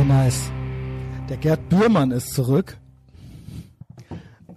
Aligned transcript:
So 0.00 0.06
nice. 0.06 0.50
Der 1.28 1.36
Gerd 1.36 1.68
Bührmann 1.68 2.10
ist 2.10 2.32
zurück. 2.32 2.78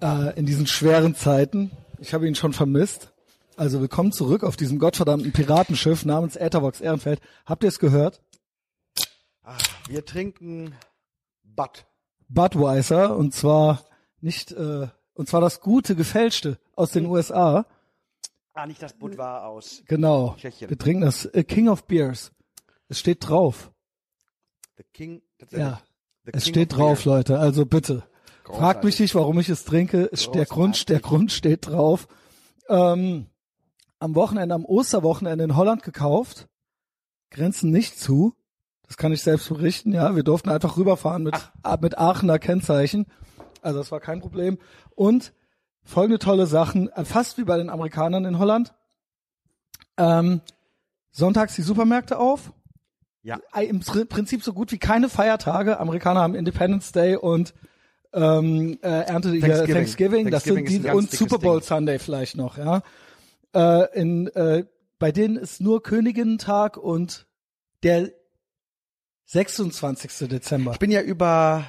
Äh, 0.01 0.39
in 0.39 0.46
diesen 0.46 0.67
schweren 0.67 1.15
Zeiten. 1.15 1.69
Ich 1.99 2.13
habe 2.13 2.29
ihn 2.29 2.35
schon 2.35 2.54
vermisst. 2.54 3.12
Also 3.58 3.81
willkommen 3.81 4.13
zurück 4.13 4.46
auf 4.46 4.56
diesem 4.56 4.79
gottverdammten 4.79 5.33
Piratenschiff 5.33 6.06
namens 6.06 6.37
Äthervox 6.37 6.79
Ehrenfeld. 6.79 7.19
Habt 7.46 7.63
ihr 7.63 7.67
es 7.67 7.79
gehört? 7.79 8.21
Ah, 9.42 9.58
wir 9.90 10.06
trinken 10.06 10.76
Bud. 11.44 11.87
Budweiser 12.29 13.17
und 13.17 13.33
zwar 13.33 13.83
nicht 14.21 14.53
äh, 14.53 14.87
und 15.13 15.28
zwar 15.28 15.41
das 15.41 15.60
gute 15.60 15.97
gefälschte 15.97 16.57
aus 16.73 16.94
den 16.94 17.05
USA. 17.05 17.66
Ah, 18.53 18.66
nicht 18.66 18.81
das 18.81 18.94
Bud 18.94 19.17
war 19.17 19.45
aus. 19.45 19.84
Genau. 19.88 20.35
Tschechien. 20.38 20.70
Wir 20.70 20.77
trinken 20.77 21.02
das 21.02 21.25
äh, 21.25 21.44
King 21.44 21.67
of 21.67 21.84
Beers. 21.84 22.32
Es 22.88 23.00
steht 23.00 23.28
drauf. 23.28 23.73
The 24.78 24.84
King. 24.91 25.22
Ja. 25.52 25.82
Es 26.26 26.46
King 26.46 26.54
steht 26.54 26.78
drauf, 26.78 27.04
Beer. 27.04 27.14
Leute. 27.14 27.40
Also 27.40 27.66
bitte. 27.66 28.04
Fragt 28.46 28.84
mich 28.84 29.00
nicht, 29.00 29.16
warum 29.16 29.40
ich 29.40 29.50
es 29.50 29.66
trinke. 29.66 30.10
Es, 30.12 30.30
der 30.32 30.46
Grund, 30.46 30.90
der 30.90 31.00
Grund 31.00 31.32
steht 31.32 31.68
drauf. 31.68 32.08
Ähm, 32.70 33.28
am 34.00 34.16
Wochenende, 34.16 34.54
am 34.54 34.66
Osterwochenende 34.66 35.44
in 35.44 35.56
Holland 35.56 35.84
gekauft. 35.84 36.48
Grenzen 37.30 37.72
nicht 37.72 38.00
zu. 38.00 38.34
Das 38.86 38.98
kann 38.98 39.14
ich 39.14 39.24
selbst 39.24 39.50
berichten. 39.50 39.94
Ja, 39.94 40.16
wir 40.16 40.24
durften 40.24 40.50
einfach 40.50 40.78
rüberfahren 40.78 41.24
mit, 41.24 41.36
ah, 41.64 41.78
mit 41.82 41.98
Aachener 41.98 42.38
Kennzeichen. 42.38 43.08
Also 43.62 43.80
das 43.80 43.91
war 43.91 44.00
kein 44.00 44.20
Problem. 44.20 44.58
Und 44.96 45.34
folgende 45.84 46.20
tolle 46.20 46.48
Sachen, 46.48 46.90
äh, 46.90 47.05
fast 47.05 47.38
wie 47.38 47.44
bei 47.44 47.58
den 47.58 47.70
Amerikanern 47.70 48.26
in 48.26 48.40
Holland. 48.40 48.74
Ähm, 49.98 50.41
sonntags 51.12 51.55
die 51.55 51.62
Supermärkte 51.62 52.20
auf. 52.20 52.52
Ja. 53.23 53.40
Äh, 53.55 53.66
Im 53.68 53.80
Pr- 53.82 54.05
Prinzip 54.05 54.43
so 54.43 54.54
gut 54.54 54.71
wie 54.71 54.77
keine 54.77 55.10
Feiertage. 55.10 55.79
Amerikaner 55.79 56.21
haben 56.21 56.35
Independence 56.35 56.91
Day 56.91 57.16
und 57.16 57.54
ähm, 58.13 58.77
äh, 58.84 58.88
Ernte 58.88 59.32
Thanksgiving. 59.40 59.74
Thanksgiving, 59.76 60.29
das 60.32 60.43
Thanksgiving 60.43 60.68
sind 60.68 60.85
die 60.85 60.90
und 60.91 61.12
Super 61.12 61.40
Bowl 61.40 61.60
Ding. 61.60 61.68
Sunday 61.68 61.99
vielleicht 61.99 62.35
noch, 62.38 62.57
ja. 62.57 62.84
Äh, 63.55 63.99
in, 63.99 64.27
äh, 64.27 64.66
bei 64.99 65.11
denen 65.11 65.38
ist 65.38 65.61
nur 65.61 65.81
Königinnentag 65.81 66.77
und 66.77 67.25
der 67.81 68.11
26. 69.25 70.27
Dezember. 70.29 70.73
Ich 70.73 70.79
bin 70.79 70.91
ja 70.91 71.01
über 71.01 71.66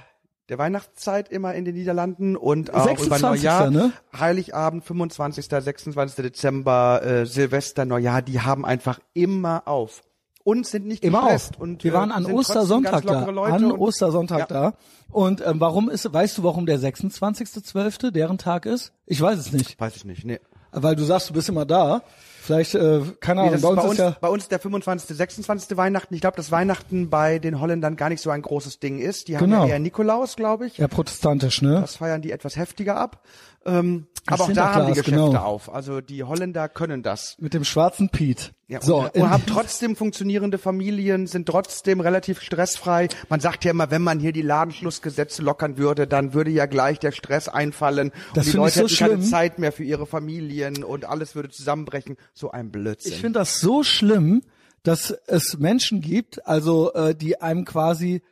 der 0.49 0.59
Weihnachtszeit 0.59 1.31
immer 1.31 1.55
in 1.55 1.65
den 1.65 1.75
Niederlanden 1.75 2.37
und 2.37 2.75
auch 2.75 2.85
über 2.85 2.97
26., 2.97 3.23
Neujahr, 3.23 3.71
ne? 3.71 3.93
Heiligabend, 4.19 4.85
25., 4.85 5.47
26. 5.47 6.17
Dezember, 6.17 7.01
äh, 7.03 7.27
Silvester, 7.27 7.85
Neujahr, 7.87 8.21
die 8.23 8.41
haben 8.41 8.67
einfach 8.67 9.01
immer 9.15 9.67
auf. 9.67 10.03
Und 10.45 10.67
sind 10.67 10.87
nicht 10.87 11.03
Immer 11.03 11.23
gestresst. 11.23 11.55
auf. 11.57 11.61
Und, 11.63 11.83
Wir 11.85 11.93
äh, 11.93 11.95
waren 11.95 12.13
an 12.13 12.25
sind 12.25 12.35
trotzdem 12.35 12.57
Ostersonntag 12.57 13.05
da. 13.07 13.25
An 13.25 13.65
und- 13.65 13.79
Ostersonntag 13.81 14.39
Ja. 14.41 14.47
da. 14.47 14.73
Und 15.11 15.41
ähm, 15.47 15.59
warum 15.59 15.89
ist, 15.91 16.13
weißt 16.13 16.39
du, 16.39 16.43
warum 16.45 16.67
der 16.67 16.79
26.12. 16.79 18.11
deren 18.11 18.39
Tag 18.39 18.67
ist? 18.67 18.93
Ich 19.07 19.21
weiß 19.21 19.39
es 19.39 19.53
nicht. 19.53 19.81
Weiß 19.81 19.97
ich 19.97 20.05
nicht, 20.05 20.25
nee. 20.25 20.41
Weil 20.73 20.97
du 20.97 21.05
sagst, 21.05 21.31
du 21.31 21.35
bist 21.35 21.49
immer 21.49 21.65
da. 21.65 22.03
Vielleicht, 22.43 22.75
äh, 22.75 23.01
keine 23.21 23.41
Nee, 23.43 23.49
Ahnung, 23.49 23.53
das 23.53 23.63
bei 23.63 23.69
uns, 23.69 23.77
bei, 23.77 23.83
uns, 23.89 23.93
ist 23.93 23.99
ja. 24.01 24.17
bei 24.21 24.29
uns 24.29 24.49
der 24.49 24.59
25., 24.59 25.17
26. 25.17 25.77
Weihnachten. 25.79 26.13
Ich 26.15 26.21
glaube, 26.21 26.37
dass 26.37 26.51
Weihnachten 26.51 27.09
bei 27.09 27.39
den 27.39 27.59
Holländern 27.61 27.97
gar 27.97 28.11
nicht 28.11 28.21
so 28.21 28.29
ein 28.31 28.43
großes 28.43 28.81
Ding 28.81 28.99
ist. 28.99 29.29
Die 29.29 29.37
haben 29.39 29.45
Genau. 29.45 29.65
ja 29.65 29.71
eher 29.75 29.79
Nikolaus, 29.79 30.37
glaube 30.37 30.67
ich. 30.67 30.77
Ja, 30.77 30.89
protestantisch, 30.89 31.63
ne? 31.63 31.81
Das 31.81 31.97
feiern 31.97 32.21
die 32.21 32.33
etwas 32.33 32.57
heftiger 32.57 32.97
ab. 32.97 33.23
Ähm, 33.67 34.07
Das 34.27 34.41
aber 34.41 34.51
auch 34.51 34.55
da 34.55 34.75
haben 34.75 34.87
die 34.87 34.93
Geschäfte 34.93 35.11
genau. 35.13 35.35
auf. 35.37 35.73
Also 35.73 36.01
die 36.01 36.23
Holländer 36.25 36.69
können 36.69 37.03
das. 37.03 37.37
Mit 37.39 37.55
dem 37.55 37.65
schwarzen 37.65 38.09
Piet. 38.11 38.53
Ja, 38.69 38.81
so, 38.81 39.03
und, 39.03 39.15
in- 39.15 39.23
und 39.23 39.31
haben 39.31 39.45
trotzdem 39.47 39.97
funktionierende 39.97 40.57
Familien, 40.59 41.27
sind 41.27 41.47
trotzdem 41.47 42.01
relativ 42.01 42.41
stressfrei. 42.41 43.09
Man 43.29 43.41
sagt 43.41 43.65
ja 43.65 43.71
immer, 43.71 43.91
wenn 43.91 44.03
man 44.03 44.19
hier 44.21 44.33
die 44.33 44.43
Ladenschlussgesetze 44.43 45.43
lockern 45.43 45.77
würde, 45.79 46.07
dann 46.07 46.33
würde 46.35 46.51
ja 46.51 46.67
gleich 46.67 46.99
der 46.99 47.13
Stress 47.13 47.49
einfallen 47.49 48.13
Das 48.35 48.47
und 48.47 48.53
die 48.53 48.57
Leute 48.57 48.73
so 48.75 48.81
hätten 48.87 48.97
keine 48.97 49.13
schlimm. 49.15 49.23
Zeit 49.23 49.59
mehr 49.59 49.73
für 49.73 49.85
ihre 49.85 50.07
Familien 50.07 50.83
und 50.85 51.05
alles 51.05 51.35
würde 51.35 51.51
zusammenbrechen. 51.51 52.17
So 52.33 52.51
ein 52.51 52.71
Blödsinn. 52.71 53.13
ich 53.13 53.21
finde 53.21 53.39
das 53.41 53.61
so 53.61 53.83
schlimm, 53.83 54.43
dass 54.83 55.11
es 55.27 55.59
Menschen 55.59 56.01
gibt, 56.01 56.47
also 56.47 56.93
äh, 56.95 57.15
die 57.15 57.41
einem 57.41 57.65
quasi 57.65 58.23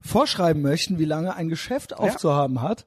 vorschreiben 0.00 0.62
möchten, 0.62 0.98
wie 0.98 1.04
lange 1.04 1.34
ein 1.34 1.48
Geschäft 1.48 1.96
aufzuhaben 1.96 2.62
hat. 2.62 2.86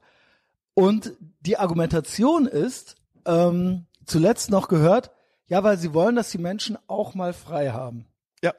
Und 0.80 1.12
die 1.40 1.58
Argumentation 1.58 2.46
ist, 2.46 2.96
ähm, 3.26 3.86
zuletzt 4.06 4.50
noch 4.50 4.68
gehört, 4.68 5.10
ja, 5.46 5.62
weil 5.62 5.78
sie 5.78 5.92
wollen, 5.92 6.16
dass 6.16 6.30
die 6.30 6.38
Menschen 6.38 6.78
auch 6.86 7.14
mal 7.14 7.32
frei 7.34 7.70
haben. 7.70 8.06
ja. 8.42 8.54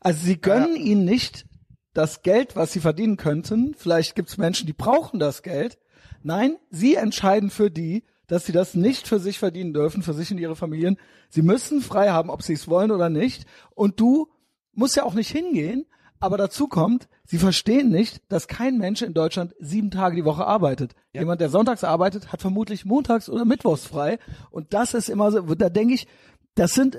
Also 0.00 0.24
sie 0.24 0.40
gönnen 0.40 0.76
ihnen 0.76 1.04
nicht 1.04 1.44
das 1.92 2.22
Geld, 2.22 2.56
was 2.56 2.72
sie 2.72 2.80
verdienen 2.80 3.16
könnten. 3.16 3.74
Vielleicht 3.76 4.14
gibt 4.14 4.30
es 4.30 4.38
Menschen, 4.38 4.66
die 4.66 4.72
brauchen 4.72 5.18
das 5.18 5.42
Geld. 5.42 5.78
Nein, 6.22 6.56
sie 6.70 6.94
entscheiden 6.94 7.50
für 7.50 7.70
die, 7.70 8.04
dass 8.26 8.46
sie 8.46 8.52
das 8.52 8.74
nicht 8.74 9.06
für 9.06 9.18
sich 9.18 9.38
verdienen 9.38 9.74
dürfen, 9.74 10.02
für 10.02 10.14
sich 10.14 10.30
und 10.30 10.38
ihre 10.38 10.56
Familien. 10.56 10.98
Sie 11.28 11.42
müssen 11.42 11.82
frei 11.82 12.10
haben, 12.10 12.30
ob 12.30 12.42
sie 12.42 12.54
es 12.54 12.68
wollen 12.68 12.90
oder 12.90 13.10
nicht. 13.10 13.44
Und 13.74 14.00
du 14.00 14.28
musst 14.72 14.96
ja 14.96 15.04
auch 15.04 15.14
nicht 15.14 15.30
hingehen. 15.30 15.86
Aber 16.20 16.36
dazu 16.38 16.66
kommt, 16.66 17.08
sie 17.24 17.38
verstehen 17.38 17.90
nicht, 17.90 18.22
dass 18.30 18.48
kein 18.48 18.78
Mensch 18.78 19.02
in 19.02 19.12
Deutschland 19.14 19.54
sieben 19.58 19.90
Tage 19.90 20.16
die 20.16 20.24
Woche 20.24 20.46
arbeitet. 20.46 20.94
Jemand, 21.12 21.40
der 21.40 21.50
sonntags 21.50 21.84
arbeitet, 21.84 22.32
hat 22.32 22.40
vermutlich 22.40 22.84
montags 22.84 23.28
oder 23.28 23.44
mittwochs 23.44 23.86
frei. 23.86 24.18
Und 24.50 24.72
das 24.72 24.94
ist 24.94 25.08
immer 25.08 25.30
so, 25.30 25.40
da 25.42 25.68
denke 25.68 25.94
ich, 25.94 26.06
das 26.54 26.72
sind, 26.74 26.98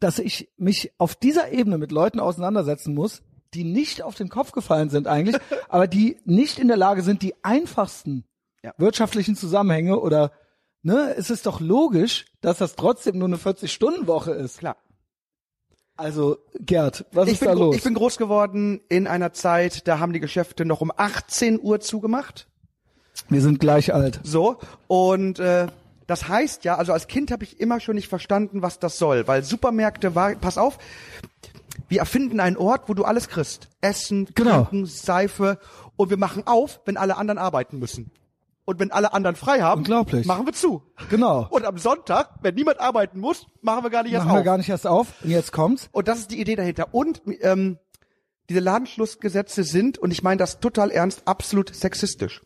dass 0.00 0.18
ich 0.18 0.48
mich 0.56 0.92
auf 0.98 1.14
dieser 1.14 1.52
Ebene 1.52 1.78
mit 1.78 1.92
Leuten 1.92 2.18
auseinandersetzen 2.20 2.94
muss, 2.94 3.22
die 3.54 3.64
nicht 3.64 4.02
auf 4.02 4.16
den 4.16 4.28
Kopf 4.28 4.52
gefallen 4.52 4.90
sind 4.90 5.06
eigentlich, 5.06 5.36
aber 5.68 5.86
die 5.86 6.18
nicht 6.24 6.58
in 6.58 6.68
der 6.68 6.76
Lage 6.76 7.02
sind, 7.02 7.22
die 7.22 7.34
einfachsten 7.44 8.24
Ja. 8.64 8.72
wirtschaftlichen 8.78 9.36
Zusammenhänge 9.36 10.00
oder 10.00 10.32
ne, 10.82 11.14
es 11.16 11.30
ist 11.30 11.46
doch 11.46 11.60
logisch, 11.60 12.26
dass 12.40 12.58
das 12.58 12.74
trotzdem 12.74 13.18
nur 13.18 13.28
eine 13.28 13.36
40-Stunden-Woche 13.36 14.32
ist. 14.32 14.58
Klar. 14.58 14.76
Also, 15.96 16.38
Gerd, 16.60 17.06
was 17.12 17.26
Ich 17.28 17.34
ist 17.34 17.40
bin, 17.40 17.48
da 17.48 17.54
los? 17.54 17.76
ich 17.76 17.82
bin 17.82 17.94
groß 17.94 18.18
geworden 18.18 18.80
in 18.88 19.06
einer 19.06 19.32
Zeit, 19.32 19.88
da 19.88 19.98
haben 19.98 20.12
die 20.12 20.20
Geschäfte 20.20 20.64
noch 20.64 20.80
um 20.82 20.92
18 20.94 21.58
Uhr 21.62 21.80
zugemacht. 21.80 22.48
Wir 23.28 23.40
sind 23.40 23.60
gleich 23.60 23.94
alt. 23.94 24.20
So. 24.22 24.58
Und 24.88 25.38
äh, 25.38 25.68
das 26.06 26.28
heißt 26.28 26.64
ja, 26.64 26.76
also 26.76 26.92
als 26.92 27.06
Kind 27.06 27.30
habe 27.30 27.44
ich 27.44 27.58
immer 27.60 27.80
schon 27.80 27.94
nicht 27.94 28.08
verstanden, 28.08 28.60
was 28.62 28.78
das 28.78 28.98
soll. 28.98 29.26
Weil 29.26 29.42
Supermärkte 29.42 30.14
war, 30.14 30.34
pass 30.34 30.58
auf, 30.58 30.78
wir 31.88 32.00
erfinden 32.00 32.40
einen 32.40 32.56
Ort, 32.58 32.88
wo 32.88 32.94
du 32.94 33.04
alles 33.04 33.28
kriegst. 33.28 33.68
Essen, 33.80 34.28
Genau. 34.34 34.64
Trinken, 34.64 34.86
Seife. 34.86 35.58
Und 35.96 36.10
wir 36.10 36.18
machen 36.18 36.46
auf, 36.46 36.80
wenn 36.84 36.98
alle 36.98 37.16
anderen 37.16 37.38
arbeiten 37.38 37.78
müssen. 37.78 38.10
Und 38.66 38.78
wenn 38.80 38.90
alle 38.90 39.14
anderen 39.14 39.36
frei 39.36 39.60
haben, 39.62 39.78
Unglaublich. 39.82 40.26
machen 40.26 40.44
wir 40.44 40.52
zu. 40.52 40.82
Genau. 41.08 41.46
Und 41.50 41.64
am 41.64 41.78
Sonntag, 41.78 42.30
wenn 42.42 42.54
niemand 42.56 42.80
arbeiten 42.80 43.18
muss, 43.20 43.46
machen 43.62 43.82
wir 43.84 43.90
gar 43.90 44.02
nicht 44.02 44.12
erst 44.12 44.26
Machen 44.26 44.34
wir 44.34 44.40
auf. 44.40 44.44
gar 44.44 44.58
nicht 44.58 44.68
erst 44.68 44.86
auf. 44.86 45.06
Und 45.22 45.30
jetzt 45.30 45.52
kommt's. 45.52 45.88
Und 45.92 46.08
das 46.08 46.18
ist 46.18 46.32
die 46.32 46.40
Idee 46.40 46.56
dahinter. 46.56 46.88
Und 46.92 47.22
ähm, 47.40 47.78
diese 48.48 48.60
Ladenschlussgesetze 48.60 49.62
sind, 49.64 49.98
und 49.98 50.10
ich 50.10 50.22
meine 50.22 50.38
das 50.38 50.60
total 50.60 50.90
ernst, 50.90 51.22
absolut 51.26 51.74
sexistisch. 51.74 52.42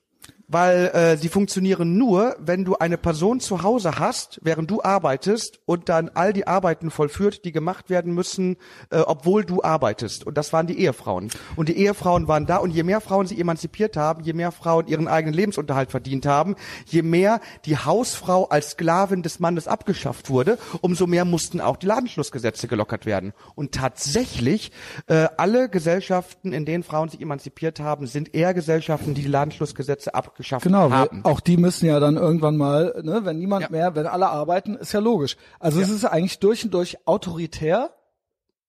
Weil 0.52 0.88
äh, 0.88 1.16
sie 1.16 1.28
funktionieren 1.28 1.96
nur, 1.96 2.34
wenn 2.40 2.64
du 2.64 2.74
eine 2.74 2.98
Person 2.98 3.38
zu 3.38 3.62
Hause 3.62 4.00
hast, 4.00 4.40
während 4.42 4.68
du 4.68 4.82
arbeitest 4.82 5.60
und 5.64 5.88
dann 5.88 6.10
all 6.14 6.32
die 6.32 6.48
Arbeiten 6.48 6.90
vollführt, 6.90 7.44
die 7.44 7.52
gemacht 7.52 7.88
werden 7.88 8.12
müssen, 8.12 8.56
äh, 8.90 8.98
obwohl 8.98 9.44
du 9.44 9.62
arbeitest. 9.62 10.26
Und 10.26 10.36
das 10.36 10.52
waren 10.52 10.66
die 10.66 10.80
Ehefrauen. 10.80 11.30
Und 11.54 11.68
die 11.68 11.76
Ehefrauen 11.76 12.26
waren 12.26 12.46
da. 12.46 12.56
Und 12.56 12.72
je 12.72 12.82
mehr 12.82 13.00
Frauen 13.00 13.28
sich 13.28 13.38
emanzipiert 13.38 13.96
haben, 13.96 14.24
je 14.24 14.32
mehr 14.32 14.50
Frauen 14.50 14.88
ihren 14.88 15.06
eigenen 15.06 15.34
Lebensunterhalt 15.34 15.92
verdient 15.92 16.26
haben, 16.26 16.56
je 16.84 17.02
mehr 17.02 17.40
die 17.64 17.76
Hausfrau 17.76 18.48
als 18.48 18.70
Sklavin 18.70 19.22
des 19.22 19.38
Mannes 19.38 19.68
abgeschafft 19.68 20.30
wurde, 20.30 20.58
umso 20.80 21.06
mehr 21.06 21.24
mussten 21.24 21.60
auch 21.60 21.76
die 21.76 21.86
Ladenschlussgesetze 21.86 22.66
gelockert 22.66 23.06
werden. 23.06 23.34
Und 23.54 23.70
tatsächlich, 23.70 24.72
äh, 25.06 25.28
alle 25.36 25.68
Gesellschaften, 25.68 26.52
in 26.52 26.64
denen 26.64 26.82
Frauen 26.82 27.08
sich 27.08 27.20
emanzipiert 27.20 27.78
haben, 27.78 28.08
sind 28.08 28.34
eher 28.34 28.52
Gesellschaften, 28.52 29.14
die 29.14 29.22
die 29.22 29.28
Ladenschlussgesetze 29.28 30.12
abgeschafft 30.12 30.39
Genau, 30.62 30.90
weil 30.90 30.98
haben. 30.98 31.24
auch 31.24 31.40
die 31.40 31.56
müssen 31.56 31.86
ja 31.86 32.00
dann 32.00 32.16
irgendwann 32.16 32.56
mal, 32.56 33.00
ne, 33.02 33.20
wenn 33.24 33.38
niemand 33.38 33.62
Ja. 33.64 33.70
mehr, 33.70 33.94
wenn 33.94 34.06
alle 34.06 34.28
arbeiten, 34.28 34.74
ist 34.76 34.92
ja 34.92 35.00
logisch. 35.00 35.36
Also 35.58 35.80
es 35.80 35.90
ist 35.90 36.04
eigentlich 36.04 36.38
durch 36.38 36.64
und 36.64 36.74
durch 36.74 36.98
autoritär, 37.06 37.90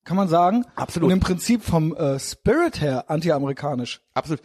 kann 0.03 0.17
man 0.17 0.27
sagen. 0.27 0.65
Absolut. 0.75 1.07
Und 1.07 1.13
im 1.13 1.19
Prinzip 1.19 1.63
vom 1.63 1.95
äh, 1.95 2.19
Spirit 2.19 2.81
her 2.81 3.05
anti-amerikanisch. 3.09 4.01
Absolut. 4.13 4.41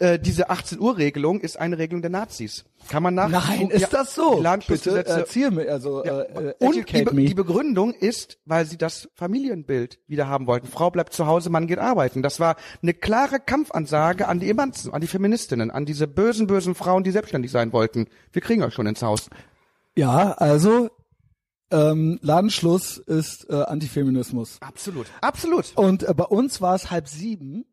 Äh, 0.00 0.18
diese 0.18 0.48
18 0.48 0.80
Uhr 0.80 0.96
Regelung 0.96 1.42
ist 1.42 1.60
eine 1.60 1.76
Regelung 1.76 2.00
der 2.00 2.10
Nazis. 2.10 2.64
Kann 2.88 3.02
man 3.02 3.14
nach 3.14 3.28
Nein, 3.28 3.68
ist 3.68 3.92
das 3.92 4.14
so? 4.14 4.42
Bitte 4.66 5.04
erzähl 5.06 5.50
mir, 5.50 5.70
also 5.70 6.02
äh, 6.02 6.08
äh, 6.08 6.54
Und 6.58 6.90
die, 6.90 7.02
Be 7.04 7.12
me. 7.12 7.26
die 7.26 7.34
Begründung 7.34 7.92
ist, 7.92 8.38
weil 8.46 8.64
sie 8.64 8.78
das 8.78 9.10
Familienbild 9.14 10.00
wieder 10.06 10.26
haben 10.26 10.46
wollten. 10.46 10.68
Frau 10.68 10.90
bleibt 10.90 11.12
zu 11.12 11.26
Hause, 11.26 11.50
Mann 11.50 11.66
geht 11.66 11.78
arbeiten. 11.78 12.22
Das 12.22 12.40
war 12.40 12.56
eine 12.82 12.94
klare 12.94 13.40
Kampfansage 13.40 14.26
an 14.26 14.40
die 14.40 14.48
Emanzen, 14.48 14.94
an 14.94 15.02
die 15.02 15.06
Feministinnen, 15.06 15.70
an 15.70 15.84
diese 15.84 16.08
bösen, 16.08 16.46
bösen 16.46 16.74
Frauen, 16.74 17.04
die 17.04 17.10
selbstständig 17.10 17.50
sein 17.50 17.74
wollten. 17.74 18.06
Wir 18.32 18.40
kriegen 18.40 18.62
euch 18.62 18.72
schon 18.72 18.86
ins 18.86 19.02
Haus. 19.02 19.28
ja, 19.96 20.32
also 20.32 20.88
ähm, 21.70 22.18
Ladenschluss 22.22 22.96
ist 22.96 23.50
äh, 23.50 23.54
Antifeminismus. 23.54 24.56
Absolut. 24.62 25.08
Absolut. 25.20 25.72
Und 25.74 26.04
äh, 26.04 26.14
bei 26.14 26.24
uns 26.24 26.62
war 26.62 26.74
es 26.74 26.90
halb 26.90 27.06
sieben 27.06 27.66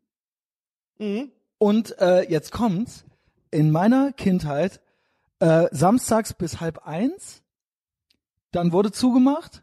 Und 1.58 1.98
äh, 1.98 2.28
jetzt 2.30 2.52
kommt's. 2.52 3.04
In 3.50 3.70
meiner 3.70 4.12
Kindheit 4.12 4.80
äh, 5.40 5.66
samstags 5.70 6.34
bis 6.34 6.60
halb 6.60 6.86
eins, 6.86 7.42
dann 8.52 8.72
wurde 8.72 8.92
zugemacht. 8.92 9.62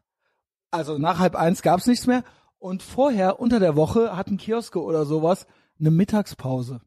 Also 0.71 0.97
nach 0.97 1.19
halb 1.19 1.35
eins 1.35 1.61
gab's 1.61 1.87
nichts 1.87 2.07
mehr. 2.07 2.23
Und 2.59 2.83
vorher, 2.83 3.39
unter 3.39 3.59
der 3.59 3.75
Woche, 3.75 4.15
hatten 4.17 4.37
Kioske 4.37 4.81
oder 4.81 5.05
sowas 5.05 5.45
eine 5.79 5.91
Mittagspause. 5.91 6.81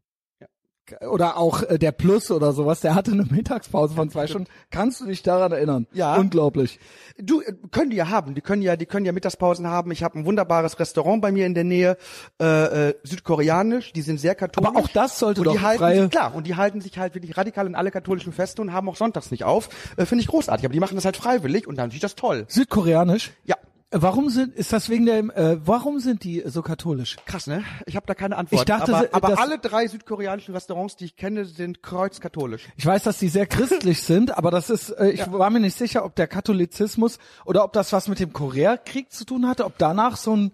Oder 1.09 1.37
auch 1.37 1.63
äh, 1.63 1.79
der 1.79 1.93
Plus 1.93 2.31
oder 2.31 2.53
sowas, 2.53 2.81
der 2.81 2.95
hatte 2.95 3.13
eine 3.13 3.25
Mittagspause 3.25 3.95
von 3.95 4.11
zwei 4.11 4.27
Stunden. 4.27 4.49
Kannst 4.71 5.01
du 5.01 5.07
dich 5.07 5.23
daran 5.23 5.53
erinnern? 5.53 5.87
Ja. 5.93 6.17
Unglaublich. 6.17 6.79
Du, 7.19 7.41
äh, 7.41 7.53
können 7.71 7.91
die 7.91 7.97
ja 7.97 8.09
haben. 8.09 8.35
Die 8.35 8.41
können 8.41 8.63
ja, 8.63 8.77
die 8.77 8.87
können 8.87 9.07
ja 9.07 9.13
Mittagspausen 9.13 9.67
haben. 9.67 9.91
Ich 9.91 10.03
habe 10.03 10.19
ein 10.19 10.25
wunderbares 10.25 10.79
Restaurant 10.79 11.21
bei 11.23 11.33
mir 11.33 11.47
in 11.47 11.55
der 11.55 11.65
Nähe, 11.65 11.97
äh, 12.41 12.89
äh, 12.91 12.95
südkoreanisch. 13.03 13.93
Die 13.93 14.03
sind 14.03 14.19
sehr 14.21 14.35
katholisch. 14.35 14.69
Aber 14.69 14.79
auch 14.79 14.89
das 14.89 15.19
sollte 15.19 15.41
und 15.41 15.47
doch 15.47 15.53
die 15.53 15.61
halten 15.61 15.79
freie- 15.83 16.03
sich, 16.03 16.11
klar 16.11 16.35
und 16.35 16.47
die 16.47 16.57
halten 16.57 16.81
sich 16.81 16.99
halt 16.99 17.15
wirklich 17.15 17.37
radikal 17.37 17.67
in 17.67 17.75
alle 17.75 17.91
katholischen 17.91 18.33
Feste 18.33 18.63
und 18.63 18.73
haben 18.73 18.89
auch 18.89 18.97
sonntags 18.97 19.31
nicht 19.31 19.45
auf. 19.45 19.69
Äh, 19.97 20.07
Finde 20.07 20.23
ich 20.23 20.29
großartig. 20.29 20.65
Aber 20.65 20.73
die 20.73 20.81
machen 20.81 20.95
das 20.97 21.05
halt 21.05 21.17
freiwillig 21.17 21.67
und 21.67 21.77
dann 21.77 21.87
finde 21.91 21.97
ich 21.97 22.03
das 22.03 22.15
toll. 22.15 22.45
Südkoreanisch? 22.49 23.33
Ja. 23.45 23.57
Warum 23.91 24.29
sind, 24.29 24.55
ist 24.55 24.73
das 24.75 24.91
wegen 24.91 25.07
der, 25.07 25.19
äh, 25.19 25.67
warum 25.67 25.99
sind 25.99 26.23
die 26.23 26.43
so 26.45 26.61
katholisch? 26.61 27.17
Krass, 27.25 27.47
ne? 27.47 27.65
Ich 27.87 27.97
habe 27.97 28.07
da 28.07 28.15
keine 28.15 28.37
Antwort. 28.37 28.61
Ich 28.61 28.67
dachte, 28.67 28.95
aber, 28.95 29.09
aber 29.13 29.41
alle 29.41 29.59
drei 29.59 29.87
südkoreanischen 29.87 30.53
Restaurants, 30.53 30.97
die 30.97 31.07
ich 31.07 31.17
kenne, 31.17 31.47
sind 31.47 31.83
kreuzkatholisch. 31.83 32.69
Ich 32.77 32.85
weiß, 32.85 33.05
dass 33.05 33.19
die 33.19 33.29
sehr 33.29 33.47
christlich 33.47 34.03
sind, 34.03 34.37
aber 34.37 34.51
das 34.51 34.69
ist, 34.69 34.91
äh, 34.91 35.09
ich 35.11 35.33
war 35.33 35.49
mir 35.49 35.61
nicht 35.61 35.79
sicher, 35.79 36.05
ob 36.05 36.15
der 36.17 36.27
Katholizismus 36.27 37.19
oder 37.47 37.65
ob 37.65 37.73
das 37.73 37.91
was 37.95 38.09
mit 38.09 38.21
dem 38.21 38.35
Koreakrieg 38.35 39.11
zu 39.11 39.25
tun 39.25 39.49
hatte, 39.49 39.65
ob 39.65 39.79
danach 39.79 40.19
so 40.19 40.37
ein 40.37 40.53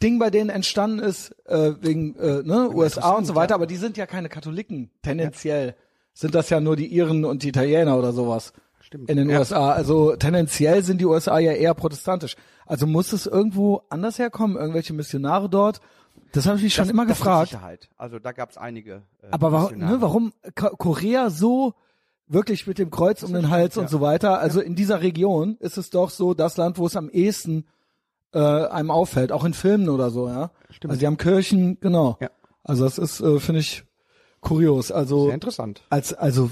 Ding 0.00 0.20
bei 0.20 0.30
denen 0.30 0.48
entstanden 0.48 1.00
ist, 1.00 1.34
äh, 1.46 1.72
wegen 1.80 2.14
äh, 2.16 2.42
ne, 2.44 2.70
USA 2.72 3.10
und 3.16 3.24
so 3.24 3.34
weiter, 3.34 3.56
aber 3.56 3.66
die 3.66 3.76
sind 3.76 3.96
ja 3.96 4.06
keine 4.06 4.28
Katholiken, 4.28 4.90
tendenziell. 5.02 5.74
Sind 6.12 6.36
das 6.36 6.50
ja 6.50 6.60
nur 6.60 6.76
die 6.76 6.86
Iren 6.86 7.24
und 7.24 7.42
die 7.42 7.48
Italiener 7.48 7.98
oder 7.98 8.12
sowas. 8.12 8.52
Stimmt. 8.80 9.08
In 9.08 9.16
den 9.18 9.30
Ja. 9.30 9.38
USA. 9.38 9.72
Also 9.72 10.16
tendenziell 10.16 10.82
sind 10.82 11.00
die 11.00 11.04
USA 11.06 11.38
ja 11.38 11.52
eher 11.52 11.74
protestantisch. 11.74 12.34
Also 12.70 12.86
muss 12.86 13.12
es 13.12 13.26
irgendwo 13.26 13.82
anders 13.88 14.18
herkommen, 14.18 14.56
irgendwelche 14.56 14.92
Missionare 14.92 15.48
dort? 15.48 15.80
Das 16.32 16.46
habe 16.46 16.56
ich 16.58 16.62
mich 16.62 16.74
schon 16.74 16.88
immer 16.88 17.02
das 17.04 17.08
mit 17.10 17.18
gefragt. 17.18 17.50
Sicherheit. 17.50 17.88
Also 17.96 18.18
da 18.20 18.30
gab 18.32 18.50
es 18.50 18.56
einige. 18.56 19.02
Äh, 19.22 19.26
Aber 19.32 19.50
warum, 19.50 19.70
Missionare. 19.72 19.92
ne, 19.96 20.00
warum 20.02 20.32
Ko- 20.54 20.76
Korea 20.76 21.30
so 21.30 21.74
wirklich 22.28 22.68
mit 22.68 22.78
dem 22.78 22.90
Kreuz 22.90 23.24
um 23.24 23.32
den 23.32 23.50
Hals 23.50 23.76
und 23.76 23.90
so 23.90 24.00
weiter? 24.00 24.38
Also 24.38 24.60
in 24.60 24.76
dieser 24.76 25.02
Region 25.02 25.56
ist 25.58 25.78
es 25.78 25.90
doch 25.90 26.10
so 26.10 26.32
das 26.32 26.56
Land, 26.56 26.78
wo 26.78 26.86
es 26.86 26.94
am 26.94 27.10
ehesten 27.10 27.66
äh, 28.32 28.38
einem 28.38 28.92
auffällt, 28.92 29.32
auch 29.32 29.44
in 29.44 29.54
Filmen 29.54 29.88
oder 29.88 30.10
so, 30.10 30.28
ja. 30.28 30.52
Stimmt. 30.70 30.92
Also 30.92 31.00
die 31.00 31.06
haben 31.08 31.16
Kirchen, 31.16 31.80
genau. 31.80 32.16
Ja. 32.20 32.30
Also 32.62 32.84
das 32.84 32.98
ist, 32.98 33.20
äh, 33.20 33.40
finde 33.40 33.62
ich, 33.62 33.82
kurios. 34.40 34.92
Also 34.92 35.24
Sehr 35.24 35.34
interessant. 35.34 35.82
als 35.90 36.14
also 36.14 36.50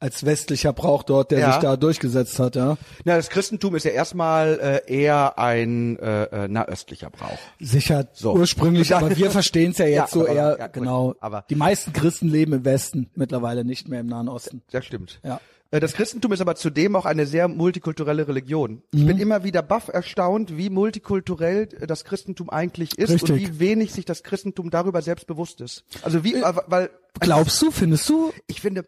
als 0.00 0.24
westlicher 0.24 0.72
Brauch 0.72 1.02
dort, 1.02 1.30
der 1.30 1.38
Ja. 1.40 1.52
sich 1.52 1.60
da 1.62 1.76
durchgesetzt 1.76 2.38
hat, 2.38 2.56
ja. 2.56 2.76
Na, 3.04 3.16
das 3.16 3.28
Christentum 3.28 3.76
ist 3.76 3.84
ja 3.84 3.90
erstmal 3.92 4.82
äh, 4.88 4.92
eher 4.92 5.38
ein 5.38 5.98
äh, 5.98 6.24
äh, 6.24 6.48
nahöstlicher 6.48 7.10
Brauch. 7.10 7.38
Sicher 7.60 8.08
So. 8.12 8.32
ursprünglich, 8.34 8.94
aber 8.96 9.14
wir 9.16 9.30
verstehen 9.30 9.72
es 9.72 9.78
ja 9.78 9.86
jetzt 9.86 9.96
Ja, 9.96 10.06
so 10.08 10.20
aber- 10.22 10.28
eher, 10.34 10.56
ja, 10.58 10.66
genau. 10.68 11.14
aber- 11.20 11.44
die 11.50 11.54
meisten 11.54 11.92
Christen 11.92 12.28
leben 12.28 12.54
im 12.54 12.64
Westen, 12.64 13.10
mittlerweile 13.14 13.64
nicht 13.64 13.88
mehr 13.88 14.00
im 14.00 14.06
Nahen 14.06 14.28
Osten. 14.28 14.62
Das 14.72 14.84
stimmt. 14.86 15.20
Ja. 15.22 15.38
Äh, 15.70 15.78
Das 15.80 15.92
Christentum 15.92 16.32
ist 16.32 16.40
aber 16.40 16.56
zudem 16.56 16.96
auch 16.96 17.04
eine 17.04 17.26
sehr 17.26 17.46
multikulturelle 17.46 18.26
Religion. 18.26 18.82
Ich 18.92 19.02
Mhm. 19.02 19.06
bin 19.06 19.18
immer 19.18 19.44
wieder 19.44 19.62
baff 19.62 19.86
erstaunt, 19.88 20.56
wie 20.56 20.68
multikulturell 20.70 21.66
das 21.86 22.04
Christentum 22.04 22.50
eigentlich 22.50 22.98
ist 22.98 23.10
Richtig. 23.10 23.30
und 23.30 23.38
wie 23.38 23.60
wenig 23.60 23.92
sich 23.92 24.04
das 24.04 24.22
Christentum 24.22 24.70
darüber 24.70 25.00
selbst 25.02 25.26
bewusst 25.26 25.60
ist. 25.60 25.84
Also 26.02 26.24
wie, 26.24 26.34
äh, 26.34 26.52
weil 26.66 26.90
Glaubst 27.20 27.60
du, 27.62 27.70
findest 27.70 28.08
du? 28.08 28.32
ich 28.46 28.60
finde, 28.60 28.84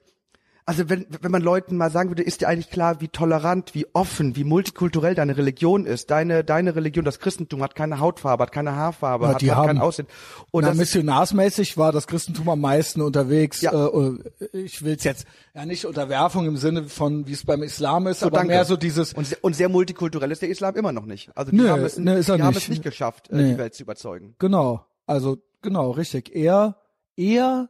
also 0.64 0.88
wenn, 0.88 1.06
wenn 1.20 1.30
man 1.32 1.42
Leuten 1.42 1.76
mal 1.76 1.90
sagen 1.90 2.10
würde, 2.10 2.22
ist 2.22 2.40
dir 2.40 2.48
eigentlich 2.48 2.70
klar, 2.70 3.00
wie 3.00 3.08
tolerant, 3.08 3.74
wie 3.74 3.86
offen, 3.94 4.36
wie 4.36 4.44
multikulturell 4.44 5.14
deine 5.14 5.36
Religion 5.36 5.86
ist. 5.86 6.10
Deine, 6.10 6.44
deine 6.44 6.76
Religion, 6.76 7.04
das 7.04 7.18
Christentum 7.18 7.62
hat 7.62 7.74
keine 7.74 7.98
Hautfarbe, 7.98 8.42
hat 8.44 8.52
keine 8.52 8.76
Haarfarbe, 8.76 9.24
Ja, 9.26 9.32
hat, 9.32 9.42
hat 9.42 9.66
kein 9.66 9.78
Aussehen. 9.78 10.06
Und 10.50 10.62
Na, 10.62 10.68
das, 10.68 10.78
missionarsmäßig 10.78 11.76
war 11.76 11.90
das 11.90 12.06
Christentum 12.06 12.48
am 12.48 12.60
meisten 12.60 13.00
unterwegs. 13.00 13.60
Ja. 13.60 13.72
Äh, 13.72 14.18
ich 14.52 14.82
will 14.84 14.94
es 14.94 15.04
jetzt 15.04 15.26
ja 15.54 15.66
nicht 15.66 15.84
Unterwerfung 15.84 16.46
im 16.46 16.56
Sinne 16.56 16.84
von, 16.84 17.26
wie 17.26 17.32
es 17.32 17.44
beim 17.44 17.62
Islam 17.62 18.06
ist, 18.06 18.20
So, 18.20 18.26
aber 18.26 18.36
danke. 18.38 18.52
mehr 18.54 18.64
so 18.64 18.76
dieses. 18.76 19.14
und, 19.14 19.26
sehr, 19.26 19.38
und 19.42 19.56
sehr 19.56 19.68
multikulturell 19.68 20.30
ist 20.30 20.42
der 20.42 20.48
Islam 20.50 20.76
immer 20.76 20.92
noch 20.92 21.06
nicht. 21.06 21.36
Also 21.36 21.50
die 21.50 21.56
Nö, 21.56 21.68
haben 21.68 21.82
es, 21.84 21.98
er 21.98 22.04
die 22.04 22.42
haben 22.42 22.48
nicht. 22.54 22.62
es 22.62 22.68
nicht 22.68 22.82
geschafft, 22.82 23.30
äh, 23.30 23.36
Nee. 23.36 23.52
die 23.52 23.58
Welt 23.58 23.74
zu 23.74 23.82
überzeugen. 23.82 24.36
Genau, 24.38 24.84
also 25.06 25.38
genau, 25.60 25.90
richtig. 25.90 26.34
Eher, 26.34 26.76
eher 27.16 27.68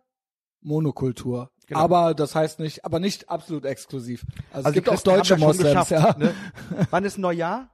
Monokultur. 0.61 1.50
Genau. 1.72 1.84
Aber 1.84 2.14
das 2.14 2.34
heißt 2.34 2.58
nicht, 2.58 2.84
aber 2.84 3.00
nicht 3.00 3.30
absolut 3.30 3.64
exklusiv. 3.64 4.24
Also, 4.52 4.69
es 4.69 4.74
die 4.74 4.80
gibt 4.80 4.90
auch 4.90 5.00
deutsche 5.00 5.38
Moslems, 5.38 5.88
ja. 5.88 6.14
Ne? 6.19 6.34
Wann 6.90 7.04
ist 7.04 7.16
Neujahr? 7.16 7.70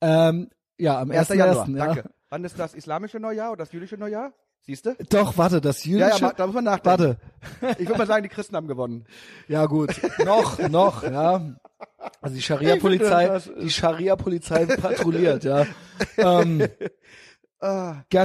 Ähm, 0.00 0.50
ja, 0.78 1.00
am 1.00 1.10
1. 1.10 1.30
1. 1.30 1.38
Januar, 1.38 1.68
ja. 1.68 1.86
danke. 1.86 2.10
Wann 2.30 2.44
ist 2.44 2.58
das 2.58 2.74
islamische 2.74 3.18
Neujahr 3.18 3.50
oder 3.50 3.64
das 3.64 3.72
jüdische 3.72 3.96
Neujahr? 3.96 4.32
Siehst 4.60 4.86
du? 4.86 4.94
Doch, 5.10 5.36
warte, 5.36 5.60
das 5.60 5.84
jüdische. 5.84 6.20
Ja, 6.20 6.28
ja, 6.28 6.32
da 6.32 6.46
muss 6.46 6.54
man 6.54 6.64
nachdenken. 6.64 7.18
Warte. 7.60 7.76
Ich 7.82 7.88
würde 7.88 7.98
mal 7.98 8.06
sagen, 8.06 8.22
die 8.22 8.28
Christen 8.28 8.54
haben 8.54 8.68
gewonnen. 8.68 9.04
Ja, 9.48 9.66
gut. 9.66 10.00
noch, 10.24 10.58
noch, 10.68 11.02
ja. 11.02 11.56
Also 12.20 12.36
die 12.36 12.42
Scharia-Polizei, 12.42 13.40
die 13.60 13.70
Scharia-Polizei 13.70 14.66
patrouilliert, 14.66 15.44
ja. 15.44 15.66
Ähm, 16.16 16.68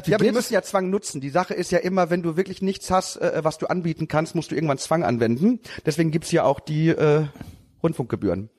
Wie 0.06 0.12
Ja, 0.12 0.18
aber 0.18 0.26
die 0.26 0.32
müssen 0.32 0.54
ja 0.54 0.62
Zwang 0.62 0.90
nutzen. 0.90 1.22
Die 1.22 1.30
Sache 1.30 1.54
ist 1.54 1.72
ja 1.72 1.80
immer, 1.80 2.10
wenn 2.10 2.22
du 2.22 2.36
wirklich 2.36 2.62
nichts 2.62 2.92
hast, 2.92 3.18
äh, 3.18 3.44
was 3.44 3.58
du 3.58 3.68
anbieten 3.68 4.08
kannst, 4.08 4.36
musst 4.36 4.52
du 4.52 4.56
irgendwann 4.56 4.78
Zwang 4.78 5.04
anwenden. 5.04 5.60
Deswegen 5.86 6.12
gibt's 6.12 6.32
ja 6.32 6.44
auch 6.44 6.60
die 6.60 6.90
äh, 6.90 7.26
Rundfunkgebühren. 7.82 8.50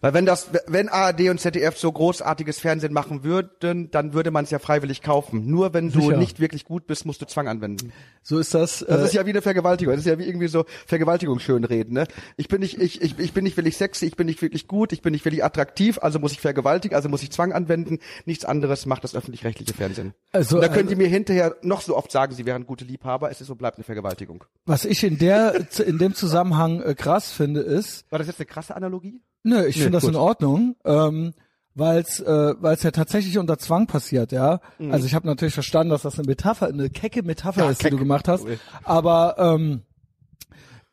Weil 0.00 0.14
wenn 0.14 0.26
das, 0.26 0.48
wenn 0.66 0.88
ARD 0.88 1.28
und 1.30 1.40
ZDF 1.40 1.76
so 1.76 1.90
großartiges 1.90 2.60
Fernsehen 2.60 2.92
machen 2.92 3.24
würden, 3.24 3.90
dann 3.90 4.12
würde 4.14 4.30
man 4.30 4.44
es 4.44 4.50
ja 4.50 4.58
freiwillig 4.58 5.02
kaufen. 5.02 5.46
Nur 5.50 5.74
wenn 5.74 5.90
du 5.90 6.00
Sicher. 6.02 6.16
nicht 6.16 6.38
wirklich 6.40 6.64
gut 6.64 6.86
bist, 6.86 7.04
musst 7.04 7.20
du 7.20 7.26
Zwang 7.26 7.48
anwenden. 7.48 7.92
So 8.22 8.38
ist 8.38 8.54
das. 8.54 8.84
Das 8.86 9.00
äh, 9.00 9.04
ist 9.04 9.14
ja 9.14 9.26
wie 9.26 9.30
eine 9.30 9.42
Vergewaltigung. 9.42 9.94
Das 9.94 10.04
ist 10.04 10.10
ja 10.10 10.18
wie 10.18 10.24
irgendwie 10.24 10.48
so 10.48 10.66
Vergewaltigung 10.86 11.38
schönreden, 11.40 11.94
ne? 11.94 12.06
Ich 12.36 12.48
bin 12.48 12.60
nicht, 12.60 12.80
ich, 12.80 13.02
ich, 13.02 13.18
ich 13.18 13.32
bin 13.32 13.44
nicht 13.44 13.56
wirklich 13.56 13.76
sexy, 13.76 14.06
ich 14.06 14.16
bin 14.16 14.26
nicht 14.26 14.40
wirklich 14.40 14.68
gut, 14.68 14.92
ich 14.92 15.02
bin 15.02 15.12
nicht 15.12 15.24
wirklich 15.24 15.44
attraktiv, 15.44 15.98
also 16.00 16.18
muss 16.18 16.32
ich 16.32 16.40
vergewaltigen, 16.40 16.94
also 16.94 17.08
muss 17.08 17.22
ich 17.22 17.30
Zwang 17.30 17.52
anwenden. 17.52 17.98
Nichts 18.24 18.44
anderes 18.44 18.86
macht 18.86 19.02
das 19.04 19.14
öffentlich-rechtliche 19.14 19.74
Fernsehen. 19.74 20.14
Also, 20.32 20.56
Und 20.56 20.62
da 20.62 20.68
können 20.68 20.88
also- 20.88 20.90
die 20.90 20.96
mir 21.02 21.08
hinterher 21.08 21.56
noch 21.62 21.80
so 21.80 21.96
oft 21.96 22.12
sagen, 22.12 22.34
sie 22.34 22.46
wären 22.46 22.66
gute 22.66 22.84
Liebhaber, 22.84 23.30
es 23.30 23.40
ist 23.40 23.48
so 23.48 23.54
bleibt 23.54 23.78
eine 23.78 23.84
Vergewaltigung. 23.84 24.44
was 24.66 24.84
ich 24.84 25.02
in 25.02 25.18
der, 25.18 25.54
in 25.84 25.98
dem 25.98 26.14
Zusammenhang 26.14 26.82
äh, 26.82 26.94
krass 26.94 27.30
finde, 27.32 27.60
ist, 27.60 28.04
War 28.10 28.18
das 28.18 28.28
jetzt 28.28 28.38
eine 28.38 28.46
krasse 28.46 28.76
Analogie? 28.76 29.20
Nö, 29.42 29.64
ich 29.66 29.76
finde 29.76 29.92
das 29.92 30.02
gut. 30.02 30.10
in 30.10 30.16
Ordnung, 30.16 30.76
ähm, 30.84 31.34
weil 31.74 32.00
es 32.00 32.20
äh, 32.20 32.54
weil's 32.60 32.82
ja 32.82 32.90
tatsächlich 32.90 33.38
unter 33.38 33.58
Zwang 33.58 33.86
passiert, 33.86 34.32
ja. 34.32 34.60
Also 34.90 35.06
ich 35.06 35.14
habe 35.14 35.26
natürlich 35.26 35.54
verstanden, 35.54 35.90
dass 35.90 36.02
das 36.02 36.18
eine 36.18 36.26
Metapher, 36.26 36.66
eine 36.68 36.90
kecke 36.90 37.22
Metapher 37.22 37.60
Mhm. 37.62 37.66
Ja, 37.66 37.70
ist, 37.70 37.78
die 37.80 37.84
keck. 37.84 37.92
du 37.92 37.98
gemacht 37.98 38.26
hast. 38.28 38.44
Aber 38.84 39.36
ähm, 39.38 39.82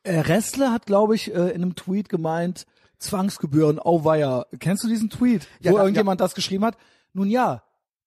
äh, 0.03 0.19
Ressler 0.19 0.71
hat, 0.71 0.85
glaube 0.85 1.15
ich, 1.15 1.33
äh, 1.33 1.49
in 1.49 1.63
einem 1.63 1.75
Tweet 1.75 2.09
gemeint, 2.09 2.65
Zwangsgebühren, 2.99 3.79
auweia. 3.79 4.45
Kennst 4.59 4.83
du 4.83 4.87
diesen 4.87 5.09
Tweet, 5.09 5.47
Ja, 5.59 5.71
wo 5.71 5.77
da- 5.77 5.83
irgendjemand 5.83 6.21
das 6.21 6.35
geschrieben 6.35 6.63
hat? 6.65 6.77
Nun 7.13 7.29
ja, 7.29 7.63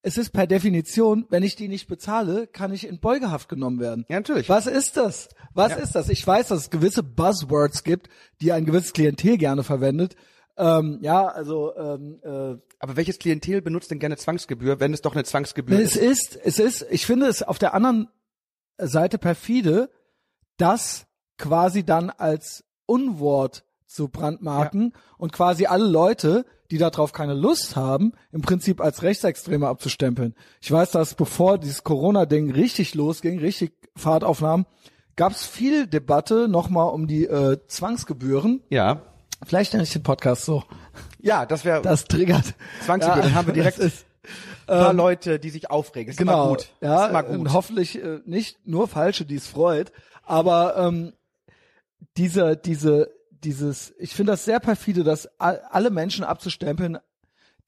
es 0.09 0.17
ist 0.17 0.31
per 0.31 0.47
Definition, 0.47 1.27
wenn 1.29 1.43
ich 1.43 1.55
die 1.55 1.69
nicht 1.69 1.87
bezahle, 1.87 2.47
kann 2.47 2.73
ich 2.73 2.87
in 2.87 2.99
Beugehaft 2.99 3.51
genommen 3.51 3.79
werden. 3.79 4.07
Ja, 4.09 4.17
natürlich. 4.17 4.49
Was 4.49 4.67
ist 4.67 4.97
das? 4.97 5.29
Was 5.53 5.77
ist 5.77 5.95
das? 5.95 6.09
Ich 6.09 6.27
weiß, 6.27 6.49
dass 6.49 6.61
es 6.61 6.71
gewisse 6.71 7.03
Buzzwords 7.03 7.85
gibt, 7.85 8.09
die 8.41 8.53
ein 8.53 8.65
gewisses 8.65 8.95
Klientel 8.95 9.37
gerne 9.37 9.63
verwendet. 9.65 10.17
Ähm, 10.57 10.99
ja, 11.03 11.27
also 11.27 11.77
ähm, 11.77 12.21
äh, 12.23 12.57
Aber 12.81 12.97
welches 12.97 13.19
Klientel 13.19 13.61
benutzt 13.61 13.91
denn 13.91 13.99
gerne 13.99 14.17
Zwangsgebühr, 14.17 14.81
wenn 14.81 14.95
es 14.95 15.03
doch 15.03 15.15
eine 15.15 15.25
Zwangsgebühr 15.25 15.79
es 15.79 15.95
ist? 15.95 16.37
ist, 16.37 16.41
es 16.43 16.59
ist, 16.59 16.87
ich 16.91 17.05
finde 17.05 17.27
es 17.27 17.43
auf 17.43 17.59
der 17.59 17.75
anderen 17.75 18.09
Seite 18.79 19.19
perfide, 19.19 19.91
das 20.57 21.07
quasi 21.37 21.85
dann 21.85 22.09
als 22.09 22.65
Unwort 22.87 23.65
zu 23.87 24.09
brandmarken 24.09 24.95
und 25.19 25.33
quasi 25.35 25.67
alle 25.67 25.87
Leute, 25.87 26.47
die 26.71 26.79
darauf 26.79 27.13
keine 27.13 27.35
Lust 27.35 27.77
haben, 27.77 28.13
im 28.31 28.43
Prinzip 28.43 28.81
als 28.81 29.03
Rechtsextreme 29.03 29.67
abzustempeln. 29.67 30.35
Ich 30.61 30.71
weiß, 30.71 30.91
dass 30.91 31.15
bevor 31.15 31.59
dieses 31.59 31.85
Corona-Ding 31.85 32.53
richtig 32.53 32.95
losging, 32.95 33.39
richtig 33.39 33.73
Fahrt 33.97 34.25
aufnahm, 34.25 34.67
gab 35.17 35.33
es 35.33 35.47
viel 35.47 35.87
Debatte 35.87 36.47
nochmal 36.49 36.93
um 36.93 37.07
die 37.07 37.25
äh, 37.25 37.59
Zwangsgebühren. 37.67 38.63
Ja. 38.69 39.03
Vielleicht 39.47 39.73
nenne 39.73 39.85
ich 39.85 39.93
den 39.93 40.03
Podcast 40.03 40.45
so. 40.45 40.65
Ja, 41.21 41.47
das 41.47 41.65
wäre 41.65 41.83
Das 41.83 42.05
triggert. 42.05 42.55
Zwangsgebühr. 42.85 43.23
Dann 43.23 43.35
haben 43.35 43.47
wir 43.47 43.55
direkt 43.55 43.79
ist, 43.79 44.05
ein 44.67 44.79
paar 44.79 44.93
Leute, 44.93 45.39
die 45.39 45.51
sich 45.51 45.71
aufregen. 45.71 46.11
Ist 46.11 46.19
genau, 46.19 46.51
gut. 46.51 46.69
Ja, 46.81 47.05
ist 47.05 47.11
immer 47.11 47.23
gut. 47.23 47.39
und 47.39 47.53
hoffentlich 47.53 48.03
äh, 48.03 48.21
nicht 48.27 48.67
nur 48.67 48.89
falsche, 48.89 49.25
die 49.25 49.37
es 49.37 49.47
freut, 49.47 49.93
aber 50.25 50.77
ähm, 50.77 51.15
diese, 52.17 52.57
diese, 52.57 53.11
dieses, 53.45 53.95
ich 53.99 54.15
finde 54.15 54.33
das 54.33 54.45
sehr 54.45 54.61
perfide, 54.61 55.05
dass 55.05 55.29
all, 55.41 55.61
alle 55.71 55.91
Menschen 55.91 56.25
abzustempeln, 56.25 56.99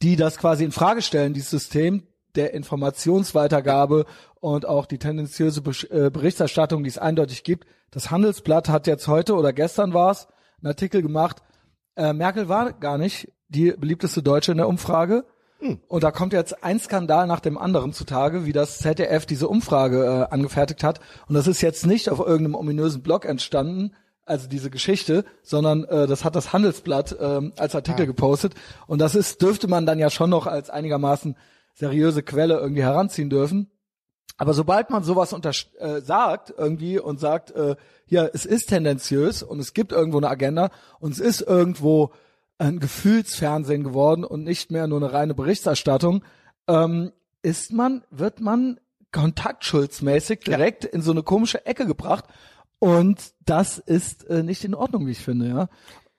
die 0.03 0.17
das 0.17 0.39
quasi 0.39 0.65
in 0.65 0.73
Frage 0.73 1.03
stellen, 1.03 1.35
dieses 1.35 1.51
System, 1.51 2.07
der 2.37 2.55
Informationsweitergabe 2.55 4.07
und 4.41 4.65
auch 4.67 4.87
die 4.87 4.99
tendenziöse 4.99 5.63
äh, 5.91 6.11
Berichterstattung, 6.11 6.85
die 6.85 6.89
es 6.89 6.99
eindeutig 6.99 7.43
gibt. 7.43 7.67
Das 7.91 8.11
Handelsblatt 8.11 8.69
hat 8.69 8.87
jetzt 8.87 9.09
heute 9.09 9.35
oder 9.35 9.53
gestern 9.53 9.95
war 9.95 10.13
es 10.13 10.29
einen 10.59 10.69
Artikel 10.69 11.03
gemacht. 11.03 11.43
Äh, 11.97 12.13
Merkel 12.13 12.49
war 12.49 12.73
gar 12.73 12.99
nicht 12.99 13.33
die 13.49 13.73
beliebteste 13.73 14.23
Deutsche 14.23 14.53
in 14.53 14.59
der 14.59 14.69
Umfrage. 14.69 15.25
Und 15.89 16.05
da 16.05 16.11
kommt 16.11 16.33
jetzt 16.33 16.65
ein 16.65 16.79
Skandal 16.79 17.27
nach 17.27 17.41
dem 17.41 17.59
anderen 17.59 17.93
zutage, 17.93 18.47
wie 18.47 18.53
das 18.53 18.79
ZDF 18.79 19.27
diese 19.27 19.47
Umfrage 19.47 20.05
äh, 20.05 20.33
angefertigt 20.33 20.83
hat. 20.83 21.01
Und 21.29 21.35
das 21.35 21.47
ist 21.47 21.61
jetzt 21.61 21.87
nicht 21.87 22.09
auf 22.09 22.19
irgendeinem 22.19 22.55
ominösen 22.55 23.03
Blog 23.03 23.27
entstanden, 23.27 23.93
also 24.31 24.49
diese 24.49 24.71
Geschichte, 24.71 25.25
sondern 25.43 25.85
äh, 25.85 26.07
das 26.07 26.25
hat 26.25 26.37
das 26.37 26.53
Handelsblatt 26.53 27.17
ähm, 27.21 27.53
als 27.59 27.75
Artikel 27.75 28.07
gepostet. 28.07 28.55
Und 28.87 29.01
das 29.01 29.15
ist, 29.15 29.43
dürfte 29.43 29.67
man 29.69 29.87
dann 29.87 29.99
ja 29.99 30.09
schon 30.09 30.31
noch 30.31 30.47
als 30.47 30.71
einigermaßen 30.71 31.37
seriöse 31.75 32.23
Quelle 32.23 32.59
irgendwie 32.59 32.83
heranziehen 32.83 33.29
dürfen. 33.29 33.71
Aber 34.39 34.55
sobald 34.55 34.89
man 34.89 35.03
sowas 35.03 35.33
unter, 35.33 35.51
äh, 35.79 36.01
sagt 36.01 36.55
irgendwie 36.57 36.99
und 36.99 37.21
sagt, 37.21 37.51
äh, 37.51 37.77
ja, 38.07 38.25
es 38.25 38.47
ist 38.47 38.69
tendenziös 38.69 39.43
und 39.43 39.59
es 39.59 39.75
gibt 39.75 39.93
irgendwo 39.93 40.19
eine 40.19 40.31
Agenda 40.31 40.71
und 40.99 41.13
es 41.13 41.19
ist 41.19 41.43
irgendwo 41.43 42.13
ein 42.57 42.79
Gefühlsfernsehen 42.79 43.85
geworden 43.85 44.25
und 44.25 44.45
nicht 44.45 44.71
mehr 44.71 44.87
nur 44.87 44.99
eine 44.99 45.13
reine 45.13 45.35
Berichterstattung, 45.35 46.23
ähm, 46.69 47.13
ist 47.43 47.73
man, 47.73 48.05
wird 48.11 48.41
man 48.41 48.79
kontaktschuldsmäßig 49.13 50.41
direkt 50.41 50.85
in 50.85 51.03
so 51.03 51.11
eine 51.11 51.23
komische 51.23 51.67
Ecke 51.67 51.87
gebracht. 51.87 52.27
Und 52.81 53.35
das 53.45 53.79
ist 53.79 54.25
äh, 54.25 54.43
nicht 54.43 54.65
in 54.65 54.75
Ordnung, 54.75 55.07
wie 55.07 55.13
ich 55.13 55.21
finde, 55.21 55.49
ja. 55.49 55.69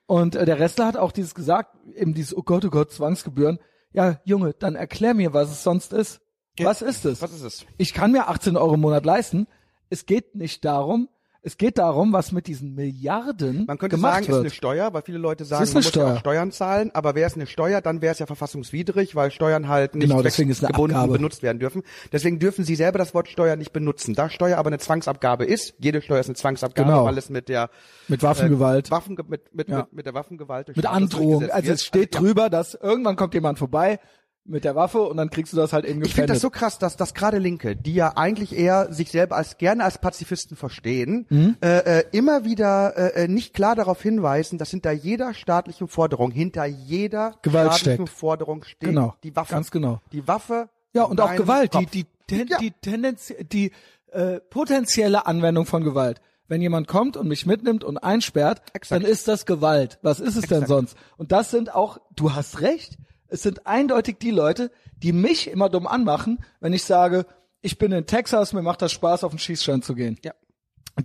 Und 0.06 0.36
äh, 0.36 0.46
der 0.46 0.60
Restler 0.60 0.86
hat 0.86 0.96
auch 0.96 1.12
dieses 1.12 1.34
gesagt, 1.36 1.76
eben 1.96 2.14
dieses, 2.14 2.38
oh 2.38 2.44
Gott, 2.44 2.64
oh 2.64 2.70
Gott, 2.70 2.92
Zwangsgebühren. 2.92 3.60
Ja, 3.92 4.22
Junge, 4.26 4.54
dann 4.54 4.76
erklär 4.76 5.14
mir, 5.14 5.34
was 5.34 5.52
es 5.52 5.64
sonst 5.64 5.92
ist. 5.92 6.22
Was 6.60 6.82
ist 6.82 7.04
es? 7.06 7.22
Was 7.22 7.34
ist 7.34 7.42
es? 7.42 7.66
Ich 7.78 7.94
kann 7.94 8.12
mir 8.12 8.28
18 8.30 8.58
Euro 8.58 8.76
im 8.76 8.82
Monat 8.82 9.06
leisten. 9.06 9.48
Es 9.90 10.06
geht 10.06 10.36
nicht 10.36 10.64
darum, 10.64 11.10
es 11.44 11.58
geht 11.58 11.80
darum, 11.80 12.14
was 12.14 12.32
mit 12.32 12.46
diesen 12.46 12.76
Milliarden 12.76 13.66
Man 13.66 13.78
könnte 13.80 13.96
gemacht 13.96 14.14
sagen, 14.14 14.24
es 14.24 14.28
ist 14.30 14.34
wird. 14.36 14.42
eine 14.44 14.50
Steuer, 14.52 14.94
weil 14.94 15.02
viele 15.02 15.18
Leute 15.18 15.44
sagen, 15.44 15.64
man 15.66 15.74
muss 15.74 15.86
ja 15.86 15.90
Steuer. 15.92 16.14
auch 16.14 16.20
Steuern 16.20 16.52
zahlen, 16.52 16.92
aber 16.94 17.16
wäre 17.16 17.28
es 17.28 17.34
eine 17.36 17.48
Steuer, 17.48 17.82
dann 17.82 18.02
wäre 18.02 18.12
es 18.14 18.20
ja 18.20 18.28
verfassungswidrig, 18.28 19.16
weil 19.16 19.32
Steuern 19.32 19.68
halt 19.68 19.96
nicht 19.96 20.08
Genau, 20.10 20.22
gebunden 20.22 21.12
benutzt 21.12 21.42
werden 21.42 21.58
dürfen. 21.60 21.82
Deswegen 22.12 22.38
dürfen 22.38 22.64
sie 22.64 22.76
selber 22.76 23.00
das 23.00 23.14
Wort 23.16 23.28
Steuer 23.28 23.56
nicht 23.56 23.74
benutzen. 23.74 24.14
Da 24.14 24.30
Steuer 24.30 24.58
aber 24.58 24.68
eine 24.68 24.78
Zwangsabgabe 24.78 25.46
ist, 25.46 25.74
jede 25.80 26.02
Steuer 26.02 26.20
ist 26.20 26.28
eine 26.28 26.36
Zwangsabgabe, 26.36 26.90
Genau. 26.90 27.06
weil 27.06 27.18
es 27.18 27.30
mit 27.30 27.50
der 27.50 27.70
mit 28.08 28.22
Waffengewalt, 28.22 28.92
Waffen, 28.92 29.18
mit, 29.28 29.54
mit, 29.54 29.70
Ja. 29.70 29.78
mit, 29.80 29.94
mit 29.94 30.06
der 30.06 30.14
Waffengewalt 30.14 30.76
mit 30.76 30.86
Androhung. 30.86 31.50
Also 31.50 31.68
wird. 31.68 31.76
es 31.76 31.84
steht 31.84 32.14
ja. 32.14 32.22
drüber, 32.22 32.50
dass 32.52 32.76
irgendwann 32.76 33.16
kommt 33.16 33.34
jemand 33.34 33.58
vorbei 33.58 34.00
mit 34.44 34.64
der 34.64 34.76
Waffe 34.76 35.02
und 35.04 35.18
dann 35.18 35.30
kriegst 35.30 35.54
du 35.54 35.58
das 35.58 35.72
halt 35.72 35.86
eben 35.86 36.04
Ich 36.04 36.16
finde 36.16 36.34
das 36.34 36.42
so 36.42 36.50
krass, 36.50 36.80
dass, 36.80 36.98
dass 36.98 37.14
gerade 37.14 37.38
Linke, 37.38 37.76
die 37.76 37.94
ja 37.94 38.14
eigentlich 38.18 38.58
eher 38.58 38.92
sich 38.92 39.12
selber 39.12 39.36
als 39.36 39.58
gerne 39.58 39.84
als 39.84 40.00
Pazifisten 40.00 40.58
verstehen, 40.58 41.28
Mhm. 41.30 41.58
äh, 41.62 42.00
äh, 42.00 42.04
immer 42.12 42.44
wieder 42.44 42.98
äh, 42.98 43.24
äh, 43.24 43.28
nicht 43.28 43.54
klar 43.54 43.76
darauf 43.76 44.02
hinweisen, 44.02 44.58
dass 44.58 44.72
hinter 44.72 44.92
jeder 44.92 45.34
staatlichen 45.36 45.88
Forderung, 45.88 46.32
hinter 46.32 46.66
jeder 46.66 47.36
Gewalt 47.44 47.74
staatlichen 47.74 48.08
steckt. 48.08 48.20
Forderung 48.20 48.64
steht 48.64 48.90
Genau, 48.90 49.16
die 49.24 49.36
Waffe. 49.36 49.54
ganz 49.54 49.70
genau. 49.70 50.02
Die 50.12 50.28
Waffe. 50.28 50.70
Ja, 50.94 51.04
und 51.04 51.22
auch 51.22 51.36
Gewalt, 51.36 51.74
die, 51.76 51.78
Kopf. 51.78 51.92
die, 51.92 52.06
ten, 52.28 52.48
Ja. 52.48 52.58
die 52.58 52.72
Tendenz, 52.72 53.32
die 53.52 53.72
äh, 54.12 54.40
potenzielle 54.40 55.26
Anwendung 55.28 55.66
von 55.66 55.84
Gewalt. 55.84 56.20
Wenn 56.48 56.62
jemand 56.62 56.88
kommt 56.90 57.16
und 57.16 57.28
mich 57.30 57.46
mitnimmt 57.46 57.84
und 57.86 57.98
einsperrt, 58.00 58.62
Exakt. 58.74 59.04
dann 59.04 59.10
ist 59.10 59.28
das 59.30 59.46
Gewalt. 59.46 60.00
Was 60.02 60.20
ist 60.20 60.36
es 60.36 60.42
denn 60.48 60.64
Exakt. 60.64 60.68
sonst? 60.68 60.98
Und 61.16 61.32
das 61.32 61.50
sind 61.52 61.74
auch, 61.74 62.00
du 62.16 62.34
hast 62.34 62.60
recht, 62.60 62.98
es 63.32 63.42
sind 63.42 63.66
eindeutig 63.66 64.20
die 64.20 64.32
Leute, 64.32 64.72
die 64.98 65.14
mich 65.14 65.50
immer 65.50 65.70
dumm 65.70 65.88
anmachen, 65.88 66.44
wenn 66.60 66.74
ich 66.74 66.84
sage, 66.84 67.26
ich 67.62 67.78
bin 67.78 67.92
in 67.94 68.06
Texas, 68.06 68.54
mir 68.54 68.62
macht 68.62 68.82
das 68.82 68.92
Spaß, 68.92 69.24
auf 69.24 69.32
den 69.32 69.40
Schießstand 69.40 69.86
zu 69.86 69.96
gehen. 69.96 70.20
Ja. 70.24 70.34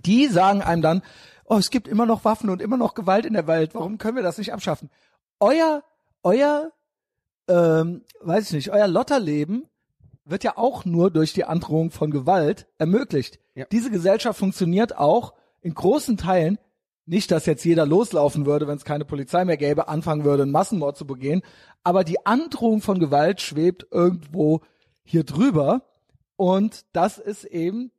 Die 0.05 0.27
sagen 0.27 0.61
einem 0.61 0.81
dann, 0.81 1.01
oh, 1.45 1.55
es 1.55 1.69
gibt 1.69 1.87
immer 1.87 2.05
noch 2.05 2.25
Waffen 2.25 2.49
und 2.49 2.61
immer 2.61 2.75
noch 2.75 2.95
Gewalt 2.95 3.25
in 3.25 3.33
der 3.33 3.47
Welt, 3.47 3.73
warum 3.73 3.97
können 3.97 4.17
wir 4.17 4.23
das 4.23 4.37
nicht 4.37 4.53
abschaffen? 4.53 4.89
Euer, 5.39 5.83
euer, 6.21 6.73
ähm, 7.47 8.03
weiß 8.21 8.47
ich 8.47 8.53
nicht, 8.53 8.71
euer 8.71 8.87
Lotterleben 8.87 9.65
wird 10.25 10.43
ja 10.43 10.57
auch 10.57 10.83
nur 10.83 11.09
durch 11.09 11.31
die 11.31 11.45
Androhung 11.45 11.91
von 11.91 12.11
Gewalt 12.11 12.67
ermöglicht. 12.77 13.39
Ja. 13.55 13.65
Diese 13.71 13.89
Gesellschaft 13.89 14.37
funktioniert 14.37 14.97
auch 14.97 15.33
in 15.61 15.73
großen 15.73 16.17
Teilen 16.17 16.59
nicht, 17.07 17.31
dass 17.31 17.45
jetzt 17.45 17.63
jeder 17.63 17.85
loslaufen 17.85 18.45
würde, 18.45 18.67
wenn 18.67 18.77
es 18.77 18.85
keine 18.85 19.05
Polizei 19.05 19.45
mehr 19.45 19.57
gäbe, 19.57 19.87
anfangen 19.87 20.25
würde, 20.25 20.43
einen 20.43 20.51
Massenmord 20.51 20.97
zu 20.97 21.07
begehen. 21.07 21.41
Aber 21.83 22.03
die 22.03 22.25
Androhung 22.25 22.81
von 22.81 22.99
Gewalt 22.99 23.41
schwebt 23.41 23.87
irgendwo 23.91 24.61
hier 25.03 25.23
drüber. 25.23 25.83
Und 26.35 26.85
das 26.91 27.17
ist 27.17 27.45
eben 27.45 27.91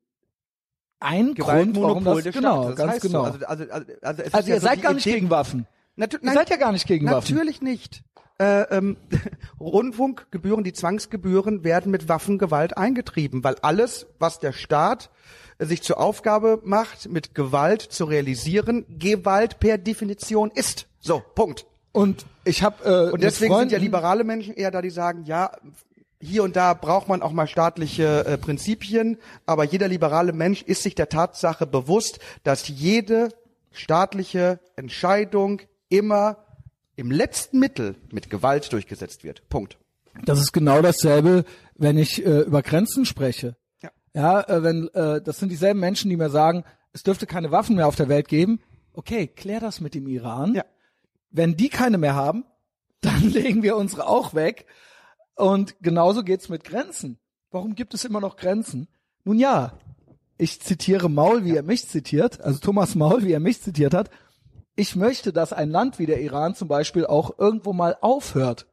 ein 1.00 1.34
Grund, 1.34 1.80
warum 1.80 2.04
das, 2.04 2.22
des 2.22 2.34
genau, 2.34 2.62
Staates. 2.62 2.68
Das 2.68 2.76
ganz 2.76 2.92
heißt 2.92 3.02
so. 3.02 3.08
genau. 3.08 3.22
Also, 3.24 3.46
also, 3.46 3.64
also, 3.72 3.92
also, 4.02 4.22
es 4.22 4.34
Also 4.34 4.48
ja 4.48 4.54
ihr 4.54 4.60
so 4.60 4.66
seid 4.66 4.78
die 4.78 4.82
gar 4.82 4.94
nicht 4.94 5.06
Idee- 5.06 5.14
gegen 5.16 5.30
Waffen. 5.30 5.66
Natu 5.96 6.16
Ihr 6.18 6.26
nein, 6.26 6.34
seid 6.34 6.50
ja 6.50 6.56
gar 6.56 6.72
nicht 6.72 6.86
gegen 6.86 7.06
Waffen. 7.06 7.34
Natürlich 7.34 7.62
nicht. 7.62 8.04
Äh, 8.38 8.62
ähm, 8.76 8.96
Rundfunkgebühren, 9.60 10.62
die 10.64 10.72
Zwangsgebühren 10.72 11.64
werden 11.64 11.90
mit 11.90 12.08
Waffengewalt 12.08 12.76
eingetrieben, 12.76 13.42
weil 13.42 13.56
alles, 13.62 14.06
was 14.18 14.38
der 14.38 14.52
Staat 14.52 15.10
sich 15.58 15.82
zur 15.82 15.98
Aufgabe 15.98 16.60
macht, 16.64 17.08
mit 17.08 17.34
Gewalt 17.34 17.82
zu 17.82 18.04
realisieren, 18.04 18.86
Gewalt 18.88 19.58
per 19.60 19.78
Definition 19.78 20.50
ist. 20.54 20.86
So, 21.00 21.22
Punkt. 21.34 21.66
Und 21.92 22.26
ich 22.44 22.62
habe 22.62 22.84
äh, 22.84 23.12
Und 23.12 23.22
deswegen 23.22 23.56
sind 23.56 23.72
ja 23.72 23.78
liberale 23.78 24.24
Menschen 24.24 24.54
eher 24.54 24.70
da, 24.70 24.82
die 24.82 24.90
sagen, 24.90 25.24
ja, 25.24 25.50
hier 26.20 26.42
und 26.42 26.56
da 26.56 26.74
braucht 26.74 27.08
man 27.08 27.22
auch 27.22 27.32
mal 27.32 27.46
staatliche 27.46 28.24
äh, 28.26 28.38
Prinzipien, 28.38 29.18
aber 29.46 29.64
jeder 29.64 29.88
liberale 29.88 30.32
Mensch 30.32 30.62
ist 30.62 30.82
sich 30.82 30.94
der 30.94 31.08
Tatsache 31.08 31.66
bewusst, 31.66 32.18
dass 32.42 32.68
jede 32.68 33.28
staatliche 33.72 34.58
Entscheidung 34.76 35.62
immer 35.88 36.44
im 36.96 37.10
letzten 37.10 37.60
Mittel 37.60 37.94
mit 38.10 38.30
Gewalt 38.30 38.72
durchgesetzt 38.72 39.22
wird. 39.22 39.48
Punkt. 39.48 39.78
Das 40.24 40.40
ist 40.40 40.52
genau 40.52 40.82
dasselbe, 40.82 41.44
wenn 41.76 41.96
ich 41.96 42.24
äh, 42.26 42.40
über 42.40 42.62
Grenzen 42.62 43.04
spreche. 43.04 43.56
Ja. 44.14 44.40
Äh, 44.40 44.62
wenn 44.62 44.88
äh, 44.94 45.20
das 45.22 45.38
sind 45.38 45.50
dieselben 45.50 45.80
Menschen, 45.80 46.10
die 46.10 46.16
mir 46.16 46.30
sagen, 46.30 46.64
es 46.92 47.02
dürfte 47.02 47.26
keine 47.26 47.50
Waffen 47.50 47.76
mehr 47.76 47.86
auf 47.86 47.96
der 47.96 48.08
Welt 48.08 48.28
geben. 48.28 48.60
Okay, 48.92 49.28
klär 49.28 49.60
das 49.60 49.80
mit 49.80 49.94
dem 49.94 50.08
Iran. 50.08 50.54
Ja. 50.54 50.64
Wenn 51.30 51.56
die 51.56 51.68
keine 51.68 51.98
mehr 51.98 52.14
haben, 52.14 52.44
dann 53.00 53.22
legen 53.22 53.62
wir 53.62 53.76
unsere 53.76 54.08
auch 54.08 54.34
weg. 54.34 54.66
Und 55.36 55.76
genauso 55.80 56.24
geht's 56.24 56.48
mit 56.48 56.64
Grenzen. 56.64 57.18
Warum 57.50 57.74
gibt 57.74 57.94
es 57.94 58.04
immer 58.04 58.20
noch 58.20 58.36
Grenzen? 58.36 58.88
Nun 59.24 59.38
ja, 59.38 59.72
ich 60.36 60.60
zitiere 60.60 61.08
Maul, 61.08 61.44
wie 61.44 61.56
er 61.56 61.62
mich 61.62 61.86
zitiert, 61.88 62.40
also 62.40 62.58
Thomas 62.60 62.94
Maul, 62.94 63.24
wie 63.24 63.32
er 63.32 63.40
mich 63.40 63.60
zitiert 63.60 63.94
hat. 63.94 64.10
Ich 64.76 64.94
möchte, 64.94 65.32
dass 65.32 65.52
ein 65.52 65.70
Land 65.70 65.98
wie 65.98 66.06
der 66.06 66.20
Iran 66.20 66.54
zum 66.54 66.68
Beispiel 66.68 67.04
auch 67.06 67.38
irgendwo 67.38 67.72
mal 67.72 67.96
aufhört. 68.00 68.66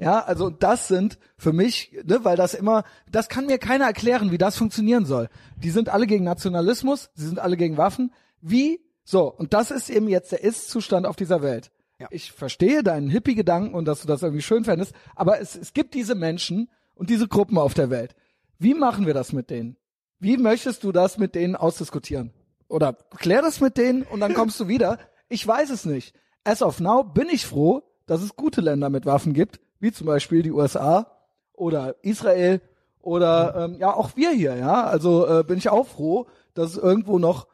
Ja. 0.00 0.20
Also 0.20 0.48
das 0.48 0.88
sind 0.88 1.18
für 1.36 1.52
mich, 1.52 1.92
ne, 2.04 2.24
weil 2.24 2.36
das 2.36 2.54
immer, 2.54 2.84
das 3.10 3.28
kann 3.28 3.46
mir 3.46 3.58
keiner 3.58 3.84
erklären, 3.84 4.32
wie 4.32 4.38
das 4.38 4.56
funktionieren 4.56 5.04
soll. 5.04 5.28
Die 5.56 5.70
sind 5.70 5.90
alle 5.90 6.06
gegen 6.06 6.24
Nationalismus, 6.24 7.10
sie 7.14 7.26
sind 7.26 7.38
alle 7.38 7.56
gegen 7.56 7.76
Waffen. 7.76 8.12
Wie? 8.40 8.80
So, 9.04 9.30
und 9.30 9.52
das 9.52 9.70
ist 9.70 9.90
eben 9.90 10.08
jetzt 10.08 10.32
der 10.32 10.42
Ist-Zustand 10.42 11.06
auf 11.06 11.16
dieser 11.16 11.42
Welt. 11.42 11.70
Ja. 11.98 12.08
Ich 12.10 12.32
verstehe 12.32 12.82
deinen 12.82 13.10
Hippie-Gedanken 13.10 13.74
und 13.74 13.84
dass 13.84 14.00
du 14.00 14.08
das 14.08 14.22
irgendwie 14.22 14.42
schön 14.42 14.64
fändest, 14.64 14.94
aber 15.14 15.38
es, 15.38 15.54
es 15.54 15.74
gibt 15.74 15.92
diese 15.92 16.14
Menschen 16.14 16.70
und 16.94 17.10
diese 17.10 17.28
Gruppen 17.28 17.58
auf 17.58 17.74
der 17.74 17.90
Welt. 17.90 18.14
Wie 18.58 18.72
machen 18.72 19.06
wir 19.06 19.12
das 19.12 19.34
mit 19.34 19.50
denen? 19.50 19.76
Wie 20.18 20.38
möchtest 20.38 20.82
du 20.82 20.92
das 20.92 21.18
mit 21.18 21.34
denen 21.34 21.56
ausdiskutieren? 21.56 22.32
Oder 22.68 22.94
klär 23.16 23.42
das 23.42 23.60
mit 23.60 23.76
denen 23.76 24.02
und 24.02 24.20
dann 24.20 24.32
kommst 24.32 24.58
du 24.60 24.68
wieder. 24.68 24.98
Ich 25.28 25.46
weiß 25.46 25.68
es 25.70 25.84
nicht. 25.84 26.14
As 26.44 26.62
of 26.62 26.80
now 26.80 27.04
bin 27.04 27.28
ich 27.28 27.44
froh, 27.44 27.82
dass 28.06 28.22
es 28.22 28.36
gute 28.36 28.60
Länder 28.60 28.88
mit 28.88 29.04
Waffen 29.04 29.34
gibt, 29.34 29.60
wie 29.80 29.92
zum 29.92 30.06
Beispiel 30.06 30.42
die 30.42 30.52
USA 30.52 31.06
oder 31.54 31.96
Israel 32.02 32.60
oder 33.00 33.54
ähm, 33.56 33.76
ja 33.78 33.92
auch 33.92 34.16
wir 34.16 34.30
hier. 34.30 34.56
Ja, 34.56 34.84
also 34.84 35.26
äh, 35.26 35.44
bin 35.44 35.58
ich 35.58 35.68
auch 35.70 35.86
froh, 35.86 36.26
dass 36.54 36.72
es 36.72 36.76
irgendwo 36.76 37.18
noch 37.18 37.48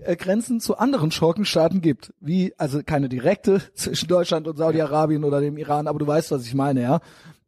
äh, 0.00 0.16
Grenzen 0.16 0.60
zu 0.60 0.78
anderen 0.78 1.10
Schurkenstaaten 1.10 1.80
gibt, 1.80 2.14
wie 2.20 2.54
also 2.58 2.82
keine 2.84 3.08
direkte 3.08 3.60
zwischen 3.74 4.08
Deutschland 4.08 4.48
und 4.48 4.56
Saudi-Arabien 4.56 5.24
oder 5.24 5.40
dem 5.40 5.58
Iran, 5.58 5.86
aber 5.86 5.98
du 5.98 6.06
weißt, 6.06 6.30
was 6.30 6.46
ich 6.46 6.54
meine, 6.54 6.82
ja. 6.82 7.00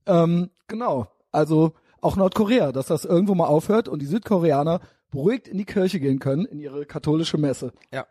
Ähm, 0.07 0.51
genau. 0.69 1.09
Also 1.33 1.73
auch 2.01 2.17
Nordkorea, 2.17 2.71
dass 2.73 2.87
das 2.87 3.05
irgendwo 3.05 3.35
mal 3.35 3.47
aufhört 3.47 3.89
und 3.89 4.01
die 4.03 4.07
Südkoreaner 4.07 4.81
beruhigt 5.11 5.49
in 5.49 5.59
die 5.59 5.65
Kirche 5.65 6.01
gehen 6.01 6.19
können, 6.19 6.45
in 6.45 6.61
ihre 6.61 6.85
katholische 6.87 7.39
Messe. 7.39 7.73
Ja. 7.93 8.07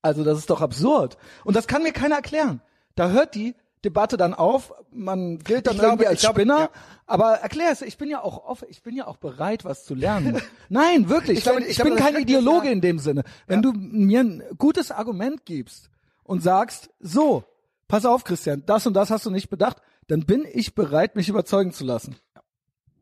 Also 0.00 0.24
das 0.24 0.38
ist 0.38 0.50
doch 0.50 0.60
absurd. 0.60 1.16
Und 1.44 1.54
das 1.54 1.68
kann 1.68 1.82
mir 1.82 1.92
keiner 1.92 2.16
erklären. 2.16 2.60
Da 2.96 3.10
hört 3.10 3.34
die 3.34 3.54
Debatte 3.84 4.16
dann 4.16 4.32
auf, 4.34 4.72
man 4.92 5.38
gilt 5.38 5.66
dann 5.66 5.74
Ich 5.74 5.78
glaube- 5.80 5.92
irgendwie 5.94 6.06
als 6.06 6.14
ich 6.20 6.20
glaube, 6.22 6.40
Spinner, 6.40 6.58
ja. 6.60 6.70
aber 7.06 7.32
erklär 7.34 7.70
es, 7.72 7.82
ich 7.82 7.98
bin 7.98 8.08
ja 8.08 8.22
auch 8.22 8.44
offen, 8.44 8.68
ich 8.70 8.82
bin 8.82 8.94
ja 8.96 9.06
auch 9.06 9.16
bereit, 9.16 9.64
was 9.64 9.84
zu 9.84 9.94
lernen. 9.94 10.40
Nein, 10.68 11.08
wirklich, 11.08 11.38
Ich 11.38 11.44
glaube- 11.44 11.62
ich, 11.62 11.68
ich 11.70 11.76
glaube, 11.76 11.90
bin 11.92 11.98
kein 11.98 12.16
Ideologe 12.16 12.66
ja- 12.66 12.72
in 12.72 12.80
dem 12.80 12.98
Sinne. 12.98 13.24
Wenn 13.46 13.62
du 13.62 13.72
mir 13.72 14.20
ein 14.20 14.42
gutes 14.58 14.90
Argument 14.92 15.44
gibst 15.44 15.90
und 16.22 16.42
sagst, 16.42 16.90
so, 17.00 17.44
pass 17.88 18.06
auf, 18.06 18.24
Christian, 18.24 18.62
das 18.66 18.86
und 18.86 18.94
das 18.94 19.10
hast 19.10 19.26
du 19.26 19.30
nicht 19.30 19.50
bedacht, 19.50 19.78
dann 20.08 20.26
bin 20.26 20.46
ich 20.52 20.74
bereit, 20.74 21.16
mich 21.16 21.28
überzeugen 21.28 21.72
zu 21.72 21.84
lassen. 21.84 22.16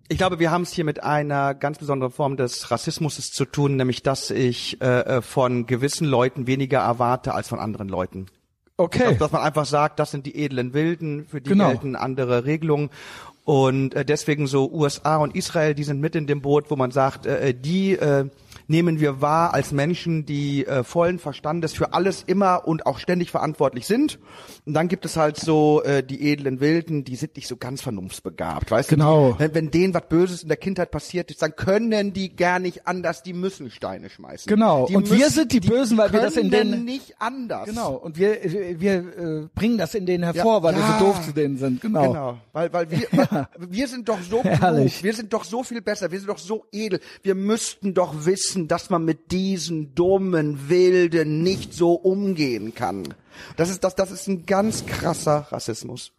Ich 0.08 0.18
glaube, 0.18 0.40
wir 0.40 0.50
haben 0.50 0.62
es 0.62 0.72
hier 0.72 0.84
mit 0.84 1.04
einer 1.04 1.54
ganz 1.54 1.78
besonderen 1.78 2.12
Form 2.12 2.37
des 2.37 2.70
Rassismus 2.72 3.30
zu 3.30 3.44
tun, 3.44 3.76
nämlich 3.76 4.02
dass 4.02 4.30
ich 4.30 4.80
äh, 4.82 5.00
äh, 5.18 5.22
von 5.22 5.66
gewissen 5.66 6.06
Leuten 6.06 6.49
weniger 6.49 6.80
erwarte 6.80 7.32
als 7.32 7.49
von 7.49 7.60
anderen 7.60 7.88
Leuten. 7.88 8.26
Okay. 8.80 9.10
Dass, 9.10 9.18
dass 9.18 9.32
man 9.32 9.42
einfach 9.42 9.66
sagt, 9.66 9.99
das 9.99 10.10
sind 10.10 10.25
die 10.25 10.42
edlen 10.42 10.72
Wilden, 10.72 11.26
für 11.26 11.40
die 11.40 11.50
Genau. 11.50 11.68
gelten 11.68 11.96
andere 11.96 12.46
Regelungen. 12.46 12.88
Und 13.44 13.94
äh, 13.94 14.04
deswegen 14.04 14.46
so 14.46 14.70
USA 14.70 15.16
und 15.16 15.34
Israel, 15.37 15.75
die 15.75 15.84
sind 15.84 16.00
mit 16.00 16.14
in 16.14 16.26
dem 16.26 16.40
Boot, 16.40 16.70
wo 16.70 16.76
man 16.76 16.90
sagt, 16.90 17.26
äh, 17.26 17.52
die 17.52 17.92
äh, 17.92 18.26
nehmen 18.71 19.00
wir 19.00 19.21
wahr 19.21 19.53
als 19.53 19.73
Menschen, 19.73 20.25
die 20.25 20.65
äh, 20.67 20.85
vollen 20.85 21.19
Verstandes 21.19 21.73
für 21.75 21.93
alles 21.93 22.23
immer 22.27 22.67
und 22.69 22.87
auch 22.87 22.99
ständig 22.99 23.31
verantwortlich 23.31 23.87
sind. 23.87 24.19
Und 24.65 24.75
dann 24.75 24.87
gibt 24.89 25.05
es 25.05 25.17
halt 25.17 25.37
so 25.37 25.83
äh, 25.83 26.03
die 26.05 26.31
edlen 26.31 26.61
Wilden, 26.61 27.05
die 27.05 27.17
sind 27.17 27.35
nicht 27.37 27.49
so 27.49 27.57
ganz 27.57 27.83
vernunftsbegabt, 27.83 28.71
weißt 28.71 28.89
Genau. 28.89 29.31
du? 29.31 29.33
Die, 29.35 29.39
wenn, 29.41 29.55
wenn 29.55 29.71
denen 29.73 29.93
was 29.95 30.09
Böses 30.09 30.43
in 30.43 30.49
der 30.49 30.57
Kindheit 30.57 30.91
passiert 30.93 31.31
ist, 31.31 31.43
dann 31.43 31.57
können 31.57 32.12
die 32.12 32.35
gar 32.37 32.61
nicht 32.61 32.87
anders, 32.87 33.23
die 33.25 33.33
müssen 33.33 33.71
Steine 33.71 34.09
schmeißen. 34.09 34.49
Genau. 34.49 34.87
Die 34.87 34.95
Und 34.97 35.11
wir 35.11 35.29
sind 35.31 35.53
die 35.53 35.61
Bösen, 35.61 35.99
weil 35.99 36.12
wir 36.12 36.21
das 36.21 36.37
in 36.37 36.50
denen- 36.50 36.85
nicht 36.85 37.15
anders. 37.21 37.67
Genau. 37.69 37.95
Und 37.97 38.17
wir, 38.19 38.39
wir 38.81 38.93
äh, 38.95 39.49
bringen 39.55 39.79
das 39.79 39.95
in 39.95 40.07
denen 40.07 40.23
hervor, 40.25 40.62
weil 40.62 40.75
wir 40.77 40.81
Ja. 40.83 40.99
so 40.99 41.07
doof 41.07 41.25
zu 41.27 41.33
denen 41.33 41.57
sind. 41.59 41.81
Genau. 41.81 42.07
Genau, 42.12 42.39
weil, 42.53 42.73
weil 42.73 42.91
wir, 42.91 43.00
weil 43.12 43.47
wir 43.59 43.89
sind 43.89 44.09
doch 44.09 44.21
so 44.23 44.41
klug, 44.43 44.61
wir 45.03 45.12
sind 45.15 45.33
doch 45.33 45.45
so 45.45 45.65
viel 45.65 45.83
besser, 45.83 46.11
wir 46.12 46.19
sind 46.19 46.29
doch 46.29 46.39
so 46.39 46.65
edel. 46.71 47.00
Wir 47.23 47.35
müssten 47.35 47.95
doch 47.95 48.25
wissen, 48.25 48.60
dass 48.69 48.90
man 48.90 49.05
mit 49.05 49.33
diesen 49.33 49.95
dummen 49.95 50.69
Wilden 50.69 51.43
nicht 51.43 51.75
so 51.75 51.93
umgehen 51.93 52.75
kann. 52.75 53.14
Das 53.57 53.71
ist, 53.71 53.85
das, 53.85 53.95
das 53.95 54.11
ist 54.11 54.26
ein 54.29 54.47
ganz 54.47 54.87
krasser 54.87 55.47
Rassismus. 55.50 56.12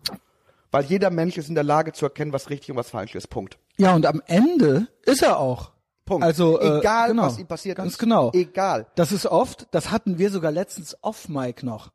Weil 0.71 0.85
jeder 0.85 1.09
Mensch 1.09 1.37
ist 1.37 1.49
in 1.49 1.55
der 1.55 1.63
Lage 1.65 1.91
zu 1.91 2.05
erkennen, 2.05 2.31
was 2.33 2.49
richtig 2.49 2.71
und 2.71 2.77
was 2.77 2.89
falsch 2.89 3.15
ist. 3.15 3.29
Punkt. 3.29 3.57
Ja, 3.77 3.93
und 3.93 4.05
am 4.05 4.21
Ende 4.25 4.87
ist 5.03 5.21
er 5.21 5.37
auch. 5.37 5.71
Punkt. 6.05 6.23
Also 6.23 6.59
äh, 6.59 6.79
Egal, 6.79 7.09
genau, 7.09 7.23
was 7.23 7.37
ihm 7.39 7.47
passiert 7.47 7.77
ganz 7.77 7.93
ist. 7.93 7.99
genau. 7.99 8.31
Egal. 8.33 8.87
Das 8.95 9.11
ist 9.11 9.25
oft, 9.25 9.67
das 9.71 9.91
hatten 9.91 10.17
wir 10.17 10.29
sogar 10.29 10.51
letztens 10.51 10.97
off 11.01 11.29
Mic 11.29 11.65
noch. 11.65 11.91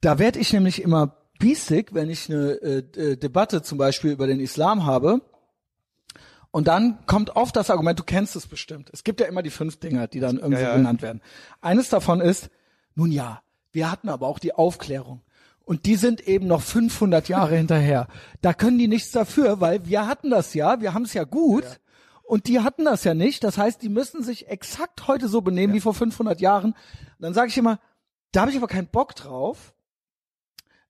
Da 0.00 0.18
werde 0.18 0.38
ich 0.38 0.52
nämlich 0.52 0.82
immer 0.82 1.16
biesig, 1.38 1.92
wenn 1.92 2.10
ich 2.10 2.30
eine 2.30 2.52
äh, 2.62 2.78
äh, 3.00 3.16
Debatte 3.16 3.62
zum 3.62 3.78
Beispiel 3.78 4.12
über 4.12 4.26
den 4.26 4.40
Islam 4.40 4.86
habe. 4.86 5.20
Und 6.52 6.66
dann 6.68 7.04
kommt 7.06 7.36
oft 7.36 7.54
das 7.54 7.70
Argument, 7.70 7.98
du 7.98 8.02
kennst 8.02 8.34
es 8.34 8.46
bestimmt. 8.46 8.90
Es 8.92 9.04
gibt 9.04 9.20
ja 9.20 9.26
immer 9.26 9.42
die 9.42 9.50
fünf 9.50 9.78
Dinger, 9.78 10.08
die 10.08 10.20
dann 10.20 10.36
irgendwie 10.38 10.62
Ja, 10.62 10.70
ja. 10.70 10.76
genannt 10.76 11.02
werden. 11.02 11.22
Eines 11.60 11.88
davon 11.88 12.20
ist, 12.20 12.50
nun 12.94 13.12
ja, 13.12 13.42
wir 13.72 13.90
hatten 13.90 14.08
aber 14.08 14.26
auch 14.26 14.38
die 14.40 14.52
Aufklärung. 14.54 15.22
Und 15.64 15.86
die 15.86 15.94
sind 15.94 16.26
eben 16.26 16.48
noch 16.48 16.62
500 16.62 17.28
Jahre 17.28 17.56
hinterher. 17.56 18.08
Da 18.40 18.52
können 18.52 18.78
die 18.78 18.88
nichts 18.88 19.12
dafür, 19.12 19.60
weil 19.60 19.86
wir 19.86 20.06
hatten 20.08 20.30
das 20.30 20.54
ja, 20.54 20.80
wir 20.80 20.92
haben 20.94 21.04
es 21.04 21.14
ja 21.14 21.22
gut. 21.24 21.64
Und 22.22 22.46
die 22.48 22.60
hatten 22.60 22.84
das 22.84 23.04
ja 23.04 23.14
nicht. 23.14 23.44
Das 23.44 23.58
heißt, 23.58 23.80
die 23.82 23.88
müssen 23.88 24.22
sich 24.22 24.48
exakt 24.48 25.06
heute 25.06 25.28
so 25.28 25.40
benehmen 25.40 25.72
wie 25.74 25.80
vor 25.80 25.94
500 25.94 26.40
Jahren. 26.40 26.72
Und 26.72 27.20
dann 27.20 27.34
sage 27.34 27.48
ich 27.48 27.58
immer, 27.58 27.78
da 28.32 28.42
habe 28.42 28.50
ich 28.50 28.56
aber 28.56 28.68
keinen 28.68 28.86
Bock 28.88 29.14
drauf. 29.14 29.74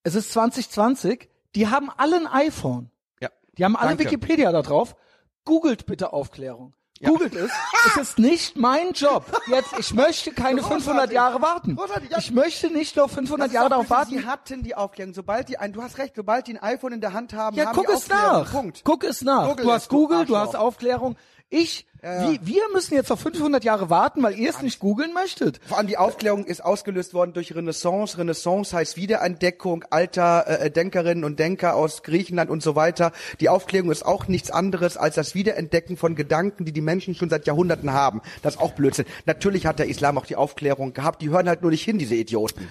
Es 0.02 0.14
ist 0.14 0.32
2020. 0.32 1.28
Die 1.54 1.68
haben 1.68 1.90
alle 1.96 2.16
ein 2.16 2.26
iPhone. 2.26 2.90
Ja. 3.20 3.28
Die 3.58 3.64
haben 3.64 3.76
alle 3.76 3.96
Danke. 3.96 4.04
Wikipedia 4.04 4.52
da 4.52 4.62
drauf. 4.62 4.96
Googelt 5.44 5.86
bitte 5.86 6.12
Aufklärung. 6.12 6.74
Googelt 7.02 7.34
es. 7.34 7.50
Es 7.86 7.96
ist 7.96 8.18
nicht 8.18 8.58
mein 8.58 8.92
Job. 8.92 9.24
Jetzt, 9.46 9.72
ich 9.78 9.94
möchte 9.94 10.32
keine 10.32 10.62
500 10.62 11.10
Jahre 11.10 11.40
warten. 11.40 11.74
Großartig, 11.76 12.10
ja. 12.10 12.18
Ich 12.18 12.30
möchte 12.30 12.68
nicht 12.70 12.94
noch 12.96 13.08
500 13.08 13.46
Das 13.48 13.54
Jahre 13.54 13.70
darauf 13.70 13.88
warten. 13.88 14.10
Sie 14.10 14.26
hatten 14.26 14.62
die 14.62 14.74
Aufklärung. 14.74 15.14
Sobald 15.14 15.48
die 15.48 15.56
ein, 15.56 15.72
du 15.72 15.82
hast 15.82 15.96
recht, 15.96 16.14
sobald 16.14 16.46
die 16.46 16.58
ein 16.58 16.62
iPhone 16.62 16.92
in 16.92 17.00
der 17.00 17.14
Hand 17.14 17.32
haben, 17.32 17.56
Ja, 17.56 17.68
haben 17.68 17.74
guck 17.76 17.86
die 17.86 17.92
es 17.94 18.00
Aufklärung. 18.10 18.42
nach. 18.42 18.50
Punkt. 18.52 18.82
Guck 18.84 19.04
es 19.04 19.22
nach. 19.22 19.48
Google 19.48 19.64
du 19.64 19.72
hast 19.72 19.88
Google, 19.88 20.26
du 20.26 20.36
hast 20.36 20.54
Aufklärung. 20.54 21.16
Ich, 21.50 21.86
Ja, 22.02 22.22
ja. 22.24 22.30
Wie, 22.30 22.40
wir 22.46 22.62
müssen 22.72 22.94
jetzt 22.94 23.10
noch 23.10 23.18
500 23.18 23.62
Jahre 23.64 23.90
warten, 23.90 24.22
weil 24.22 24.38
ihr 24.38 24.48
es 24.50 24.62
nicht 24.62 24.78
googeln 24.78 25.12
möchtet. 25.12 25.60
Vor 25.66 25.78
allem 25.78 25.86
die 25.86 25.98
Aufklärung 25.98 26.46
ist 26.46 26.64
ausgelöst 26.64 27.12
worden 27.12 27.32
durch 27.32 27.54
Renaissance. 27.54 28.16
Renaissance 28.16 28.74
heißt 28.74 28.96
Wiederentdeckung 28.96 29.84
alter 29.90 30.46
äh, 30.46 30.70
Denkerinnen 30.70 31.24
und 31.24 31.38
Denker 31.38 31.74
aus 31.74 32.02
Griechenland 32.02 32.50
und 32.50 32.62
so 32.62 32.76
weiter. 32.76 33.12
Die 33.40 33.48
Aufklärung 33.48 33.90
ist 33.90 34.06
auch 34.06 34.28
nichts 34.28 34.50
anderes 34.50 34.96
als 34.96 35.16
das 35.16 35.34
Wiederentdecken 35.34 35.96
von 35.96 36.14
Gedanken, 36.14 36.64
die 36.64 36.72
die 36.72 36.80
Menschen 36.80 37.14
schon 37.14 37.28
seit 37.28 37.46
Jahrhunderten 37.46 37.92
haben. 37.92 38.22
Das 38.42 38.54
ist 38.54 38.60
auch 38.60 38.72
Blödsinn. 38.72 39.06
Natürlich 39.26 39.66
hat 39.66 39.78
der 39.78 39.88
Islam 39.88 40.16
auch 40.16 40.26
die 40.26 40.36
Aufklärung 40.36 40.94
gehabt. 40.94 41.20
Die 41.20 41.30
hören 41.30 41.48
halt 41.48 41.62
nur 41.62 41.70
nicht 41.70 41.84
hin, 41.84 41.98
diese 41.98 42.14
Idioten. 42.14 42.68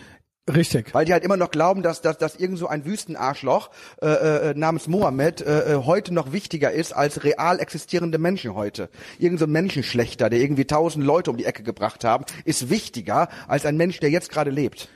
Richtig. 0.50 0.94
Weil 0.94 1.06
die 1.06 1.14
halt 1.14 1.24
immer 1.24 1.38
noch 1.38 1.52
glauben, 1.52 1.84
dass, 1.84 2.02
dass, 2.02 2.18
dass 2.18 2.36
irgend 2.36 2.58
so 2.58 2.68
ein 2.68 2.86
Wüstenarschloch 2.86 3.70
äh, 4.02 4.08
äh, 4.50 4.54
namens 4.56 4.88
Mohammed 4.88 5.42
äh, 5.42 5.74
äh, 5.74 5.84
heute 5.86 6.14
noch 6.14 6.32
wichtiger 6.32 6.72
ist 6.72 6.92
als 6.92 7.24
real 7.24 7.60
existierende 7.60 8.18
Menschen 8.18 8.56
heute. 8.56 8.90
Irgend 9.20 9.40
so 9.40 9.46
ein 9.46 9.52
Menschenschlechter, 9.52 10.30
der 10.30 10.40
irgendwie 10.40 10.66
tausend 10.66 11.06
Leute 11.06 11.30
um 11.30 11.38
die 11.38 11.46
Ecke 11.46 11.64
gebracht 11.64 12.04
haben, 12.04 12.26
ist 12.46 12.70
wichtiger 12.70 13.30
als 13.48 13.66
ein 13.66 13.78
Mensch, 13.78 14.00
der 14.00 14.10
jetzt 14.10 14.30
gerade 14.30 14.50
lebt. 14.50 14.90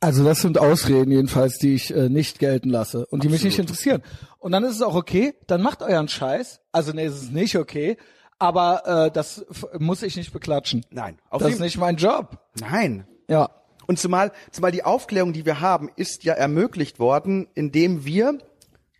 Also 0.00 0.24
das 0.24 0.40
sind 0.40 0.58
Ausreden 0.58 1.10
jedenfalls, 1.10 1.58
die 1.58 1.74
ich 1.74 1.94
äh, 1.94 2.08
nicht 2.08 2.38
gelten 2.38 2.70
lasse 2.70 3.04
und 3.06 3.22
die 3.22 3.28
mich 3.28 3.44
nicht 3.44 3.58
interessieren. 3.58 4.02
Und 4.38 4.52
dann 4.52 4.64
ist 4.64 4.76
es 4.76 4.82
auch 4.82 4.94
okay, 4.94 5.34
dann 5.46 5.60
macht 5.60 5.82
euren 5.82 6.08
Scheiß. 6.08 6.60
Also 6.72 6.92
nee, 6.92 7.04
es 7.04 7.22
ist 7.22 7.32
nicht 7.32 7.56
okay, 7.56 7.98
aber 8.38 9.06
äh, 9.06 9.10
das 9.10 9.44
muss 9.78 10.02
ich 10.02 10.16
nicht 10.16 10.32
beklatschen. 10.32 10.86
Nein, 10.90 11.18
auf 11.28 11.42
Das 11.42 11.52
ist 11.52 11.60
nicht 11.60 11.76
mein 11.76 11.96
Job. 11.96 12.38
Nein. 12.58 13.06
Ja. 13.28 13.50
Und 13.90 13.98
zumal, 13.98 14.30
zumal 14.52 14.70
die 14.70 14.84
Aufklärung, 14.84 15.32
die 15.32 15.44
wir 15.44 15.60
haben, 15.60 15.90
ist 15.96 16.22
ja 16.22 16.34
ermöglicht 16.34 17.00
worden, 17.00 17.48
indem 17.54 18.04
wir 18.04 18.38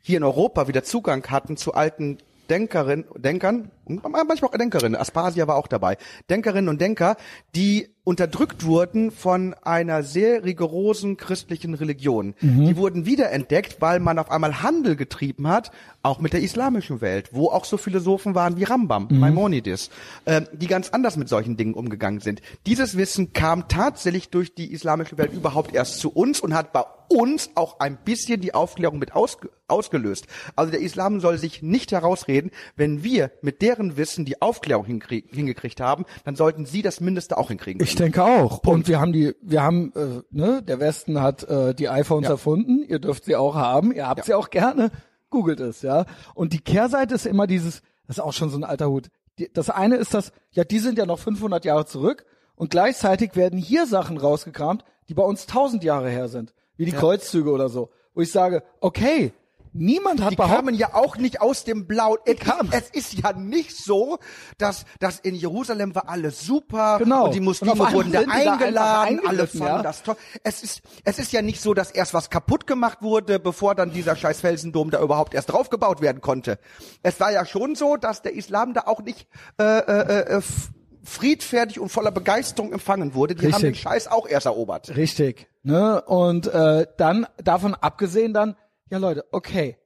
hier 0.03 0.16
in 0.16 0.24
Europa 0.24 0.66
wieder 0.66 0.83
Zugang 0.83 1.24
hatten 1.31 1.57
zu 1.57 1.74
alten 1.74 2.18
Denkerinnen, 2.48 3.05
Denkern, 3.14 3.70
und 3.98 4.12
manchmal 4.12 4.50
auch 4.50 4.57
Denkerinnen, 4.57 5.00
Aspasia 5.00 5.46
war 5.46 5.57
auch 5.57 5.66
dabei, 5.66 5.96
Denkerinnen 6.29 6.68
und 6.68 6.81
Denker, 6.81 7.16
die 7.55 7.88
unterdrückt 8.03 8.64
wurden 8.64 9.11
von 9.11 9.55
einer 9.62 10.03
sehr 10.03 10.42
rigorosen 10.44 11.16
christlichen 11.16 11.74
Religion. 11.74 12.35
Die 12.40 12.76
wurden 12.76 13.07
wiederentdeckt, 13.07 13.81
weil 13.81 14.00
man 14.00 14.18
auf 14.18 14.31
einmal 14.31 14.62
Handel 14.62 14.96
getrieben 14.96 15.46
hat, 15.46 15.70
auch 16.03 16.18
mit 16.18 16.33
der 16.33 16.40
islamischen 16.40 17.00
Welt, 17.03 17.29
wo 17.33 17.48
auch 17.48 17.64
so 17.64 17.76
Philosophen 17.76 18.35
waren 18.35 18.57
wie 18.57 18.64
Rambam, 18.64 19.09
Maimonides, 19.11 19.90
äh, 20.24 20.42
die 20.53 20.66
ganz 20.66 20.90
anders 20.90 21.16
mit 21.16 21.29
solchen 21.29 21.57
Dingen 21.57 21.74
umgegangen 21.74 22.20
sind. 22.20 22.40
Dieses 22.66 22.96
Wissen 22.96 23.33
kam 23.33 23.68
tatsächlich 23.68 24.31
durch 24.31 24.55
die 24.55 24.72
islamische 24.72 25.18
Welt 25.18 25.33
überhaupt 25.33 25.74
erst 25.74 25.98
zu 25.98 26.11
uns 26.11 26.40
und 26.40 26.55
hat 26.55 26.72
bei 26.72 26.85
uns 27.09 27.50
auch 27.55 27.81
ein 27.81 27.98
bisschen 28.05 28.40
die 28.40 28.55
Aufklärung 28.55 28.98
mit 28.98 29.14
ausge 29.14 29.50
ausgelöst. 29.66 30.26
Also 30.57 30.72
der 30.72 30.81
Islam 30.81 31.20
soll 31.20 31.38
sich 31.38 31.62
nicht 31.62 31.92
herausreden, 31.92 32.50
wenn 32.76 33.05
wir 33.05 33.31
mit 33.42 33.62
deren 33.62 33.79
Wissen 33.96 34.24
die 34.24 34.40
Aufklärung 34.42 34.84
hingekriegt 34.84 35.80
haben, 35.80 36.04
dann 36.24 36.36
sollten 36.36 36.66
sie 36.66 36.82
das 36.82 37.00
Mindeste 37.00 37.36
auch 37.38 37.48
hinkriegen. 37.48 37.82
Ich 37.82 37.94
denke 37.94 38.22
auch. 38.24 38.62
Und 38.66 38.88
wir 38.88 39.00
haben 39.00 39.12
die, 39.12 39.34
wir 39.42 39.62
haben, 39.62 39.92
äh, 39.96 40.22
ne, 40.30 40.62
der 40.62 40.80
Westen 40.80 41.20
hat 41.20 41.44
äh, 41.44 41.74
die 41.74 41.88
iPhones 41.88 42.26
Ja. 42.26 42.32
erfunden. 42.32 42.82
Ihr 42.86 42.98
dürft 42.98 43.24
sie 43.24 43.36
auch 43.36 43.54
haben. 43.54 43.92
Ihr 43.92 44.06
habt 44.08 44.18
Ja. 44.20 44.24
sie 44.24 44.34
auch 44.34 44.50
gerne. 44.50 44.90
Googelt 45.30 45.60
es, 45.60 45.82
ja. 45.82 46.06
Und 46.34 46.52
die 46.52 46.60
Kehrseite 46.60 47.14
ist 47.14 47.26
immer 47.26 47.46
dieses, 47.46 47.82
das 48.06 48.16
ist 48.16 48.20
auch 48.20 48.32
schon 48.32 48.50
so 48.50 48.58
ein 48.58 48.64
alter 48.64 48.88
Hut. 48.90 49.08
Die, 49.38 49.48
das 49.52 49.70
eine 49.70 49.96
ist 49.96 50.12
das, 50.14 50.32
ja, 50.52 50.64
die 50.64 50.78
sind 50.80 50.98
ja 50.98 51.06
noch 51.06 51.18
500 51.20 51.64
Jahre 51.64 51.86
zurück 51.86 52.24
und 52.56 52.70
gleichzeitig 52.70 53.36
werden 53.36 53.58
hier 53.58 53.86
Sachen 53.86 54.18
rausgekramt, 54.18 54.84
die 55.08 55.14
bei 55.14 55.22
uns 55.22 55.46
1000 55.46 55.84
Jahre 55.84 56.10
her 56.10 56.28
sind, 56.28 56.52
wie 56.76 56.84
die 56.84 56.92
Kreuzzüge 56.92 57.50
oder 57.50 57.68
so, 57.68 57.90
wo 58.14 58.20
ich 58.22 58.32
sage, 58.32 58.62
okay, 58.80 59.32
niemand 59.72 60.22
hat 60.22 60.33
die 60.33 60.37
behauptet, 60.37 60.56
kamen 60.59 60.74
ja 60.74 60.94
auch 60.94 61.16
nicht 61.16 61.40
aus 61.40 61.64
dem 61.64 61.87
Blauen. 61.87 62.18
Es, 62.24 62.35
ist, 62.35 62.70
es 62.72 62.90
ist 62.90 63.12
ja 63.14 63.33
nicht 63.33 63.76
so, 63.76 64.18
dass, 64.59 64.85
dass 64.98 65.20
in 65.20 65.35
Jerusalem 65.35 65.94
war 65.94 66.09
alles 66.09 66.40
super 66.40 66.98
Genau. 66.98 67.26
und 67.26 67.35
die 67.35 67.38
Und 67.38 67.44
Muslime 67.46 67.72
einmal 67.72 67.92
wurden 67.92 68.12
da 68.12 68.20
die 68.20 68.26
da 68.26 68.33
eingeladen, 68.52 69.20
alle 69.26 69.46
fanden 69.46 69.64
ja. 69.64 69.83
das 69.83 70.02
toll. 70.02 70.16
Es 70.44 70.62
ist, 70.62 70.83
es 71.04 71.18
ist 71.18 71.33
ja 71.33 71.42
nicht 71.42 71.61
so, 71.61 71.74
dass 71.74 71.90
erst 71.90 72.14
was 72.14 72.30
kaputt 72.30 72.66
gemacht 72.66 72.98
wurde, 73.02 73.38
bevor 73.38 73.74
dann 73.74 73.92
dieser 73.92 74.16
scheiß 74.16 74.40
Felsendom 74.40 74.90
da 74.90 75.00
überhaupt 75.02 75.35
erst 75.35 75.52
draufgebaut 75.52 76.00
werden 76.00 76.20
konnte. 76.20 76.59
Es 77.02 77.20
war 77.20 77.33
ja 77.33 77.44
schon 77.46 77.74
so, 77.74 77.96
dass 77.96 78.22
der 78.22 78.35
Islam 78.35 78.74
da 78.74 78.83
auch 78.87 79.02
nicht 79.02 79.26
äh, 79.59 79.64
äh, 79.64 80.37
äh, 80.37 80.42
friedfertig 81.02 81.80
und 81.80 81.88
voller 81.88 82.11
Begeisterung 82.11 82.72
empfangen 82.72 83.14
wurde. 83.14 83.35
Die 83.35 83.46
haben 83.46 83.54
Richtig. 83.54 83.70
den 83.70 83.74
Scheiß 83.74 84.09
auch 84.09 84.28
erst 84.28 84.46
erobert. 84.46 84.94
Richtig. 84.96 85.48
Ne? 85.62 86.02
Und 86.02 86.46
äh, 86.46 86.87
dann 86.96 87.26
davon 87.42 87.74
abgesehen 87.74 88.33
dann, 88.33 88.56
ja 88.90 88.98
Leute, 88.98 89.24
okay. 89.33 89.79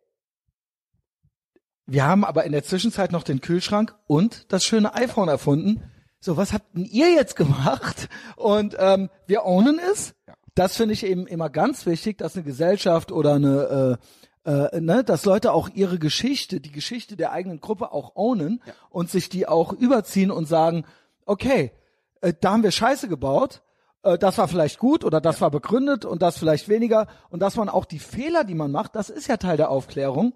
Wir 1.87 2.05
haben 2.05 2.25
aber 2.25 2.45
in 2.45 2.53
der 2.53 2.65
Zwischenzeit 2.65 3.13
noch 3.13 3.23
den 3.23 3.41
Kühlschrank 3.41 3.95
und 4.07 4.53
das 4.53 4.65
schöne 4.65 4.95
iPhone 4.95 5.29
erfunden. 5.29 5.91
So, 6.19 6.39
was 6.39 6.55
habt 6.55 6.75
denn 6.75 6.87
ihr 6.87 7.13
jetzt 7.13 7.37
gemacht? 7.37 8.09
Und 8.37 8.75
ähm, 8.79 9.11
wir 9.27 9.45
ownen 9.45 9.79
es. 9.93 10.15
Das 10.55 10.77
finde 10.77 10.95
ich 10.95 11.05
eben 11.05 11.27
immer 11.27 11.51
ganz 11.51 11.85
wichtig, 11.85 12.17
dass 12.19 12.35
eine 12.35 12.45
Gesellschaft 12.45 13.13
oder 13.13 13.35
eine 13.35 13.99
äh, 14.45 14.51
äh, 14.51 14.81
ne, 14.81 15.05
dass 15.05 15.25
Leute 15.25 15.53
auch 15.53 15.69
ihre 15.71 15.99
Geschichte, 15.99 16.61
die 16.61 16.73
Geschichte 16.73 17.17
der 17.17 17.33
eigenen 17.33 17.61
Gruppe 17.61 17.93
auch 17.93 18.15
ownen 18.15 18.63
und 18.91 19.11
sich 19.11 19.29
die 19.29 19.47
auch 19.47 19.73
überziehen 19.73 20.31
und 20.31 20.47
sagen, 20.47 20.85
okay, 21.25 21.73
äh, 22.21 22.35
da 22.39 22.53
haben 22.53 22.63
wir 22.63 22.71
Scheiße 22.71 23.09
gebaut, 23.09 23.63
äh, 24.05 24.19
das 24.19 24.39
war 24.39 24.49
vielleicht 24.49 24.79
gut 24.79 25.05
oder 25.05 25.21
das 25.21 25.41
war 25.41 25.51
begründet 25.51 26.05
und 26.05 26.23
das 26.23 26.39
vielleicht 26.39 26.69
weniger 26.69 27.07
und 27.31 27.41
dass 27.41 27.57
man 27.57 27.69
auch 27.69 27.85
die 27.85 27.99
Fehler, 27.99 28.45
die 28.45 28.55
man 28.55 28.71
macht, 28.71 28.95
das 28.95 29.11
ist 29.11 29.27
ja 29.27 29.37
Teil 29.37 29.57
der 29.57 29.71
Aufklärung, 29.71 30.35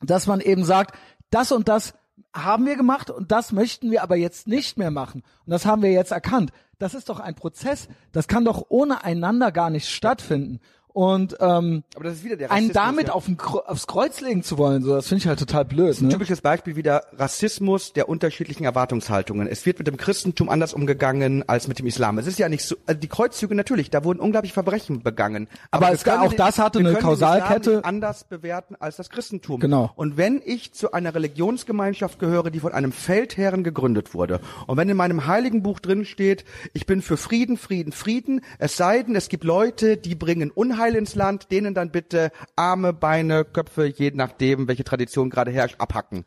dass 0.00 0.26
man 0.26 0.40
eben 0.40 0.64
sagt, 0.64 0.96
das 1.30 1.52
und 1.52 1.68
das 1.68 1.94
haben 2.34 2.66
wir 2.66 2.76
gemacht 2.76 3.10
und 3.10 3.32
das 3.32 3.52
möchten 3.52 3.90
wir 3.90 4.02
aber 4.02 4.16
jetzt 4.16 4.46
nicht 4.46 4.78
mehr 4.78 4.90
machen. 4.90 5.22
Und 5.46 5.50
das 5.50 5.64
haben 5.64 5.82
wir 5.82 5.90
jetzt 5.90 6.12
erkannt. 6.12 6.50
Das 6.78 6.94
ist 6.94 7.08
doch 7.08 7.20
ein 7.20 7.34
Prozess. 7.34 7.88
Das 8.12 8.28
kann 8.28 8.44
doch 8.44 8.66
ohne 8.68 9.04
einander 9.04 9.52
gar 9.52 9.70
nicht 9.70 9.88
stattfinden. 9.88 10.60
Und 10.96 11.36
ähm, 11.40 11.84
Aber 11.94 12.04
das 12.04 12.14
ist 12.14 12.24
wieder 12.24 12.36
der 12.36 12.50
einen 12.50 12.72
damit 12.72 13.08
ja. 13.08 13.12
auf 13.12 13.26
Kro- 13.36 13.62
aufs 13.66 13.86
Kreuz 13.86 14.22
legen 14.22 14.42
zu 14.42 14.56
wollen, 14.56 14.82
so 14.82 14.94
das 14.94 15.06
finde 15.08 15.20
ich 15.20 15.28
halt 15.28 15.38
total 15.38 15.66
blöd. 15.66 16.00
Ein 16.00 16.06
Ne? 16.06 16.12
typisches 16.14 16.40
Beispiel 16.40 16.74
wieder 16.74 17.02
Rassismus 17.18 17.92
der 17.92 18.08
unterschiedlichen 18.08 18.64
Erwartungshaltungen. 18.64 19.46
Es 19.46 19.66
wird 19.66 19.76
mit 19.78 19.88
dem 19.88 19.98
Christentum 19.98 20.48
anders 20.48 20.72
umgegangen 20.72 21.46
als 21.50 21.68
mit 21.68 21.78
dem 21.78 21.86
Islam. 21.86 22.16
Es 22.16 22.26
ist 22.26 22.38
ja 22.38 22.48
nicht 22.48 22.64
so, 22.64 22.76
also 22.86 22.98
die 22.98 23.08
Kreuzzüge 23.08 23.54
natürlich, 23.54 23.90
da 23.90 24.04
wurden 24.04 24.20
unglaublich 24.20 24.54
Verbrechen 24.54 25.02
begangen. 25.02 25.48
Aber 25.70 25.88
wir 25.88 25.92
es- 25.92 26.02
können 26.04 26.20
auch 26.20 26.32
das 26.32 26.58
hatte 26.58 26.78
eine 26.78 26.94
Kausalkette. 26.94 27.84
anders 27.84 28.24
bewerten 28.24 28.74
als 28.80 28.96
das 28.96 29.10
Christentum. 29.10 29.60
Genau. 29.60 29.90
Und 29.96 30.16
wenn 30.16 30.40
ich 30.42 30.72
zu 30.72 30.92
einer 30.92 31.14
Religionsgemeinschaft 31.14 32.18
gehöre, 32.18 32.50
die 32.50 32.60
von 32.60 32.72
einem 32.72 32.92
Feldherren 32.92 33.64
gegründet 33.64 34.14
wurde, 34.14 34.40
und 34.66 34.78
wenn 34.78 34.88
in 34.88 34.96
meinem 34.96 35.26
heiligen 35.26 35.62
Buch 35.62 35.78
drin 35.78 36.06
steht, 36.06 36.46
ich 36.72 36.86
bin 36.86 37.02
für 37.02 37.18
Frieden, 37.18 37.58
Frieden, 37.58 37.92
Frieden, 37.92 38.40
es 38.58 38.78
sei 38.78 39.02
denn, 39.02 39.14
es 39.14 39.28
gibt 39.28 39.44
Leute, 39.44 39.98
die 39.98 40.14
bringen 40.14 40.50
Unheil 40.50 40.85
ins 40.94 41.14
Land, 41.14 41.50
denen 41.50 41.74
dann 41.74 41.90
bitte 41.90 42.30
Arme, 42.54 42.92
Beine, 42.92 43.44
Köpfe, 43.44 43.86
je 43.86 44.12
nachdem, 44.14 44.68
welche 44.68 44.84
Tradition 44.84 45.30
gerade 45.30 45.50
herrscht, 45.50 45.76
abhacken. 45.78 46.24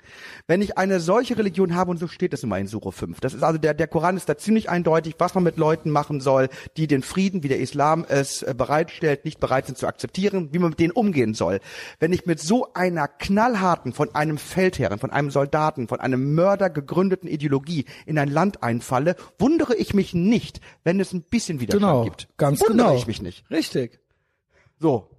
Wenn 0.48 0.62
ich 0.62 0.78
eine 0.78 1.00
solche 1.00 1.38
Religion 1.38 1.76
habe, 1.76 1.92
und 1.92 1.98
so 1.98 2.08
steht 2.08 2.34
es 2.34 2.44
immer 2.44 2.60
in 2.60 2.68
Sure 2.68 2.92
5, 2.92 3.20
das 3.22 3.34
ist 3.34 3.44
also 3.44 3.58
der, 3.58 3.74
der 3.74 3.88
Koran 3.88 4.18
ist 4.18 4.28
da 4.28 4.38
ziemlich 4.38 4.70
eindeutig, 4.70 5.16
was 5.20 5.34
man 5.36 5.44
mit 5.44 5.58
Leuten 5.58 5.90
machen 5.92 6.20
soll, 6.22 6.50
die 6.78 6.88
den 6.88 7.02
Frieden, 7.04 7.44
wie 7.44 7.48
der 7.48 7.60
Islam 7.60 8.06
es 8.08 8.42
äh, 8.42 8.54
bereitstellt, 8.58 9.26
nicht 9.26 9.40
bereit 9.40 9.66
sind 9.68 9.78
zu 9.78 9.88
akzeptieren, 9.88 10.50
wie 10.52 10.60
man 10.60 10.72
mit 10.72 10.80
denen 10.80 10.92
umgehen 10.92 11.34
soll. 11.34 11.60
Wenn 12.00 12.12
ich 12.14 12.26
mit 12.26 12.40
so 12.40 12.74
einer 12.74 13.08
knallharten, 13.08 13.94
von 13.94 14.14
einem 14.16 14.38
Feldherren, 14.38 15.00
von 15.00 15.12
einem 15.12 15.32
Soldaten, 15.32 15.88
von 15.88 16.00
einem 16.00 16.34
Mörder 16.36 16.70
gegründeten 16.70 17.30
Ideologie 17.30 17.86
in 18.06 18.18
ein 18.18 18.30
Land 18.30 18.64
einfalle, 18.64 19.16
wundere 19.38 19.76
ich 19.76 19.94
mich 19.94 20.14
nicht, 20.14 20.60
wenn 20.84 21.00
es 21.00 21.14
ein 21.14 21.22
bisschen 21.22 21.60
Widerstand 21.60 21.80
Genau, 21.82 22.04
gibt. 22.04 22.28
ganz 22.38 22.62
wundere 22.62 22.78
genau. 22.90 22.96
ich 22.98 23.08
mich 23.08 23.22
nicht. 23.22 23.50
Richtig. 23.52 24.00
So. 24.80 25.10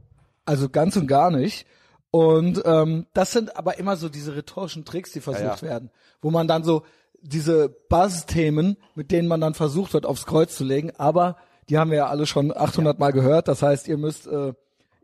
Also 0.44 0.68
ganz 0.68 0.96
und 0.96 1.06
gar 1.06 1.30
nicht. 1.30 1.66
Und 2.10 2.62
ähm, 2.64 3.06
das 3.14 3.32
sind 3.32 3.56
aber 3.56 3.78
immer 3.78 3.96
so 3.96 4.08
diese 4.08 4.34
rhetorischen 4.34 4.84
Tricks, 4.84 5.12
die 5.12 5.20
versucht 5.20 5.42
Ja, 5.44 5.54
ja. 5.54 5.62
werden, 5.62 5.90
wo 6.20 6.30
man 6.30 6.48
dann 6.48 6.64
so 6.64 6.82
diese 7.22 7.68
Buzz-Themen, 7.68 8.76
mit 8.94 9.12
denen 9.12 9.28
man 9.28 9.40
dann 9.40 9.54
versucht 9.54 9.92
wird, 9.92 10.06
aufs 10.06 10.26
Kreuz 10.26 10.56
zu 10.56 10.64
legen, 10.64 10.90
aber 10.96 11.36
die 11.68 11.78
haben 11.78 11.90
wir 11.90 11.98
ja 11.98 12.06
alle 12.08 12.26
schon 12.26 12.56
800 12.56 12.98
Mal 12.98 13.12
gehört. 13.12 13.46
Das 13.46 13.62
heißt, 13.62 13.86
ihr 13.86 13.96
müsst, 13.96 14.26
äh, 14.26 14.54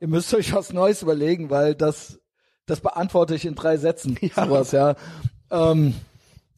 ihr 0.01 0.09
müsst 0.09 0.35
euch 0.35 0.53
was 0.53 0.73
Neues 0.73 1.03
überlegen, 1.03 1.49
weil 1.51 1.75
das, 1.77 2.19
das 2.67 2.81
beantworte 2.81 3.37
ich 3.37 3.45
in 3.45 3.55
drei 3.55 3.77
Sätzen. 3.77 4.19
Sowas, 4.35 4.73
ja. 4.73 4.97
Ähm, 5.51 5.95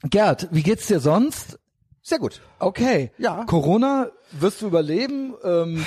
Gerd, 0.05 0.49
wie 0.51 0.63
geht's 0.63 0.87
dir 0.87 1.01
sonst? 1.01 1.59
Sehr 2.01 2.19
gut. 2.19 2.41
Okay. 2.59 3.11
Ja. 3.19 3.45
Corona 3.45 4.09
wirst 4.31 4.63
du 4.63 4.69
überleben. 4.69 5.35
Ähm, 5.45 5.85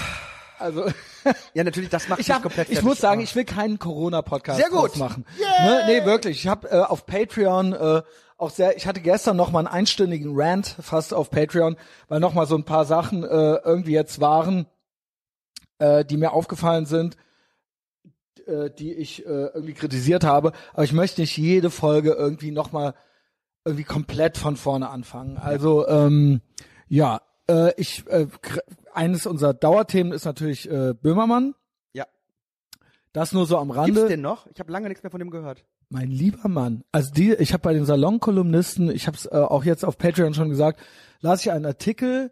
also 0.62 0.86
Ja, 1.54 1.64
natürlich, 1.64 1.90
das 1.90 2.08
macht 2.08 2.20
ich, 2.22 2.28
mich 2.28 2.36
hab, 2.36 2.42
komplett 2.44 2.70
ich 2.70 2.76
fertig, 2.76 2.88
muss 2.88 3.00
sagen, 3.00 3.20
aber- 3.20 3.24
ich 3.24 3.36
will 3.36 3.46
keinen 3.46 3.80
Corona-Podcast 3.80 4.60
Sehr 4.60 4.70
gut. 4.70 4.96
machen. 4.98 5.26
Ne? 5.40 5.84
Nee, 5.88 6.06
wirklich. 6.06 6.38
Ich 6.40 6.48
habe 6.48 6.70
äh, 6.70 6.80
auf 6.80 7.06
Patreon 7.06 7.74
äh, 7.74 8.02
auch 8.38 8.50
sehr, 8.50 8.76
ich 8.76 8.88
hatte 8.88 9.02
gestern 9.02 9.38
noch 9.38 9.52
mal 9.52 9.60
einen 9.60 9.68
einstündigen 9.68 10.32
Rant 10.34 10.76
fast 10.82 11.14
auf 11.14 11.30
Patreon, 11.30 11.76
weil 12.08 12.20
noch 12.20 12.34
mal 12.34 12.48
so 12.48 12.56
ein 12.56 12.64
paar 12.66 12.86
Sachen 12.86 13.24
äh, 13.24 13.28
irgendwie 13.64 13.92
jetzt 13.94 14.20
waren, 14.20 14.66
äh, 15.80 16.04
die 16.06 16.18
mir 16.18 16.32
aufgefallen 16.34 16.86
sind, 16.88 17.18
äh, 18.48 18.72
die 18.72 18.94
ich 18.94 19.26
äh, 19.26 19.30
irgendwie 19.30 19.74
kritisiert 19.74 20.24
habe. 20.24 20.54
Aber 20.74 20.84
ich 20.84 20.94
möchte 20.94 21.22
nicht 21.22 21.38
jede 21.38 21.70
Folge 21.70 22.14
irgendwie 22.14 22.52
noch 22.52 22.72
mal 22.72 22.96
irgendwie 23.64 23.84
komplett 23.84 24.40
von 24.40 24.58
vorne 24.58 24.90
anfangen. 24.90 25.38
Also 25.38 25.88
ähm, 25.88 26.42
ja, 26.88 27.22
äh, 27.48 27.74
ich 27.80 28.08
äh, 28.08 28.26
eines 28.94 29.26
unserer 29.26 29.54
Dauerthemen 29.54 30.14
ist 30.14 30.26
natürlich 30.26 30.70
äh, 30.70 30.94
Böhmermann. 30.94 31.56
Ja. 31.94 32.06
Das 33.14 33.34
nur 33.34 33.46
so 33.46 33.58
am 33.58 33.70
Gibt's 33.70 33.80
Rande. 33.80 34.08
den 34.08 34.22
noch? 34.22 34.48
Ich 34.54 34.60
habe 34.60 34.72
lange 34.72 34.88
nichts 34.88 35.04
mehr 35.04 35.12
von 35.12 35.20
dem 35.20 35.30
gehört. 35.30 35.66
Mein 35.90 36.10
lieber 36.10 36.48
Mann. 36.48 36.84
Also 36.92 37.12
die, 37.12 37.34
ich 37.34 37.52
habe 37.54 37.64
bei 37.64 37.74
den 37.74 37.86
Salonkolumnisten, 37.86 38.90
ich 38.90 39.08
habe 39.08 39.18
es 39.18 39.26
äh, 39.26 39.36
auch 39.36 39.66
jetzt 39.66 39.84
auf 39.84 39.98
Patreon 39.98 40.34
schon 40.34 40.50
gesagt, 40.50 40.80
las 41.20 41.42
ich 41.42 41.52
einen 41.52 41.66
Artikel, 41.66 42.32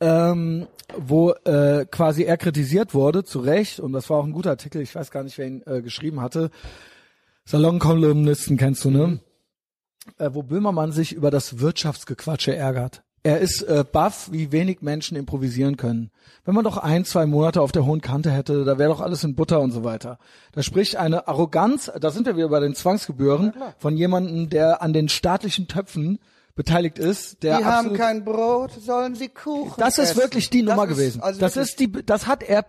ähm, 0.00 0.68
wo 0.96 1.32
äh, 1.44 1.86
quasi 1.90 2.22
er 2.24 2.36
kritisiert 2.36 2.94
wurde, 2.94 3.24
zu 3.24 3.40
Recht, 3.40 3.80
und 3.80 3.92
das 3.92 4.10
war 4.10 4.18
auch 4.18 4.24
ein 4.24 4.32
guter 4.32 4.50
Artikel, 4.50 4.82
ich 4.82 4.94
weiß 4.94 5.10
gar 5.10 5.22
nicht, 5.24 5.38
wer 5.38 5.46
ihn 5.46 5.62
äh, 5.66 5.82
geschrieben 5.82 6.20
hatte. 6.20 6.50
Salonkolumnisten 7.44 8.56
kennst 8.56 8.84
du, 8.84 8.90
ne? 8.90 9.20
Äh, 10.18 10.30
wo 10.32 10.42
Böhmermann 10.42 10.92
sich 10.92 11.12
über 11.12 11.30
das 11.30 11.60
Wirtschaftsgequatsche 11.60 12.54
ärgert. 12.54 13.02
Er 13.24 13.38
ist 13.38 13.62
äh, 13.62 13.84
baff, 13.90 14.30
wie 14.32 14.50
wenig 14.50 14.82
Menschen 14.82 15.16
improvisieren 15.16 15.76
können. 15.76 16.10
Wenn 16.44 16.56
man 16.56 16.64
doch 16.64 16.76
ein, 16.76 17.04
zwei 17.04 17.24
Monate 17.24 17.60
auf 17.60 17.70
der 17.70 17.86
hohen 17.86 18.00
Kante 18.00 18.32
hätte, 18.32 18.64
da 18.64 18.78
wäre 18.78 18.90
doch 18.90 19.00
alles 19.00 19.22
in 19.22 19.36
Butter 19.36 19.60
und 19.60 19.70
so 19.70 19.84
weiter. 19.84 20.18
Da 20.50 20.62
spricht 20.64 20.96
eine 20.96 21.28
Arroganz, 21.28 21.92
da 22.00 22.10
sind 22.10 22.26
wir 22.26 22.36
wieder 22.36 22.48
bei 22.48 22.58
den 22.58 22.74
Zwangsgebühren, 22.74 23.52
von 23.78 23.96
jemandem, 23.96 24.48
der 24.48 24.82
an 24.82 24.92
den 24.92 25.08
staatlichen 25.08 25.68
Töpfen 25.68 26.18
beteiligt 26.54 26.98
ist, 26.98 27.42
der 27.42 27.58
Die 27.58 27.64
haben 27.64 27.74
absolut 27.86 27.98
kein 27.98 28.24
Brot, 28.24 28.72
sollen 28.72 29.14
sie 29.14 29.28
Kuchen 29.30 29.74
das 29.78 29.96
ist 29.98 30.10
essen. 30.10 30.16
wirklich 30.20 30.50
die 30.50 30.62
Nummer 30.62 30.86
Das 30.86 30.90
ist 30.90 30.98
gewesen. 30.98 31.22
also 31.22 31.40
das 31.40 31.56
ist 31.56 31.80
die, 31.80 31.90
das 31.90 32.26
hat 32.26 32.42
er 32.42 32.64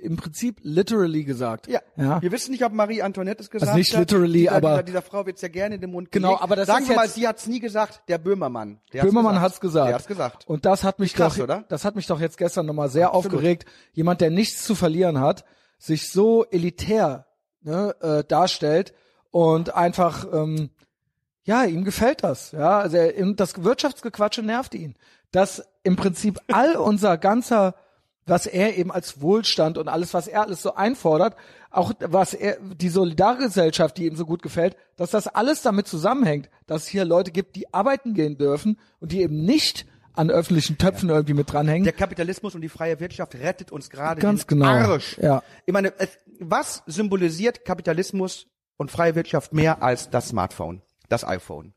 im 0.00 0.16
Prinzip 0.16 0.58
literally 0.62 1.22
gesagt. 1.24 1.68
Ja. 1.68 1.80
ja. 1.96 2.20
Wir 2.20 2.32
wissen 2.32 2.50
nicht, 2.50 2.64
ob 2.64 2.72
Marie 2.72 3.00
Antoinette 3.02 3.42
es 3.42 3.50
gesagt 3.50 3.68
Also 3.68 3.78
nicht 3.78 3.92
hat. 3.94 4.00
literally, 4.00 4.40
dieser, 4.40 4.52
aber- 4.52 4.70
dieser, 4.70 4.82
dieser 4.82 5.02
Frau 5.02 5.24
wird's 5.24 5.40
ja 5.42 5.48
gerne 5.48 5.76
in 5.76 5.80
den 5.80 5.90
Mund 5.92 6.10
Genau, 6.10 6.28
gelegt. 6.30 6.42
aber 6.42 6.56
das 6.56 6.66
Sagen 6.66 6.88
wir 6.88 6.96
mal, 6.96 7.08
sie 7.08 7.28
hat's 7.28 7.46
nie 7.46 7.60
gesagt. 7.60 8.02
Der 8.08 8.18
Böhmermann. 8.18 8.80
Der 8.92 9.02
Böhmermann 9.04 9.40
hat's 9.40 9.60
gesagt. 9.60 9.88
Der 9.88 9.94
hat's 9.94 10.06
gesagt. 10.06 10.48
Und 10.48 10.64
das 10.64 10.82
hat 10.82 10.98
mich 10.98 11.14
Krass, 11.14 11.36
doch, 11.36 11.44
oder? 11.44 11.64
das 11.68 11.84
hat 11.84 11.94
mich 11.94 12.06
doch 12.06 12.20
jetzt 12.20 12.38
gestern 12.38 12.66
nochmal 12.66 12.88
sehr 12.88 13.14
aufgeregt. 13.14 13.66
Jemand, 13.92 14.20
der 14.20 14.30
nichts 14.30 14.64
zu 14.64 14.74
verlieren 14.74 15.20
hat, 15.20 15.44
sich 15.78 16.10
so 16.10 16.44
elitär 16.46 17.26
ne, 17.62 17.94
äh, 18.00 18.24
darstellt 18.24 18.94
und 19.30 19.74
einfach, 19.74 20.26
ähm, 20.32 20.70
ja, 21.48 21.64
ihm 21.64 21.84
gefällt 21.84 22.22
das. 22.22 22.52
Ja, 22.52 22.78
also 22.78 22.96
er, 22.96 23.32
das 23.32 23.62
Wirtschaftsgequatsche 23.62 24.42
nervt 24.42 24.74
ihn. 24.74 24.94
Dass 25.32 25.62
im 25.82 25.96
Prinzip 25.96 26.38
all 26.52 26.76
unser 26.76 27.18
ganzer 27.18 27.74
was 28.28 28.46
er 28.46 28.76
eben 28.76 28.92
als 28.92 29.20
Wohlstand 29.20 29.78
und 29.78 29.88
alles, 29.88 30.14
was 30.14 30.28
er 30.28 30.42
alles 30.42 30.62
so 30.62 30.74
einfordert, 30.74 31.34
auch 31.70 31.92
was 32.00 32.34
er, 32.34 32.58
die 32.60 32.88
Solidargesellschaft, 32.88 33.96
die 33.96 34.06
ihm 34.06 34.16
so 34.16 34.26
gut 34.26 34.42
gefällt, 34.42 34.76
dass 34.96 35.10
das 35.10 35.28
alles 35.28 35.62
damit 35.62 35.86
zusammenhängt, 35.86 36.50
dass 36.66 36.82
es 36.82 36.88
hier 36.88 37.06
Leute 37.06 37.30
gibt, 37.30 37.56
die 37.56 37.72
arbeiten 37.72 38.14
gehen 38.14 38.36
dürfen 38.36 38.78
und 39.00 39.12
die 39.12 39.22
eben 39.22 39.44
nicht 39.44 39.86
an 40.12 40.30
öffentlichen 40.30 40.78
Töpfen 40.78 41.08
irgendwie 41.08 41.34
mit 41.34 41.52
dranhängen. 41.52 41.84
Der 41.84 41.92
Kapitalismus 41.92 42.54
und 42.54 42.60
die 42.60 42.68
freie 42.68 42.98
Wirtschaft 43.00 43.34
rettet 43.36 43.70
uns 43.70 43.88
gerade 43.88 44.20
Ganz 44.20 44.46
genau. 44.46 44.66
Arsch. 44.66 45.16
Ja. 45.18 45.42
Ich 45.64 45.72
meine, 45.72 45.92
was 46.40 46.82
symbolisiert 46.86 47.64
Kapitalismus 47.64 48.46
und 48.76 48.90
freie 48.90 49.14
Wirtschaft 49.14 49.52
mehr 49.52 49.82
als 49.82 50.10
das 50.10 50.28
Smartphone, 50.28 50.82
das 51.08 51.24
iPhone, 51.26 51.72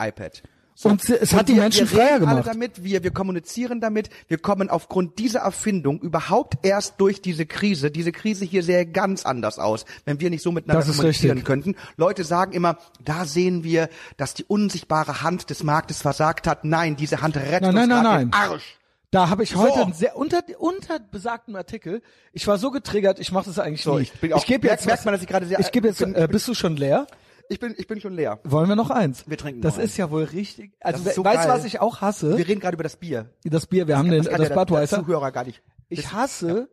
iPad? 0.00 0.42
So. 0.76 0.88
Mhm. 0.88 0.92
Und 0.94 1.08
es 1.08 1.32
hat 1.32 1.48
die 1.48 1.54
wir, 1.54 1.62
Menschen 1.62 1.88
wir 1.88 1.96
freier 1.98 2.14
reden 2.16 2.26
alle 2.26 2.40
gemacht. 2.40 2.48
damit, 2.48 2.82
wir, 2.82 3.04
wir 3.04 3.12
kommunizieren 3.12 3.80
damit, 3.80 4.10
wir 4.26 4.38
kommen 4.38 4.70
aufgrund 4.70 5.20
dieser 5.20 5.38
Erfindung 5.40 6.00
überhaupt 6.00 6.54
erst 6.66 7.00
durch 7.00 7.22
diese 7.22 7.46
Krise. 7.46 7.92
Diese 7.92 8.10
Krise 8.10 8.44
hier 8.44 8.64
sähe 8.64 8.84
ganz 8.84 9.24
anders 9.24 9.60
aus, 9.60 9.84
wenn 10.04 10.18
wir 10.18 10.30
nicht 10.30 10.42
so 10.42 10.50
miteinander 10.50 10.84
kommunizieren 10.84 11.38
richtig. 11.38 11.44
könnten. 11.46 11.76
Leute 11.96 12.24
sagen 12.24 12.50
immer, 12.50 12.76
da 13.04 13.24
sehen 13.24 13.62
wir, 13.62 13.88
dass 14.16 14.34
die 14.34 14.42
unsichtbare 14.42 15.22
Hand 15.22 15.48
des 15.48 15.62
Marktes 15.62 16.02
versagt 16.02 16.48
hat. 16.48 16.64
Nein, 16.64 16.96
diese 16.96 17.22
Hand 17.22 17.36
rettet 17.36 17.62
Nein, 17.62 17.68
uns 17.70 17.76
nein, 17.76 17.88
nein, 17.88 18.02
gerade 18.02 18.08
nein. 18.16 18.30
den 18.30 18.34
Arsch. 18.34 18.78
Da 19.12 19.28
habe 19.28 19.44
ich 19.44 19.54
heute 19.54 19.74
So. 19.76 19.84
einen 19.84 19.92
sehr 19.92 20.16
unter 20.16 20.40
unter 20.58 20.98
besagten 20.98 21.54
Artikel. 21.54 22.02
Ich 22.32 22.48
war 22.48 22.58
so 22.58 22.72
getriggert, 22.72 23.20
ich 23.20 23.30
mache 23.30 23.44
das 23.46 23.60
eigentlich 23.60 23.84
So, 23.84 23.94
nie. 23.96 24.02
ich 24.02 24.12
bin 24.14 24.32
auch- 24.32 24.44
gebe 24.44 24.66
jetzt 24.66 24.86
merkt 24.86 25.04
man, 25.04 25.14
dass 25.14 25.22
ich 25.22 25.28
gerade 25.28 25.46
sehr- 25.46 25.60
Ich 25.60 25.70
gebe 25.70 25.86
jetzt 25.86 26.00
ich 26.00 26.06
bin- 26.06 26.16
äh, 26.16 26.26
bist 26.26 26.48
du 26.48 26.54
schon 26.54 26.76
leer? 26.76 27.06
Ich 27.48 27.60
bin, 27.60 27.74
ich 27.76 27.86
bin 27.86 28.00
schon 28.00 28.14
leer. 28.14 28.40
Wollen 28.44 28.68
wir 28.68 28.76
noch 28.76 28.90
eins? 28.90 29.28
Wir 29.28 29.36
trinken 29.36 29.60
Das 29.60 29.76
noch 29.76 29.84
ist 29.84 29.96
ja 29.96 30.10
wohl 30.10 30.24
richtig. 30.24 30.72
Also 30.80 30.98
so 31.10 31.24
weißt 31.24 31.44
du, 31.44 31.48
geil. 31.48 31.58
was 31.58 31.64
ich 31.64 31.80
auch 31.80 32.00
hasse? 32.00 32.36
Wir 32.38 32.46
reden 32.48 32.60
gerade 32.60 32.74
über 32.74 32.82
das 32.84 32.96
Bier. 32.96 33.30
das 33.44 33.66
Bier, 33.66 33.86
wir 33.86 33.98
haben 33.98 34.10
den 34.10 34.18
Das 34.18 34.28
kann 34.30 34.38
das 34.40 34.48
der, 34.48 34.56
der 34.56 34.64
Budweiser. 34.64 34.98
Zuhörer 35.04 35.30
gar 35.30 35.44
nicht. 35.44 35.62
Ich 35.88 36.12
hasse, 36.12 36.68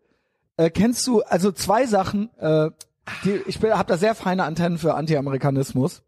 äh, 0.58 0.70
kennst 0.70 1.06
du, 1.08 1.22
also 1.24 1.52
zwei 1.52 1.86
Sachen, 1.86 2.30
äh, 2.38 2.70
die, 3.24 3.42
ich 3.48 3.62
habe 3.62 3.86
da 3.88 3.98
sehr 3.98 4.16
feine 4.16 4.44
Antennen 4.44 4.78
für 4.78 4.94
Anti-Amerikanismus, 4.96 6.04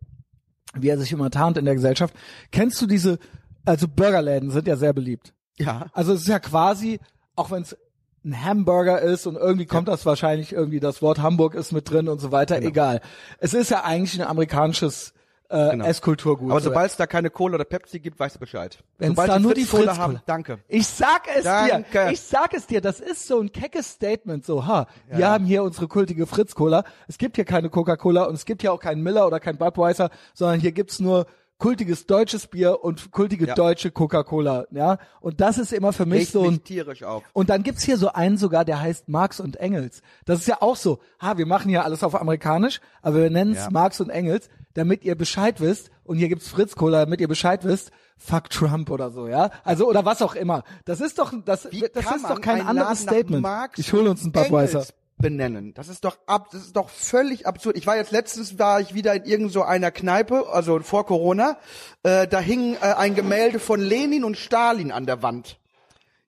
wie 0.75 0.89
er 0.89 0.97
sich 0.97 1.11
immer 1.11 1.29
tarnt 1.29 1.57
in 1.57 1.65
der 1.65 1.75
Gesellschaft. 1.75 2.13
Kennst 2.51 2.81
du 2.81 2.87
diese, 2.87 3.19
also 3.65 3.87
Burgerläden 3.87 4.51
sind 4.51 4.67
ja 4.67 4.75
sehr 4.75 4.93
beliebt. 4.93 5.33
Ja. 5.57 5.87
Also 5.93 6.13
es 6.13 6.21
ist 6.21 6.27
ja 6.27 6.39
quasi, 6.39 6.99
auch 7.35 7.51
wenn 7.51 7.63
es 7.63 7.77
ein 8.25 8.43
Hamburger 8.43 9.01
ist 9.01 9.27
und 9.27 9.35
irgendwie 9.35 9.65
kommt 9.65 9.87
das 9.87 10.05
wahrscheinlich 10.05 10.53
irgendwie, 10.53 10.79
das 10.79 11.01
Wort 11.01 11.19
Hamburg 11.21 11.55
ist 11.55 11.71
mit 11.71 11.89
drin 11.89 12.07
und 12.07 12.19
so 12.19 12.31
weiter, 12.31 12.55
Genau. 12.59 12.69
egal. 12.69 13.01
Es 13.39 13.53
ist 13.53 13.69
ja 13.71 13.83
eigentlich 13.83 14.19
ein 14.21 14.27
amerikanisches 14.27 15.13
äh, 15.49 15.71
Genau. 15.71 15.85
Esskulturgut. 15.85 16.49
Aber 16.49 16.61
So, 16.61 16.69
sobald 16.69 16.89
es 16.89 16.97
da 16.97 17.05
keine 17.05 17.29
Cola 17.29 17.55
oder 17.55 17.65
Pepsi 17.65 17.99
gibt, 17.99 18.19
weißt 18.19 18.37
du 18.37 18.39
Bescheid. 18.39 18.79
Sobald 18.97 19.29
da 19.29 19.37
nur 19.37 19.53
die 19.53 19.65
Fritz-Cola- 19.65 19.97
haben, 19.97 20.19
danke. 20.25 20.57
Ich 20.67 20.87
sag 20.87 21.27
es 21.35 21.43
Danke. 21.43 21.85
dir. 21.91 22.11
Ich 22.11 22.21
sag 22.21 22.53
es 22.55 22.65
dir. 22.65 22.81
Das 22.81 22.99
ist 22.99 23.27
so 23.27 23.39
ein 23.39 23.51
keckes 23.51 23.91
Statement. 23.91 24.43
So, 24.45 24.65
ha, 24.65 24.87
wir 25.11 25.27
haben 25.29 25.45
hier 25.45 25.61
unsere 25.61 25.87
kultige 25.87 26.25
Fritz-Cola. 26.25 26.83
Es 27.07 27.19
gibt 27.19 27.35
hier 27.35 27.45
keine 27.45 27.69
Coca-Cola 27.69 28.23
und 28.23 28.33
es 28.33 28.45
gibt 28.45 28.61
hier 28.61 28.73
auch 28.73 28.79
keinen 28.79 29.03
Miller 29.03 29.27
oder 29.27 29.39
kein 29.39 29.57
Budweiser, 29.57 30.09
sondern 30.33 30.59
hier 30.59 30.71
gibt's 30.71 30.99
nur 30.99 31.27
kultiges 31.63 32.05
deutsches 32.07 32.47
Bier 32.47 32.83
und 32.83 33.11
kultige 33.11 33.47
Ja. 33.47 33.55
deutsche 33.55 33.89
Coca-Cola. 33.89 34.65
Ja, 34.71 34.97
und 35.21 35.39
das 35.39 35.57
ist 35.57 35.71
immer 35.71 35.93
für 35.93 36.05
mich 36.05 36.19
Regt 36.23 36.31
so 36.33 36.43
ein 36.43 36.61
tierisch 36.61 37.03
auf. 37.03 37.23
und 37.31 37.49
dann 37.49 37.63
gibt's 37.63 37.83
hier 37.83 37.97
so 37.97 38.09
einen 38.11 38.35
sogar, 38.37 38.65
der 38.65 38.81
heißt 38.81 39.07
Marx 39.07 39.39
und 39.39 39.55
Engels. 39.55 40.01
Das 40.25 40.39
ist 40.39 40.47
ja 40.47 40.57
auch 40.61 40.75
so. 40.75 40.99
Ha, 41.21 41.37
wir 41.37 41.45
machen 41.45 41.69
hier 41.69 41.85
alles 41.85 42.03
auf 42.03 42.19
amerikanisch, 42.19 42.81
aber 43.01 43.15
wir 43.23 43.29
nennen 43.29 43.53
es 43.53 43.59
Ja. 43.63 43.69
Marx 43.71 44.01
und 44.01 44.09
Engels, 44.09 44.49
damit 44.73 45.05
ihr 45.05 45.15
Bescheid 45.15 45.61
wisst. 45.61 45.89
Und 46.03 46.17
hier 46.17 46.27
gibt's 46.27 46.49
Fritz 46.49 46.75
Cola, 46.75 47.05
damit 47.05 47.21
ihr 47.21 47.29
Bescheid 47.29 47.63
wisst. 47.63 47.91
Fuck 48.17 48.49
Trump 48.49 48.89
oder 48.89 49.09
so, 49.11 49.29
ja? 49.29 49.49
Also 49.63 49.87
oder 49.87 50.03
was 50.03 50.21
auch 50.21 50.35
immer. 50.35 50.63
Das 50.83 50.99
ist 50.99 51.17
doch 51.17 51.31
das, 51.45 51.71
Wie 51.71 51.79
das 51.93 52.13
ist 52.13 52.29
doch 52.29 52.41
kein 52.41 52.65
anderes 52.67 53.03
Statement. 53.03 53.47
Ich 53.77 53.93
hole 53.93 54.09
uns 54.09 54.23
und 54.25 54.33
Budweiser. 54.33 54.85
Benennen. 55.23 55.73
Das 55.73 55.87
ist 55.87 56.05
doch 56.05 56.19
ab, 56.27 56.49
das 56.51 56.61
ist 56.61 56.75
doch 56.75 56.89
völlig 56.89 57.47
absurd. 57.47 57.75
Ich 57.77 57.87
war 57.87 57.95
jetzt 57.95 58.11
letztens 58.11 58.59
war 58.59 58.79
ich 58.79 58.93
wieder 58.93 59.15
in 59.15 59.23
irgend 59.25 59.51
so 59.51 59.63
einer 59.63 59.89
Kneipe, 59.89 60.47
also 60.51 60.79
vor 60.81 61.05
Corona. 61.07 61.57
Äh, 62.03 62.27
da 62.27 62.39
hing 62.39 62.75
äh, 62.75 62.93
ein 62.93 63.15
Gemälde 63.15 63.57
von 63.59 63.79
Lenin 63.79 64.23
und 64.23 64.37
Stalin 64.37 64.91
an 64.91 65.07
der 65.07 65.23
Wand. 65.23 65.57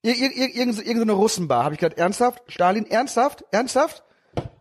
Ir, 0.02 0.16
ir, 0.16 0.32
ir, 0.36 0.56
irgend, 0.56 0.80
irgend 0.80 0.98
so 0.98 1.02
eine 1.04 1.12
Russenbar. 1.14 1.64
Habe 1.64 1.76
ich 1.76 1.80
gedacht, 1.82 1.98
ernsthaft? 2.00 2.42
Stalin, 2.48 2.86
ernsthaft? 2.90 3.44
Ernsthaft? 3.52 4.04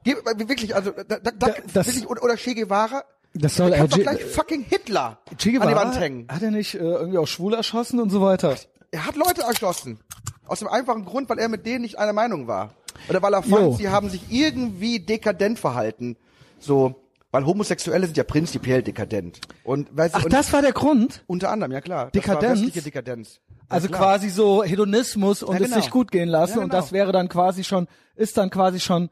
Gib, 0.03 0.19
äh, 0.27 0.49
wirklich, 0.49 0.75
also 0.75 0.91
da, 0.91 1.03
da, 1.05 1.19
da, 1.19 1.31
Da- 1.31 1.55
das- 1.73 1.87
wirklich, 1.87 2.07
oder, 2.09 2.23
oder 2.23 2.37
Che 2.37 2.55
Guevara? 2.55 3.05
Das 3.37 3.57
soll 3.57 3.73
er 3.73 3.89
doch 3.89 3.99
gleich 3.99 4.23
fucking 4.25 4.63
Hitler 4.69 5.19
Che 5.27 5.33
an 5.33 5.37
die 5.39 5.53
Guevara, 5.53 5.75
Wand 5.77 5.99
hängen. 5.99 6.29
hat 6.31 6.43
er 6.43 6.51
nicht 6.53 6.75
äh, 6.75 6.79
irgendwie 6.79 7.19
auch 7.19 7.27
schwul 7.27 7.55
erschossen 7.55 7.99
und 8.01 8.11
so 8.11 8.21
weiter? 8.23 8.55
Er 8.93 9.07
hat 9.07 9.17
Leute 9.17 9.43
erschossen. 9.43 9.99
Aus 10.47 10.59
dem 10.61 10.69
einfachen 10.69 11.05
Grund, 11.05 11.29
weil 11.31 11.39
er 11.39 11.49
mit 11.49 11.65
denen 11.67 11.83
nicht 11.83 11.99
einer 11.99 12.13
Meinung 12.13 12.47
war. 12.47 12.75
Oder 13.09 13.23
weil 13.23 13.35
er 13.35 13.43
Jo. 13.45 13.57
fand, 13.57 13.77
sie 13.79 13.89
haben 13.89 14.09
sich 14.11 14.23
irgendwie 14.31 15.01
dekadent 15.01 15.59
verhalten. 15.59 16.17
So, 16.59 16.95
weil 17.31 17.45
Homosexuelle 17.47 18.07
sind 18.07 18.17
ja 18.17 18.25
prinzipiell 18.25 18.83
dekadent. 18.83 19.41
Und, 19.65 19.89
sie, 19.89 20.11
Ach, 20.13 20.25
und 20.25 20.33
das 20.33 20.53
war 20.53 20.63
der 20.63 20.73
Grund? 20.73 21.25
unter 21.27 21.51
anderem, 21.51 21.73
ja 21.73 21.81
klar. 21.81 22.11
Dekadenz? 22.13 22.73
Dekadenz. 22.73 23.41
Ja, 23.49 23.55
Also 23.69 23.89
klar. 23.89 24.01
quasi 24.01 24.29
so 24.31 24.63
Hedonismus 24.63 25.43
und 25.43 25.55
Ja, 25.57 25.61
es 25.63 25.71
genau. 25.71 25.81
sich 25.81 25.91
gut 25.91 26.11
gehen 26.13 26.29
lassen 26.29 26.59
Ja, 26.59 26.63
und 26.65 26.71
genau. 26.71 26.81
das 26.81 26.93
wäre 26.93 27.11
dann 27.13 27.29
quasi 27.29 27.65
schon 27.65 27.89
ist 28.15 28.37
dann 28.37 28.51
quasi 28.51 28.79
schon 28.79 29.11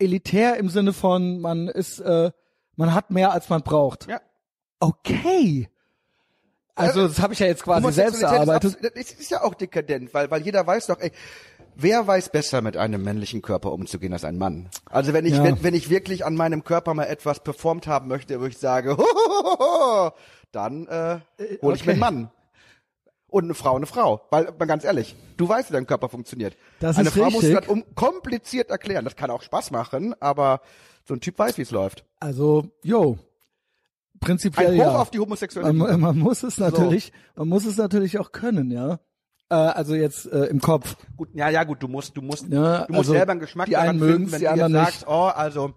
elitär 0.00 0.56
im 0.56 0.68
Sinne 0.68 0.92
von 0.92 1.40
man 1.40 1.68
ist 1.68 2.00
äh, 2.00 2.32
man 2.74 2.94
hat 2.94 3.10
mehr 3.12 3.32
als 3.32 3.48
man 3.48 3.62
braucht. 3.62 4.08
Ja. 4.08 4.20
Okay. 4.80 5.68
Also 6.74 7.06
das 7.06 7.20
habe 7.20 7.34
ich 7.34 7.38
ja 7.38 7.46
jetzt 7.46 7.62
quasi 7.62 7.92
selbst 7.92 8.22
erarbeitet. 8.22 8.78
Das 8.82 9.12
ist 9.12 9.30
ja 9.30 9.42
auch 9.44 9.54
dekadent, 9.54 10.12
weil, 10.14 10.30
weil 10.30 10.42
jeder 10.42 10.66
weiß 10.66 10.86
doch, 10.86 10.98
ey, 10.98 11.12
wer 11.74 12.06
weiß 12.06 12.30
besser 12.30 12.60
mit 12.62 12.76
einem 12.76 13.02
männlichen 13.02 13.42
Körper 13.42 13.72
umzugehen 13.72 14.12
als 14.12 14.24
ein 14.24 14.38
Mann? 14.38 14.68
Also 14.86 15.12
wenn 15.12 15.26
ich, 15.26 15.34
Ja. 15.34 15.44
wenn, 15.44 15.62
wenn 15.62 15.74
ich 15.74 15.90
wirklich 15.90 16.24
an 16.24 16.34
meinem 16.34 16.64
Körper 16.64 16.94
mal 16.94 17.04
etwas 17.04 17.40
performt 17.40 17.86
haben 17.86 18.08
möchte, 18.08 18.40
wo 18.40 18.44
ich 18.46 18.58
sage, 18.58 18.96
dann 20.52 20.86
äh, 20.86 21.20
hole 21.62 21.74
ich 21.76 21.82
okay. 21.82 21.84
mir 21.86 21.90
einen 21.92 22.00
Mann. 22.00 22.30
Und 23.28 23.44
eine 23.44 23.54
Frau 23.54 23.76
eine 23.76 23.86
Frau. 23.86 24.20
Weil, 24.30 24.52
mal 24.58 24.66
ganz 24.66 24.84
ehrlich, 24.84 25.16
du 25.38 25.48
weißt, 25.48 25.70
wie 25.70 25.72
dein 25.72 25.86
Körper 25.86 26.10
funktioniert. 26.10 26.54
Das 26.80 26.98
eine 26.98 27.08
ist 27.08 27.14
Frau 27.14 27.30
muss 27.30 27.42
richtig. 27.42 27.60
das 27.60 27.68
um 27.68 27.82
kompliziert 27.94 28.70
erklären. 28.70 29.06
Das 29.06 29.16
kann 29.16 29.30
auch 29.30 29.40
Spaß 29.40 29.70
machen, 29.70 30.14
aber 30.20 30.60
so 31.08 31.14
ein 31.14 31.20
Typ 31.20 31.38
weiß, 31.38 31.56
wie 31.56 31.62
es 31.62 31.70
läuft. 31.70 32.04
Also, 32.20 32.66
jo. 32.82 33.18
Prinzipiell 34.20 34.74
Ein 34.74 34.80
Hoch 34.80 34.92
ja. 34.92 34.98
auf 35.00 35.10
die 35.10 35.18
homosexuelle 35.18 35.72
man, 35.72 35.98
man 35.98 36.18
muss 36.18 36.42
es 36.42 36.58
natürlich, 36.58 37.12
man 37.34 37.48
muss 37.48 37.64
es 37.64 37.76
natürlich 37.76 38.18
auch 38.18 38.32
können, 38.32 38.70
ja. 38.70 39.00
Äh, 39.52 39.54
also 39.54 39.94
jetzt 39.94 40.24
äh, 40.32 40.46
im 40.46 40.60
Kopf. 40.60 40.96
Gut, 41.16 41.28
ja, 41.34 41.50
ja, 41.50 41.64
gut, 41.64 41.82
du 41.82 41.88
musst, 41.88 42.16
du 42.16 42.22
musst, 42.22 42.48
Ja, 42.48 42.86
du 42.86 42.92
musst 42.92 42.98
also 43.00 43.12
selber 43.12 43.32
einen 43.32 43.40
Geschmack 43.40 43.66
die 43.66 43.76
einen 43.76 44.00
wenn 44.00 44.26
die 44.26 44.38
du 44.46 44.50
anderen 44.50 44.72
nicht. 44.72 44.84
sagst, 44.84 45.04
oh, 45.06 45.26
also 45.26 45.74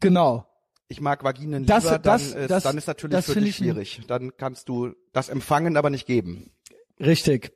Genau. 0.00 0.46
ich 0.88 1.00
mag 1.00 1.24
Vaginen 1.24 1.66
Das- 1.66 1.84
lieber, 1.84 1.98
das- 1.98 2.32
dann, 2.32 2.42
ist, 2.42 2.50
das- 2.50 2.62
dann 2.62 2.78
ist 2.78 2.86
natürlich 2.86 3.16
das 3.16 3.24
für 3.30 3.40
dich 3.40 3.56
schwierig. 3.56 4.00
Dann 4.06 4.36
kannst 4.36 4.68
du 4.68 4.92
das 5.12 5.28
empfangen, 5.28 5.76
aber 5.76 5.90
nicht 5.90 6.06
geben. 6.06 6.50
Richtig. 7.00 7.52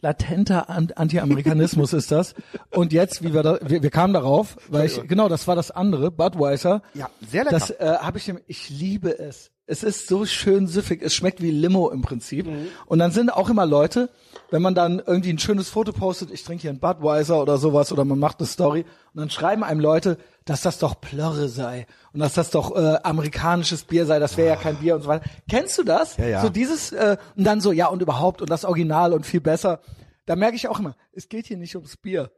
Latenter 0.00 0.70
An- 0.70 0.92
Anti-Amerikanismus 0.94 1.92
ist 1.92 2.10
das. 2.12 2.34
Und 2.70 2.92
jetzt, 2.92 3.22
wie 3.24 3.34
wir 3.34 3.42
da, 3.42 3.58
wir, 3.62 3.82
wir 3.82 3.90
kamen 3.90 4.14
darauf, 4.14 4.56
weil 4.68 4.86
ich, 4.86 5.06
genau, 5.08 5.28
das 5.28 5.48
war 5.48 5.56
das 5.56 5.70
andere, 5.70 6.10
Budweiser. 6.10 6.82
Ja, 6.94 7.10
sehr 7.28 7.44
lecker. 7.44 7.58
Das 7.58 7.70
äh, 7.70 7.96
habe 8.00 8.18
ich, 8.18 8.32
ich 8.46 8.70
liebe 8.70 9.18
es. 9.18 9.50
Es 9.70 9.82
ist 9.82 10.08
so 10.08 10.24
schön 10.24 10.66
süffig. 10.66 11.02
Es 11.02 11.14
schmeckt 11.14 11.42
wie 11.42 11.50
Limo 11.50 11.90
im 11.90 12.00
Prinzip. 12.00 12.46
Mhm. 12.46 12.68
Und 12.86 12.98
dann 12.98 13.10
sind 13.10 13.30
auch 13.30 13.50
immer 13.50 13.66
Leute, 13.66 14.08
wenn 14.50 14.62
man 14.62 14.74
dann 14.74 15.02
irgendwie 15.04 15.30
ein 15.30 15.38
schönes 15.38 15.68
Foto 15.68 15.92
postet, 15.92 16.30
ich 16.30 16.42
trinke 16.42 16.62
hier 16.62 16.70
einen 16.70 16.80
Budweiser 16.80 17.42
oder 17.42 17.58
sowas, 17.58 17.92
oder 17.92 18.06
man 18.06 18.18
macht 18.18 18.40
eine 18.40 18.46
Story, 18.46 18.86
und 19.12 19.20
dann 19.20 19.28
schreiben 19.28 19.62
einem 19.62 19.80
Leute, 19.80 20.16
dass 20.46 20.62
das 20.62 20.78
doch 20.78 20.98
Plörre 21.02 21.48
sei 21.50 21.86
und 22.14 22.20
dass 22.20 22.32
das 22.32 22.50
doch 22.50 22.74
äh, 22.74 22.96
amerikanisches 23.02 23.84
Bier 23.84 24.06
sei, 24.06 24.18
das 24.18 24.38
wäre 24.38 24.48
ja 24.48 24.56
kein 24.56 24.76
Bier 24.76 24.94
und 24.94 25.02
so 25.02 25.08
weiter. 25.08 25.28
Kennst 25.50 25.76
du 25.76 25.82
das? 25.82 26.16
Ja, 26.16 26.26
ja. 26.26 26.40
So 26.40 26.48
dieses 26.48 26.92
äh, 26.92 27.18
und 27.36 27.44
dann 27.44 27.60
so 27.60 27.70
ja 27.70 27.88
und 27.88 28.00
überhaupt 28.00 28.40
und 28.40 28.48
das 28.48 28.64
Original 28.64 29.12
und 29.12 29.26
viel 29.26 29.42
besser. 29.42 29.80
Da 30.24 30.34
merke 30.34 30.56
ich 30.56 30.68
auch 30.68 30.78
immer, 30.78 30.96
es 31.12 31.28
geht 31.28 31.46
hier 31.46 31.58
nicht 31.58 31.76
ums 31.76 31.98
Bier. 31.98 32.30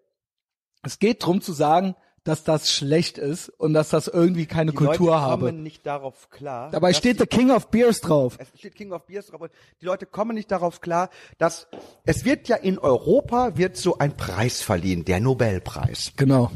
Es 0.83 0.99
geht 0.99 1.25
drum 1.25 1.41
zu 1.41 1.53
sagen, 1.53 1.95
dass 2.25 2.45
das 2.45 2.71
schlecht 2.71 3.17
ist 3.19 3.49
und 3.49 3.73
dass 3.73 3.89
das 3.89 4.07
irgendwie 4.07 4.47
keine 4.47 4.73
die 4.73 4.77
Kultur 4.77 5.13
Leute 5.13 5.21
habe. 5.21 5.47
kommen 5.47 5.63
nicht 5.63 5.87
darauf 5.87 6.29
klar. 6.31 6.71
Dabei 6.71 6.93
steht 6.93 7.17
die, 7.17 7.21
The 7.21 7.27
King 7.27 7.51
of 7.51 7.69
Beers 7.69 8.01
drauf. 8.01 8.37
es 8.39 8.49
steht 8.59 8.75
King 8.75 8.93
of 8.93 9.07
Beers 9.07 9.29
drauf. 9.29 9.41
und 9.41 9.51
Die 9.81 9.87
Leute 9.87 10.07
kommen 10.07 10.35
nicht 10.35 10.51
darauf 10.51 10.81
klar, 10.81 11.09
dass 11.39 11.67
es 12.05 12.25
wird 12.25 12.49
ja 12.49 12.57
in 12.57 12.79
Europa 12.79 13.57
wird 13.57 13.77
so 13.77 13.99
ein 13.99 14.17
Preis 14.17 14.61
verliehen, 14.61 15.05
der 15.05 15.21
Nobelpreis. 15.21 16.13
Genau. 16.17 16.51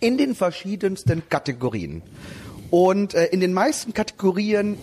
in 0.00 0.16
den 0.18 0.34
verschiedensten 0.34 1.28
Kategorien. 1.28 2.02
Und 2.70 3.14
äh, 3.14 3.26
in 3.26 3.40
den 3.40 3.52
meisten 3.52 3.94
Kategorien 3.94 4.78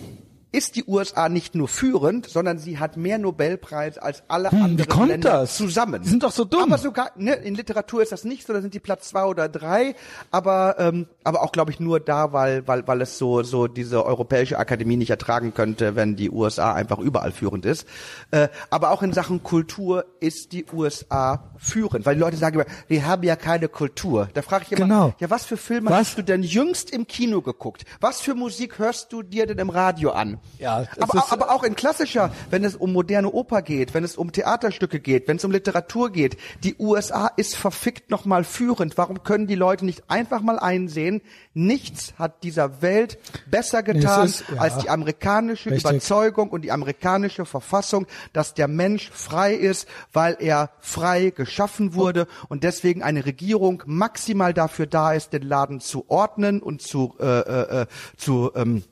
ist 0.56 0.74
die 0.76 0.84
USA 0.86 1.28
nicht 1.28 1.54
nur 1.54 1.68
führend, 1.68 2.26
sondern 2.28 2.58
sie 2.58 2.78
hat 2.78 2.96
mehr 2.96 3.18
Nobelpreis 3.18 3.98
als 3.98 4.22
alle 4.28 4.50
Hm, 4.50 4.62
anderen 4.62 5.08
Länder 5.08 5.30
das? 5.40 5.56
zusammen. 5.56 6.02
Die 6.02 6.08
sind 6.08 6.22
doch 6.22 6.32
so 6.32 6.44
dumm. 6.44 6.62
Aber 6.62 6.78
sogar 6.78 7.10
ne, 7.16 7.34
in 7.34 7.54
Literatur 7.54 8.02
ist 8.02 8.10
das 8.12 8.24
nicht 8.24 8.46
so, 8.46 8.52
da 8.54 8.62
sind 8.62 8.72
die 8.72 8.80
Platz 8.80 9.08
zwei 9.10 9.24
oder 9.24 9.48
drei, 9.48 9.94
aber 10.30 10.76
ähm, 10.78 11.06
aber 11.24 11.42
auch 11.42 11.52
glaube 11.52 11.70
ich 11.72 11.78
nur 11.80 12.00
da, 12.00 12.32
weil 12.32 12.66
weil 12.66 12.86
weil 12.88 13.00
es 13.02 13.18
so 13.18 13.42
so 13.42 13.66
diese 13.66 14.04
europäische 14.06 14.58
Akademie 14.58 14.96
nicht 14.96 15.10
ertragen 15.10 15.52
könnte, 15.52 15.94
wenn 15.94 16.16
die 16.16 16.30
USA 16.30 16.72
einfach 16.72 16.98
überall 16.98 17.32
führend 17.32 17.66
ist. 17.66 17.86
Äh, 18.30 18.48
aber 18.70 18.90
auch 18.92 19.02
in 19.02 19.12
Sachen 19.12 19.42
Kultur 19.42 20.04
ist 20.20 20.52
die 20.52 20.64
USA 20.72 21.50
führend, 21.58 22.06
weil 22.06 22.14
die 22.14 22.20
Leute 22.20 22.36
sagen 22.38 22.54
immer, 22.60 22.66
wir 22.88 23.06
haben 23.06 23.22
ja 23.24 23.36
keine 23.36 23.68
Kultur. 23.68 24.28
Da 24.34 24.40
frage 24.42 24.64
ich 24.66 24.72
immer, 24.72 24.86
Genau. 24.86 25.14
ja 25.20 25.28
was 25.28 25.44
für 25.44 25.56
Filme 25.58 25.90
Was? 25.90 25.98
hast 26.08 26.18
du 26.18 26.22
denn 26.22 26.42
jüngst 26.42 26.90
im 26.90 27.06
Kino 27.06 27.42
geguckt? 27.42 27.84
Was 28.00 28.20
für 28.22 28.34
Musik 28.34 28.78
hörst 28.78 29.12
du 29.12 29.22
dir 29.22 29.46
denn 29.46 29.58
im 29.58 29.68
Radio 29.70 30.12
an? 30.12 30.38
Ja, 30.58 30.84
aber, 31.00 31.18
ist- 31.18 31.32
aber 31.32 31.50
auch 31.50 31.62
in 31.64 31.76
klassischer, 31.76 32.32
wenn 32.50 32.64
es 32.64 32.76
um 32.76 32.92
moderne 32.92 33.30
Oper 33.30 33.60
geht, 33.60 33.92
wenn 33.92 34.04
es 34.04 34.16
um 34.16 34.32
Theaterstücke 34.32 35.00
geht, 35.00 35.28
wenn 35.28 35.36
es 35.36 35.44
um 35.44 35.50
Literatur 35.50 36.10
geht, 36.10 36.38
die 36.64 36.76
USA 36.78 37.26
ist 37.36 37.56
verfickt 37.56 38.10
nochmal 38.10 38.42
führend. 38.42 38.96
Warum 38.96 39.22
können 39.22 39.46
die 39.46 39.54
Leute 39.54 39.84
nicht 39.84 40.04
einfach 40.08 40.40
mal 40.40 40.58
einsehen, 40.58 41.20
nichts 41.52 42.14
hat 42.18 42.42
dieser 42.42 42.80
Welt 42.80 43.18
besser 43.50 43.82
getan 43.82 44.26
ist- 44.26 44.44
ja. 44.54 44.60
als 44.60 44.78
die 44.78 44.88
amerikanische 44.88 45.70
Richtig. 45.70 45.90
Überzeugung 45.90 46.48
und 46.50 46.62
die 46.62 46.72
amerikanische 46.72 47.44
Verfassung, 47.44 48.06
dass 48.32 48.54
der 48.54 48.68
Mensch 48.68 49.10
frei 49.10 49.54
ist, 49.54 49.86
weil 50.14 50.36
er 50.40 50.70
frei 50.80 51.30
geschaffen 51.36 51.94
wurde 51.94 52.26
und 52.48 52.64
deswegen 52.64 53.02
eine 53.02 53.26
Regierung 53.26 53.82
maximal 53.86 54.54
dafür 54.54 54.86
da 54.86 55.12
ist, 55.12 55.34
den 55.34 55.42
Laden 55.42 55.80
zu 55.80 56.06
ordnen 56.08 56.62
und 56.62 56.80
zu, 56.80 57.14
äh, 57.20 57.24
äh, 57.24 57.82
äh, 57.82 57.86
zu 58.16 58.52
ähm, 58.54 58.82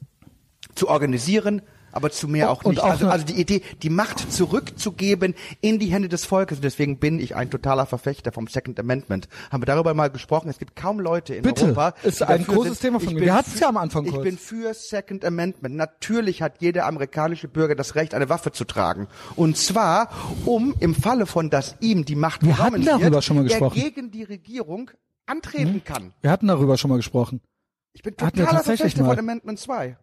zu 0.74 0.88
organisieren, 0.88 1.62
aber 1.92 2.10
zu 2.10 2.26
mehr 2.26 2.50
auch 2.50 2.64
nicht. 2.64 2.80
auch 2.80 2.90
also, 2.90 3.06
also 3.08 3.24
die 3.24 3.40
Idee, 3.40 3.62
die 3.82 3.90
Macht 3.90 4.32
zurückzugeben 4.32 5.34
in 5.60 5.78
die 5.78 5.86
Hände 5.86 6.08
des 6.08 6.24
Volkes. 6.24 6.58
Und 6.58 6.64
deswegen 6.64 6.98
bin 6.98 7.20
ich 7.20 7.36
ein 7.36 7.50
totaler 7.50 7.86
Verfechter 7.86 8.32
vom 8.32 8.48
Second 8.48 8.80
Amendment. 8.80 9.28
Haben 9.52 9.62
wir 9.62 9.66
darüber 9.66 9.94
mal 9.94 10.10
gesprochen? 10.10 10.48
Es 10.48 10.58
gibt 10.58 10.74
kaum 10.74 10.98
Leute 10.98 11.34
in 11.36 11.42
Bitte. 11.42 11.66
Europa. 11.66 11.94
Ist 12.02 12.20
ein 12.22 12.44
großes 12.44 12.80
Thema 12.80 12.98
von 12.98 13.08
Ich 13.10 13.14
mir. 13.14 13.20
bin 13.20 13.26
Wir 13.26 13.34
hatten's 13.34 13.54
für- 13.54 13.60
ja 13.62 13.68
am 13.68 13.76
Anfang 13.76 14.04
Ich 14.06 14.10
kurz. 14.12 14.24
bin 14.24 14.38
für 14.38 14.74
Second 14.74 15.24
Amendment. 15.24 15.76
Natürlich 15.76 16.42
hat 16.42 16.54
jeder 16.60 16.86
amerikanische 16.86 17.46
Bürger 17.46 17.76
das 17.76 17.94
Recht, 17.94 18.12
eine 18.14 18.28
Waffe 18.28 18.50
zu 18.50 18.64
tragen. 18.64 19.06
Und 19.36 19.56
zwar, 19.56 20.08
um 20.46 20.74
im 20.80 20.96
Falle 20.96 21.26
von, 21.26 21.48
dass 21.50 21.76
ihm 21.80 22.04
die 22.04 22.16
Macht 22.16 22.42
Wir 22.42 22.54
genommen 22.54 22.72
hatten 22.72 22.84
darüber 22.84 23.10
wird, 23.12 23.24
schon 23.24 23.36
mal 23.36 23.42
er 23.44 23.48
gesprochen. 23.50 23.80
gegen 23.80 24.10
die 24.10 24.24
Regierung 24.24 24.90
antreten 25.26 25.82
kann. 25.84 26.12
Wir 26.22 26.30
hatten 26.32 26.48
darüber 26.48 26.76
schon 26.76 26.90
mal 26.90 26.96
gesprochen. 26.96 27.40
Ich 27.92 28.02
bin 28.02 28.14
Hatten 28.20 28.40
totaler 28.40 28.64
Verfechter 28.64 29.04
von 29.04 29.16
Amendment 29.16 29.60
2. 29.60 29.96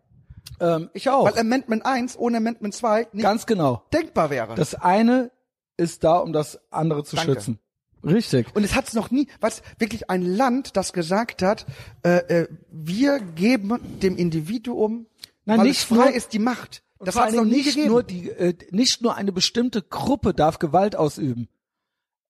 Ähm, 0.59 0.89
ich 0.93 1.09
auch. 1.09 1.25
Weil 1.25 1.37
Amendment 1.39 1.85
1 1.85 2.17
ohne 2.17 2.37
Amendment 2.37 2.73
2 2.75 3.07
nicht 3.13 3.23
Ganz 3.23 3.45
genau. 3.45 3.83
denkbar 3.93 4.29
wäre. 4.29 4.55
Das 4.55 4.75
eine 4.75 5.31
ist 5.77 6.03
da, 6.03 6.17
um 6.17 6.33
das 6.33 6.59
andere 6.71 7.03
zu 7.03 7.15
Danke. 7.15 7.33
schützen. 7.33 7.59
Richtig. 8.03 8.47
und 8.55 8.63
es 8.63 8.73
hat 8.73 8.87
es 8.87 8.95
noch 8.95 9.11
nie, 9.11 9.27
was 9.41 9.61
wirklich 9.77 10.09
ein 10.09 10.23
Land, 10.23 10.75
das 10.75 10.91
gesagt 10.91 11.43
hat, 11.43 11.67
äh, 12.03 12.17
äh, 12.41 12.47
wir 12.71 13.19
geben 13.19 13.79
dem 14.01 14.17
Individuum 14.17 15.05
Nein, 15.45 15.59
weil 15.59 15.67
nicht 15.67 15.81
es 15.81 15.83
frei 15.83 15.95
nur- 16.05 16.13
ist 16.13 16.33
die 16.33 16.39
Macht. 16.39 16.81
Das 16.99 17.15
hat 17.15 17.29
es 17.29 17.35
noch 17.35 17.43
nie 17.45 17.57
nicht 17.57 17.65
gegeben. 17.75 17.89
nur 17.89 18.01
die, 18.01 18.29
äh, 18.31 18.55
nicht 18.71 19.03
nur 19.03 19.15
eine 19.17 19.31
bestimmte 19.31 19.83
Gruppe 19.83 20.33
darf 20.33 20.57
Gewalt 20.57 20.95
ausüben. 20.95 21.47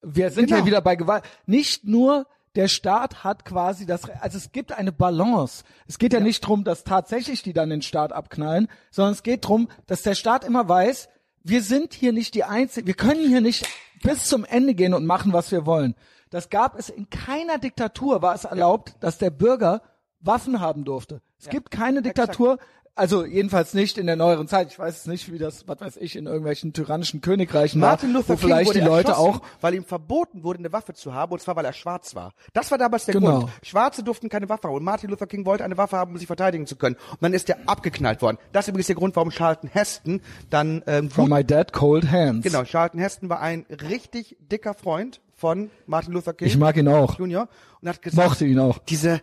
Wir 0.01 0.29
sind 0.31 0.47
Genau. 0.47 0.59
ja 0.59 0.65
wieder 0.65 0.81
bei 0.81 0.95
Gewalt. 0.97 1.23
Nicht 1.45 1.85
nur 1.85 2.27
der 2.55 2.67
Staat 2.67 3.23
hat 3.23 3.45
quasi 3.45 3.85
das, 3.85 4.09
also 4.09 4.37
es 4.37 4.51
gibt 4.51 4.71
eine 4.71 4.91
Balance. 4.91 5.63
Es 5.87 5.97
geht 5.97 6.13
ja, 6.13 6.19
nicht 6.19 6.41
drum, 6.41 6.63
dass 6.63 6.83
tatsächlich 6.83 7.43
die 7.43 7.53
dann 7.53 7.69
den 7.69 7.81
Staat 7.81 8.11
abknallen, 8.11 8.67
sondern 8.89 9.13
es 9.13 9.23
geht 9.23 9.47
drum, 9.47 9.69
dass 9.87 10.01
der 10.01 10.15
Staat 10.15 10.43
immer 10.43 10.67
weiß, 10.67 11.09
wir 11.43 11.63
sind 11.63 11.93
hier 11.93 12.13
nicht 12.13 12.35
die 12.35 12.43
Einzigen, 12.43 12.87
wir 12.87 12.93
können 12.93 13.27
hier 13.27 13.41
nicht 13.41 13.65
bis 14.03 14.25
zum 14.25 14.45
Ende 14.45 14.75
gehen 14.75 14.93
und 14.93 15.05
machen, 15.05 15.33
was 15.33 15.51
wir 15.51 15.65
wollen. 15.65 15.95
Das 16.29 16.49
gab 16.49 16.77
es 16.77 16.89
in 16.89 17.09
keiner 17.09 17.57
Diktatur, 17.57 18.21
war 18.21 18.35
es 18.35 18.45
erlaubt, 18.45 18.95
dass 18.99 19.17
der 19.17 19.31
Bürger 19.31 19.81
Waffen 20.19 20.59
haben 20.59 20.85
durfte. 20.85 21.21
Es 21.39 21.49
gibt 21.49 21.71
keine 21.71 22.01
Diktatur, 22.01 22.59
also 22.95 23.25
jedenfalls 23.25 23.73
nicht 23.73 23.97
in 23.97 24.05
der 24.05 24.15
neueren 24.15 24.47
Zeit. 24.47 24.69
Ich 24.71 24.77
weiß 24.79 24.97
es 24.99 25.05
nicht, 25.07 25.31
wie 25.31 25.37
das, 25.37 25.67
was 25.67 25.79
weiß 25.81 25.97
ich, 25.97 26.15
in 26.15 26.25
irgendwelchen 26.25 26.73
tyrannischen 26.73 27.21
Königreichen 27.21 27.79
Martin 27.79 28.09
war, 28.13 28.19
Luther 28.21 28.33
wo 28.33 28.37
King 28.37 28.47
vielleicht 28.49 28.67
wurde 28.69 28.79
die 28.79 28.85
Leute 28.85 29.17
auch 29.17 29.41
weil 29.61 29.73
ihm 29.75 29.83
verboten 29.85 30.43
wurde, 30.43 30.59
eine 30.59 30.71
Waffe 30.73 30.93
zu 30.93 31.13
haben, 31.13 31.31
und 31.31 31.39
zwar 31.41 31.55
weil 31.55 31.65
er 31.65 31.73
schwarz 31.73 32.15
war. 32.15 32.33
Das 32.53 32.69
war 32.71 32.77
damals 32.77 33.05
der 33.05 33.13
Genau. 33.15 33.39
Grund. 33.41 33.51
Schwarze 33.63 34.03
durften 34.03 34.29
keine 34.29 34.49
Waffe 34.49 34.67
haben. 34.67 34.75
Und 34.75 34.83
Martin 34.83 35.09
Luther 35.09 35.27
King 35.27 35.45
wollte 35.45 35.63
eine 35.63 35.77
Waffe 35.77 35.97
haben, 35.97 36.11
um 36.11 36.17
sich 36.17 36.27
verteidigen 36.27 36.67
zu 36.67 36.75
können. 36.75 36.95
Und 37.11 37.21
dann 37.21 37.33
ist 37.33 37.49
er 37.49 37.57
abgeknallt 37.67 38.21
worden. 38.21 38.37
Das 38.51 38.65
ist 38.65 38.69
übrigens 38.69 38.87
der 38.87 38.95
Grund, 38.95 39.15
warum 39.15 39.29
Charlton 39.31 39.69
Heston 39.71 40.21
dann 40.49 40.83
ähm, 40.87 41.09
from 41.09 41.29
my 41.29 41.43
dead 41.43 41.73
cold 41.73 42.11
hands. 42.11 42.43
genau, 42.43 42.63
Charlton 42.63 42.99
Heston 42.99 43.29
war 43.29 43.39
ein 43.41 43.65
richtig 43.69 44.35
dicker 44.51 44.73
Freund 44.73 45.21
von 45.35 45.71
Martin 45.87 46.13
Luther 46.13 46.33
King 46.33 46.47
Ich 46.47 46.57
mag 46.57 46.77
ihn 46.77 46.87
auch. 46.87 47.17
Junior 47.17 47.47
und 47.81 47.89
hat 47.89 48.01
gesagt, 48.01 48.27
Mochte 48.29 48.45
ihn 48.45 48.59
auch. 48.59 48.77
diese, 48.79 49.21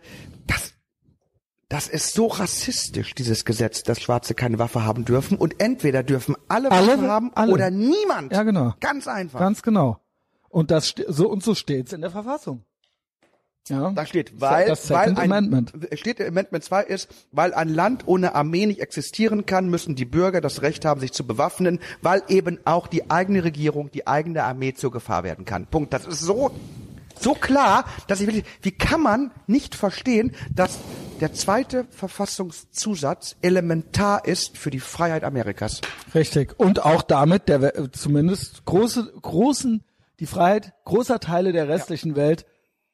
das, 1.69 1.87
ist 1.87 2.13
so 2.13 2.27
rassistisch, 2.27 3.13
dieses 3.13 3.45
Gesetz, 3.45 3.83
dass 3.83 4.01
Schwarze 4.01 4.33
keine 4.33 4.59
Waffe 4.59 4.83
haben 4.83 5.05
dürfen. 5.05 5.37
Und 5.37 5.61
entweder 5.61 6.03
dürfen 6.03 6.35
alle, 6.47 6.71
Alle? 6.71 6.87
Waffen 6.87 7.07
haben 7.07 7.31
Alle. 7.35 7.53
oder 7.53 7.69
niemand. 7.69 8.33
Ja, 8.33 8.43
genau. 8.43 8.73
Ganz 8.79 9.07
einfach. 9.07 9.39
Ganz 9.39 9.61
genau. 9.61 9.99
Und 10.49 10.71
das 10.71 10.95
so 11.07 11.29
und 11.29 11.43
so 11.43 11.53
steht's 11.53 11.93
in 11.93 12.01
der 12.01 12.09
Verfassung. 12.09 12.63
Ja. 13.67 13.91
Da 13.91 14.05
steht, 14.07 14.41
weil, 14.41 14.67
das 14.67 14.89
weil 14.89 15.09
ein, 15.09 15.17
Amendment. 15.17 15.73
steht 15.93 16.19
Amendment 16.19 16.63
2 16.63 16.83
ist, 16.85 17.07
weil 17.31 17.53
ein 17.53 17.69
Land 17.69 18.07
ohne 18.07 18.33
Armee 18.33 18.65
nicht 18.65 18.81
existieren 18.81 19.45
kann, 19.45 19.69
müssen 19.69 19.95
die 19.95 20.05
Bürger 20.05 20.41
das 20.41 20.63
Recht 20.63 20.85
haben, 20.85 20.99
sich 20.99 21.11
zu 21.11 21.27
bewaffnen, 21.27 21.79
weil 22.01 22.23
eben 22.29 22.57
auch 22.65 22.87
die 22.87 23.11
eigene 23.11 23.43
Regierung, 23.43 23.91
die 23.91 24.07
eigene 24.07 24.43
Armee 24.43 24.73
zur 24.73 24.91
Gefahr 24.91 25.23
werden 25.23 25.45
kann. 25.45 25.67
Punkt. 25.67 25.93
Das 25.93 26.07
ist 26.07 26.21
so, 26.21 26.49
so 27.19 27.35
klar, 27.35 27.85
dass 28.07 28.21
ich 28.21 28.27
wirklich, 28.27 28.45
wie 28.63 28.71
kann 28.71 29.01
man 29.01 29.31
nicht 29.45 29.75
verstehen, 29.75 30.33
dass 30.51 30.79
der 31.19 31.33
zweite 31.33 31.85
Verfassungszusatz 31.89 33.35
elementar 33.41 34.25
ist 34.25 34.57
für 34.57 34.69
die 34.69 34.79
Freiheit 34.79 35.23
Amerikas. 35.23 35.81
Richtig. 36.15 36.57
Und 36.59 36.85
auch 36.85 37.01
damit 37.01 37.47
der 37.49 37.91
zumindest 37.91 38.65
große 38.65 39.11
großen 39.21 39.83
die 40.19 40.25
Freiheit 40.25 40.73
großer 40.85 41.19
Teile 41.19 41.51
der 41.53 41.69
restlichen 41.69 42.15
Welt, 42.15 42.45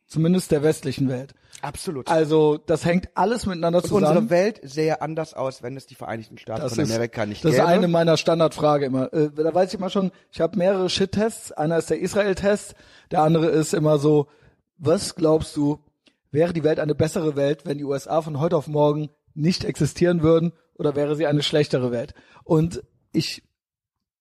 zumindest 0.08 0.52
der 0.52 0.62
westlichen 0.64 1.10
Welt. 1.10 1.34
Absolut. 1.62 2.08
Also 2.08 2.58
das 2.58 2.86
hängt 2.86 3.10
alles 3.16 3.46
miteinander 3.48 3.80
Und 3.80 3.88
zusammen. 3.88 4.06
unsere 4.18 4.30
Welt 4.30 4.60
sähe 4.62 5.02
anders 5.02 5.34
aus, 5.34 5.64
wenn 5.64 5.76
es 5.76 5.88
die 5.88 5.96
Vereinigten 5.96 6.38
Staaten 6.38 6.62
Das 6.62 6.76
von 6.76 6.84
ist, 6.84 6.92
Amerika 6.92 7.26
nicht 7.26 7.44
das 7.44 7.52
ist 7.54 7.58
gäbe. 7.58 7.68
eine 7.68 7.88
meiner 7.88 8.18
Standardfrage 8.18 8.86
immer. 8.86 9.12
Äh, 9.14 9.32
da 9.32 9.52
weiß 9.54 9.70
ich 9.74 9.80
immer 9.80 9.90
schon, 9.90 10.12
ich 10.32 10.42
habe 10.42 10.58
mehrere 10.58 10.90
Shit-Tests. 10.90 11.52
Einer 11.54 11.78
ist 11.78 11.90
der 11.90 12.00
Israel-Test, 12.00 12.76
der 13.10 13.22
andere 13.24 13.48
ist 13.48 13.74
immer 13.74 13.98
so, 13.98 14.28
was 14.78 15.16
glaubst 15.16 15.56
du, 15.56 15.80
wäre 16.36 16.54
die 16.54 16.64
Welt 16.64 16.80
eine 16.80 16.94
bessere 16.96 17.36
Welt, 17.36 17.66
wenn 17.66 17.78
die 17.78 17.84
USA 17.84 18.22
von 18.22 18.40
heute 18.40 18.56
auf 18.58 18.68
morgen 18.68 19.10
nicht 19.34 19.64
existieren 19.66 20.22
würden 20.22 20.54
oder 20.76 20.96
wäre 20.96 21.16
sie 21.16 21.26
eine 21.28 21.42
schlechtere 21.44 21.92
Welt? 21.92 22.14
Und 22.44 22.84
ich 23.12 23.44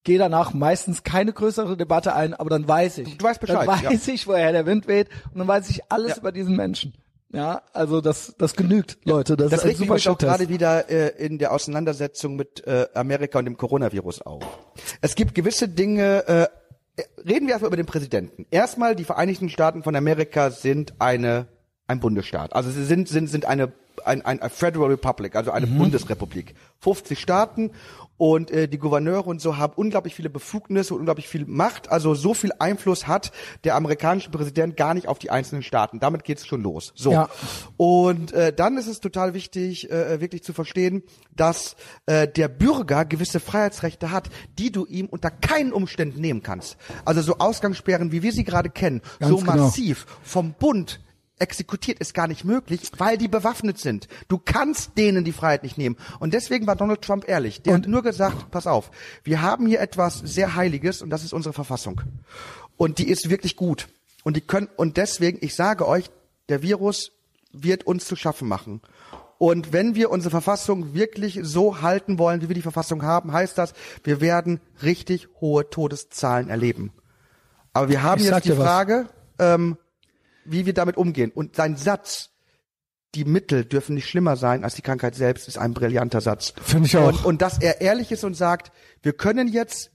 gehe 0.03 0.17
danach 0.19 0.53
meistens 0.53 1.03
keine 1.03 1.33
größere 1.33 1.77
Debatte 1.77 2.15
ein, 2.15 2.33
aber 2.33 2.49
dann 2.49 2.67
weiß 2.67 2.99
ich. 2.99 3.17
Du 3.17 3.25
weißt 3.25 3.39
Bescheid, 3.41 3.67
Dann 3.67 3.83
weiß 3.91 4.07
ich, 4.07 4.27
woher 4.27 4.51
der 4.51 4.65
Wind 4.65 4.87
weht 4.87 5.09
und 5.31 5.39
dann 5.39 5.47
weiß 5.47 5.69
ich 5.69 5.91
alles 5.91 6.11
Ja. 6.11 6.17
über 6.17 6.31
diesen 6.31 6.55
Menschen. 6.55 6.93
Ja, 7.33 7.63
also 7.73 7.99
das, 8.01 8.35
das 8.37 8.55
genügt, 8.55 8.99
Leute. 9.03 9.35
Das, 9.35 9.49
Das 9.49 9.59
ist 9.59 9.63
ein 9.65 9.67
mich 9.69 9.77
super 9.77 9.85
übrigens 9.95 10.07
auch 10.07 10.17
gerade 10.17 10.47
wieder 10.47 10.89
äh, 10.89 11.09
in 11.25 11.37
der 11.37 11.51
Auseinandersetzung 11.51 12.35
mit 12.37 12.65
äh, 12.65 12.87
Amerika 12.93 13.39
und 13.39 13.45
dem 13.45 13.57
Coronavirus 13.57 14.21
auf. 14.21 14.43
Es 15.01 15.15
gibt 15.15 15.35
gewisse 15.35 15.67
Dinge, 15.67 16.25
äh, 16.27 16.47
reden 17.27 17.47
wir 17.47 17.55
einfach 17.55 17.67
über 17.67 17.75
den 17.75 17.87
Präsidenten. 17.87 18.45
Erstmal, 18.51 18.95
die 18.95 19.03
Vereinigten 19.03 19.49
Staaten 19.49 19.83
von 19.83 19.95
Amerika 19.97 20.49
sind 20.51 20.93
eine 20.99 21.47
ein 21.87 21.99
Bundesstaat. 21.99 22.53
Also 22.53 22.69
sie 22.69 22.85
sind 22.85 23.07
sind 23.07 23.27
sind 23.27 23.45
eine 23.45 23.71
ein, 24.03 24.23
ein, 24.23 24.39
Federal 24.49 24.89
Republic, 24.89 25.35
also 25.35 25.51
eine 25.51 25.67
Bundesrepublik. 25.67 26.53
50 26.79 27.19
Staaten 27.19 27.71
und 28.17 28.51
äh, 28.51 28.67
die 28.67 28.77
Gouverneure 28.77 29.25
und 29.25 29.41
so 29.41 29.57
haben 29.57 29.73
unglaublich 29.75 30.15
viele 30.15 30.29
Befugnisse 30.29 30.93
und 30.93 31.01
unglaublich 31.01 31.27
viel 31.27 31.45
Macht. 31.45 31.91
Also 31.91 32.13
so 32.13 32.33
viel 32.33 32.51
Einfluss 32.59 33.07
hat 33.07 33.31
der 33.63 33.75
amerikanische 33.75 34.29
Präsident 34.29 34.77
gar 34.77 34.93
nicht 34.93 35.07
auf 35.07 35.19
die 35.19 35.31
einzelnen 35.31 35.63
Staaten. 35.63 35.99
Damit 35.99 36.23
geht's 36.23 36.45
schon 36.45 36.61
los. 36.61 36.93
So. 36.95 37.11
Ja. 37.11 37.29
Und 37.77 38.31
äh, 38.33 38.53
dann 38.53 38.77
ist 38.77 38.87
es 38.87 38.99
total 38.99 39.33
wichtig, 39.33 39.89
äh, 39.91 40.21
wirklich 40.21 40.43
zu 40.43 40.53
verstehen, 40.53 41.03
dass 41.35 41.75
äh, 42.05 42.27
der 42.27 42.47
Bürger 42.47 43.05
gewisse 43.05 43.39
Freiheitsrechte 43.39 44.11
hat, 44.11 44.29
die 44.57 44.71
du 44.71 44.85
ihm 44.85 45.07
unter 45.07 45.31
keinen 45.31 45.73
Umständen 45.73 46.21
nehmen 46.21 46.43
kannst. 46.43 46.77
Also 47.03 47.21
so 47.21 47.37
Ausgangssperren, 47.39 48.11
wie 48.11 48.23
wir 48.23 48.31
sie 48.31 48.43
gerade 48.43 48.69
kennen, 48.69 49.01
Ganz 49.19 49.29
so 49.29 49.37
genau. 49.37 49.55
massiv 49.57 50.05
vom 50.23 50.53
Bund 50.53 51.01
exekutiert 51.39 51.99
ist 51.99 52.13
gar 52.13 52.27
nicht 52.27 52.45
möglich, 52.45 52.91
weil 52.97 53.17
die 53.17 53.27
bewaffnet 53.27 53.77
sind. 53.77 54.07
Du 54.27 54.37
kannst 54.37 54.97
denen 54.97 55.25
die 55.25 55.31
Freiheit 55.31 55.63
nicht 55.63 55.77
nehmen. 55.77 55.97
Und 56.19 56.33
deswegen 56.33 56.67
war 56.67 56.75
Donald 56.75 57.01
Trump 57.01 57.27
ehrlich. 57.27 57.61
Der 57.61 57.73
hat 57.75 57.87
nur 57.87 58.03
gesagt, 58.03 58.51
pass 58.51 58.67
auf, 58.67 58.91
wir 59.23 59.41
haben 59.41 59.67
hier 59.67 59.81
etwas 59.81 60.19
sehr 60.19 60.55
Heiliges 60.55 61.01
und 61.01 61.09
das 61.09 61.23
ist 61.23 61.33
unsere 61.33 61.53
Verfassung. 61.53 62.01
Und 62.77 62.97
die 62.99 63.09
ist 63.09 63.29
wirklich 63.29 63.55
gut. 63.55 63.87
Und 64.23 64.35
die 64.37 64.41
können, 64.41 64.69
und 64.75 64.97
deswegen, 64.97 65.37
ich 65.41 65.55
sage 65.55 65.87
euch, 65.87 66.09
der 66.49 66.61
Virus 66.61 67.11
wird 67.51 67.85
uns 67.85 68.05
zu 68.05 68.15
schaffen 68.15 68.47
machen. 68.47 68.81
Und 69.37 69.73
wenn 69.73 69.95
wir 69.95 70.11
unsere 70.11 70.31
Verfassung 70.31 70.93
wirklich 70.93 71.39
so 71.43 71.81
halten 71.81 72.17
wollen, 72.17 72.41
wie 72.41 72.47
wir 72.47 72.55
die 72.55 72.61
Verfassung 72.61 73.03
haben, 73.03 73.33
heißt 73.33 73.57
das, 73.57 73.73
wir 74.03 74.21
werden 74.21 74.61
richtig 74.81 75.27
hohe 75.41 75.69
Todeszahlen 75.69 76.49
erleben. 76.49 76.93
Aber 77.73 77.89
wir 77.89 78.03
haben 78.03 78.21
Ich 78.21 78.27
jetzt 78.27 78.45
die 78.45 78.49
dir 78.49 78.57
was. 78.57 78.65
Frage, 78.65 79.09
ähm, 79.37 79.77
wie 80.45 80.65
wir 80.65 80.73
damit 80.73 80.97
umgehen. 80.97 81.31
Und 81.31 81.55
sein 81.55 81.75
Satz, 81.75 82.29
die 83.15 83.25
Mittel 83.25 83.65
dürfen 83.65 83.95
nicht 83.95 84.09
schlimmer 84.09 84.35
sein 84.35 84.63
als 84.63 84.75
die 84.75 84.81
Krankheit 84.81 85.15
selbst, 85.15 85.47
ist 85.47 85.57
ein 85.57 85.73
brillanter 85.73 86.21
Satz. 86.21 86.53
Finde 86.61 86.87
ich 86.87 86.97
auch. 86.97 87.07
Und, 87.07 87.25
und 87.25 87.41
dass 87.41 87.59
er 87.59 87.81
ehrlich 87.81 88.11
ist 88.11 88.23
und 88.23 88.33
sagt, 88.33 88.71
wir 89.01 89.13
können 89.13 89.47
jetzt 89.47 89.91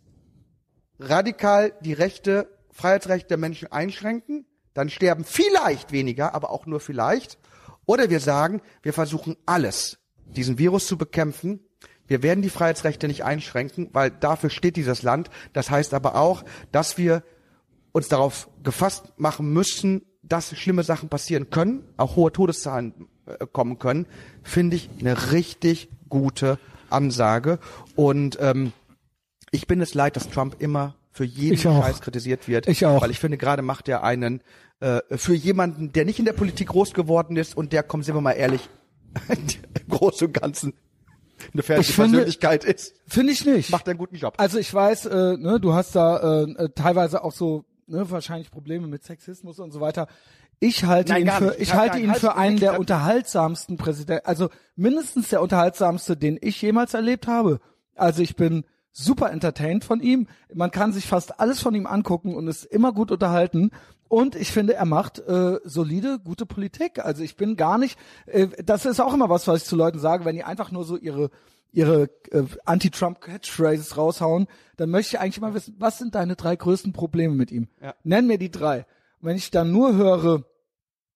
radikal 0.99 1.73
die 1.81 1.93
Rechte, 1.93 2.49
Freiheitsrechte 2.71 3.29
der 3.29 3.39
Menschen 3.39 3.71
einschränken, 3.71 4.47
dann 4.75 4.89
sterben 4.89 5.25
vielleicht 5.25 5.93
weniger, 5.93 6.35
aber 6.35 6.51
auch 6.51 6.67
nur 6.67 6.81
vielleicht. 6.81 7.39
Oder 7.87 8.09
wir 8.11 8.21
sagen, 8.21 8.63
wir 8.83 8.93
versuchen 8.93 9.37
alles, 9.47 9.99
diesen 10.25 10.59
Virus 10.59 10.87
zu 10.87 10.97
bekämpfen. 10.97 11.61
Wir 12.07 12.23
werden 12.23 12.43
die 12.43 12.51
Freiheitsrechte 12.51 13.09
nicht 13.09 13.25
einschränken, 13.25 13.91
weil 13.93 14.11
dafür 14.11 14.51
steht 14.51 14.77
dieses 14.77 15.03
Land. 15.03 15.31
Das 15.53 15.71
heißt 15.71 15.95
aber 15.95 16.15
auch, 16.17 16.45
dass 16.73 16.99
wir 16.99 17.23
uns 17.93 18.09
darauf 18.09 18.49
gefasst 18.63 19.13
machen 19.17 19.53
müssen, 19.53 20.03
dass 20.31 20.57
schlimme 20.57 20.83
Sachen 20.83 21.11
passieren 21.11 21.51
können, 21.51 21.85
auch 21.99 22.17
hohe 22.17 22.33
Todeszahlen 22.33 22.95
äh, 23.27 23.47
kommen 23.53 23.79
können, 23.79 24.07
finde 24.43 24.77
ich 24.77 24.89
eine 24.99 25.33
richtig 25.33 25.91
gute 26.09 26.59
Ansage. 26.89 27.59
Und 27.97 28.39
ähm, 28.41 28.73
ich 29.51 29.67
bin 29.67 29.81
es 29.83 29.93
leid, 29.95 30.17
dass 30.17 30.31
Trump 30.31 30.57
immer 30.61 30.95
für 31.13 31.25
jeden. 31.25 31.59
Scheiß 31.59 32.01
kritisiert 32.01 32.49
wird. 32.49 32.69
Ich 32.69 32.87
auch. 32.87 33.03
Weil 33.03 33.11
ich 33.11 33.19
finde, 33.19 33.37
gerade 33.37 33.63
macht 33.63 33.89
er 33.89 34.03
einen 34.05 34.41
äh, 34.81 35.01
für 35.17 35.35
jemanden, 35.35 35.93
der 35.93 36.05
nicht 36.05 36.19
in 36.19 36.25
der 36.25 36.33
Politik 36.33 36.69
groß 36.69 36.95
geworden 36.95 37.37
ist 37.37 37.57
und 37.57 37.73
der, 37.73 37.83
kommen 37.83 38.07
wir 38.07 38.15
mal 38.21 38.33
ehrlich, 38.33 38.69
im 39.29 39.89
Großen 39.89 40.29
und 40.29 40.33
Ganzen 40.35 40.75
eine 41.53 41.63
finde- 41.63 41.83
Persönlichkeit 41.83 42.65
ist, 42.65 42.95
Finde 43.07 43.33
ich 43.33 43.45
nicht. 43.45 43.71
macht 43.71 43.87
er 43.89 43.93
einen 43.93 43.99
guten 43.99 44.17
Job. 44.17 44.35
Also 44.37 44.59
ich 44.59 44.73
weiß, 44.73 45.07
äh, 45.07 45.37
ne, 45.37 45.59
du 45.61 45.73
hast 45.75 45.97
da 45.97 46.43
äh, 46.45 46.51
äh, 46.53 46.69
teilweise 46.75 47.25
auch 47.25 47.33
so 47.33 47.65
ne, 47.91 48.11
wahrscheinlich 48.11 48.51
Probleme 48.51 48.87
mit 48.87 49.05
Sexismus 49.05 49.59
und 49.59 49.73
so 49.73 49.81
weiter. 49.81 50.07
Ich 50.59 50.85
halte 50.85 51.13
Nein, 51.13 51.23
ihn 51.23 51.31
für, 51.31 51.57
ich 51.59 51.75
halte 51.75 51.99
ihn 51.99 52.15
für 52.15 52.37
einen 52.37 52.59
der 52.59 52.79
unterhaltsamsten 52.79 53.77
Präsidenten, 53.77 54.27
also 54.27 54.51
mindestens 54.77 55.31
der 55.31 55.43
unterhaltsamste, 55.43 56.17
den 56.17 56.39
ich 56.41 56.61
jemals 56.61 56.95
erlebt 56.95 57.27
habe. 57.27 57.61
Also 57.95 58.23
ich 58.23 58.37
bin 58.37 58.65
super 58.93 59.31
entertained 59.31 59.85
von 59.85 60.01
ihm. 60.01 60.27
Man 60.53 60.71
kann 60.71 60.93
sich 60.93 61.07
fast 61.07 61.41
alles 61.41 61.61
von 61.61 61.75
ihm 61.75 61.87
angucken 61.87 62.35
und 62.35 62.49
ist 62.49 62.65
immer 62.65 62.93
gut 62.93 63.11
unterhalten. 63.11 63.71
Und 64.09 64.35
ich 64.35 64.51
finde, 64.51 64.75
er 64.75 64.87
macht 64.87 65.21
äh, 65.21 65.61
solide, 65.65 66.19
gute 66.19 66.45
Politik. 66.45 66.99
Also 66.99 67.23
ich 67.23 67.37
bin 67.37 67.57
gar 67.57 67.79
nicht, 67.79 67.99
äh, 68.27 68.49
das 68.65 68.85
ist 68.85 69.01
auch 69.01 69.15
immer 69.15 69.29
was, 69.29 69.47
was 69.47 69.63
ich 69.63 69.69
zu 69.69 69.77
Leuten 69.77 70.01
sage, 70.01 70.25
wenn 70.25 70.35
die 70.35 70.45
einfach 70.45 70.73
nur 70.73 70.85
so 70.85 70.97
ihre 70.97 71.31
ihre 71.73 72.11
äh, 72.31 72.45
Anti-Trump-Catchphrases 72.65 73.97
raushauen, 73.97 74.47
dann 74.77 74.91
möchte 74.91 75.17
ich 75.17 75.21
eigentlich 75.21 75.41
mal 75.41 75.55
wissen, 75.55 75.77
was 75.79 75.99
sind 75.99 76.15
deine 76.15 76.37
drei 76.37 76.57
größten 76.57 76.93
Probleme 76.93 77.35
mit 77.35 77.51
ihm? 77.51 77.69
Ja. 77.81 77.95
Nenn 78.03 78.27
mir 78.27 78.39
die 78.39 78.51
drei. 78.51 78.87
Und 79.21 79.29
wenn 79.29 79.37
ich 79.37 79.51
dann 79.51 79.71
nur 79.71 79.95
höre, 79.95 80.45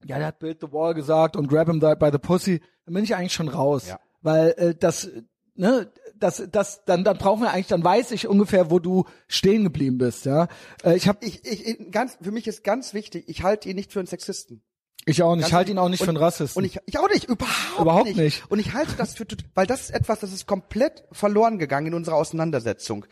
ja, 0.05 0.19
der 0.19 0.27
hat 0.29 0.39
Build 0.39 0.61
the 0.61 0.73
Wall 0.73 0.95
gesagt 0.95 1.37
und 1.37 1.49
grab 1.49 1.69
him 1.69 1.81
by 1.81 2.11
the 2.13 2.19
pussy, 2.19 2.61
dann 2.85 2.95
bin 2.95 3.05
ich 3.05 3.15
eigentlich 3.15 3.33
schon 3.33 3.49
raus. 3.49 3.89
Ja. 3.89 3.99
Weil 4.23 4.55
äh, 4.57 4.75
das, 4.75 5.11
ne, 5.55 5.91
das, 6.17 6.43
das, 6.51 6.85
dann, 6.85 7.05
dann 7.05 7.19
brauchen 7.19 7.43
wir 7.43 7.51
eigentlich, 7.51 7.69
dann 7.69 7.85
weiß 7.85 8.13
ich 8.13 8.29
ungefähr, 8.29 8.71
wo 8.71 8.79
du 8.79 9.05
stehen 9.29 9.65
geblieben 9.65 9.99
bist, 9.99 10.25
ja. 10.25 10.49
Äh, 10.83 10.97
ich 10.97 11.09
habe, 11.09 11.25
Ich, 11.25 11.45
ich, 11.45 11.91
ganz, 11.91 12.19
für 12.21 12.33
mich 12.33 12.47
ist 12.47 12.65
ganz 12.65 12.95
wichtig, 12.95 13.25
ich 13.29 13.43
halte 13.43 13.69
ihn 13.69 13.77
nicht 13.77 13.93
für 13.93 14.01
einen 14.01 14.07
Sexisten. 14.07 14.63
Ich 15.07 15.23
auch 15.23 15.37
nicht, 15.37 15.49
ich 15.49 15.53
halte 15.53 15.71
ihn 15.71 15.79
auch 15.79 15.89
nicht 15.89 16.01
und, 16.01 16.07
für 16.07 16.11
einen 16.11 16.17
Rassisten. 16.17 16.59
Und 16.61 16.65
ich, 16.65 16.79
ich 16.87 16.99
auch 16.99 17.09
nicht, 17.09 17.25
überhaupt, 17.25 17.81
Überhaupt 17.81 18.07
nicht. 18.07 18.17
nicht. 18.17 18.51
Und 18.51 18.59
ich 18.59 18.73
halte 18.73 18.93
das 18.97 19.15
für, 19.15 19.27
weil 19.55 19.67
das 19.67 19.83
ist 19.83 19.91
etwas, 19.91 20.21
das 20.21 20.33
ist 20.33 20.47
komplett 20.47 21.05
verloren 21.13 21.59
gegangen 21.59 21.89
in 21.89 21.95
unserer 21.95 22.17
Auseinandersetzung. 22.17 23.05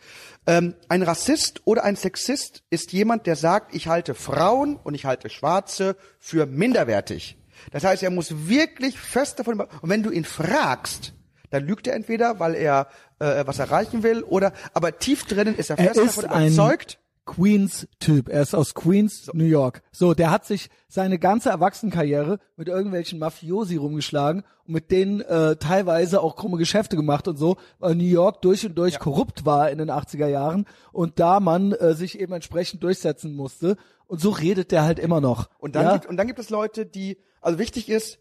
Ähm, 0.47 0.73
ein 0.89 1.03
Rassist 1.03 1.61
oder 1.65 1.83
ein 1.83 1.95
Sexist 1.95 2.63
ist 2.71 2.93
jemand, 2.93 3.27
der 3.27 3.35
sagt, 3.35 3.75
ich 3.75 3.87
halte 3.87 4.15
Frauen 4.15 4.77
und 4.77 4.95
ich 4.95 5.05
halte 5.05 5.29
Schwarze 5.29 5.95
für 6.19 6.47
minderwertig. 6.47 7.37
Das 7.71 7.83
heißt, 7.83 8.01
er 8.01 8.09
muss 8.09 8.47
wirklich 8.47 8.97
fest 8.99 9.39
davon 9.39 9.59
und 9.59 9.89
wenn 9.89 10.01
du 10.03 10.09
ihn 10.09 10.25
fragst, 10.25 11.13
dann 11.51 11.65
lügt 11.65 11.85
er 11.85 11.93
entweder, 11.93 12.39
weil 12.39 12.55
er 12.55 12.87
äh, 13.19 13.45
was 13.45 13.59
erreichen 13.59 14.01
will, 14.01 14.23
oder 14.23 14.53
aber 14.73 14.97
tief 14.97 15.25
drinnen 15.25 15.55
ist 15.55 15.69
er 15.69 15.77
er 15.77 15.93
fest 15.93 15.99
ist 15.99 16.17
davon 16.17 16.31
ein 16.31 16.47
überzeugt. 16.47 16.97
Queens-Typ. 17.25 18.29
Er 18.29 18.41
ist 18.41 18.53
aus 18.53 18.73
Queens, 18.73 19.29
New 19.33 19.45
York. 19.45 19.81
So, 19.91 20.13
der 20.13 20.31
hat 20.31 20.45
sich 20.45 20.69
seine 20.87 21.19
ganze 21.19 21.49
Erwachsenenkarriere 21.49 22.39
mit 22.57 22.67
irgendwelchen 22.67 23.19
Mafiosi 23.19 23.77
rumgeschlagen 23.77 24.43
und 24.65 24.73
mit 24.73 24.91
denen 24.91 25.21
äh, 25.21 25.55
teilweise 25.55 26.21
auch 26.21 26.35
krumme 26.35 26.57
Geschäfte 26.57 26.95
gemacht 26.95 27.27
und 27.27 27.37
so, 27.37 27.57
weil 27.79 27.95
New 27.95 28.03
York 28.03 28.41
durch 28.41 28.65
und 28.65 28.75
durch 28.75 28.99
korrupt 28.99 29.45
war 29.45 29.71
in 29.71 29.77
den 29.77 29.89
80er 29.89 30.27
Jahren 30.27 30.65
und 30.91 31.19
da 31.19 31.39
man 31.39 31.71
äh, 31.71 31.93
sich 31.93 32.19
eben 32.19 32.33
entsprechend 32.33 32.83
durchsetzen 32.83 33.33
musste. 33.33 33.77
Und 34.05 34.19
so 34.19 34.29
redet 34.29 34.71
der 34.71 34.83
halt 34.83 34.99
immer 34.99 35.21
noch. 35.21 35.49
Und 35.59 35.75
dann, 35.75 35.85
ja? 35.85 35.93
gibt, 35.93 36.05
und 36.07 36.17
dann 36.17 36.27
gibt 36.27 36.39
es 36.39 36.49
Leute, 36.49 36.85
die, 36.85 37.17
also 37.41 37.57
wichtig 37.57 37.89
ist, 37.89 38.19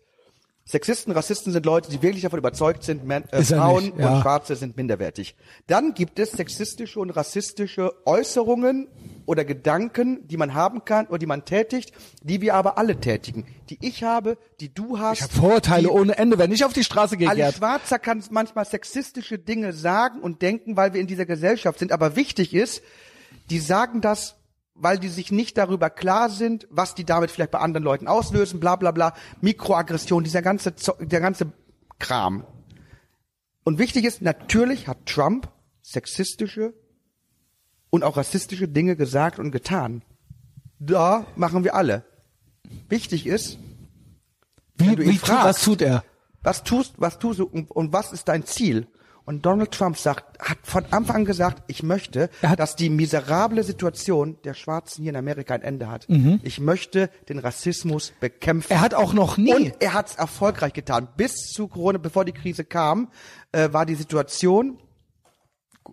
Sexisten, 0.65 1.13
Rassisten 1.13 1.53
sind 1.53 1.67
Leute, 1.67 1.91
die 1.91 2.03
wirklich 2.03 2.23
davon 2.23 2.39
überzeugt 2.39 2.85
sind, 2.85 3.05
Men, 3.05 3.25
äh, 3.31 3.43
Frauen 3.43 3.93
ja. 3.99 4.15
und 4.15 4.23
Schwarze 4.23 4.55
sind 4.55 4.77
minderwertig. 4.77 5.35
Dann 5.67 5.93
gibt 5.93 6.21
es 6.21 6.33
sexistische 6.33 7.01
und 7.01 7.11
rassistische 7.11 7.93
Äußerungen 8.07 8.87
oder 9.27 9.45
Gedanken, 9.45 10.27
die 10.29 10.37
man 10.37 10.55
haben 10.55 10.85
kann 10.85 11.09
oder 11.09 11.19
die 11.19 11.27
man 11.27 11.45
tätigt, 11.45 11.93
die 12.23 12.41
wir 12.41 12.55
aber 12.55 12.79
alle 12.79 13.01
tätigen. 13.01 13.45
Die 13.71 13.79
ich 13.81 14.05
habe, 14.05 14.39
die 14.61 14.73
du 14.73 15.01
hast. 15.01 15.19
ich 15.19 15.23
habe 15.25 15.35
Vorurteile 15.35 15.91
ohne 15.91 16.17
Ende, 16.17 16.39
wenn 16.39 16.53
ich 16.53 16.65
auf 16.65 16.73
die 16.73 16.85
Straße 16.85 17.17
gehe, 17.17 17.29
Gerd. 17.35 17.57
Schwarzer 17.57 17.99
kann 17.99 18.23
manchmal 18.31 18.65
sexistische 18.65 19.41
Dinge 19.41 19.73
sagen 19.73 20.21
und 20.21 20.43
denken, 20.43 20.77
weil 20.77 20.93
wir 20.95 21.01
in 21.01 21.09
dieser 21.09 21.27
Gesellschaft 21.27 21.81
sind. 21.81 21.91
Aber 21.91 22.15
wichtig 22.15 22.55
ist, 22.55 22.83
die 23.51 23.59
sagen 23.59 24.01
das, 24.01 24.37
weil 24.75 24.99
die 24.99 25.09
sich 25.09 25.31
nicht 25.33 25.59
darüber 25.59 25.91
klar 25.91 26.31
sind, 26.31 26.67
was 26.71 26.95
die 26.95 27.05
damit 27.05 27.31
vielleicht 27.31 27.51
bei 27.51 27.59
anderen 27.59 27.85
Leuten 27.85 28.09
auslösen, 28.09 28.61
bla 28.61 28.77
bla 28.77 28.91
bla, 28.91 29.15
Mikroaggression, 29.41 30.25
dieser 30.25 30.43
ganze, 30.43 30.73
der 31.01 31.21
ganze 31.21 31.53
Kram. 31.99 32.45
Und 33.65 33.79
wichtig 33.79 34.05
ist, 34.05 34.23
natürlich 34.23 34.89
hat 34.89 35.07
Trump 35.07 35.49
sexistische 35.83 36.75
und 37.91 38.03
auch 38.05 38.17
rassistische 38.17 38.69
Dinge 38.69 38.97
gesagt 38.97 39.39
und 39.39 39.51
getan. 39.51 40.03
Da 40.79 41.27
machen 41.37 41.63
wir 41.65 41.75
alle. 41.75 42.05
Wichtig 42.89 43.27
ist, 43.27 43.59
Wie, 44.77 44.97
wie 44.99 45.19
fragst, 45.19 45.45
was 45.45 45.63
tut 45.63 45.83
er? 45.83 46.03
was 46.43 46.65
tust, 46.65 46.95
was 46.97 47.19
tust 47.19 47.39
du 47.39 47.45
und, 47.45 47.71
und 47.71 47.93
was 47.93 48.13
ist 48.13 48.27
dein 48.29 48.45
Ziel? 48.45 48.89
Und 49.25 49.47
Donald 49.47 49.71
Trump 49.71 49.97
sagt, 49.97 50.41
hat 50.41 50.59
von 50.65 50.85
Anfang 50.91 51.17
an 51.17 51.25
gesagt, 51.25 51.63
ich 51.69 51.83
möchte, 51.85 52.29
dass 52.57 52.75
die 52.75 52.91
miserable 52.91 53.63
Situation 53.63 54.37
der 54.45 54.55
Schwarzen 54.55 55.03
hier 55.03 55.11
in 55.11 55.17
Amerika 55.17 55.55
ein 55.55 55.63
Ende 55.63 55.89
hat. 55.89 56.07
Ich 56.43 56.59
möchte 56.59 57.09
den 57.29 57.39
Rassismus 57.39 58.13
bekämpfen. 58.21 58.73
Mhm. 58.73 58.79
Er 58.79 58.81
hat 58.81 58.95
auch 58.95 59.13
noch 59.13 59.37
nie. 59.37 59.55
und 59.55 59.75
er 59.81 59.95
hat 59.95 60.09
es 60.11 60.17
erfolgreich 60.17 60.73
getan. 60.73 61.07
Bis 61.17 61.53
zu 61.53 61.69
Corona, 61.69 61.99
bevor 61.99 62.25
die 62.25 62.33
Krise 62.33 62.65
kam, 62.65 63.11
äh, 63.53 63.73
war 63.73 63.87
die 63.87 63.95
Situation 63.95 64.79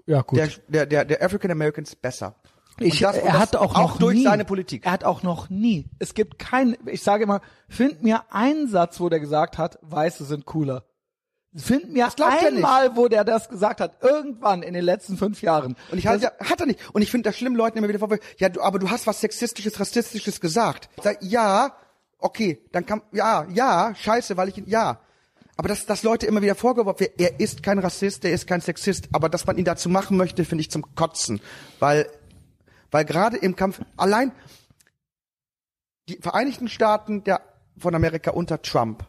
ja, 0.06 0.24
der, 0.24 0.48
der, 0.68 0.86
der, 0.86 1.06
der 1.06 1.24
African 1.24 1.52
Americans 1.52 1.96
besser. 1.96 2.36
Ich, 2.80 3.00
das- 3.00 3.18
er 3.18 3.38
hat 3.38 3.56
auch 3.56 3.76
noch 3.78 3.98
durch 4.00 4.18
nie, 4.18 4.24
seine 4.24 4.46
Politik. 4.46 4.86
Er 4.86 4.94
hat 4.94 5.04
auch 5.04 5.22
noch 5.22 5.50
nie. 5.50 5.90
Es 6.00 6.14
gibt 6.14 6.40
kein, 6.40 6.78
ich 6.86 7.04
sage 7.04 7.24
immer, 7.26 7.42
find 7.68 8.02
mir 8.04 8.24
einen 8.32 8.68
Satz, 8.70 9.00
wo 9.00 9.10
der 9.10 9.20
gesagt 9.20 9.58
hat, 9.58 9.78
Weiße 9.82 10.24
sind 10.26 10.46
cooler. 10.46 10.86
Find 11.56 11.92
mir 11.92 12.08
er 12.16 12.28
einmal, 12.28 12.96
wo 12.96 13.08
der 13.08 13.24
das 13.24 13.50
gesagt 13.50 13.82
hat, 13.82 14.04
irgendwann 14.04 14.62
in 14.62 14.76
den 14.76 14.84
letzten 14.84 15.18
fünf 15.18 15.42
Jahren. 15.42 15.76
Und 15.92 15.98
ich 15.98 16.06
halte, 16.06 16.26
ja, 16.26 16.46
hat 16.46 16.60
er 16.60 16.68
nicht. 16.68 16.80
Und 16.94 17.02
ich 17.02 17.10
finde 17.10 17.28
das 17.30 17.38
schlimm, 17.38 17.56
Leuten 17.56 17.80
immer 17.80 17.90
wieder 17.90 17.98
vorwürfen, 17.98 18.24
ja, 18.38 18.50
du, 18.50 18.62
aber 18.62 18.78
du 18.78 18.92
hast 18.92 19.08
was 19.08 19.20
Sexistisches, 19.20 19.80
Rassistisches 19.80 20.42
gesagt. 20.42 20.90
Sag, 21.02 21.18
ja, 21.24 21.76
okay, 22.20 22.62
dann 22.72 22.86
kann, 22.86 23.02
ja, 23.12 23.48
ja, 23.52 23.96
scheiße, 23.96 24.38
weil 24.38 24.50
ich 24.50 24.60
ihn, 24.60 24.68
ja. 24.68 25.00
Aber 25.58 25.68
dass, 25.68 25.88
dass 25.88 26.04
Leute 26.04 26.28
immer 26.28 26.44
wieder 26.44 26.54
vorgeworfen 26.54 27.00
werden, 27.00 27.16
er 27.18 27.40
ist 27.40 27.64
kein 27.64 27.80
Rassist, 27.80 28.24
er 28.26 28.32
ist 28.32 28.46
kein 28.46 28.62
Sexist, 28.62 29.10
aber 29.12 29.28
dass 29.28 29.48
man 29.48 29.58
ihn 29.58 29.66
dazu 29.66 29.90
machen 29.90 30.18
möchte, 30.18 30.46
finde 30.46 30.62
ich 30.62 30.70
zum 30.70 30.94
Kotzen. 30.94 31.42
Weil, 31.80 32.08
weil 32.92 33.06
gerade 33.06 33.38
im 33.38 33.56
Kampf, 33.56 33.82
allein 33.98 34.32
die 36.08 36.18
Vereinigten 36.18 36.68
Staaten 36.68 37.24
der, 37.24 37.42
von 37.76 37.96
Amerika 37.96 38.32
unter 38.32 38.62
Trump 38.62 39.06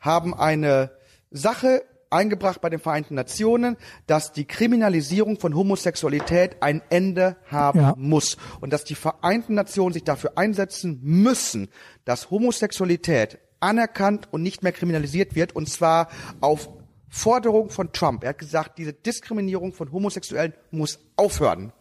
haben 0.00 0.34
eine 0.34 0.90
Sache 1.34 1.82
eingebracht 2.10 2.60
bei 2.60 2.70
den 2.70 2.78
Vereinten 2.78 3.14
Nationen, 3.14 3.76
dass 4.06 4.32
die 4.32 4.44
Kriminalisierung 4.44 5.38
von 5.38 5.54
Homosexualität 5.54 6.62
ein 6.62 6.80
Ende 6.88 7.36
haben 7.50 7.80
Ja. 7.80 7.94
muss 7.98 8.36
und 8.60 8.72
dass 8.72 8.84
die 8.84 8.94
Vereinten 8.94 9.54
Nationen 9.54 9.92
sich 9.92 10.04
dafür 10.04 10.38
einsetzen 10.38 11.00
müssen, 11.02 11.68
dass 12.04 12.30
Homosexualität 12.30 13.38
anerkannt 13.58 14.28
und 14.30 14.42
nicht 14.42 14.62
mehr 14.62 14.72
kriminalisiert 14.72 15.34
wird 15.34 15.56
und 15.56 15.68
zwar 15.68 16.08
auf 16.40 16.68
Forderung 17.08 17.70
von 17.70 17.92
Trump. 17.92 18.22
Er 18.22 18.30
hat 18.30 18.38
gesagt, 18.38 18.78
diese 18.78 18.92
Diskriminierung 18.92 19.72
von 19.72 19.90
Homosexuellen 19.92 20.54
muss 20.70 21.00
aufhören. 21.16 21.72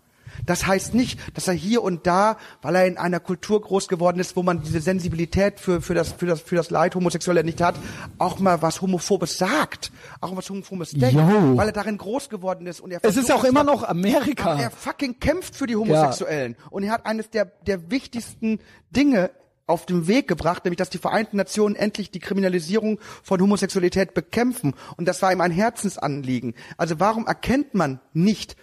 Das 0.46 0.68
heißt 0.68 0.94
nicht, 0.94 1.20
dass 1.36 1.48
er 1.48 1.54
hier 1.54 1.84
und 1.84 2.08
da, 2.08 2.38
weil 2.62 2.76
er 2.76 2.86
in 2.86 2.98
einer 2.98 3.20
Kultur 3.20 3.62
groß 3.62 3.88
geworden 3.88 4.20
ist, 4.20 4.36
wo 4.36 4.44
man 4.44 4.62
diese 4.62 4.82
Sensibilität 4.82 5.60
für, 5.60 5.82
für, 5.82 5.94
das, 5.94 6.12
für, 6.12 6.26
das, 6.26 6.42
für 6.42 6.56
das 6.56 6.70
Leid 6.70 6.96
Homosexueller 6.96 7.44
nicht 7.44 7.62
hat, 7.62 7.76
auch 8.18 8.40
mal 8.40 8.62
was 8.62 8.82
Homophobes 8.82 9.38
sagt, 9.38 9.92
auch 10.22 10.36
was 10.36 10.50
Homophobes 10.50 10.92
denkt, 10.92 11.16
Jo. 11.16 11.58
weil 11.58 11.68
er 11.68 11.74
darin 11.74 11.98
groß 11.98 12.30
geworden 12.30 12.68
ist. 12.68 12.80
Und 12.80 12.92
er 12.92 13.00
es 13.02 13.18
ist 13.18 13.32
auch 13.32 13.44
immer 13.44 13.64
noch 13.64 13.84
Amerika. 13.84 14.60
er 14.60 14.72
fucking 14.72 15.20
kämpft 15.20 15.56
für 15.56 15.68
die 15.68 15.76
Homosexuellen. 15.76 16.56
Und 16.70 16.84
er 16.84 16.92
hat 16.92 17.06
eines 17.06 17.30
der, 17.30 17.46
der 17.46 17.92
wichtigsten 17.92 18.60
Dinge 18.92 19.32
auf 19.66 19.86
den 19.86 20.08
Weg 20.08 20.28
gebracht, 20.28 20.66
nämlich 20.66 20.78
dass 20.78 20.90
die 20.90 20.98
Vereinten 20.98 21.38
Nationen 21.38 21.76
endlich 21.76 22.12
die 22.12 22.20
Kriminalisierung 22.20 23.00
von 23.22 23.42
Homosexualität 23.42 24.14
bekämpfen. 24.14 24.74
Und 24.98 25.08
das 25.08 25.22
war 25.22 25.32
ihm 25.32 25.42
ein 25.42 25.52
Herzensanliegen. 25.52 26.54
Also 26.78 27.00
warum 27.00 27.28
erkennt 27.28 27.74
man 27.74 28.00
nicht, 28.14 28.58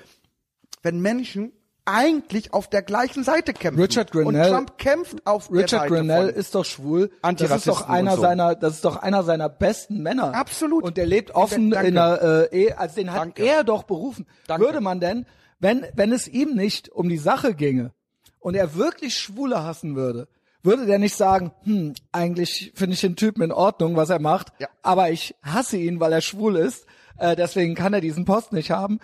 wenn 0.82 1.00
Menschen 1.00 1.52
eigentlich 1.92 2.52
auf 2.52 2.68
der 2.68 2.82
gleichen 2.82 3.24
Seite 3.24 3.52
kämpfen? 3.52 3.80
Richard 3.80 4.10
Grenell- 4.12 4.48
Und 4.50 4.54
Trump 4.54 4.78
kämpft 4.78 5.26
auf 5.26 5.48
der 5.48 5.56
Richard 5.64 5.82
Seite 5.82 5.94
Grenell 5.94 6.26
von. 6.30 6.34
ist 6.40 6.54
doch 6.54 6.64
schwul. 6.64 7.10
Das 7.22 7.40
ist 7.50 7.66
doch 7.68 7.88
einer 7.88 8.16
so. 8.16 8.22
seiner, 8.22 8.54
das 8.54 8.74
ist 8.74 8.84
doch 8.84 8.96
einer 8.96 9.22
seiner 9.22 9.48
besten 9.48 10.02
Männer. 10.02 10.34
Absolut. 10.34 10.84
Und 10.84 10.96
der 10.96 11.06
lebt 11.06 11.32
offen 11.34 11.70
Danke. 11.70 11.88
in 11.88 11.98
einer 11.98 12.22
äh, 12.52 12.56
Ehe, 12.56 12.78
also 12.78 12.94
den 12.96 13.10
hat 13.12 13.18
Danke. 13.20 13.44
er 13.44 13.64
doch 13.64 13.82
berufen. 13.84 14.26
Danke. 14.46 14.64
Würde 14.66 14.80
man 14.80 15.00
denn, 15.00 15.26
wenn 15.58 15.84
wenn 15.94 16.12
es 16.12 16.26
ihm 16.28 16.54
nicht 16.54 16.88
um 16.90 17.08
die 17.08 17.18
Sache 17.18 17.54
ginge 17.54 17.92
und 18.38 18.54
er 18.54 18.74
wirklich 18.74 19.16
Schwule 19.16 19.62
hassen 19.64 19.96
würde, 19.96 20.28
würde 20.62 20.86
der 20.86 20.98
nicht 20.98 21.16
sagen, 21.16 21.52
hm, 21.64 21.94
eigentlich 22.12 22.72
finde 22.74 22.94
ich 22.94 23.00
den 23.00 23.16
Typen 23.16 23.42
in 23.42 23.52
Ordnung, 23.52 23.96
was 23.96 24.10
er 24.10 24.20
macht, 24.20 24.48
Ja. 24.58 24.68
aber 24.82 25.10
ich 25.10 25.34
hasse 25.42 25.76
ihn, 25.78 26.00
weil 26.00 26.12
er 26.12 26.20
schwul 26.20 26.56
ist, 26.56 26.84
äh, 27.18 27.34
deswegen 27.36 27.74
kann 27.74 27.94
er 27.94 28.00
diesen 28.02 28.24
Post 28.26 28.52
nicht 28.52 28.70
haben. 28.70 28.98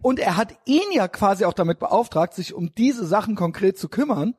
Und 0.00 0.18
er 0.18 0.36
hat 0.36 0.54
ihn 0.64 0.90
ja 0.92 1.06
quasi 1.08 1.44
auch 1.44 1.52
damit 1.52 1.78
beauftragt, 1.78 2.34
sich 2.34 2.54
um 2.54 2.74
diese 2.74 3.06
Sachen 3.06 3.34
konkret 3.34 3.78
zu 3.78 3.88
kümmern 3.88 4.34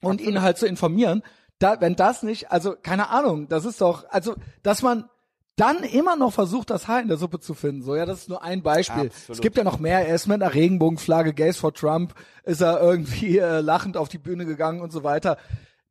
und 0.00 0.20
ihn 0.20 0.40
halt 0.40 0.58
zu 0.58 0.66
informieren. 0.66 1.22
Da, 1.58 1.80
wenn 1.80 1.96
das 1.96 2.22
nicht, 2.22 2.52
also 2.52 2.74
keine 2.80 3.08
Ahnung, 3.08 3.48
das 3.48 3.64
ist 3.64 3.80
doch, 3.80 4.04
also 4.10 4.34
dass 4.62 4.82
man 4.82 5.08
dann 5.56 5.82
immer 5.84 6.16
noch 6.16 6.32
versucht, 6.34 6.68
das 6.68 6.86
Haar 6.86 7.00
in 7.00 7.08
der 7.08 7.16
Suppe 7.16 7.40
zu 7.40 7.54
finden. 7.54 7.82
So, 7.82 7.96
ja, 7.96 8.04
das 8.04 8.20
ist 8.20 8.28
nur 8.28 8.42
ein 8.42 8.62
Beispiel. 8.62 9.06
Absolut. 9.06 9.30
Es 9.30 9.40
gibt 9.40 9.56
ja 9.56 9.64
noch 9.64 9.78
mehr. 9.78 10.06
Er 10.06 10.14
ist 10.14 10.26
mit 10.26 10.42
einer 10.42 10.52
Regenbogenflagge, 10.52 11.32
Gays 11.32 11.56
for 11.56 11.72
Trump, 11.72 12.14
ist 12.44 12.60
er 12.60 12.80
irgendwie 12.80 13.38
äh, 13.38 13.60
lachend 13.60 13.96
auf 13.96 14.10
die 14.10 14.18
Bühne 14.18 14.44
gegangen 14.44 14.82
und 14.82 14.92
so 14.92 15.02
weiter. 15.02 15.38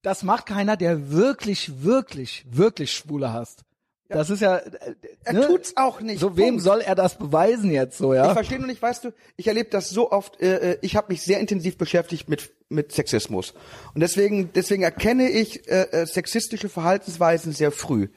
Das 0.03 0.21
macht 0.21 0.45
keiner, 0.45 0.77
der 0.77 1.09
wirklich, 1.09 1.83
wirklich, 1.83 2.45
wirklich 2.47 2.93
Schwule 2.93 3.33
hasst. 3.33 3.64
Das 4.07 4.29
ist 4.29 4.39
ja. 4.41 4.57
Äh, 4.57 4.95
Er 5.23 5.33
ne? 5.33 5.47
tut's 5.47 5.73
auch 5.77 5.99
nicht. 5.99 6.19
So 6.19 6.37
wem 6.37 6.49
Punkt. 6.55 6.63
soll 6.63 6.81
er 6.81 6.93
das 6.95 7.17
beweisen 7.17 7.71
jetzt 7.71 7.97
so, 7.97 8.13
Ich 8.13 8.17
ja? 8.17 8.33
verstehe 8.33 8.59
nur 8.59 8.67
nicht, 8.67 8.81
weißt 8.81 9.03
du, 9.03 9.11
ich 9.35 9.47
erlebe 9.47 9.69
das 9.71 9.89
so 9.89 10.11
oft, 10.11 10.39
äh, 10.41 10.73
äh, 10.73 10.77
ich 10.81 10.95
habe 10.95 11.11
mich 11.11 11.23
sehr 11.23 11.39
intensiv 11.39 11.77
beschäftigt 11.77 12.29
mit, 12.29 12.51
mit 12.69 12.91
Sexismus. 12.91 13.53
Und 13.95 14.01
deswegen, 14.01 14.51
deswegen 14.53 14.83
erkenne 14.83 15.29
ich 15.29 15.67
äh, 15.67 15.87
äh, 15.91 16.05
sexistische 16.05 16.69
Verhaltensweisen 16.69 17.51
sehr 17.51 17.71
früh. 17.71 18.09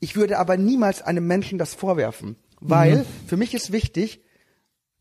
Ich 0.00 0.16
würde 0.16 0.38
aber 0.38 0.56
niemals 0.56 1.02
einem 1.02 1.26
Menschen 1.26 1.58
das 1.58 1.74
vorwerfen, 1.74 2.36
weil 2.60 2.96
Mhm. 3.00 3.06
für 3.26 3.36
mich 3.36 3.52
ist 3.52 3.70
wichtig, 3.70 4.22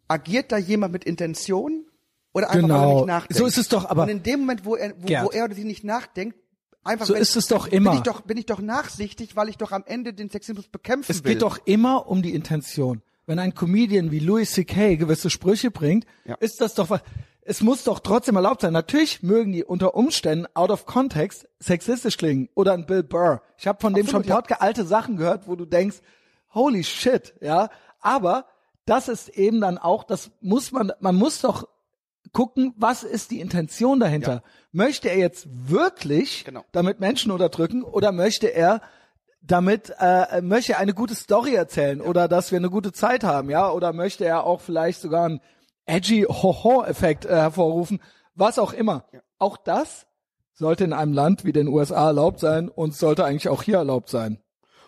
agiert 0.09 0.51
da 0.51 0.57
jemand 0.57 0.91
mit 0.93 1.05
Intention 1.05 1.85
oder 2.33 2.49
einfach 2.49 2.55
weil 2.55 2.61
Genau. 2.63 2.89
er 2.91 2.95
nicht 2.97 3.07
nachdenkt. 3.07 3.37
So 3.37 3.45
ist 3.45 3.57
es 3.57 3.69
doch, 3.69 3.89
aber- 3.89 4.03
Und 4.03 4.09
in 4.09 4.23
dem 4.23 4.41
Moment, 4.41 4.65
wo 4.65 4.75
er, 4.75 4.93
wo, 4.99 5.05
Gerd. 5.07 5.25
wo 5.25 5.29
er 5.31 5.45
oder 5.45 5.55
sie 5.55 5.63
nicht 5.63 5.83
nachdenkt, 5.85 6.37
einfach 6.83 7.05
So 7.05 7.13
ist 7.13 7.35
es 7.35 7.47
doch 7.47 7.67
immer. 7.67 7.91
Bin 7.91 7.97
ich 7.99 8.03
doch, 8.03 8.21
bin 8.21 8.37
ich 8.37 8.45
doch 8.45 8.59
nachsichtig, 8.59 9.35
weil 9.35 9.49
ich 9.49 9.57
doch 9.57 9.71
am 9.71 9.83
Ende 9.85 10.13
den 10.13 10.29
Sexismus 10.29 10.67
bekämpfen 10.67 11.11
Es 11.11 11.23
will. 11.23 11.33
geht 11.33 11.41
doch 11.41 11.59
immer 11.65 12.07
um 12.07 12.21
die 12.21 12.33
Intention. 12.33 13.01
wenn 13.25 13.39
ein 13.39 13.53
Comedian 13.55 14.11
wie 14.11 14.19
Louis 14.19 14.51
C.K. 14.51 14.97
gewisse 14.97 15.29
Sprüche 15.29 15.71
bringt, 15.71 16.05
Ja. 16.25 16.35
ist 16.35 16.59
das 16.59 16.73
doch 16.75 16.89
was. 16.89 17.01
Es 17.45 17.61
muss 17.61 17.83
doch 17.83 17.99
trotzdem 17.99 18.35
erlaubt 18.37 18.61
sein. 18.61 18.71
Natürlich 18.73 19.21
mögen 19.23 19.51
die 19.53 19.63
unter 19.65 19.95
Umständen 19.95 20.45
out 20.53 20.71
of 20.71 20.85
context 20.85 21.47
sexistisch 21.59 22.17
klingen 22.17 22.49
oder 22.55 22.73
ein 22.73 22.85
Bill 22.85 23.03
Burr. 23.03 23.41
Ich 23.57 23.67
habe 23.67 23.79
von 23.81 23.93
dem 23.93 24.05
schon 24.07 24.21
Absolut, 24.21 24.27
ja. 24.27 24.35
Podcast 24.35 24.61
alte 24.61 24.85
Sachen 24.85 25.17
gehört, 25.17 25.47
wo 25.47 25.55
du 25.55 25.65
denkst, 25.65 25.97
holy 26.53 26.83
shit, 26.83 27.33
ja. 27.41 27.69
Aber 28.01 28.45
das 28.85 29.07
ist 29.07 29.29
eben 29.29 29.59
dann 29.61 29.77
auch, 29.77 30.03
das 30.03 30.31
muss 30.41 30.71
man, 30.73 30.91
man 30.99 31.15
muss 31.15 31.39
doch 31.41 31.67
gucken, 32.31 32.73
was 32.77 33.03
ist 33.03 33.31
die 33.31 33.39
Intention 33.39 33.99
dahinter? 33.99 34.33
Ja. 34.33 34.43
Möchte 34.71 35.09
er 35.09 35.17
jetzt 35.17 35.47
wirklich 35.51 36.45
Genau. 36.45 36.63
damit 36.71 36.99
Menschen 36.99 37.31
unterdrücken 37.31 37.83
oder 37.83 38.11
möchte 38.11 38.47
er 38.47 38.81
damit 39.45 39.93
äh, 39.99 40.41
möchte 40.41 40.73
er 40.73 40.79
eine 40.79 40.93
gute 40.93 41.15
Story 41.15 41.53
erzählen 41.53 41.99
oder 41.99 42.29
dass 42.29 42.51
wir 42.51 42.57
eine 42.59 42.69
gute 42.69 42.93
Zeit 42.93 43.25
haben, 43.25 43.49
ja? 43.49 43.69
Oder 43.69 43.91
möchte 43.91 44.23
er 44.23 44.45
auch 44.45 44.61
vielleicht 44.61 45.01
sogar 45.01 45.25
einen 45.25 45.41
edgy 45.85 46.21
Ho-Ho-Effekt 46.21 47.25
äh, 47.25 47.35
hervorrufen, 47.35 48.01
was 48.35 48.57
auch 48.57 48.71
immer. 48.71 49.05
Auch 49.39 49.57
das 49.57 50.07
sollte 50.53 50.85
in 50.85 50.93
einem 50.93 51.11
Land 51.13 51.43
wie 51.43 51.51
den 51.51 51.67
USA 51.67 52.07
erlaubt 52.07 52.39
sein 52.39 52.69
und 52.69 52.95
sollte 52.95 53.25
eigentlich 53.25 53.49
auch 53.49 53.63
hier 53.63 53.77
erlaubt 53.77 54.09
sein. 54.09 54.39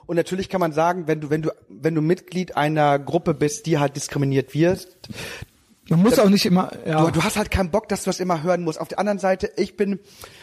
Und 0.06 0.16
natürlich 0.16 0.50
kann 0.50 0.62
man 0.62 0.72
sagen, 0.72 1.08
wenn 1.08 1.20
du, 1.20 1.30
wenn 1.30 1.42
du, 1.42 1.52
wenn 1.68 1.96
du 1.96 2.02
Mitglied 2.02 2.56
einer 2.56 3.00
Gruppe 3.00 3.34
bist, 3.34 3.66
die 3.66 3.80
halt 3.80 3.96
diskriminiert 3.96 4.54
wird, 4.54 4.88
Man 5.90 6.02
muss 6.02 6.18
auch 6.18 6.30
nicht 6.30 6.46
immer, 6.46 6.72
ja. 6.86 7.06
du, 7.06 7.12
du 7.12 7.24
hast 7.24 7.38
halt 7.38 7.52
keinen 7.52 7.70
Bock, 7.70 7.88
dass 7.90 8.04
du 8.04 8.10
das 8.10 8.20
immer 8.20 8.42
hören 8.42 8.64
musst. 8.64 8.82
Auf 8.82 8.88
der 8.88 8.98
anderen 8.98 9.20
Seite, 9.20 9.52
ich 9.56 9.78
bin, 9.78 10.00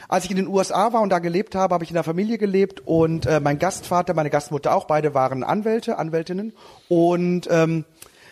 als 0.09 0.25
ich 0.25 0.31
in 0.31 0.37
den 0.37 0.47
USA 0.47 0.93
war 0.93 1.03
und 1.03 1.11
da 1.11 1.19
gelebt 1.19 1.55
habe, 1.55 1.75
habe 1.75 1.83
ich 1.83 1.91
in 1.91 1.95
der 1.95 2.05
Familie 2.05 2.39
gelebt 2.39 2.83
und 2.85 3.27
äh, 3.27 3.41
mein 3.41 3.59
Gastvater, 3.59 4.15
meine 4.15 4.31
Gastmutter 4.31 4.75
auch, 4.75 4.85
beide 4.85 5.15
waren 5.15 5.43
Anwälte, 5.43 5.99
Anwältinnen. 5.99 6.53
Und 6.89 7.49
ähm, 7.51 7.85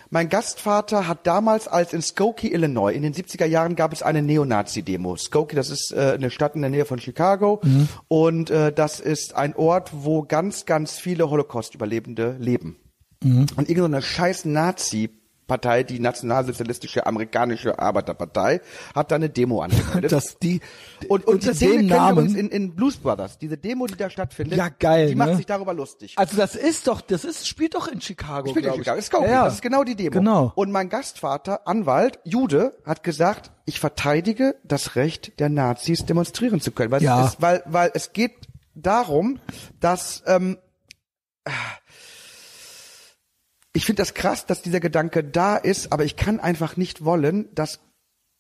mein 0.09 0.29
Gastvater 0.29 1.09
hat 1.09 1.27
damals, 1.27 1.67
als 1.67 1.93
in 1.93 2.03
Skokie, 2.03 2.53
Illinois, 2.53 2.93
in 2.93 3.03
den 3.03 3.15
70er 3.15 3.47
Jahren 3.47 3.75
gab 3.75 3.93
es 3.93 4.03
eine 4.03 4.23
Neonazi-Demo. 4.23 5.17
Skokie, 5.17 5.57
das 5.57 5.71
ist 5.71 5.93
äh, 5.93 6.13
eine 6.15 6.31
Stadt 6.31 6.55
in 6.55 6.63
der 6.63 6.71
Nähe 6.71 6.85
von 6.85 7.01
Chicago 7.01 7.61
und 8.09 8.51
äh, 8.51 8.73
das 8.73 9.01
ist 9.01 9.35
ein 9.35 9.55
Ort, 9.57 9.91
wo 9.93 10.23
ganz, 10.23 10.65
ganz 10.65 10.99
viele 10.99 11.29
Holocaust-Überlebende 11.29 12.37
leben. 12.39 12.77
Und 13.57 13.69
irgendeine 13.69 14.01
scheiß 14.01 14.47
Nazi-Partei, 15.51 15.83
die 15.83 15.99
nationalsozialistische 16.01 17.07
amerikanische 17.07 17.79
Arbeiterpartei, 17.79 18.61
hat 18.95 19.11
da 19.11 19.17
eine 19.17 19.29
Demo 19.29 19.63
angemeldet. 19.63 20.13
dass 20.13 20.39
die 20.39 20.61
und, 21.09 21.27
und, 21.27 21.35
unter 21.35 21.53
diese 21.53 21.67
Demo 21.69 21.95
Namen. 21.95 22.37
in, 22.37 22.49
in 22.49 22.75
Blues 22.75 22.97
Brothers, 22.97 23.39
diese 23.39 23.57
Demo, 23.59 23.87
die 23.87 23.97
da 23.97 24.09
stattfindet, 24.11 24.57
Ja, 24.59 24.69
geil, 24.69 25.09
die 25.09 25.15
macht 25.15 25.31
ne? 25.31 25.37
sich 25.37 25.47
darüber 25.47 25.75
lustig. 25.75 26.15
Also 26.17 26.37
das 26.37 26.55
ist 26.55 26.87
doch, 26.87 27.01
das 27.01 27.25
ist 27.25 27.47
spielt 27.49 27.75
doch 27.75 27.89
in 27.89 28.01
Chicago. 28.01 28.51
Spielt 28.51 28.67
in. 28.67 28.73
Chicago. 28.75 28.97
Das 28.97 29.05
ist 29.07 29.13
ja. 29.13 29.45
das 29.45 29.55
ist 29.55 29.63
genau 29.63 29.85
die 29.85 29.97
Demo. 29.97 30.11
Genau. 30.11 30.53
Und 30.55 30.71
mein 30.71 30.89
Gastvater, 30.89 31.67
Anwalt, 31.67 32.21
Jude, 32.25 32.77
hat 32.85 33.03
gesagt, 33.03 33.51
ich 33.65 33.81
verteidige 33.81 34.57
das 34.65 34.97
Recht 34.97 35.39
der 35.41 35.49
Nazis, 35.49 36.05
demonstrieren 36.05 36.61
zu 36.61 36.71
können. 36.73 36.91
Weil, 36.91 37.03
Ja. 37.03 37.25
es, 37.25 37.35
ist, 37.35 37.43
weil, 37.43 37.63
weil 37.67 37.91
es 37.95 38.13
geht 38.13 38.33
darum, 38.75 39.39
dass 39.81 40.23
ähm, 40.27 40.59
ich 43.73 43.85
finde 43.87 44.03
das 44.03 44.15
krass, 44.15 44.47
dass 44.47 44.63
dieser 44.63 44.81
Gedanke 44.81 45.23
da 45.25 45.57
ist, 45.57 45.93
aber 45.93 46.05
ich 46.05 46.17
kann 46.17 46.41
einfach 46.41 46.77
nicht 46.77 47.05
wollen, 47.05 47.49
dass 47.55 47.81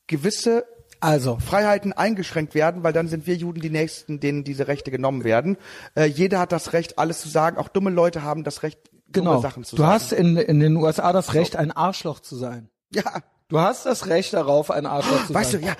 gewisse 0.06 0.64
Also 1.00 1.38
Freiheiten 1.38 1.92
eingeschränkt 1.92 2.54
werden, 2.54 2.82
weil 2.82 2.92
dann 2.92 3.08
sind 3.08 3.26
wir 3.26 3.34
Juden 3.36 3.60
die 3.60 3.70
Nächsten, 3.70 4.20
denen 4.20 4.44
diese 4.44 4.66
Rechte 4.68 4.90
genommen 4.90 5.24
werden. 5.24 5.56
Äh, 5.94 6.06
jeder 6.06 6.38
hat 6.40 6.52
das 6.52 6.72
Recht, 6.72 6.98
alles 6.98 7.20
zu 7.20 7.28
sagen. 7.28 7.58
Auch 7.58 7.68
dumme 7.68 7.90
Leute 7.90 8.22
haben 8.22 8.44
das 8.44 8.62
Recht, 8.62 8.78
dumme 9.08 9.28
genau. 9.30 9.40
Sachen 9.40 9.64
zu 9.64 9.76
Du 9.76 9.82
sagen. 9.82 9.92
hast 9.94 10.12
in 10.12 10.36
in 10.36 10.60
den 10.60 10.76
USA 10.76 11.12
das 11.12 11.32
Recht, 11.34 11.56
ein 11.56 11.70
Arschloch 11.72 12.20
zu 12.20 12.36
sein. 12.36 12.68
ja, 12.92 13.22
Du 13.48 13.58
hast 13.58 13.84
das 13.86 14.06
Recht 14.06 14.32
darauf, 14.32 14.70
ein 14.70 14.86
Arschloch 14.86 15.26
zu 15.26 15.34
weißt 15.34 15.52
sein. 15.52 15.60
du, 15.62 15.66
ja. 15.66 15.74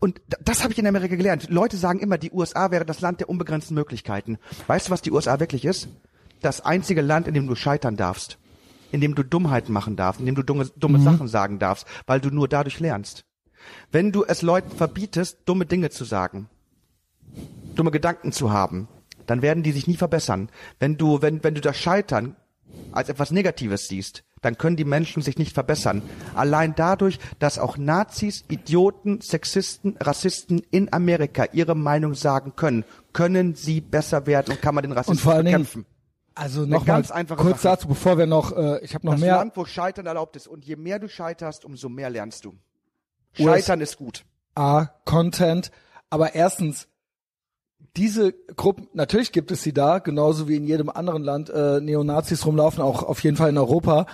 Und 0.00 0.20
das 0.40 0.62
habe 0.62 0.72
ich 0.72 0.78
in 0.78 0.86
Amerika 0.86 1.14
gelernt. 1.14 1.48
Leute 1.50 1.76
sagen 1.76 1.98
immer, 2.00 2.16
die 2.18 2.30
USA 2.32 2.70
wäre 2.70 2.84
das 2.86 3.00
Land 3.00 3.20
der 3.20 3.28
unbegrenzten 3.28 3.74
Möglichkeiten. 3.74 4.38
Weißt 4.66 4.88
du, 4.88 4.90
was 4.90 5.02
die 5.02 5.12
USA 5.12 5.40
wirklich 5.40 5.64
ist? 5.64 5.88
Das 6.44 6.60
einzige 6.60 7.00
Land, 7.00 7.26
in 7.26 7.34
dem 7.34 7.46
du 7.46 7.54
scheitern 7.54 7.96
darfst, 7.96 8.38
in 8.92 9.00
dem 9.00 9.14
du 9.14 9.22
Dummheiten 9.22 9.72
machen 9.72 9.96
darfst, 9.96 10.20
in 10.20 10.26
dem 10.26 10.34
du 10.34 10.42
dumme, 10.42 10.66
dumme 10.76 10.98
Mhm. 10.98 11.04
Sachen 11.04 11.28
sagen 11.28 11.58
darfst, 11.58 11.86
weil 12.06 12.20
du 12.20 12.30
nur 12.30 12.48
dadurch 12.48 12.80
lernst. 12.80 13.24
Wenn 13.90 14.12
du 14.12 14.24
es 14.24 14.42
Leuten 14.42 14.76
verbietest, 14.76 15.38
dumme 15.46 15.64
Dinge 15.64 15.88
zu 15.88 16.04
sagen, 16.04 16.50
dumme 17.74 17.90
Gedanken 17.90 18.30
zu 18.30 18.52
haben, 18.52 18.88
dann 19.26 19.40
werden 19.40 19.62
die 19.62 19.72
sich 19.72 19.86
nie 19.86 19.96
verbessern. 19.96 20.50
Wenn 20.78 20.98
du, 20.98 21.22
wenn, 21.22 21.42
wenn 21.42 21.54
du 21.54 21.62
das 21.62 21.78
Scheitern 21.78 22.36
als 22.92 23.08
etwas 23.08 23.30
Negatives 23.30 23.88
siehst, 23.88 24.22
dann 24.42 24.58
können 24.58 24.76
die 24.76 24.84
Menschen 24.84 25.22
sich 25.22 25.38
nicht 25.38 25.54
verbessern. 25.54 26.02
Allein 26.34 26.74
dadurch, 26.76 27.18
dass 27.38 27.58
auch 27.58 27.78
Nazis, 27.78 28.44
Idioten, 28.48 29.22
Sexisten, 29.22 29.96
Rassisten 29.98 30.60
in 30.70 30.92
Amerika 30.92 31.46
ihre 31.52 31.74
Meinung 31.74 32.14
sagen 32.14 32.52
können, 32.54 32.84
können 33.14 33.54
sie 33.54 33.80
besser 33.80 34.26
werden 34.26 34.52
und 34.52 34.60
kann 34.60 34.74
man 34.74 34.82
den 34.82 34.92
Und 34.92 34.98
Rassismus 34.98 35.22
vor 35.22 35.32
allen 35.32 35.46
Dingen, 35.46 35.62
bekämpfen. 35.62 35.86
Also 36.34 36.62
noch 36.62 36.80
mal 36.80 36.84
ganz 36.84 37.10
einfache 37.10 37.40
kurz 37.40 37.62
Sache. 37.62 37.76
dazu, 37.76 37.88
bevor 37.88 38.18
wir 38.18 38.26
noch, 38.26 38.56
äh, 38.56 38.84
ich 38.84 38.94
habe 38.94 39.06
noch 39.06 39.14
Das 39.14 39.20
mehr. 39.20 39.36
Land, 39.36 39.56
wo 39.56 39.64
Scheitern 39.64 40.06
erlaubt 40.06 40.36
ist. 40.36 40.48
Und 40.48 40.64
je 40.64 40.76
mehr 40.76 40.98
du 40.98 41.08
scheiterst, 41.08 41.64
umso 41.64 41.88
mehr 41.88 42.10
lernst 42.10 42.44
du. 42.44 42.54
Scheitern 43.32 43.80
ist 43.80 43.96
gut. 43.96 44.24
A, 44.54 44.86
Content, 45.04 45.70
aber 46.10 46.34
erstens, 46.34 46.88
diese 47.96 48.32
Gruppen, 48.32 48.88
natürlich 48.92 49.32
gibt 49.32 49.50
es 49.50 49.62
sie 49.62 49.72
da, 49.72 49.98
genauso 49.98 50.48
wie 50.48 50.56
in 50.56 50.64
jedem 50.64 50.88
anderen 50.90 51.22
Land 51.22 51.50
äh, 51.50 51.80
Neonazis 51.80 52.46
rumlaufen, 52.46 52.82
auch 52.82 53.02
auf 53.02 53.22
jeden 53.22 53.36
Fall 53.36 53.50
in 53.50 53.58
Europa. 53.58 54.06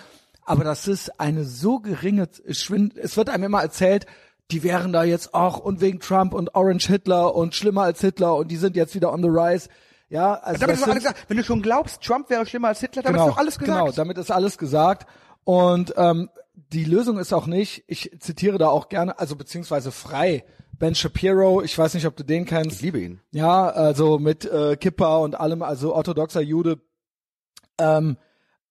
Aber 0.44 0.64
das 0.64 0.88
ist 0.88 1.20
eine 1.20 1.44
so 1.44 1.80
geringe 1.80 2.28
Schwind. 2.50 2.96
Es 2.96 3.16
wird 3.16 3.28
einem 3.28 3.44
immer 3.44 3.62
erzählt, 3.62 4.06
die 4.50 4.62
wären 4.62 4.92
da 4.92 5.04
jetzt 5.04 5.32
auch 5.34 5.58
und 5.58 5.80
wegen 5.80 6.00
Trump 6.00 6.34
und 6.34 6.54
Orange 6.54 6.88
Hitler 6.88 7.34
und 7.34 7.54
schlimmer 7.54 7.82
als 7.82 8.00
Hitler 8.00 8.34
und 8.36 8.50
die 8.50 8.56
sind 8.56 8.76
jetzt 8.76 8.94
wieder 8.94 9.12
on 9.12 9.22
the 9.22 9.28
rise. 9.28 9.68
Ja, 10.10 10.34
also 10.34 10.60
Damit 10.60 10.74
das 10.74 10.82
ist 10.82 10.88
alles 10.88 11.04
gesagt. 11.04 11.24
Wenn 11.28 11.36
du 11.36 11.44
schon 11.44 11.62
glaubst, 11.62 12.02
Trump 12.02 12.28
wäre 12.30 12.44
schlimmer 12.44 12.68
als 12.68 12.80
Hitler, 12.80 13.02
damit 13.02 13.20
ist 13.20 13.26
doch 13.28 13.38
alles 13.38 13.58
gesagt. 13.58 13.78
Genau, 13.78 13.92
damit 13.92 14.18
ist 14.18 14.30
alles 14.30 14.58
gesagt. 14.58 15.08
Und 15.44 15.94
ähm, 15.96 16.28
die 16.72 16.84
Lösung 16.84 17.18
ist 17.18 17.32
auch 17.32 17.46
nicht, 17.46 17.84
ich 17.86 18.10
zitiere 18.20 18.58
da 18.58 18.68
auch 18.68 18.88
gerne, 18.88 19.18
also 19.18 19.36
beziehungsweise 19.36 19.92
frei, 19.92 20.44
Ben 20.78 20.94
Shapiro, 20.94 21.62
ich 21.62 21.76
weiß 21.78 21.94
nicht, 21.94 22.06
ob 22.06 22.16
du 22.16 22.24
den 22.24 22.44
kennst. 22.44 22.76
Ich 22.76 22.82
liebe 22.82 22.98
ihn. 22.98 23.20
Ja, 23.30 23.68
also 23.68 24.18
mit 24.18 24.44
äh, 24.44 24.76
Kippa 24.76 25.18
und 25.18 25.38
allem, 25.38 25.62
also 25.62 25.94
orthodoxer 25.94 26.40
Jude, 26.40 26.80
ähm, 27.78 28.16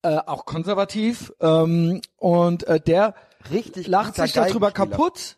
äh, 0.01 0.17
auch 0.17 0.45
konservativ. 0.45 1.31
Ähm, 1.39 2.01
und 2.17 2.67
äh, 2.67 2.81
der 2.81 3.15
Richtig 3.51 3.87
lacht 3.87 4.15
sich 4.15 4.33
darüber 4.33 4.71
kaputt. 4.71 5.37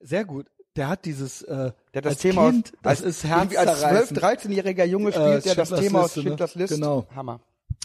Sehr 0.00 0.24
gut. 0.24 0.46
Der 0.76 0.88
hat 0.88 1.04
dieses 1.04 1.42
äh, 1.42 1.72
Der 1.94 2.02
das 2.02 2.14
als 2.14 2.20
Thema 2.22 2.50
kind, 2.50 2.66
aus, 2.66 2.80
das 2.82 3.02
als, 3.04 3.16
ist 3.16 3.24
irgendwie 3.24 3.58
als 3.58 3.70
12-, 3.70 3.86
herzzerreißend. 3.86 4.20
13-jähriger 4.22 4.84
Junge 4.84 5.10
Äh, 5.10 5.12
spielt 5.12 5.46
er 5.46 5.54
das 5.54 5.70
Thema 5.70 6.02
aus 6.02 6.16
ne? 6.16 6.22
Schindlers 6.22 6.54
List. 6.56 6.74
Genau. 6.74 7.06
Hammer. 7.14 7.40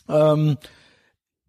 Ähm, 0.08 0.58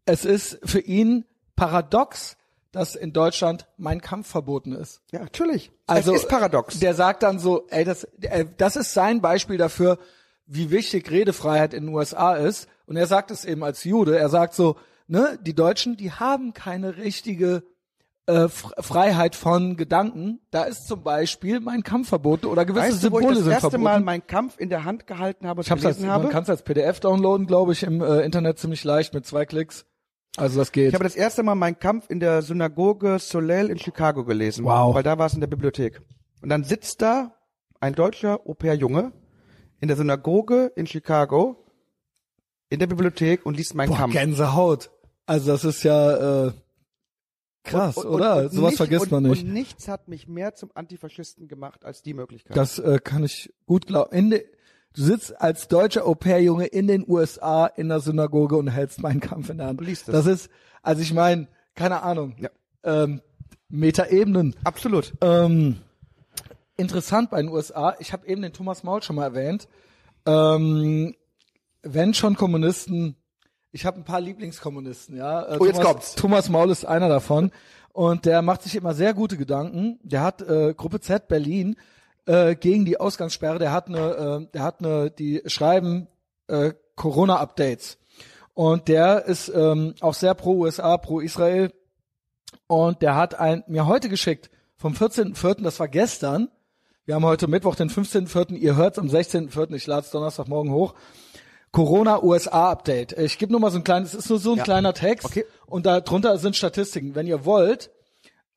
es 0.04 0.24
ist 0.24 0.58
für 0.64 0.80
ihn 0.80 1.24
paradox, 1.56 2.36
dass 2.72 2.94
in 2.94 3.12
Deutschland 3.12 3.66
mein 3.76 4.00
Kampf 4.00 4.28
verboten 4.28 4.72
ist. 4.72 5.00
Ja, 5.12 5.20
natürlich. 5.20 5.72
Also 5.86 6.14
es 6.14 6.22
ist 6.22 6.28
paradox. 6.28 6.78
Der 6.78 6.94
sagt 6.94 7.22
dann 7.22 7.38
so, 7.38 7.66
ey, 7.70 7.84
das, 7.84 8.04
äh, 8.20 8.46
das 8.56 8.76
ist 8.76 8.92
sein 8.92 9.20
Beispiel 9.20 9.56
dafür, 9.56 9.98
wie 10.46 10.70
wichtig 10.70 11.10
Redefreiheit 11.10 11.74
in 11.74 11.86
den 11.86 11.94
USA 11.94 12.34
ist. 12.34 12.68
Und 12.86 12.96
er 12.96 13.06
sagt 13.06 13.30
es 13.30 13.44
eben 13.44 13.64
als 13.64 13.84
Jude. 13.84 14.18
Er 14.18 14.28
sagt 14.28 14.54
so, 14.54 14.76
ne, 15.06 15.38
die 15.42 15.54
Deutschen, 15.54 15.96
die 15.96 16.12
haben 16.12 16.54
keine 16.54 16.96
richtige 16.96 17.62
äh, 18.26 18.48
Freiheit 18.48 19.34
von 19.34 19.76
Gedanken. 19.76 20.40
Da 20.50 20.64
ist 20.64 20.86
zum 20.86 21.02
Beispiel 21.02 21.60
mein 21.60 21.82
Kampf 21.82 22.08
verboten 22.08 22.46
oder 22.46 22.64
gewisse 22.64 22.86
weißt 22.86 23.04
du, 23.04 23.12
wo 23.12 23.18
ich 23.18 23.26
Symbole 23.26 23.34
das 23.34 23.44
sind 23.44 23.52
erste 23.52 23.70
verboten. 23.70 23.82
Mal 23.82 24.00
meinen 24.00 24.26
Kampf 24.26 24.58
in 24.58 24.68
der 24.68 24.84
Hand 24.84 25.06
gehalten 25.06 25.46
habe 25.46 25.60
und 25.60 25.66
ich 25.66 25.70
hab's 25.70 25.84
als, 25.84 25.96
gelesen 25.96 26.08
man 26.08 26.22
habe? 26.22 26.28
kann 26.28 26.42
es 26.42 26.50
als 26.50 26.62
PDF 26.62 27.00
downloaden, 27.00 27.46
glaube 27.46 27.72
ich, 27.72 27.82
im 27.82 28.00
äh, 28.00 28.20
Internet 28.20 28.58
ziemlich 28.58 28.84
leicht 28.84 29.14
mit 29.14 29.26
zwei 29.26 29.44
Klicks. 29.46 29.86
Also 30.36 30.58
das 30.58 30.70
geht. 30.72 30.88
Ich 30.88 30.94
habe 30.94 31.04
das 31.04 31.16
erste 31.16 31.42
Mal 31.42 31.54
meinen 31.56 31.78
Kampf 31.78 32.08
in 32.08 32.20
der 32.20 32.42
Synagoge 32.42 33.18
Soleil 33.18 33.68
in 33.68 33.78
Chicago 33.78 34.24
gelesen. 34.24 34.64
Wow. 34.64 34.94
Weil 34.94 35.02
da 35.02 35.18
war 35.18 35.26
es 35.26 35.34
in 35.34 35.40
der 35.40 35.48
Bibliothek. 35.48 36.00
Und 36.40 36.48
dann 36.48 36.62
sitzt 36.62 37.02
da 37.02 37.34
ein 37.80 37.94
deutscher 37.94 38.40
Au-pair-Junge 38.46 39.12
in 39.80 39.88
der 39.88 39.96
Synagoge 39.96 40.72
in 40.76 40.86
Chicago 40.86 41.64
in 42.68 42.78
der 42.78 42.86
Bibliothek 42.86 43.44
und 43.44 43.56
liest 43.56 43.74
meinen 43.74 43.88
Boah, 43.88 43.98
Kampf. 43.98 44.14
Gänsehaut. 44.14 44.90
Also 45.26 45.50
das 45.50 45.64
ist 45.64 45.82
ja 45.82 46.46
äh, 46.46 46.52
krass, 47.64 47.96
Und- 47.96 48.06
und- 48.06 48.14
oder? 48.14 48.36
und 48.44 48.52
Sowas 48.52 48.70
nicht- 48.70 48.76
vergisst 48.76 49.10
man 49.10 49.22
nicht. 49.24 49.44
Und 49.44 49.52
nichts 49.52 49.88
hat 49.88 50.08
mich 50.08 50.28
mehr 50.28 50.54
zum 50.54 50.70
Antifaschisten 50.74 51.48
gemacht 51.48 51.84
als 51.84 52.02
die 52.02 52.14
Möglichkeit. 52.14 52.56
Das 52.56 52.78
äh, 52.78 52.98
kann 53.02 53.24
ich 53.24 53.52
gut 53.66 53.86
glauben. 53.86 54.30
De, 54.30 54.44
du 54.94 55.02
sitzt 55.02 55.40
als 55.40 55.68
deutscher 55.68 56.06
Au-pair-Junge 56.06 56.66
in 56.66 56.86
den 56.86 57.04
USA 57.08 57.66
in 57.66 57.88
der 57.88 58.00
Synagoge 58.00 58.56
und 58.56 58.68
hältst 58.68 59.00
meinen 59.00 59.20
Kampf 59.20 59.50
in 59.50 59.58
der 59.58 59.68
Hand. 59.68 59.80
Und 59.80 59.86
liest 59.86 60.08
es. 60.08 60.12
Das 60.12 60.26
ist, 60.26 60.50
also 60.82 61.02
ich 61.02 61.12
meine, 61.14 61.48
keine 61.74 62.02
Ahnung, 62.02 62.36
Ja. 62.38 62.50
ähm, 62.84 63.20
Metaebenen. 63.68 64.56
Absolut. 64.64 65.12
Ähm, 65.20 65.76
interessant 66.76 67.30
bei 67.30 67.40
den 67.40 67.50
USA, 67.50 67.94
ich 68.00 68.12
habe 68.12 68.26
eben 68.26 68.42
den 68.42 68.52
Thomas 68.52 68.82
Maul 68.82 69.02
schon 69.02 69.16
mal 69.16 69.24
erwähnt, 69.24 69.68
ähm, 70.26 71.14
wenn 71.82 72.12
schon 72.14 72.36
Kommunisten, 72.36 73.16
Ich 73.72 73.86
habe 73.86 73.98
ein 73.98 74.04
paar 74.04 74.20
Lieblingskommunisten, 74.20 75.16
ja. 75.16 75.42
Äh, 75.42 75.58
Oh, 75.60 75.64
jetzt 75.64 75.76
Thomas, 75.76 75.92
kommt's. 75.92 76.14
Thomas 76.14 76.48
Maul 76.48 76.70
ist 76.70 76.84
einer 76.84 77.08
davon. 77.08 77.52
Und 77.92 78.24
der 78.24 78.42
macht 78.42 78.62
sich 78.62 78.76
immer 78.76 78.94
sehr 78.94 79.14
gute 79.14 79.36
Gedanken. 79.36 79.98
Der 80.02 80.22
hat 80.22 80.42
äh, 80.42 80.74
Gruppe 80.74 81.00
Z 81.00 81.28
Berlin 81.28 81.76
äh, 82.26 82.54
gegen 82.54 82.84
die 82.84 82.98
Ausgangssperre, 83.00 83.58
der 83.58 83.72
hat 83.72 83.88
eine, 83.88 83.98
äh, 83.98 84.46
der 84.52 84.62
hat 84.62 84.80
eine, 84.80 85.10
die 85.10 85.42
schreiben 85.46 86.06
äh, 86.48 86.72
Corona-Updates. 86.96 87.98
Und 88.54 88.88
der 88.88 89.24
ist 89.24 89.48
ähm, 89.54 89.94
auch 90.00 90.14
sehr 90.14 90.34
pro 90.34 90.52
USA, 90.54 90.96
pro 90.98 91.20
Israel. 91.20 91.72
Und 92.66 93.02
der 93.02 93.16
hat 93.16 93.34
ein, 93.34 93.64
mir 93.66 93.86
heute 93.86 94.08
geschickt, 94.08 94.50
vom 94.76 94.92
14.04., 94.92 95.62
das 95.62 95.80
war 95.80 95.88
gestern. 95.88 96.48
Wir 97.04 97.14
haben 97.14 97.24
heute 97.24 97.48
Mittwoch, 97.48 97.74
den 97.74 97.90
15.04., 97.90 98.54
ihr 98.54 98.76
hört's 98.76 98.98
am 98.98 99.08
16.04., 99.08 99.74
ich 99.74 99.86
lade 99.86 100.02
es 100.04 100.10
Donnerstagmorgen 100.10 100.72
hoch. 100.72 100.94
Corona 101.72 102.22
USA 102.22 102.70
Update. 102.70 103.12
Ich 103.12 103.38
gebe 103.38 103.52
nur 103.52 103.60
mal 103.60 103.70
so 103.70 103.78
ein 103.78 103.84
kleines, 103.84 104.12
es 104.14 104.24
ist 104.24 104.30
nur 104.30 104.38
so 104.40 104.52
ein 104.52 104.58
Ja. 104.58 104.64
kleiner 104.64 104.92
Text 104.92 105.26
Okay. 105.26 105.44
und 105.66 105.86
da 105.86 106.00
drunter 106.00 106.36
sind 106.38 106.56
Statistiken. 106.56 107.14
Wenn 107.14 107.26
ihr 107.26 107.44
wollt, 107.44 107.90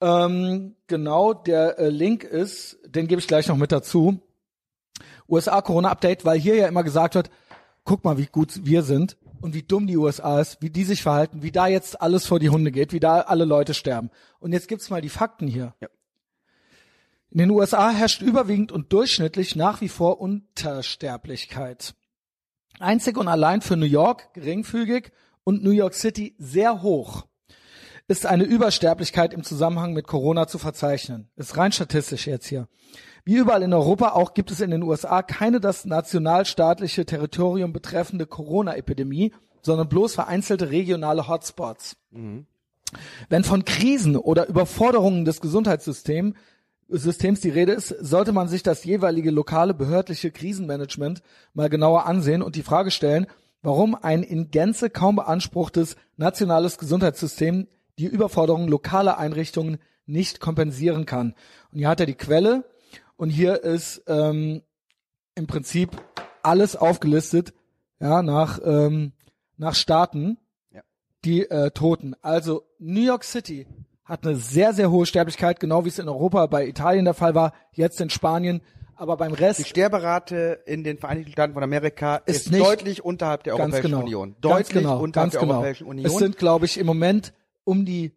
ähm, 0.01 0.76
genau 0.88 1.34
der 1.34 1.78
äh, 1.80 1.89
Link 1.89 2.24
ist, 2.24 2.78
den 2.86 3.07
gebe 3.07 3.20
ich 3.22 3.28
gleich 3.28 3.47
noch 3.47 3.57
mit 3.57 3.72
dazu. 3.72 4.20
USA 5.30 5.61
Corona 5.61 5.89
Update, 5.91 6.26
weil 6.26 6.39
hier 6.39 6.55
ja 6.55 6.68
immer 6.68 6.84
gesagt 6.84 7.16
wird, 7.16 7.30
guck 7.84 8.03
mal, 8.03 8.18
wie 8.18 8.26
gut 8.26 8.66
wir 8.66 8.82
sind 8.84 9.18
und 9.41 9.53
wie 9.53 9.64
dumm 9.64 9.88
die 9.88 9.97
USA 9.97 10.39
ist, 10.41 10.61
wie 10.61 10.70
die 10.70 10.84
sich 10.84 11.03
verhalten, 11.03 11.43
wie 11.43 11.51
da 11.51 11.68
jetzt 11.68 12.01
alles 12.01 12.26
vor 12.26 12.39
die 12.39 12.49
Hunde 12.49 12.72
geht, 12.72 12.93
wie 12.93 12.99
da 12.99 13.22
alle 13.22 13.45
Leute 13.45 13.74
sterben. 13.74 14.09
Und 14.39 14.53
jetzt 14.53 14.68
gibt's 14.68 14.89
mal 14.89 15.01
die 15.01 15.09
Fakten 15.09 15.47
hier. 15.47 15.76
Ja. 15.82 15.88
In 17.30 17.38
den 17.39 17.49
USA 17.51 17.89
herrscht 17.91 18.22
überwiegend 18.22 18.72
und 18.72 18.91
durchschnittlich 18.93 19.55
nach 19.55 19.82
wie 19.82 19.89
vor 19.89 20.20
Untersterblichkeit. 20.22 21.95
Einzig 22.80 23.18
und 23.18 23.28
allein 23.28 23.62
für 23.62 23.78
New 23.78 23.86
York 23.86 24.34
geringfügig 24.34 25.12
und 25.44 25.64
New 25.64 25.72
York 25.72 25.94
City 25.94 26.36
sehr 26.38 26.82
hoch 26.82 27.26
ist 28.08 28.26
eine 28.26 28.44
Übersterblichkeit 28.44 29.34
im 29.34 29.44
Zusammenhang 29.44 29.94
mit 29.94 30.08
Corona 30.08 30.48
zu 30.48 30.58
verzeichnen. 30.58 31.30
Ist 31.36 31.56
rein 31.56 31.72
statistisch 31.72 32.28
jetzt 32.28 32.48
hier. 32.48 32.68
Wie 33.24 33.38
überall 33.38 33.64
in 33.64 33.74
Europa 33.74 34.10
auch 34.10 34.34
gibt 34.34 34.52
es 34.52 34.60
in 34.60 34.72
den 34.72 34.84
USA 34.84 35.22
keine 35.22 35.62
das 35.62 35.86
nationalstaatliche 35.86 37.06
Territorium 37.06 37.72
betreffende 37.72 38.26
Corona-Epidemie, 38.26 39.34
sondern 39.62 39.88
bloß 39.88 40.16
vereinzelte 40.16 40.72
regionale 40.72 41.30
Hotspots. 41.30 41.96
Wenn 43.30 43.44
von 43.44 43.64
Krisen 43.64 44.18
oder 44.18 44.48
Überforderungen 44.50 45.24
des 45.24 45.40
Gesundheitssystems 45.40 46.36
Systems 46.88 47.42
die 47.42 47.50
Rede 47.50 47.72
ist, 47.72 47.90
sollte 47.90 48.32
man 48.34 48.48
sich 48.48 48.64
das 48.64 48.84
jeweilige 48.84 49.32
lokale 49.32 49.74
behördliche 49.74 50.32
Krisenmanagement 50.32 51.22
mal 51.54 51.70
genauer 51.70 52.06
ansehen 52.06 52.42
und 52.42 52.56
die 52.56 52.64
Frage 52.64 52.92
stellen, 52.92 53.28
warum 53.62 53.96
ein 53.96 54.24
in 54.24 54.52
Gänze 54.52 54.90
kaum 54.90 55.16
beanspruchtes 55.16 55.96
nationales 56.18 56.78
Gesundheitssystem 56.78 57.68
die 57.98 58.06
Überforderungen 58.06 58.68
lokaler 58.68 59.18
Einrichtungen 59.18 59.78
nicht 60.06 60.40
kompensieren 60.40 61.06
kann. 61.06 61.34
Und 61.72 61.80
hier 61.80 61.88
hat 61.88 62.00
er 62.00 62.06
die 62.06 62.16
Quelle 62.16 62.66
und 63.16 63.30
hier 63.30 63.64
ist 63.64 64.04
ähm, 64.08 64.62
im 65.36 65.48
Prinzip 65.48 65.92
alles 66.42 66.76
aufgelistet, 66.76 67.54
ja, 68.00 68.22
nach, 68.22 68.60
ähm, 68.64 69.14
nach 69.58 69.76
Staaten, 69.76 70.38
Ja. 70.72 70.82
die 71.24 71.50
äh, 71.50 71.72
Toten. 71.72 72.16
Also 72.22 72.64
New 72.80 73.02
York 73.02 73.24
City 73.24 73.66
hat 74.06 74.26
eine 74.26 74.36
sehr, 74.36 74.74
sehr 74.74 74.91
hohe 74.91 75.06
Sterblichkeit, 75.06 75.60
genau 75.60 75.86
wie 75.86 75.89
es 75.89 75.99
in 75.99 76.10
Europa 76.10 76.45
bei 76.47 76.68
Italien 76.68 77.06
der 77.06 77.14
Fall 77.14 77.36
war, 77.36 77.54
jetzt 77.72 78.01
in 78.01 78.10
Spanien. 78.10 78.62
Aber 78.95 79.18
beim 79.18 79.36
Die 79.36 79.43
Rest 79.43 79.68
Sterberate 79.68 80.60
in 80.66 80.84
den 80.84 80.97
Vereinigten 80.97 81.32
Staaten 81.32 81.54
von 81.54 81.64
Amerika 81.64 82.18
ist, 82.18 82.47
Ist 82.47 82.60
deutlich 82.60 83.04
unterhalb 83.04 83.43
der 83.43 83.56
Europäischen 83.56 83.82
genau, 83.82 84.01
Union. 84.01 84.36
ganz 84.39 84.41
Deutlich 84.41 84.84
genau, 84.84 84.99
unterhalb 84.99 85.14
ganz 85.14 85.32
der 85.32 85.41
genau. 85.41 85.54
Europäischen 85.56 85.88
Union. 85.88 86.06
Es 86.06 86.18
sind, 86.18 86.38
glaube 86.38 86.66
ich, 86.66 86.78
im 86.78 86.86
Moment 86.86 87.34
um 87.64 87.86
die 87.86 88.12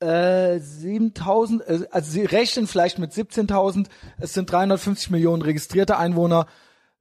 äh, 0.00 0.58
7000, 0.58 1.62
äh, 1.62 1.80
also 1.90 2.10
sie 2.10 2.24
rechnen 2.24 2.66
vielleicht 2.66 2.98
mit 2.98 3.12
17.000. 3.12 3.86
Es 4.18 4.32
sind 4.32 4.50
350 4.50 5.10
Millionen 5.10 5.42
registrierte 5.42 5.98
Einwohner, 5.98 6.46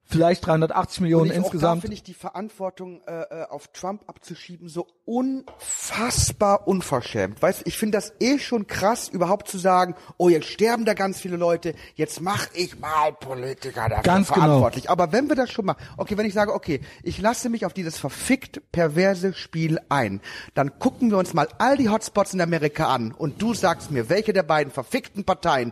vielleicht 0.09 0.45
380 0.45 1.01
Millionen 1.01 1.29
Auch 1.29 1.35
da 1.35 1.39
insgesamt. 1.39 1.81
finde 1.81 1.93
ich 1.93 2.03
die 2.03 2.15
Verantwortung 2.15 3.01
äh, 3.05 3.21
äh, 3.21 3.43
auf 3.49 3.67
Trump 3.67 4.03
abzuschieben 4.07 4.67
so 4.67 4.87
unfassbar 5.05 6.67
unverschämt. 6.67 7.41
Weißt, 7.41 7.61
ich 7.65 7.77
finde 7.77 7.97
das 7.97 8.13
eh 8.19 8.39
schon 8.39 8.65
krass, 8.65 9.07
überhaupt 9.07 9.47
zu 9.47 9.59
sagen, 9.59 9.95
oh, 10.17 10.27
jetzt 10.27 10.47
sterben 10.47 10.85
da 10.85 10.95
ganz 10.95 11.19
viele 11.21 11.37
Leute, 11.37 11.75
jetzt 11.93 12.21
mach 12.21 12.47
ich 12.53 12.79
mal 12.79 13.13
Politiker 13.13 13.87
dafür 13.87 14.03
Ganz 14.03 14.29
genau. 14.29 14.45
verantwortlich. 14.45 14.89
Aber 14.89 15.11
wenn 15.11 15.29
wir 15.29 15.35
das 15.35 15.51
schon 15.51 15.65
machen, 15.65 15.83
okay, 15.97 16.17
wenn 16.17 16.25
ich 16.25 16.33
sage, 16.33 16.53
okay, 16.53 16.81
ich 17.03 17.21
lasse 17.21 17.49
mich 17.49 17.65
auf 17.65 17.73
dieses 17.73 17.97
verfickt 17.99 18.71
perverse 18.71 19.33
Spiel 19.33 19.79
ein, 19.89 20.21
dann 20.55 20.79
gucken 20.79 21.11
wir 21.11 21.19
uns 21.19 21.35
mal 21.35 21.47
all 21.59 21.77
die 21.77 21.89
Hotspots 21.89 22.33
in 22.33 22.41
Amerika 22.41 22.87
an 22.87 23.11
und 23.11 23.41
du 23.41 23.53
sagst 23.53 23.91
mir, 23.91 24.09
welche 24.09 24.33
der 24.33 24.43
beiden 24.43 24.73
verfickten 24.73 25.23
Parteien 25.23 25.71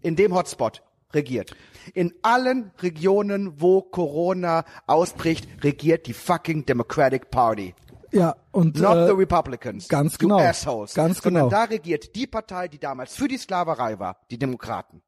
in 0.00 0.16
dem 0.16 0.34
Hotspot 0.34 0.82
regiert. 1.12 1.54
In 1.94 2.12
allen 2.22 2.70
Regionen, 2.80 3.60
wo 3.60 3.82
Corona 3.82 4.64
ausbricht, 4.86 5.48
regiert 5.62 6.06
die 6.06 6.12
fucking 6.12 6.66
Democratic 6.66 7.30
Party. 7.30 7.74
ja, 8.12 8.34
und 8.52 8.78
Not 8.80 8.96
äh, 8.96 9.06
the 9.06 9.12
Republicans. 9.12 9.88
ganz 9.88 10.18
genau. 10.18 10.38
Assholes. 10.38 10.94
Ganz 10.94 11.22
Sondern 11.22 11.44
genau. 11.48 11.56
da 11.56 11.64
regiert 11.64 12.14
die 12.14 12.26
Partei, 12.26 12.68
die 12.68 12.78
damals 12.78 13.14
für 13.14 13.28
die 13.28 13.36
Sklaverei 13.38 13.98
war, 13.98 14.16
die 14.30 14.38
Demokraten. 14.38 15.02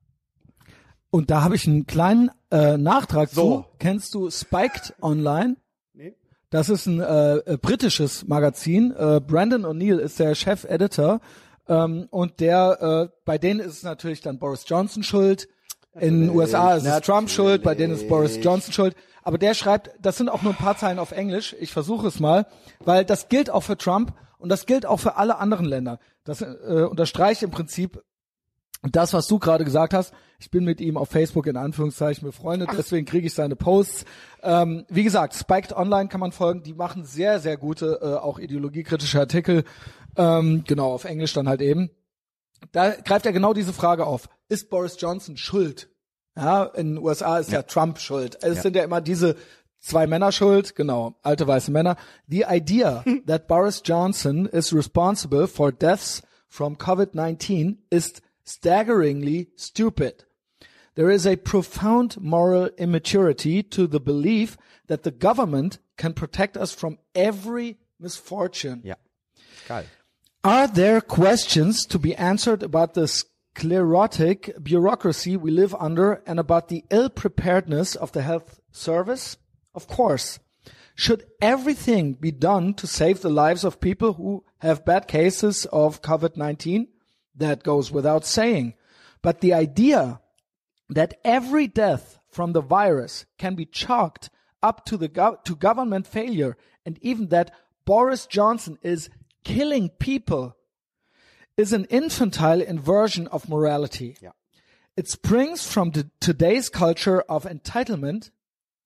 Und 1.11 1.31
da 1.31 1.43
habe 1.43 1.57
ich 1.57 1.67
einen 1.67 1.87
kleinen 1.87 2.31
äh, 2.53 2.77
Nachtrag 2.77 3.31
So. 3.31 3.43
zu. 3.63 3.65
Kennst 3.79 4.15
du 4.15 4.31
Spiked 4.31 4.95
Online? 5.03 5.57
Nee. 5.93 6.15
Das 6.51 6.69
ist 6.69 6.87
ein 6.87 7.01
äh, 7.01 7.59
britisches 7.61 8.29
Magazin. 8.29 8.93
Äh, 8.97 9.21
Brandon 9.21 9.65
O'Neill 9.65 9.99
ist 9.99 10.21
der 10.21 10.35
Chef-Editor. 10.37 11.21
Ähm, 11.69 12.07
und 12.11 12.39
der, 12.41 13.09
äh, 13.11 13.17
bei 13.25 13.39
denen 13.39 13.59
ist 13.61 13.79
es 13.79 13.83
natürlich 13.83 14.21
dann 14.21 14.39
Boris 14.39 14.65
Johnson 14.69 15.03
schuld. 15.03 15.49
In 15.99 16.21
den 16.21 16.31
USA 16.31 16.75
ist 16.77 16.87
es 16.87 17.01
Trump 17.01 17.31
schuld, 17.31 17.63
bei 17.63 17.75
denen 17.75 17.95
ist 17.95 18.09
Boris 18.09 18.39
Johnson 18.43 18.73
schuld. 18.73 18.95
Aber 19.23 19.39
der 19.39 19.55
schreibt, 19.55 19.91
das 20.01 20.17
sind 20.17 20.29
auch 20.29 20.43
nur 20.43 20.53
ein 20.53 20.59
paar 20.59 20.77
Zeilen 20.77 20.99
auf 20.99 21.13
Englisch. 21.13 21.55
Ich 21.61 21.73
versuche 21.73 22.07
es 22.07 22.21
mal, 22.21 22.47
weil 22.79 23.05
das 23.05 23.29
gilt 23.29 23.51
auch 23.51 23.63
für 23.63 23.77
Trump 23.77 24.15
und 24.39 24.49
das 24.49 24.67
gilt 24.67 24.87
auch 24.87 24.99
für 24.99 25.17
alle 25.17 25.39
anderen 25.39 25.67
Länder. 25.67 25.99
Das 26.25 26.43
äh, 26.43 26.87
unterstreicht 26.89 27.43
im 27.43 27.51
Prinzip 27.51 28.03
das, 28.83 29.13
was 29.13 29.27
du 29.27 29.39
gerade 29.39 29.65
gesagt 29.65 29.93
hast, 29.93 30.15
ich 30.39 30.51
bin 30.51 30.65
mit 30.65 30.81
ihm 30.81 30.97
auf 30.97 31.11
Facebook 31.11 31.47
in 31.47 31.59
Anführungszeichen 31.59 32.27
befreundet, 32.27 32.71
deswegen 32.73 33.05
kriege 33.05 33.27
ich 33.27 33.35
seine 33.35 33.57
Posts. 33.57 34.07
Ähm, 34.43 34.87
wie 34.89 35.05
gesagt, 35.05 35.35
Spiked 35.35 35.75
Online 35.75 36.09
kann 36.09 36.21
man 36.21 36.33
folgen, 36.33 36.63
die 36.63 36.73
machen 36.73 37.05
sehr, 37.05 37.41
sehr 37.41 37.59
gute, 37.59 37.99
äh, 38.01 38.15
auch 38.15 38.39
ideologiekritische 38.39 39.21
Artikel, 39.21 39.65
ähm, 40.17 40.65
genau, 40.67 40.93
auf 40.93 41.05
Englisch 41.05 41.35
dann 41.35 41.47
halt 41.47 41.61
eben. 41.61 41.91
Da 42.73 42.93
greift 42.93 43.27
er 43.27 43.33
genau 43.33 43.53
diese 43.53 43.75
Frage 43.75 44.07
auf. 44.07 44.29
Ist 44.51 44.69
Boris 44.69 44.97
Johnson 44.99 45.37
schuld? 45.37 45.89
Ja, 46.37 46.65
in 46.65 46.95
den 46.95 47.05
USA 47.05 47.39
ist 47.39 47.53
ja, 47.53 47.63
Trump 47.63 47.99
schuld. 47.99 48.37
Es 48.43 48.63
sind 48.63 48.77
ja 48.77 48.83
immer 48.83 49.01
diese 49.01 49.37
zwei 49.79 50.07
Männer 50.07 50.33
schuld, 50.33 50.75
genau, 50.75 51.15
alte 51.23 51.47
weiße 51.47 51.71
Männer. 51.71 51.97
The 52.29 52.45
idea 52.49 53.05
that 53.27 53.47
Boris 53.47 53.83
Johnson 53.85 54.47
is 54.47 54.73
responsible 54.73 55.47
for 55.47 55.73
deaths 55.73 56.23
from 56.49 56.77
COVID-19 56.77 57.79
is 57.91 58.21
staggeringly 58.45 59.49
stupid. 59.57 60.27
There 60.97 61.11
is 61.11 61.27
a 61.27 61.37
profound 61.37 62.21
moral 62.21 62.71
immaturity 62.77 63.63
to 63.63 63.87
the 63.87 64.01
belief 64.01 64.59
that 64.89 65.05
the 65.05 65.13
government 65.13 65.79
can 65.97 66.13
protect 66.13 66.57
us 66.57 66.75
from 66.75 66.99
every 67.15 67.79
misfortune. 68.01 68.81
Ja. 68.83 68.97
Geil. 69.69 69.85
Are 70.43 70.67
there 70.67 71.01
questions 71.01 71.87
to 71.87 71.99
be 71.99 72.17
answered 72.17 72.63
about 72.63 72.95
the 72.95 73.07
sclerotic 73.55 74.55
bureaucracy 74.63 75.37
we 75.37 75.51
live 75.51 75.75
under 75.79 76.23
and 76.27 76.39
about 76.39 76.69
the 76.69 76.85
ill 76.91 77.11
preparedness 77.11 77.95
of 77.95 78.13
the 78.13 78.23
health 78.23 78.61
service? 78.71 79.37
Of 79.75 79.87
course. 79.87 80.39
Should 80.95 81.27
everything 81.41 82.15
be 82.15 82.31
done 82.31 82.75
to 82.75 82.87
save 82.87 83.21
the 83.21 83.31
lives 83.31 83.65
of 83.65 83.81
people 83.81 84.15
who 84.15 84.45
have 84.59 84.85
bad 84.85 85.09
cases 85.09 85.67
of 85.73 86.03
COVID-19? 86.03 86.89
That 87.35 87.63
goes 87.63 87.91
without 87.91 88.25
saying. 88.25 88.75
But 89.23 89.41
the 89.41 89.55
idea 89.55 90.21
that 90.89 91.19
every 91.25 91.67
death 91.67 92.19
from 92.29 92.53
the 92.53 92.61
virus 92.61 93.25
can 93.39 93.55
be 93.55 93.65
chalked 93.65 94.31
up 94.63 94.85
to 94.87 94.97
the 94.97 95.09
gov- 95.09 95.43
to 95.45 95.57
government 95.57 96.07
failure 96.07 96.57
and 96.85 96.99
even 97.01 97.29
that 97.29 97.53
Boris 97.85 98.27
Johnson 98.27 98.79
is 98.83 99.09
killing 99.43 99.89
people 99.89 100.57
is 101.61 101.73
an 101.73 101.85
infantile 101.85 102.61
inversion 102.61 103.27
of 103.29 103.49
morality. 103.49 104.17
Ja. 104.21 104.33
It 104.97 105.09
springs 105.09 105.65
from 105.67 105.93
the, 105.93 106.05
today's 106.21 106.71
culture 106.71 107.23
of 107.29 107.45
entitlement 107.47 108.31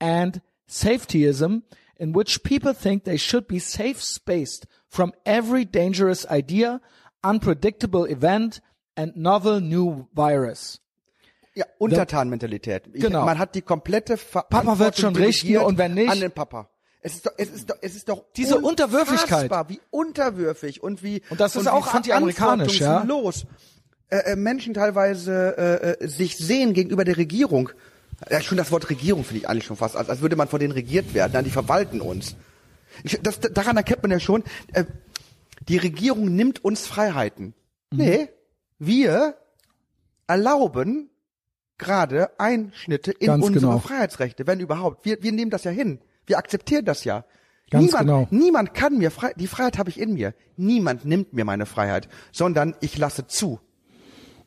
and 0.00 0.40
safetyism 0.68 1.62
in 1.96 2.12
which 2.12 2.42
people 2.42 2.72
think 2.74 3.04
they 3.04 3.16
should 3.16 3.46
be 3.46 3.58
safe 3.58 4.02
spaced 4.02 4.66
from 4.88 5.12
every 5.24 5.64
dangerous 5.64 6.26
idea, 6.30 6.80
unpredictable 7.22 8.04
event 8.04 8.60
and 8.96 9.16
novel 9.16 9.60
new 9.60 10.06
virus. 10.14 10.80
Ja, 11.56 11.64
Untertanmentalität. 11.78 12.92
Genau. 12.92 13.24
Man 13.24 13.38
hat 13.38 13.54
die 13.54 13.62
komplette 13.62 14.16
Papa 14.16 14.78
wird 14.78 14.98
schon 14.98 15.14
richten 15.14 15.56
und 15.58 15.78
wenn 15.78 15.94
nicht- 15.94 16.10
an 16.10 16.20
den 16.20 16.32
Papa. 16.32 16.68
Es 17.06 17.16
ist 17.16 17.26
doch, 17.26 17.32
es 17.36 17.50
ist 17.50 17.68
doch, 17.68 17.76
es 17.82 17.96
ist 17.96 18.08
doch 18.08 18.24
Diese 18.34 18.58
Unterwürfigkeit. 18.58 19.50
wie 19.68 19.78
unterwürfig 19.90 20.82
und 20.82 21.02
wie 21.02 21.20
Und 21.28 21.38
das 21.38 21.54
ist 21.54 21.66
wie 21.66 21.68
auch 21.68 21.92
anti-amerikanisch, 21.92 22.80
ja. 22.80 23.04
äh, 24.08 24.32
äh, 24.32 24.36
Menschen 24.36 24.72
teilweise 24.72 25.54
äh, 26.00 26.04
äh, 26.04 26.08
sich 26.08 26.38
sehen 26.38 26.72
gegenüber 26.72 27.04
der 27.04 27.18
Regierung. 27.18 27.68
Ja, 28.30 28.40
schon 28.40 28.56
das 28.56 28.72
Wort 28.72 28.88
Regierung 28.88 29.22
finde 29.22 29.40
ich 29.40 29.48
eigentlich 29.50 29.66
schon 29.66 29.76
fast, 29.76 29.96
als, 29.96 30.08
als 30.08 30.22
würde 30.22 30.34
man 30.34 30.48
von 30.48 30.60
denen 30.60 30.72
regiert 30.72 31.12
werden. 31.12 31.32
Nein, 31.34 31.44
die 31.44 31.50
verwalten 31.50 32.00
uns. 32.00 32.36
Ich, 33.02 33.20
das, 33.22 33.38
daran 33.38 33.76
erkennt 33.76 34.00
man 34.00 34.10
ja 34.10 34.18
schon, 34.18 34.42
äh, 34.72 34.84
die 35.68 35.76
Regierung 35.76 36.34
nimmt 36.34 36.64
uns 36.64 36.86
Freiheiten. 36.86 37.52
Mhm. 37.90 37.98
Nee, 37.98 38.28
wir 38.78 39.36
erlauben 40.26 41.10
gerade 41.76 42.30
Einschnitte 42.40 43.12
in 43.12 43.26
Ganz 43.26 43.44
unsere 43.44 43.66
genau. 43.66 43.78
Freiheitsrechte, 43.78 44.46
wenn 44.46 44.60
überhaupt. 44.60 45.04
Wir, 45.04 45.22
wir 45.22 45.32
nehmen 45.32 45.50
das 45.50 45.64
ja 45.64 45.70
hin. 45.70 45.98
Wir 46.26 46.38
akzeptieren 46.38 46.84
das 46.84 47.04
ja. 47.04 47.24
Ganz 47.70 47.86
niemand, 47.86 48.06
genau. 48.06 48.28
niemand 48.30 48.74
kann 48.74 48.98
mir 48.98 49.10
frei, 49.10 49.32
die 49.36 49.46
Freiheit 49.46 49.78
habe 49.78 49.90
ich 49.90 49.98
in 49.98 50.14
mir. 50.14 50.34
Niemand 50.56 51.04
nimmt 51.04 51.32
mir 51.32 51.44
meine 51.44 51.66
Freiheit, 51.66 52.08
sondern 52.30 52.76
ich 52.80 52.96
lasse 52.98 53.26
zu, 53.26 53.58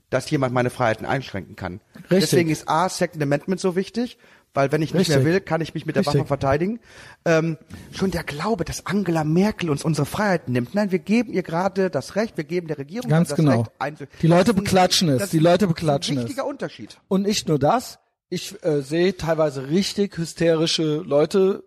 dass 0.10 0.30
jemand 0.30 0.54
meine 0.54 0.70
Freiheiten 0.70 1.06
einschränken 1.06 1.56
kann. 1.56 1.82
Richtig. 1.96 2.20
Deswegen 2.22 2.50
ist 2.50 2.70
A, 2.70 2.88
Second 2.90 3.22
Amendment 3.22 3.60
so 3.60 3.76
wichtig, 3.76 4.18
weil 4.54 4.72
wenn 4.72 4.82
ich 4.82 4.94
nicht 4.94 5.10
mehr 5.10 5.18
Richtig. 5.18 5.34
will, 5.34 5.42
kann 5.42 5.62
ich 5.62 5.74
mich 5.74 5.86
mit 5.86 5.96
der 5.96 6.02
Richtig. 6.02 6.20
Waffe 6.22 6.28
verteidigen. 6.28 6.80
Ähm, 7.26 7.58
schon 7.92 8.12
der 8.12 8.24
Glaube, 8.24 8.64
dass 8.64 8.86
Angela 8.86 9.24
Merkel 9.24 9.70
uns 9.70 9.84
unsere 9.84 10.06
Freiheiten 10.06 10.54
nimmt. 10.54 10.74
Nein, 10.74 10.92
wir 10.92 11.00
geben 11.00 11.34
ihr 11.34 11.44
gerade 11.44 11.90
das 11.90 12.16
Recht, 12.16 12.38
wir 12.38 12.44
geben 12.46 12.68
der 12.68 12.78
Regierung 12.78 13.10
Ganz 13.10 13.30
das 13.30 13.36
genau. 13.38 13.62
Recht 13.62 13.72
einzu- 13.80 14.08
Die 14.22 14.28
Leute 14.28 14.46
Das 14.46 14.54
ist 14.54 14.58
ein- 14.60 14.64
beklatschen 14.64 15.10
es, 15.10 15.20
das 15.20 15.30
die 15.32 15.38
ist 15.38 15.44
Leute 15.44 15.66
ein 15.66 15.70
beklatschen 15.70 16.18
es. 16.18 16.24
wichtiger 16.24 16.46
Unterschied. 16.46 16.98
Und 17.08 17.24
nicht 17.24 17.48
nur 17.50 17.60
das, 17.60 18.00
ich 18.30 18.56
äh, 18.64 18.82
sehe 18.82 19.18
teilweise 19.18 19.70
richtig 19.70 20.18
hysterische 20.18 20.98
Leute, 21.06 21.64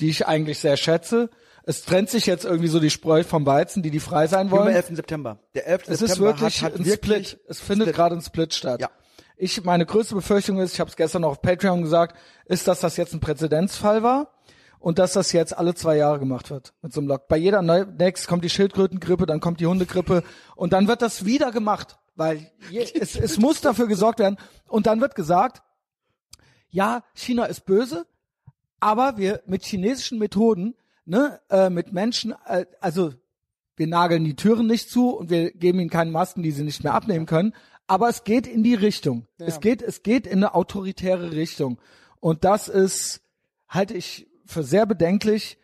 die 0.00 0.10
ich 0.10 0.26
eigentlich 0.26 0.58
sehr 0.58 0.76
schätze. 0.76 1.30
Es 1.64 1.84
trennt 1.84 2.10
sich 2.10 2.26
jetzt 2.26 2.44
irgendwie 2.44 2.68
so 2.68 2.78
die 2.78 2.90
Spreu 2.90 3.24
vom 3.24 3.46
Weizen, 3.46 3.82
die 3.82 3.90
die 3.90 4.00
frei 4.00 4.26
sein 4.26 4.48
Nur 4.48 4.60
am 4.60 4.66
wollen. 4.66 4.76
11. 4.76 4.96
September. 4.96 5.38
Der 5.54 5.66
11. 5.66 5.82
Es 5.86 6.02
ist 6.02 6.08
September 6.08 6.26
wirklich 6.26 6.62
hat, 6.62 6.72
hat 6.72 6.78
ein 6.78 6.86
wirklich 6.86 7.28
Split. 7.28 7.40
Es 7.48 7.60
findet 7.60 7.94
gerade 7.94 8.14
ein 8.14 8.20
Split 8.20 8.52
statt. 8.52 8.80
Ja. 8.80 8.90
Ich, 9.36 9.64
meine 9.64 9.86
größte 9.86 10.14
Befürchtung 10.14 10.58
ist, 10.58 10.74
ich 10.74 10.80
habe 10.80 10.90
es 10.90 10.96
gestern 10.96 11.22
noch 11.22 11.30
auf 11.30 11.42
Patreon 11.42 11.82
gesagt, 11.82 12.16
ist, 12.44 12.68
dass 12.68 12.80
das 12.80 12.96
jetzt 12.96 13.14
ein 13.14 13.20
Präzedenzfall 13.20 14.02
war 14.02 14.30
und 14.78 14.98
dass 14.98 15.14
das 15.14 15.32
jetzt 15.32 15.56
alle 15.56 15.74
zwei 15.74 15.96
Jahre 15.96 16.18
gemacht 16.18 16.50
wird 16.50 16.74
mit 16.82 16.92
so 16.92 17.00
einem 17.00 17.08
Lock. 17.08 17.26
Bei 17.26 17.36
jeder 17.36 17.62
Neu 17.62 17.84
Next 17.84 18.28
kommt 18.28 18.44
die 18.44 18.50
Schildkrötengrippe, 18.50 19.26
dann 19.26 19.40
kommt 19.40 19.58
die 19.58 19.66
Hundegrippe 19.66 20.22
und 20.54 20.72
dann 20.72 20.86
wird 20.86 21.02
das 21.02 21.24
wieder 21.24 21.50
gemacht, 21.50 21.98
weil 22.14 22.52
es, 23.00 23.16
es 23.16 23.38
muss 23.38 23.62
dafür 23.62 23.88
gesorgt 23.88 24.18
werden 24.18 24.36
und 24.68 24.86
dann 24.86 25.00
wird 25.00 25.14
gesagt, 25.14 25.62
ja, 26.68 27.02
China 27.14 27.46
ist 27.46 27.64
böse, 27.64 28.04
aber 28.80 29.16
wir 29.16 29.42
mit 29.46 29.64
chinesischen 29.64 30.18
Methoden, 30.18 30.74
ne, 31.04 31.40
äh, 31.50 31.70
mit 31.70 31.92
Menschen, 31.92 32.34
äh, 32.46 32.66
also 32.80 33.12
wir 33.76 33.86
nageln 33.86 34.24
die 34.24 34.36
Türen 34.36 34.66
nicht 34.66 34.90
zu 34.90 35.10
und 35.10 35.30
wir 35.30 35.50
geben 35.50 35.80
ihnen 35.80 35.90
keine 35.90 36.10
Masken, 36.10 36.42
die 36.42 36.52
sie 36.52 36.62
nicht 36.62 36.84
mehr 36.84 36.94
abnehmen 36.94 37.26
können. 37.26 37.54
Aber 37.86 38.08
es 38.08 38.24
geht 38.24 38.46
in 38.46 38.62
die 38.62 38.74
Richtung. 38.74 39.26
Es 39.38 39.60
geht, 39.60 39.82
es 39.82 40.02
geht 40.02 40.26
in 40.26 40.38
eine 40.38 40.54
autoritäre 40.54 41.32
Richtung. 41.32 41.78
Und 42.20 42.44
das 42.44 42.68
ist, 42.68 43.20
halte 43.68 43.94
ich 43.94 44.26
für 44.46 44.62
sehr 44.62 44.86
bedenklich. 44.86 45.58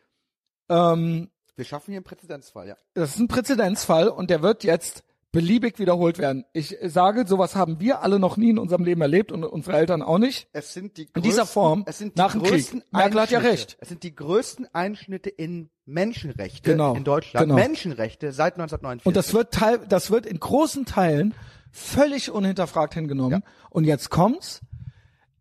Ähm, 0.68 1.30
Wir 1.56 1.64
schaffen 1.64 1.92
hier 1.92 1.98
einen 1.98 2.04
Präzedenzfall, 2.04 2.68
ja. 2.68 2.76
das 2.94 3.10
ist 3.10 3.18
ein 3.20 3.28
Präzedenzfall 3.28 4.08
und 4.08 4.28
der 4.28 4.42
wird 4.42 4.64
jetzt 4.64 5.04
beliebig 5.32 5.78
wiederholt 5.78 6.18
werden. 6.18 6.44
Ich 6.52 6.76
sage, 6.82 7.24
sowas 7.26 7.54
haben 7.54 7.78
wir 7.80 8.02
alle 8.02 8.18
noch 8.18 8.36
nie 8.36 8.50
in 8.50 8.58
unserem 8.58 8.84
Leben 8.84 9.00
erlebt 9.00 9.30
und 9.30 9.44
unsere 9.44 9.76
Eltern 9.76 10.02
auch 10.02 10.18
nicht. 10.18 10.48
Es 10.52 10.72
sind 10.72 10.96
die 10.96 11.08
In 11.14 11.22
dieser 11.22 11.42
größten- 11.44 11.46
Form 11.46 11.84
es 11.86 11.98
sind 11.98 12.16
die 12.16 12.20
nach 12.20 12.32
dem 12.32 12.42
Krieg. 12.42 12.50
größten 12.52 12.82
Merkel 12.90 13.20
hat 13.20 13.30
ja 13.30 13.38
Einschnitte. 13.38 13.52
recht. 13.60 13.76
Es 13.80 13.88
sind 13.88 14.02
die 14.02 14.14
größten 14.14 14.66
Einschnitte 14.74 15.30
in 15.30 15.70
Menschenrechte 15.84 16.70
Genau, 16.72 16.94
in 16.94 17.04
Deutschland. 17.04 17.44
genau. 17.46 17.54
Menschenrechte 17.54 18.32
seit 18.32 18.54
1949. 18.54 19.06
Und 19.06 19.16
das 19.16 19.32
wird 19.32 19.52
teil, 19.54 19.78
das 19.88 20.10
wird 20.10 20.26
in 20.26 20.40
großen 20.40 20.84
Teilen 20.84 21.34
völlig 21.72 22.30
unhinterfragt 22.30 22.94
hingenommen. 22.94 23.42
Und 23.70 23.84
jetzt 23.84 24.10
kommt's. 24.10 24.60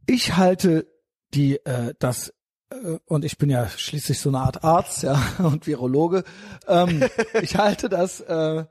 Ich 0.05 0.37
halte 0.37 0.87
die, 1.33 1.55
äh, 1.65 1.93
das, 1.99 2.33
äh, 2.71 2.97
und 3.05 3.25
ich 3.25 3.37
bin 3.37 3.49
ja 3.49 3.67
schließlich 3.69 4.19
so 4.19 4.29
eine 4.29 4.39
Art 4.39 4.63
Arzt, 4.63 5.03
ja, 5.03 5.19
und 5.39 5.65
Virologe. 5.67 6.23
Ähm, 6.67 7.03
ich 7.41 7.55
halte 7.57 7.89
das, 7.89 8.21
äh, 8.21 8.65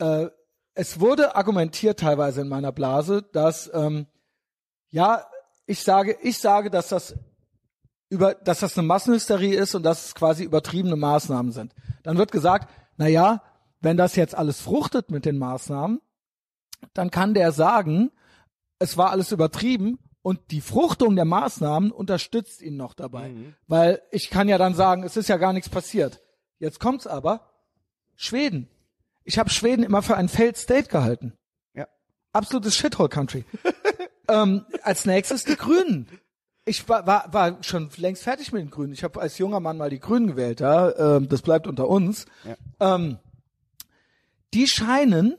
äh, 0.00 0.30
es 0.74 1.00
wurde 1.00 1.36
argumentiert 1.36 2.00
teilweise 2.00 2.40
in 2.40 2.48
meiner 2.48 2.72
Blase, 2.72 3.22
dass, 3.32 3.70
ähm, 3.74 4.06
ja, 4.90 5.26
ich 5.66 5.82
sage, 5.82 6.16
ich 6.22 6.38
sage, 6.38 6.70
dass 6.70 6.88
das 6.88 7.14
über, 8.08 8.34
dass 8.34 8.60
das 8.60 8.76
eine 8.76 8.86
Massenhysterie 8.86 9.54
ist 9.54 9.74
und 9.74 9.84
dass 9.84 10.06
es 10.06 10.14
quasi 10.14 10.42
übertriebene 10.42 10.96
Maßnahmen 10.96 11.52
sind. 11.52 11.74
Dann 12.02 12.18
wird 12.18 12.32
gesagt, 12.32 12.68
na 12.96 13.06
ja, 13.06 13.42
wenn 13.80 13.96
das 13.96 14.16
jetzt 14.16 14.34
alles 14.34 14.60
fruchtet 14.60 15.10
mit 15.10 15.24
den 15.24 15.38
Maßnahmen, 15.38 16.00
dann 16.92 17.10
kann 17.10 17.34
der 17.34 17.52
sagen, 17.52 18.10
es 18.78 18.96
war 18.96 19.10
alles 19.10 19.30
übertrieben 19.32 19.98
und 20.22 20.40
die 20.50 20.60
Fruchtung 20.60 21.14
der 21.14 21.24
Maßnahmen 21.24 21.92
unterstützt 21.92 22.62
ihn 22.62 22.76
noch 22.76 22.94
dabei. 22.94 23.30
Weil 23.68 24.02
ich 24.10 24.28
kann 24.28 24.48
ja 24.48 24.58
dann 24.58 24.74
sagen, 24.74 25.04
es 25.04 25.16
ist 25.16 25.28
ja 25.28 25.36
gar 25.36 25.52
nichts 25.52 25.68
passiert. 25.68 26.20
Jetzt 26.58 26.80
kommt's 26.80 27.06
aber, 27.06 27.48
Schweden. 28.16 28.68
Ich 29.24 29.38
habe 29.38 29.50
Schweden 29.50 29.82
immer 29.82 30.02
für 30.02 30.16
ein 30.16 30.28
Failed 30.28 30.56
State 30.56 30.88
gehalten. 30.88 31.34
ja. 31.74 31.86
Absolutes 32.32 32.76
Shithole 32.76 33.08
Country. 33.08 33.44
ähm, 34.28 34.64
als 34.82 35.04
nächstes 35.04 35.44
die 35.44 35.56
Grünen. 35.56 36.08
Ich 36.64 36.88
war, 36.88 37.06
war, 37.06 37.32
war 37.32 37.62
schon 37.62 37.90
längst 37.96 38.22
fertig 38.22 38.52
mit 38.52 38.62
den 38.62 38.70
Grünen. 38.70 38.92
Ich 38.92 39.02
habe 39.02 39.20
als 39.20 39.38
junger 39.38 39.60
Mann 39.60 39.76
mal 39.76 39.90
die 39.90 40.00
Grünen 40.00 40.26
gewählt, 40.26 40.60
ja. 40.60 41.16
Ähm, 41.16 41.28
das 41.28 41.42
bleibt 41.42 41.66
unter 41.66 41.88
uns. 41.88 42.26
Ähm, 42.78 43.18
die 44.54 44.66
scheinen 44.66 45.36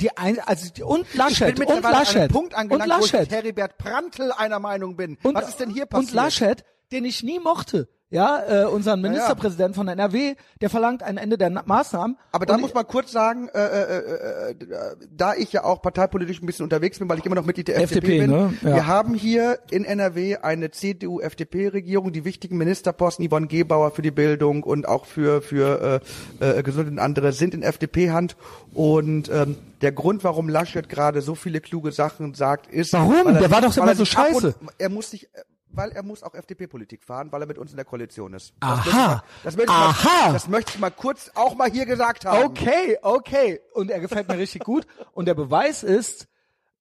die 0.00 0.16
ein, 0.16 0.40
also 0.40 0.70
die, 0.72 0.82
und 0.82 1.12
Laschet 1.14 1.58
und 1.60 1.82
Laschet 1.82 2.32
Punkt 2.32 2.54
und 2.54 2.58
angelangt, 2.58 2.90
wo 3.02 3.04
ich 3.04 3.12
Laschet 3.12 3.30
mit 3.30 3.30
Heribert 3.30 3.78
Prantl 3.78 4.32
einer 4.32 4.58
Meinung 4.58 4.96
bin. 4.96 5.18
und, 5.22 5.34
Was 5.34 5.48
ist 5.48 5.60
denn 5.60 5.70
hier 5.70 5.86
passiert? 5.86 6.10
Und 6.10 6.16
Laschet, 6.16 6.64
den 6.92 7.04
ich 7.04 7.22
nie 7.22 7.38
mochte, 7.38 7.88
ja, 8.12 8.42
äh, 8.46 8.64
unseren 8.66 9.00
Ministerpräsidenten 9.00 9.74
von 9.74 9.88
NRW, 9.88 10.34
der 10.60 10.68
verlangt 10.68 11.02
ein 11.02 11.16
Ende 11.16 11.38
der 11.38 11.48
Na 11.48 11.62
Maßnahmen. 11.64 12.18
Aber 12.30 12.44
da 12.44 12.58
muss 12.58 12.74
man 12.74 12.86
kurz 12.86 13.10
sagen, 13.10 13.48
äh, 13.48 13.58
äh, 13.58 13.82
äh, 13.82 14.50
äh, 14.50 14.94
da 15.16 15.34
ich 15.34 15.52
ja 15.52 15.64
auch 15.64 15.80
parteipolitisch 15.80 16.42
ein 16.42 16.46
bisschen 16.46 16.64
unterwegs 16.64 16.98
bin, 16.98 17.08
weil 17.08 17.18
ich 17.18 17.24
immer 17.24 17.36
noch 17.36 17.46
Mitglied 17.46 17.68
der 17.68 17.80
FDP, 17.80 17.98
FDP, 17.98 18.18
bin, 18.20 18.30
ne? 18.30 18.54
Ja. 18.60 18.74
wir 18.74 18.86
haben 18.86 19.14
hier 19.14 19.60
in 19.70 19.86
NRW 19.86 20.36
eine 20.36 20.70
CDU-FDP-Regierung, 20.70 22.12
die 22.12 22.26
wichtigen 22.26 22.58
Ministerposten, 22.58 23.26
Yvonne 23.26 23.46
Gebauer 23.46 23.92
für 23.92 24.02
die 24.02 24.10
Bildung 24.10 24.62
und 24.62 24.86
auch 24.86 25.06
für 25.06 25.40
für 25.40 26.02
äh, 26.40 26.58
äh, 26.58 26.62
Gesundheit 26.62 26.92
und 26.92 26.98
andere 26.98 27.32
sind 27.32 27.54
in 27.54 27.62
FDP-Hand 27.62 28.36
und 28.74 29.30
ähm, 29.30 29.56
der 29.80 29.92
Grund, 29.92 30.22
warum 30.22 30.48
Laschet 30.48 30.88
gerade 30.88 31.22
so 31.22 31.34
viele 31.34 31.60
kluge 31.60 31.92
Sachen 31.92 32.34
sagt, 32.34 32.68
ist, 32.68 32.92
Warum? 32.92 33.26
er 33.26 33.40
Der 33.40 33.50
war 33.50 33.60
doch 33.60 33.76
immer 33.76 33.88
er 33.88 33.96
so 33.96 34.04
scheiße. 34.04 34.54
Er 34.78 34.88
muss 34.88 35.10
sich, 35.10 35.24
äh, 35.24 35.42
weil 35.72 35.90
er 35.92 36.02
muss 36.02 36.22
auch 36.22 36.34
FDP-Politik 36.34 37.02
fahren, 37.02 37.32
weil 37.32 37.42
er 37.42 37.46
mit 37.46 37.58
uns 37.58 37.70
in 37.70 37.76
der 37.76 37.84
Koalition 37.84 38.34
ist. 38.34 38.54
Das 38.60 38.70
Aha. 38.70 38.74
möchte 38.76 38.90
ich 38.90 38.94
mal, 38.94 39.22
das 39.42 39.56
möchte 39.56 39.72
ich 39.72 39.78
Aha. 39.78 40.26
Mal, 40.26 40.32
das 40.32 40.48
möchte 40.48 40.72
ich 40.74 40.78
mal 40.78 40.90
kurz 40.90 41.30
auch 41.34 41.54
mal 41.54 41.70
hier 41.70 41.86
gesagt 41.86 42.24
haben. 42.24 42.44
Okay, 42.44 42.98
okay. 43.02 43.60
Und 43.74 43.90
er 43.90 44.00
gefällt 44.00 44.28
mir 44.28 44.38
richtig 44.38 44.64
gut. 44.64 44.86
Und 45.12 45.26
der 45.26 45.34
Beweis 45.34 45.82
ist 45.82 46.28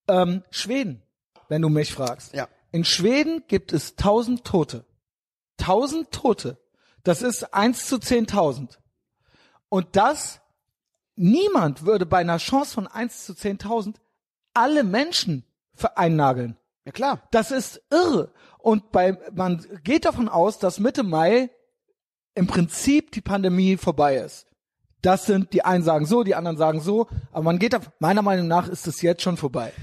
ähm, 0.08 0.44
Schweden, 0.52 1.02
wenn 1.48 1.62
du 1.62 1.70
mich 1.70 1.94
fragst. 1.94 2.34
Ja. 2.34 2.48
In 2.72 2.86
Schweden 2.86 3.44
gibt 3.48 3.74
es 3.74 3.92
1000 3.92 4.46
Tote. 4.46 4.86
1000 5.60 6.12
Tote. 6.12 6.58
Das 7.04 7.22
ist 7.22 7.54
1 7.54 7.88
zu 7.88 7.96
10.000. 7.98 8.78
Und 9.70 9.96
das, 9.96 10.42
niemand 11.16 11.86
würde 11.86 12.06
bei 12.06 12.20
einer 12.20 12.38
Chance 12.38 12.74
von 12.74 12.88
1 12.88 13.26
zu 13.26 13.34
10.000 13.34 13.96
alle 14.54 14.84
Menschen 14.84 15.46
vereinnageln. 15.74 16.58
Ja 16.86 16.92
klar. 16.92 17.28
Das 17.32 17.52
ist 17.52 17.82
irre. 17.92 18.32
Und 18.58 18.92
bei, 18.92 19.18
man 19.34 19.66
geht 19.84 20.06
davon 20.06 20.30
aus, 20.30 20.60
dass 20.60 20.80
Mitte 20.80 21.04
Mai 21.04 21.50
im 22.36 22.48
Prinzip 22.48 23.12
die 23.12 23.22
Pandemie 23.22 23.78
vorbei 23.78 24.18
ist. 24.18 24.48
Das 25.02 25.26
sind, 25.26 25.54
die 25.54 25.66
einen 25.66 25.84
sagen 25.84 26.06
so, 26.06 26.24
die 26.24 26.36
anderen 26.36 26.58
sagen 26.58 26.80
so, 26.80 27.08
aber 27.32 27.44
man 27.44 27.60
geht 27.60 27.74
da, 27.74 27.80
meiner 28.00 28.22
Meinung 28.22 28.48
nach 28.48 28.68
ist 28.68 28.88
es 28.88 29.02
jetzt 29.02 29.24
schon 29.24 29.38
vorbei. 29.38 29.74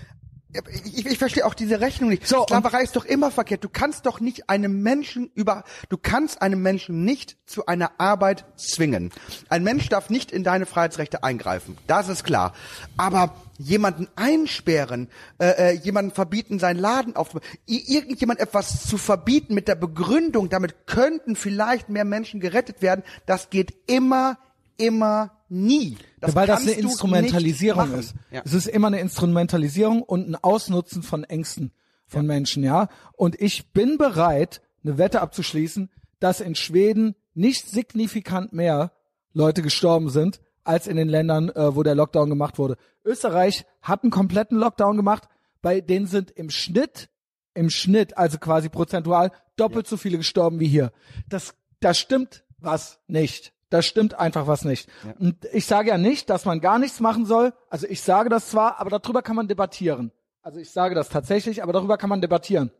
Ich, 0.84 1.05
ich 1.05 1.18
verstehe 1.18 1.44
auch 1.44 1.55
diese 1.55 1.80
Rechnung 1.80 2.09
nicht. 2.09 2.26
So, 2.26 2.44
Sklaverei 2.44 2.82
ist 2.82 2.96
doch 2.96 3.05
immer 3.05 3.30
verkehrt. 3.30 3.64
Du 3.64 3.68
kannst 3.68 4.07
doch 4.07 4.18
nicht 4.18 4.49
einem 4.49 4.82
Menschen 4.82 5.30
über, 5.34 5.64
du 5.90 5.99
kannst 5.99 6.40
einem 6.40 6.62
Menschen 6.62 7.05
nicht 7.05 7.36
zu 7.46 7.66
einer 7.66 7.92
Arbeit 7.99 8.46
zwingen. 8.57 9.12
Ein 9.51 9.62
Mensch 9.62 9.88
darf 9.90 10.09
nicht 10.09 10.32
in 10.32 10.44
deine 10.44 10.64
Freiheitsrechte 10.64 11.22
eingreifen. 11.22 11.76
Das 11.86 12.09
ist 12.09 12.24
klar. 12.24 12.55
Aber 12.96 13.34
jemanden 13.59 14.09
einsperren, 14.16 15.09
äh, 15.38 15.46
äh, 15.48 15.72
jemanden 15.72 16.12
verbieten, 16.12 16.59
seinen 16.59 16.78
Laden 16.78 17.16
aufzumachen, 17.16 17.48
i- 17.68 17.92
irgendjemand 17.94 18.40
etwas 18.40 18.86
zu 18.86 18.96
verbieten 18.96 19.52
mit 19.54 19.68
der 19.68 19.74
Begründung, 19.74 20.48
damit 20.48 20.86
könnten 20.86 21.36
vielleicht 21.36 21.88
mehr 21.88 22.04
Menschen 22.04 22.40
gerettet 22.40 22.80
werden, 22.82 23.02
das 23.26 23.50
geht 23.50 23.74
immer, 23.86 24.38
immer 24.76 25.32
nie. 25.48 25.96
Das 26.20 26.34
Weil 26.34 26.46
das 26.46 26.62
eine 26.62 26.70
Instrumentalisierung 26.72 27.92
ist. 27.94 28.14
Ja. 28.30 28.42
Es 28.44 28.54
ist 28.54 28.66
immer 28.68 28.86
eine 28.88 29.00
Instrumentalisierung 29.00 30.02
und 30.02 30.28
ein 30.28 30.36
Ausnutzen 30.36 31.02
von 31.02 31.24
Ängsten 31.24 31.72
von 32.06 32.26
Menschen, 32.26 32.62
ja. 32.62 32.88
Und 33.16 33.40
ich 33.40 33.72
bin 33.72 33.98
bereit, 33.98 34.61
eine 34.84 34.98
Wette 34.98 35.20
abzuschließen, 35.20 35.90
dass 36.20 36.40
in 36.40 36.54
Schweden 36.54 37.14
nicht 37.34 37.68
signifikant 37.68 38.52
mehr 38.52 38.92
Leute 39.32 39.62
gestorben 39.62 40.09
sind 40.11 40.40
als 40.69 40.87
in 40.87 40.97
den 40.97 41.09
Ländern, 41.09 41.49
äh, 41.49 41.75
wo 41.75 41.83
der 41.83 41.95
Lockdown 41.95 42.29
gemacht 42.29 42.59
wurde. 42.59 42.77
Österreich 43.03 43.64
hat 43.81 44.03
einen 44.03 44.11
kompletten 44.11 44.59
Lockdown 44.59 44.99
gemacht, 44.99 45.25
bei 45.62 45.81
denen 45.81 46.07
sind 46.07 46.31
im 46.31 46.51
Schnitt, 46.51 47.09
im 47.55 47.71
Schnitt, 47.71 48.19
also 48.19 48.39
quasi 48.39 48.69
prozentual, 48.69 49.33
doppelt 49.57 49.87
so 49.87 49.97
viele 49.97 50.19
gestorben 50.19 50.61
wie 50.61 50.69
hier. 50.69 50.93
Das, 51.29 51.55
da 51.81 51.95
stimmt 51.95 52.45
was 52.59 53.01
nicht. 53.07 53.55
Da 53.71 53.83
stimmt 53.83 54.19
einfach 54.19 54.47
was 54.47 54.64
nicht. 54.64 54.89
Und 55.19 55.37
ich 55.53 55.66
sage 55.66 55.89
ja 55.89 55.99
nicht, 55.99 56.31
dass 56.31 56.45
man 56.45 56.61
gar 56.61 56.79
nichts 56.79 57.01
machen 57.01 57.27
soll. 57.27 57.53
Also 57.71 57.87
ich 57.87 58.03
sage 58.03 58.29
das 58.29 58.51
zwar, 58.51 58.79
aber 58.79 58.91
darüber 58.91 59.23
kann 59.23 59.37
man 59.37 59.49
debattieren. 59.49 60.12
Also 60.43 60.59
ich 60.59 60.71
sage 60.71 60.95
das 60.95 61.09
tatsächlich, 61.09 61.62
aber 61.62 61.73
darüber 61.73 61.99
kann 61.99 62.09
man 62.09 62.21
debattieren. 62.21 62.71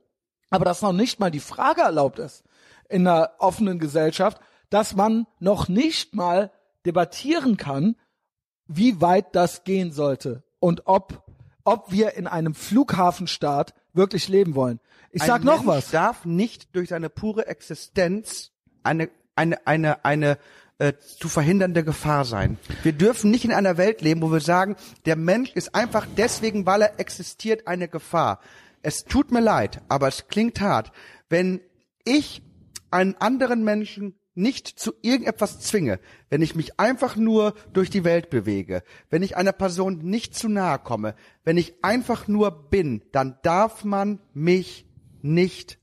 Aber 0.51 0.65
dass 0.65 0.83
noch 0.83 0.93
nicht 0.93 1.21
mal 1.21 1.31
die 1.31 1.41
Frage 1.41 1.83
erlaubt 1.83 2.19
ist 2.19 2.45
in 2.89 3.07
einer 3.07 3.33
offenen 3.39 3.79
Gesellschaft, 3.79 4.41
dass 4.71 4.95
man 4.95 5.27
noch 5.41 5.69
nicht 5.69 6.15
mal 6.15 6.51
debattieren 6.87 7.57
kann, 7.57 7.97
wie 8.67 9.01
weit 9.01 9.35
das 9.35 9.65
gehen 9.65 9.93
sollte 9.93 10.43
und 10.61 10.83
ob, 10.87 11.25
ob 11.65 11.91
wir 11.91 12.15
in 12.15 12.27
einem 12.27 12.55
Flughafenstaat 12.55 13.75
wirklich 13.93 14.29
leben 14.29 14.55
wollen. 14.55 14.81
Ich 15.11 15.23
sag 15.23 15.41
Ein 15.41 15.47
noch 15.47 15.65
Mensch 15.65 15.67
was. 15.67 15.91
darf 15.91 16.25
nicht 16.25 16.75
durch 16.77 16.91
seine 16.91 17.09
pure 17.09 17.47
Existenz 17.47 18.53
eine 18.83 19.09
eine 19.35 19.67
eine 19.67 20.05
eine 20.05 20.39
äh, 20.79 20.93
zu 21.19 21.29
verhindernde 21.29 21.83
Gefahr 21.83 22.25
sein. 22.25 22.59
Wir 22.83 22.93
dürfen 22.93 23.31
nicht 23.31 23.45
in 23.45 23.53
einer 23.53 23.77
Welt 23.79 24.01
leben, 24.01 24.23
wo 24.23 24.31
wir 24.31 24.41
sagen, 24.41 24.77
der 25.07 25.17
Mensch 25.17 25.53
ist 25.53 25.75
einfach 25.75 26.07
deswegen, 26.17 26.67
weil 26.67 26.83
er 26.83 27.01
existiert, 27.01 27.67
eine 27.67 27.89
Gefahr. 27.89 28.41
Es 28.83 29.05
tut 29.05 29.33
mir 29.33 29.41
leid, 29.41 29.81
aber 29.89 30.09
es 30.09 30.29
klingt 30.29 30.61
hart, 30.61 30.93
wenn 31.29 31.61
ich 32.05 32.43
einen 32.91 33.17
anderen 33.17 33.65
Menschen 33.65 34.15
nicht 34.39 34.69
zu 34.69 34.93
irgendetwas 35.03 35.61
zwinge, 35.61 35.99
wenn 36.31 36.41
ich 36.43 36.55
mich 36.55 36.79
einfach 36.79 37.17
nur 37.17 37.55
durch 37.73 37.91
die 37.91 38.05
Welt 38.05 38.31
bewege, 38.31 38.83
wenn 39.11 39.23
ich 39.23 39.37
einer 39.37 39.53
Person 39.53 39.99
nicht 39.99 40.35
zu 40.35 40.49
nahe 40.49 40.79
komme, 40.79 41.15
wenn 41.45 41.57
ich 41.57 41.75
einfach 41.83 42.29
nur 42.29 42.71
bin, 42.71 43.03
dann 43.13 43.39
darf 43.43 43.85
man 43.85 44.21
mich 44.33 44.87
nicht 45.21 45.79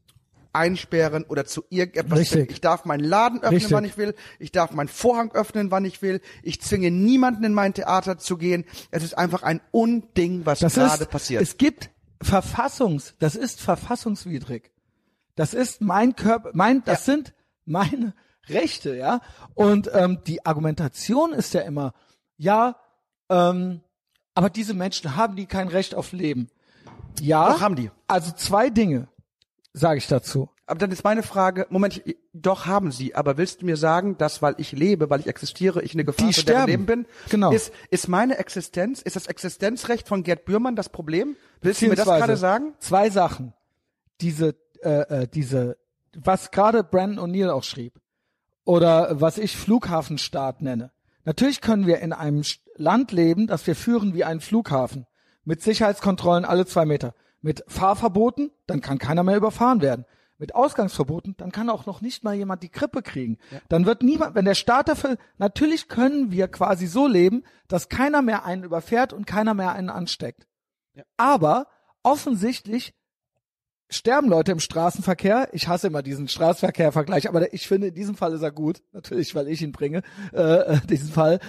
einsperren 0.53 1.26
oder 1.26 1.45
zu 1.45 1.66
irgendetwas 1.70 2.20
Richtig. 2.20 2.32
zwingen. 2.34 2.49
Ich 2.51 2.62
darf 2.62 2.86
meinen 2.86 3.03
Laden 3.03 3.39
öffnen, 3.39 3.56
Richtig. 3.56 3.74
wann 3.74 3.84
ich 3.84 3.97
will. 3.97 4.16
Ich 4.39 4.53
darf 4.53 4.72
meinen 4.72 4.88
Vorhang 4.88 5.34
öffnen, 5.34 5.70
wann 5.70 5.84
ich 5.84 6.01
will. 6.01 6.22
Ich 6.41 6.62
zwinge 6.62 6.91
niemanden 6.91 7.43
in 7.43 7.53
mein 7.53 7.74
Theater 7.74 8.18
zu 8.18 8.38
gehen. 8.38 8.64
Es 8.89 9.03
ist 9.03 9.18
einfach 9.18 9.43
ein 9.43 9.60
Unding, 9.72 10.45
was 10.45 10.60
Das 10.60 10.76
gerade 10.76 11.03
ist, 11.03 11.10
passiert. 11.10 11.41
es 11.41 11.58
gibt 11.58 11.89
Verfassungs, 12.22 13.16
das 13.20 13.36
ist 13.36 13.60
verfassungswidrig. 13.62 14.72
Das 15.36 15.53
ist 15.53 15.82
mein 15.82 16.16
Körper, 16.16 16.51
mein, 16.53 16.84
das 16.86 17.03
sind 17.03 17.34
meine 17.66 18.14
Rechte, 18.49 18.95
ja. 18.95 19.21
Und 19.53 19.89
ähm, 19.93 20.19
die 20.27 20.45
Argumentation 20.45 21.33
ist 21.33 21.53
ja 21.53 21.61
immer, 21.61 21.93
ja, 22.37 22.75
ähm, 23.29 23.81
aber 24.33 24.49
diese 24.49 24.73
Menschen 24.73 25.15
haben 25.15 25.35
die 25.35 25.45
kein 25.45 25.67
Recht 25.67 25.95
auf 25.95 26.11
Leben. 26.11 26.49
Ja, 27.21 27.53
Doch, 27.53 27.61
haben 27.61 27.75
die. 27.75 27.89
Also 28.07 28.31
zwei 28.33 28.69
Dinge 28.69 29.07
sage 29.73 29.97
ich 29.97 30.07
dazu. 30.07 30.49
Aber 30.67 30.79
dann 30.79 30.91
ist 30.91 31.03
meine 31.03 31.21
Frage, 31.23 31.67
Moment, 31.69 32.01
ich- 32.05 32.17
doch 32.33 32.65
haben 32.65 32.91
sie, 32.91 33.13
aber 33.15 33.37
willst 33.37 33.61
du 33.61 33.65
mir 33.65 33.77
sagen, 33.77 34.17
dass 34.17 34.41
weil 34.41 34.55
ich 34.57 34.71
lebe, 34.71 35.09
weil 35.09 35.19
ich 35.19 35.27
existiere, 35.27 35.81
ich 35.83 35.93
eine 35.93 36.03
Gefahr 36.03 36.27
Die 36.27 36.33
für 36.33 36.43
deren. 36.43 36.65
Leben 36.65 36.85
bin? 36.85 37.05
Genau. 37.29 37.51
Ist, 37.51 37.71
ist 37.91 38.07
meine 38.07 38.37
Existenz, 38.39 39.01
ist 39.01 39.15
das 39.15 39.27
Existenzrecht 39.27 40.07
von 40.07 40.23
Gerd 40.23 40.43
Bührmann 40.45 40.75
das 40.75 40.89
Problem? 40.89 41.35
Willst 41.61 41.81
du 41.81 41.87
mir 41.87 41.95
das 41.95 42.05
gerade 42.05 42.35
sagen? 42.35 42.73
Zwei 42.79 43.09
Sachen. 43.09 43.53
Diese, 44.21 44.55
äh, 44.81 45.23
äh, 45.23 45.27
diese, 45.27 45.77
was 46.17 46.49
gerade 46.51 46.83
Brandon 46.83 47.29
O'Neill 47.29 47.51
auch 47.51 47.63
schrieb. 47.63 47.93
Oder 48.66 49.22
was 49.22 49.38
ich 49.38 49.55
Flughafenstaat 49.55 50.61
nenne. 50.61 50.91
Natürlich 51.24 51.61
können 51.61 51.88
wir 51.88 51.99
in 51.99 52.13
einem 52.13 52.43
Land 52.76 53.11
leben, 53.11 53.47
das 53.47 53.66
wir 53.66 53.76
führen 53.76 54.13
wie 54.13 54.24
einen 54.24 54.41
Flughafen. 54.41 55.05
Mit 55.43 55.61
Sicherheitskontrollen 55.61 56.45
alle 56.45 56.66
zwei 56.66 56.86
Meter. 56.86 57.13
Mit 57.41 57.63
Fahrverboten, 57.68 58.51
dann 58.66 58.82
kann 58.82 58.97
keiner 58.97 59.24
mehr 59.24 59.38
überfahren 59.38 59.82
werden. 59.82 60.05
Mit 60.38 60.53
Ausgangsverboten, 60.53 61.36
dann 61.38 61.51
kann 61.51 61.70
auch 61.70 61.86
noch 61.86 62.01
nicht 62.01 62.24
mal 62.24 62.34
jemand 62.34 62.63
die 62.63 62.70
Krippe 62.70 63.01
kriegen. 63.01 63.38
Dann 63.70 63.86
wird 63.86 64.03
niemand, 64.03 64.36
wenn 64.36 64.45
der 64.45 64.55
Staat 64.55 64.89
dafür, 64.89 65.18
natürlich 65.38 65.88
können 65.88 66.32
wir 66.32 66.47
quasi 66.47 66.88
so 66.88 67.07
leben, 67.07 67.43
dass 67.68 67.88
keiner 67.88 68.22
mehr 68.22 68.45
einen 68.45 68.63
überfährt 68.63 69.13
und 69.13 69.26
keiner 69.26 69.53
mehr 69.53 69.72
einen 69.74 69.89
ansteckt. 69.89 70.47
Aber 71.18 71.68
offensichtlich 72.03 72.93
sterben 73.89 74.27
Leute 74.29 74.51
im 74.51 74.59
Straßenverkehr. 74.59 75.49
Ich 75.51 75.67
hasse 75.67 75.88
immer 75.88 76.01
diesen 76.01 76.27
Straßenverkehr-Vergleich, 76.27 77.29
aber 77.29 77.53
ich 77.53 77.67
finde, 77.67 77.88
in 77.88 77.93
diesem 77.93 78.15
Fall 78.15 78.33
ist 78.33 78.41
er 78.41 78.51
gut. 78.51 78.81
Natürlich, 78.93 79.36
weil 79.36 79.47
ich 79.47 79.61
ihn 79.61 79.71
bringe, 79.71 80.01
äh, 80.33 80.41
äh, 80.41 80.79
diesen 80.88 81.09
Fall. 81.11 81.39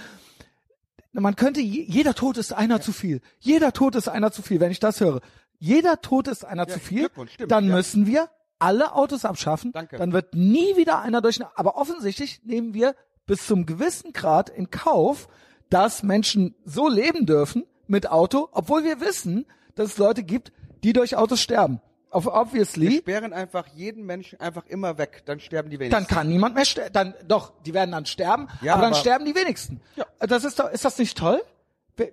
Man 1.13 1.35
könnte, 1.35 1.61
je- 1.61 1.85
jeder 1.87 2.13
Tod 2.13 2.37
ist 2.37 2.53
einer 2.53 2.79
zu 2.79 2.91
viel. 2.91 3.21
Jeder 3.39 3.73
Tod 3.73 3.95
ist 3.95 4.07
einer 4.07 4.31
zu 4.31 4.41
viel, 4.41 4.59
wenn 4.59 4.71
ich 4.71 4.79
das 4.79 4.99
höre. 4.99 5.21
Jeder 5.57 6.01
Tod 6.01 6.27
ist 6.27 6.45
einer 6.45 6.67
zu 6.67 6.79
viel. 6.79 7.09
Stimmt, 7.33 7.51
dann 7.51 7.67
ja. 7.69 7.75
müssen 7.75 8.05
wir 8.05 8.29
alle 8.59 8.93
Autos 8.93 9.25
abschaffen. 9.25 9.71
Danke. 9.71 9.97
Dann 9.97 10.13
wird 10.13 10.35
nie 10.35 10.75
wieder 10.77 11.01
einer 11.01 11.21
durch. 11.21 11.39
Aber 11.55 11.75
offensichtlich 11.77 12.41
nehmen 12.43 12.73
wir 12.75 12.95
bis 13.25 13.47
zum 13.47 13.65
gewissen 13.65 14.13
Grad 14.13 14.49
in 14.49 14.69
Kauf, 14.69 15.27
dass 15.69 16.03
Menschen 16.03 16.55
so 16.63 16.87
leben 16.87 17.25
dürfen 17.25 17.65
mit 17.87 18.09
Auto, 18.09 18.49
obwohl 18.51 18.83
wir 18.83 19.01
wissen, 19.01 19.45
dass 19.75 19.89
es 19.93 19.97
Leute 19.97 20.23
gibt, 20.23 20.51
die 20.83 20.93
durch 20.93 21.15
Autos 21.15 21.41
sterben. 21.41 21.81
Auf 22.09 22.25
Wir 22.25 22.33
obviously, 22.33 22.97
sperren 22.99 23.33
einfach 23.33 23.67
jeden 23.75 24.05
Menschen 24.05 24.39
einfach 24.39 24.65
immer 24.67 24.97
weg, 24.97 25.23
dann 25.25 25.39
sterben 25.41 25.69
die 25.69 25.77
wenigsten. 25.79 26.05
dann 26.05 26.07
kann 26.07 26.27
niemand 26.29 26.55
mehr 26.55 26.63
sterben. 26.65 26.93
Dann 26.93 27.13
doch, 27.27 27.51
die 27.65 27.73
werden 27.73 27.91
dann 27.91 28.05
sterben, 28.05 28.47
Ja, 28.61 28.73
aber 28.73 28.83
dann 28.83 28.93
aber- 28.93 28.99
sterben 29.01 29.25
die 29.25 29.35
wenigsten. 29.35 29.81
Ja. 29.95 30.05
Das 30.19 30.43
ist 30.45 30.57
doch, 30.59 30.69
ist 30.71 30.85
das 30.85 30.97
nicht 30.97 31.17
toll? 31.17 31.41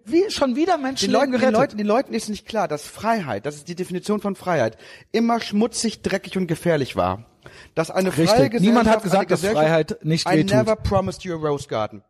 Wie- 0.05 0.31
schon 0.31 0.57
wieder 0.57 0.79
Menschen 0.79 1.07
Den 1.09 1.13
Leuten, 1.13 1.33
den, 1.33 1.41
gerettet. 1.41 1.57
Leuten, 1.61 1.77
den 1.77 1.87
Leuten 1.87 2.15
ist 2.15 2.29
nicht 2.29 2.47
klar, 2.47 2.67
dass 2.69 2.87
Freiheit, 2.87 3.45
das 3.47 3.57
ist 3.57 3.69
die 3.69 3.75
Definition 3.75 4.21
von 4.21 4.35
Freiheit, 4.35 4.79
immer 5.13 5.41
schmutzig, 5.41 6.01
dreckig 6.03 6.37
und 6.39 6.47
gefährlich 6.47 6.97
war. 6.97 7.27
Dass 7.75 7.91
eine 7.91 8.11
freie 8.11 8.23
Richtig. 8.23 8.37
Gesellschaft, 8.53 8.63
Niemand 8.63 8.89
hat 8.89 9.03
gesagt, 9.03 9.31
dass 9.31 9.45
Freiheit 9.45 9.99
nicht 10.03 10.27
I 10.27 10.39
wehtut. 10.39 10.57
never 10.57 10.77
promised 10.77 11.23
you 11.25 11.35
a 11.35 11.37
rose 11.39 11.69
garden. 11.69 12.03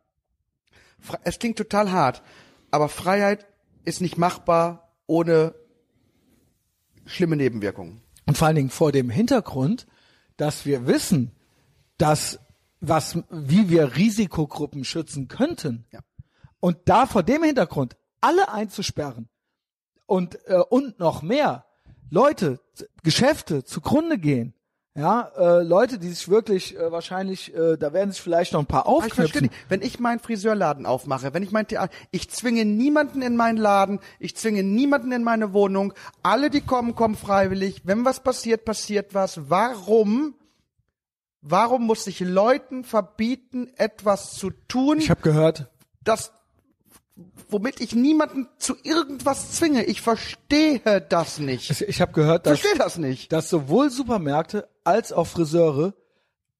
Es 1.23 1.37
klingt 1.37 1.57
total 1.57 1.91
hart, 1.91 2.23
aber 2.71 2.89
Freiheit 2.89 3.45
ist 3.83 4.01
nicht 4.01 4.17
machbar 4.17 4.89
ohne 5.05 5.53
schlimme 7.05 7.35
Nebenwirkungen. 7.35 8.01
Und 8.25 8.37
vor 8.37 8.47
allen 8.47 8.55
Dingen 8.55 8.69
vor 8.69 8.91
dem 8.91 9.09
Hintergrund, 9.09 9.87
dass 10.37 10.65
wir 10.65 10.87
wissen, 10.87 11.31
dass 11.97 12.39
was, 12.81 13.17
wie 13.29 13.69
wir 13.69 13.95
Risikogruppen 13.95 14.83
schützen 14.83 15.27
könnten. 15.27 15.85
Ja. 15.91 15.99
Und 16.59 16.77
da 16.85 17.05
vor 17.05 17.23
dem 17.23 17.43
Hintergrund 17.43 17.95
alle 18.21 18.51
einzusperren 18.51 19.29
und, 20.07 20.39
äh, 20.47 20.59
und 20.69 20.99
noch 20.99 21.21
mehr 21.21 21.65
Leute, 22.09 22.59
Geschäfte 23.03 23.63
zugrunde 23.63 24.17
gehen. 24.17 24.54
Ja, 24.97 25.29
äh, 25.37 25.61
Leute, 25.61 25.99
die 25.99 26.07
sich 26.07 26.29
wirklich 26.29 26.77
äh, 26.77 26.89
wahrscheinlich, 26.89 27.53
äh, 27.53 27.75
da 27.75 27.91
werden 27.91 28.13
sich 28.13 28.21
vielleicht 28.21 28.53
noch 28.53 28.61
ein 28.61 28.65
paar 28.65 28.85
ich 28.85 29.13
verstehe 29.13 29.25
aufknüpfen. 29.25 29.41
nicht. 29.41 29.69
Wenn 29.69 29.81
ich 29.81 29.99
meinen 29.99 30.19
Friseurladen 30.19 30.85
aufmache, 30.85 31.33
wenn 31.33 31.43
ich 31.43 31.51
mein 31.51 31.67
Theater, 31.67 31.93
ich 32.11 32.29
zwinge 32.29 32.63
niemanden 32.63 33.21
in 33.21 33.35
meinen 33.35 33.57
Laden, 33.57 33.99
ich 34.19 34.37
zwinge 34.37 34.63
niemanden 34.63 35.11
in 35.11 35.21
meine 35.21 35.51
Wohnung. 35.51 35.93
Alle, 36.23 36.49
die 36.49 36.61
kommen, 36.61 36.95
kommen 36.95 37.15
freiwillig. 37.15 37.81
Wenn 37.83 38.05
was 38.05 38.21
passiert, 38.23 38.63
passiert 38.63 39.13
was. 39.13 39.49
Warum? 39.49 40.33
Warum 41.41 41.85
muss 41.85 42.07
ich 42.07 42.21
Leuten 42.21 42.85
verbieten, 42.85 43.69
etwas 43.75 44.31
zu 44.35 44.49
tun, 44.49 44.99
Ich 44.99 45.09
habe 45.09 45.21
gehört, 45.21 45.69
das, 46.05 46.31
womit 47.49 47.79
ich 47.79 47.95
niemanden 47.95 48.47
zu 48.57 48.75
irgendwas 48.83 49.53
zwinge? 49.53 49.83
Ich 49.85 50.01
verstehe 50.01 50.81
das 51.09 51.39
nicht. 51.39 51.69
Ich 51.69 51.81
ich, 51.81 52.01
habe 52.01 52.11
gehört, 52.11 52.45
dass 52.45 52.59
verstehe 52.59 52.77
das 52.77 52.97
nicht. 52.97 53.31
dass 53.31 53.49
sowohl 53.49 53.89
Supermärkte 53.89 54.67
als 54.83 55.13
auch 55.13 55.27
Friseure 55.27 55.93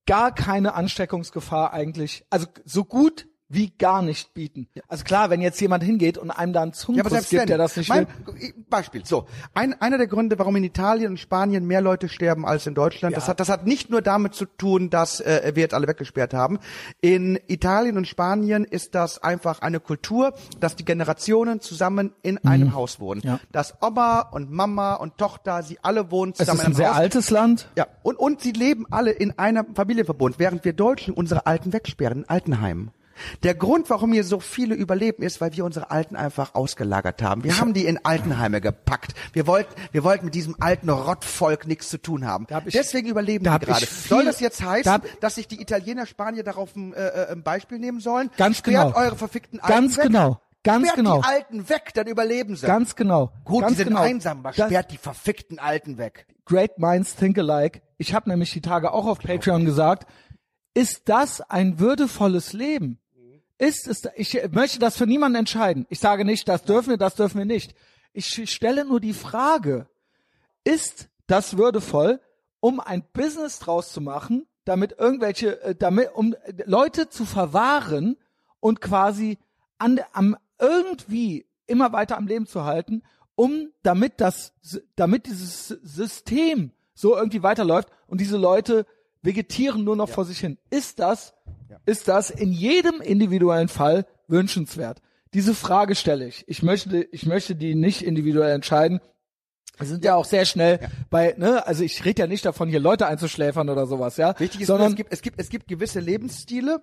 gar 0.06 0.34
keine 0.34 0.76
Ansteckungsgefahr 0.76 1.74
eigentlich, 1.74 2.26
also 2.30 2.48
so 2.64 2.86
gut 2.86 3.28
wie 3.48 3.70
gar 3.78 4.02
nicht 4.02 4.34
bieten. 4.34 4.68
Also 4.88 5.04
klar, 5.04 5.30
wenn 5.30 5.40
jetzt 5.40 5.62
jemand 5.62 5.84
hingeht 5.84 6.18
und 6.18 6.32
einem 6.32 6.52
da 6.52 6.64
einen 6.64 6.74
Zungenkuss 6.74 7.30
gibt, 7.30 7.48
der 7.48 7.58
das 7.58 7.78
nicht 7.78 7.90
mein, 7.90 8.08
will. 8.26 8.54
Beispiel. 8.70 9.06
So, 9.06 9.28
ein, 9.54 9.80
einer 9.80 9.98
der 9.98 10.08
Gründe, 10.08 10.40
warum 10.40 10.56
in 10.56 10.64
Italien 10.64 11.12
und 11.12 11.20
Spanien 11.20 11.66
mehr 11.66 11.82
Leute 11.82 12.10
sterben 12.10 12.46
als 12.46 12.66
in 12.66 12.74
Deutschland, 12.74 13.16
das 13.16 13.28
hat 13.28 13.40
das 13.40 13.50
hat 13.50 13.68
nicht 13.68 13.92
nur 13.92 14.02
damit 14.02 14.34
zu 14.34 14.46
tun, 14.46 14.90
dass 14.90 15.20
äh, 15.20 15.52
wir 15.54 15.62
jetzt 15.62 15.76
alle 15.76 15.88
weggesperrt 15.88 16.34
haben. 16.34 16.60
In 17.02 17.40
Italien 17.48 17.98
und 17.98 18.08
Spanien 18.08 18.66
ist 18.66 18.96
das 18.96 19.22
einfach 19.22 19.60
eine 19.60 19.80
Kultur, 19.80 20.34
dass 20.60 20.76
die 20.76 20.86
Generationen 20.86 21.62
zusammen 21.62 22.14
in 22.24 22.40
einem 22.40 22.74
Haus 22.74 23.00
wohnen. 23.00 23.22
Mhm. 23.24 23.30
Ja. 23.30 23.40
Dass 23.52 23.76
Oma 23.82 24.22
und 24.22 24.52
Mama 24.52 24.96
und 24.96 25.18
Tochter, 25.18 25.62
sie 25.62 25.78
alle 25.84 26.10
wohnen 26.10 26.32
Es 26.32 26.40
zusammen 26.40 26.60
ist 26.60 26.66
ein 26.66 26.72
in 26.72 26.78
sehr 26.78 26.88
einem 26.88 26.96
Haus. 26.96 27.02
altes 27.02 27.30
Land. 27.30 27.70
Ja, 27.78 27.88
und, 28.02 28.18
und 28.18 28.42
sie 28.42 28.54
leben 28.54 28.88
alle 28.90 29.12
in 29.12 29.38
einem 29.38 29.76
Familienverbund, 29.76 30.40
während 30.40 30.66
wir 30.66 30.74
Deutschen 30.74 31.14
unsere 31.14 31.46
Alten 31.46 31.74
wegsperren 31.74 32.20
in 32.20 32.30
Altenheimen. 32.30 32.92
Der 33.44 33.56
Grund, 33.56 33.90
warum 33.90 34.12
hier 34.14 34.24
so 34.24 34.40
viele 34.40 34.76
überleben, 34.76 35.24
ist, 35.24 35.42
weil 35.42 35.54
wir 35.54 35.66
unsere 35.66 35.92
Alten 35.92 36.16
einfach 36.16 36.56
ausgelagert 36.56 37.22
haben. 37.22 37.44
Wir 37.44 37.60
haben 37.60 37.74
die 37.74 37.86
in 37.86 38.04
Altenheime 38.04 38.62
gepackt. 38.62 39.14
Wir 39.34 39.48
wollten, 39.48 39.74
wir 39.92 40.04
wollten 40.04 40.26
mit 40.26 40.36
diesem 40.36 40.56
alten 40.60 40.90
Rottvolk 40.90 41.68
nichts 41.68 41.90
zu 41.90 41.98
tun 42.02 42.26
haben. 42.26 42.48
Hab 42.52 42.68
ich- 42.68 42.74
Deswegen 42.74 43.08
überleben 43.08 43.44
die 43.46 43.66
gerade. 43.66 43.86
Soll 43.86 44.26
das 44.26 44.40
jetzt 44.40 44.64
heißen, 44.64 44.84
da 44.84 44.94
hab- 44.94 45.20
dass 45.22 45.36
sich 45.36 45.48
die 45.48 45.62
Italiener, 45.62 46.06
Spanier 46.06 46.44
darauf 46.44 46.76
ein, 46.76 46.94
äh, 46.94 47.08
äh, 47.08 47.32
ein 47.32 47.44
Beispiel 47.44 47.80
nehmen 47.80 48.00
sollen? 48.00 48.30
Ganz 48.38 48.58
Sperrt 48.58 48.94
genau. 48.94 48.98
eure 49.06 49.16
verfickten 49.16 49.60
Alten 49.60 49.74
Ganz 49.74 49.98
weg. 49.98 50.04
genau. 50.06 50.40
Ganz 50.64 50.84
Sperrt 50.88 50.96
genau. 50.98 51.22
die 51.22 51.28
Alten 51.28 51.70
weg, 51.70 51.92
dann 51.94 52.08
überleben 52.08 52.56
sie. 52.56 52.66
Ganz 52.66 52.96
genau. 52.96 53.32
Gut, 53.44 53.62
ganz 53.62 53.74
die 53.74 53.78
sind 53.78 53.88
genau. 53.90 54.02
einsam, 54.02 54.40
aber 54.40 54.52
Das- 54.52 54.66
sperrt 54.66 54.92
die 54.92 54.98
verfickten 54.98 55.60
Alten 55.60 55.98
weg. 56.00 56.26
Great 56.46 56.80
Minds 56.80 57.16
Think 57.16 57.38
Alike. 57.38 57.82
Ich 57.98 58.14
habe 58.16 58.30
nämlich 58.30 58.52
die 58.52 58.62
Tage 58.62 58.92
auch 58.92 59.06
auf 59.06 59.20
Patreon 59.20 59.64
gesagt, 59.66 60.08
ist 60.74 61.04
das 61.08 61.40
ein 61.42 61.80
würdevolles 61.80 62.52
Leben? 62.54 63.00
Ist 63.58 63.88
es, 63.88 64.04
ich 64.16 64.38
möchte 64.52 64.80
das 64.80 64.98
für 64.98 65.08
niemanden 65.08 65.40
entscheiden. 65.40 65.86
Ich 65.90 66.00
sage 66.00 66.26
nicht, 66.26 66.48
das 66.48 66.64
dürfen 66.64 66.90
wir, 66.90 66.98
das 66.98 67.16
dürfen 67.16 67.38
wir 67.38 67.46
nicht. 67.46 67.74
Ich 68.12 68.50
stelle 68.52 68.86
nur 68.86 69.00
die 69.00 69.14
Frage, 69.14 69.88
ist 70.64 71.10
das 71.28 71.58
würdevoll, 71.58 72.20
um 72.60 72.80
ein 72.80 73.04
Business 73.14 73.60
draus 73.60 73.94
zu 73.94 74.02
machen, 74.02 74.48
damit 74.66 74.96
irgendwelche, 74.98 75.62
äh, 75.62 75.76
damit, 75.76 76.14
um 76.14 76.34
äh, 76.34 76.54
Leute 76.66 77.10
zu 77.10 77.26
verwahren 77.26 78.18
und 78.60 78.82
quasi 78.82 79.38
an, 79.78 80.00
am 80.14 80.36
irgendwie 80.60 81.46
immer 81.68 81.94
weiter 81.94 82.18
am 82.18 82.28
Leben 82.28 82.48
zu 82.48 82.64
halten, 82.64 83.04
um 83.36 83.72
damit 83.84 84.14
das, 84.22 84.54
damit 84.96 85.28
dieses 85.28 85.68
System 85.68 86.72
so 86.94 87.16
irgendwie 87.16 87.44
weiterläuft 87.44 87.90
und 88.08 88.22
diese 88.22 88.38
Leute 88.38 88.86
vegetieren 89.26 89.84
nur 89.84 89.96
noch 89.96 90.10
vor 90.10 90.26
sich 90.26 90.40
hin. 90.40 90.58
Ist 90.70 91.00
das, 91.00 91.34
ist 91.86 92.08
das 92.08 92.30
in 92.30 92.52
jedem 92.52 93.02
individuellen 93.02 93.68
Fall 93.68 94.06
wünschenswert? 94.28 95.02
Diese 95.34 95.54
Frage 95.54 95.96
stelle 95.96 96.28
ich. 96.28 96.46
Ich 96.48 96.64
möchte, 96.64 97.08
ich 97.12 97.26
möchte 97.26 97.56
die 97.56 97.76
nicht 97.76 98.02
individuell 98.02 98.54
entscheiden. 98.54 99.02
Wir 99.78 99.88
sind 99.88 100.06
ja, 100.06 100.16
auch 100.16 100.24
sehr 100.24 100.46
schnell 100.46 100.80
bei, 101.10 101.36
ne, 101.38 101.68
also 101.68 101.84
ich 101.84 102.06
rede 102.06 102.22
ja 102.22 102.28
nicht 102.28 102.46
davon, 102.46 102.70
hier 102.70 102.80
Leute 102.80 103.08
einzuschläfern 103.08 103.70
oder 103.70 103.88
sowas, 103.88 104.16
ja. 104.16 104.40
Wichtig 104.40 104.62
ist, 104.62 104.70
nur, 104.70 104.78
sondern 104.78 104.94
es 104.94 104.96
gibt, 104.96 105.12
es 105.12 105.22
gibt, 105.22 105.40
es 105.42 105.50
gibt 105.50 105.68
gewisse 105.68 106.00
Lebensstile, 106.00 106.82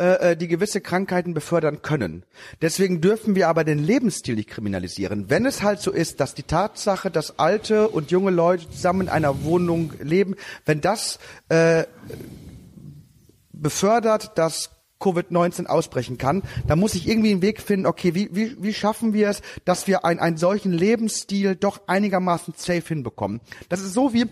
äh, 0.00 0.30
äh, 0.30 0.36
die 0.36 0.48
gewisse 0.48 0.80
Krankheiten 0.80 1.34
befördern 1.34 1.82
können. 1.82 2.24
Deswegen 2.62 3.02
dürfen 3.02 3.34
wir 3.34 3.48
aber 3.48 3.64
den 3.64 3.78
Lebensstil 3.78 4.34
nicht 4.34 4.48
kriminalisieren. 4.48 5.28
Wenn 5.28 5.44
es 5.44 5.62
halt 5.62 5.80
so 5.80 5.90
ist, 5.90 6.20
dass 6.20 6.34
die 6.34 6.42
Tatsache, 6.42 7.10
dass 7.10 7.38
alte 7.38 7.86
und 7.86 8.10
junge 8.10 8.30
Leute 8.30 8.70
zusammen 8.70 9.02
in 9.02 9.08
einer 9.10 9.44
Wohnung 9.44 9.92
leben, 10.00 10.36
wenn 10.64 10.80
das 10.80 11.18
äh, 11.50 11.84
befördert, 13.52 14.38
dass 14.38 14.70
Covid-19 15.00 15.66
ausbrechen 15.66 16.16
kann, 16.16 16.44
dann 16.66 16.78
muss 16.78 16.94
ich 16.94 17.06
irgendwie 17.06 17.32
einen 17.32 17.42
Weg 17.42 17.60
finden, 17.60 17.84
okay, 17.84 18.14
wie, 18.14 18.30
wie, 18.32 18.56
wie 18.58 18.72
schaffen 18.72 19.12
wir 19.12 19.28
es, 19.28 19.42
dass 19.66 19.86
wir 19.86 20.06
ein, 20.06 20.18
einen 20.18 20.38
solchen 20.38 20.72
Lebensstil 20.72 21.56
doch 21.56 21.82
einigermaßen 21.88 22.54
safe 22.56 22.88
hinbekommen. 22.88 23.42
Das 23.68 23.80
ist 23.82 23.92
so 23.92 24.14
wie 24.14 24.24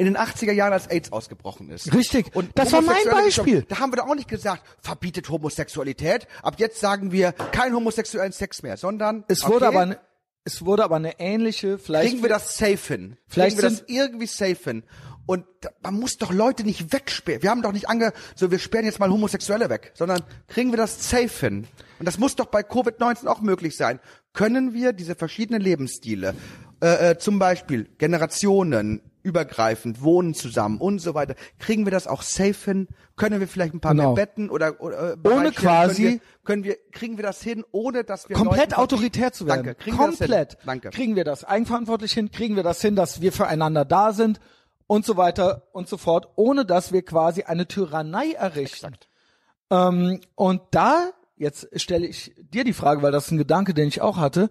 in 0.00 0.06
den 0.06 0.16
80er 0.16 0.52
Jahren, 0.52 0.72
als 0.72 0.86
AIDS 0.86 1.12
ausgebrochen 1.12 1.68
ist. 1.68 1.94
Richtig. 1.94 2.32
Das 2.54 2.72
war 2.72 2.80
mein 2.80 3.04
Beispiel. 3.04 3.66
Da 3.68 3.80
haben 3.80 3.92
wir 3.92 3.98
doch 3.98 4.08
auch 4.08 4.14
nicht 4.14 4.28
gesagt, 4.28 4.62
verbietet 4.80 5.28
Homosexualität. 5.28 6.26
Ab 6.42 6.54
jetzt 6.56 6.80
sagen 6.80 7.12
wir 7.12 7.32
kein 7.32 7.74
homosexuellen 7.74 8.32
Sex 8.32 8.62
mehr, 8.62 8.78
sondern 8.78 9.24
es 9.28 9.46
wurde 9.46 9.68
okay, 9.68 9.76
aber, 9.76 9.96
es 10.44 10.64
wurde 10.64 10.84
aber 10.84 10.96
eine 10.96 11.20
ähnliche, 11.20 11.76
vielleicht 11.76 12.08
kriegen 12.08 12.22
wir 12.22 12.30
das 12.30 12.56
safe 12.56 12.78
hin. 12.78 13.18
Vielleicht 13.28 13.58
kriegen 13.58 13.68
wir 13.68 13.78
das 13.78 13.84
irgendwie 13.88 14.26
safe 14.26 14.56
hin. 14.64 14.84
Und 15.26 15.44
man 15.82 16.00
muss 16.00 16.16
doch 16.16 16.32
Leute 16.32 16.64
nicht 16.64 16.94
wegsperren. 16.94 17.42
Wir 17.42 17.50
haben 17.50 17.60
doch 17.60 17.72
nicht 17.72 17.90
ange, 17.90 18.14
so 18.34 18.50
wir 18.50 18.58
sperren 18.58 18.86
jetzt 18.86 19.00
mal 19.00 19.10
Homosexuelle 19.10 19.68
weg, 19.68 19.92
sondern 19.94 20.22
kriegen 20.48 20.70
wir 20.72 20.78
das 20.78 21.10
safe 21.10 21.46
hin. 21.46 21.66
Und 21.98 22.06
das 22.06 22.16
muss 22.16 22.36
doch 22.36 22.46
bei 22.46 22.62
Covid-19 22.62 23.26
auch 23.26 23.42
möglich 23.42 23.76
sein. 23.76 24.00
Können 24.32 24.72
wir 24.72 24.94
diese 24.94 25.14
verschiedenen 25.14 25.60
Lebensstile, 25.60 26.34
äh, 26.82 27.10
äh, 27.10 27.18
zum 27.18 27.38
Beispiel 27.38 27.84
Generationen, 27.98 29.02
übergreifend, 29.22 30.02
wohnen 30.02 30.34
zusammen 30.34 30.78
und 30.78 30.98
so 31.00 31.14
weiter, 31.14 31.34
kriegen 31.58 31.84
wir 31.86 31.90
das 31.90 32.06
auch 32.06 32.22
safe 32.22 32.54
hin? 32.64 32.88
Können 33.16 33.40
wir 33.40 33.48
vielleicht 33.48 33.74
ein 33.74 33.80
paar 33.80 33.92
Genau. 33.94 34.14
mehr 34.14 34.26
Betten 34.26 34.50
oder, 34.50 34.80
oder 34.80 35.12
äh, 35.12 35.16
Bereitstellen? 35.16 35.52
quasi- 35.54 36.02
können 36.02 36.12
wir, 36.12 36.20
können 36.44 36.64
wir, 36.64 36.76
kriegen 36.92 37.16
wir 37.18 37.22
das 37.24 37.42
hin, 37.42 37.64
ohne 37.72 38.04
dass 38.04 38.28
wir 38.28 38.36
komplett 38.36 38.70
Leuten- 38.70 38.74
autoritär 38.80 39.32
zu 39.32 39.46
werden. 39.46 39.64
Danke. 39.64 39.74
Kriegen 39.82 39.98
wir 39.98 40.06
das 40.06 40.18
hin? 40.18 40.26
komplett. 40.26 40.58
Danke. 40.64 40.90
Kriegen 40.90 41.16
wir 41.16 41.24
das 41.24 41.44
eigenverantwortlich 41.44 42.12
hin? 42.12 42.30
Kriegen 42.30 42.56
wir 42.56 42.62
das 42.62 42.80
hin, 42.80 42.96
dass 42.96 43.20
wir 43.20 43.32
füreinander 43.32 43.84
da 43.84 44.12
sind 44.12 44.40
und 44.86 45.04
so 45.04 45.16
weiter 45.16 45.68
und 45.72 45.88
so 45.88 45.96
fort, 45.98 46.28
ohne 46.36 46.64
dass 46.64 46.92
wir 46.92 47.02
quasi 47.02 47.42
eine 47.44 47.68
Tyrannei 47.68 48.32
errichten. 48.32 48.94
Ähm, 49.70 50.20
und 50.34 50.62
da, 50.72 51.10
jetzt 51.36 51.68
stelle 51.80 52.06
ich 52.06 52.34
dir 52.38 52.64
die 52.64 52.72
Frage, 52.72 53.02
weil 53.02 53.12
das 53.12 53.26
ist 53.26 53.30
ein 53.32 53.38
Gedanke, 53.38 53.74
den 53.74 53.88
ich 53.88 54.00
auch 54.00 54.16
hatte. 54.16 54.50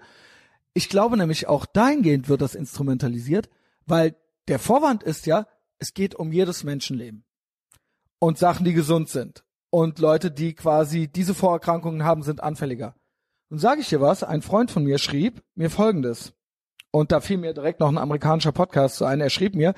Ich 0.74 0.88
glaube 0.88 1.17
nämlich 1.17 1.47
auch 1.47 1.65
dahingehend 1.65 2.30
wird 2.30 2.41
das 2.41 2.55
instrumentalisiert, 2.55 3.49
weil 3.86 4.15
der 4.50 4.60
Vorwand 4.60 5.04
ist 5.04 5.28
ja, 5.28 5.47
es 5.78 5.93
geht 5.93 6.16
um 6.16 6.32
jedes 6.32 6.64
Menschenleben 6.64 7.24
und 8.20 8.38
Sachen, 8.38 8.66
die 8.66 8.74
gesund 8.74 9.10
sind. 9.10 9.43
Und 9.70 10.00
Leute, 10.00 10.32
die 10.32 10.56
quasi 10.56 11.08
diese 11.08 11.36
Vorerkrankungen 11.36 12.04
haben, 12.04 12.24
sind 12.24 12.41
anfälliger. 12.41 12.95
Und 13.50 13.60
sage 13.60 13.82
ich 13.82 13.89
dir 13.89 14.02
was, 14.02 14.24
ein 14.24 14.41
Freund 14.41 14.72
von 14.72 14.84
mir 14.84 14.97
schrieb 14.97 15.43
mir 15.54 15.70
folgendes. 15.70 16.34
Und 16.91 17.12
da 17.12 17.22
fiel 17.22 17.38
mir 17.38 17.54
direkt 17.54 17.80
noch 17.80 17.89
ein 17.89 18.00
amerikanischer 18.00 18.52
Podcast 18.52 18.95
zu 18.95 19.06
ein. 19.06 19.22
Er 19.22 19.30
schrieb 19.30 19.54
mir, 19.54 19.76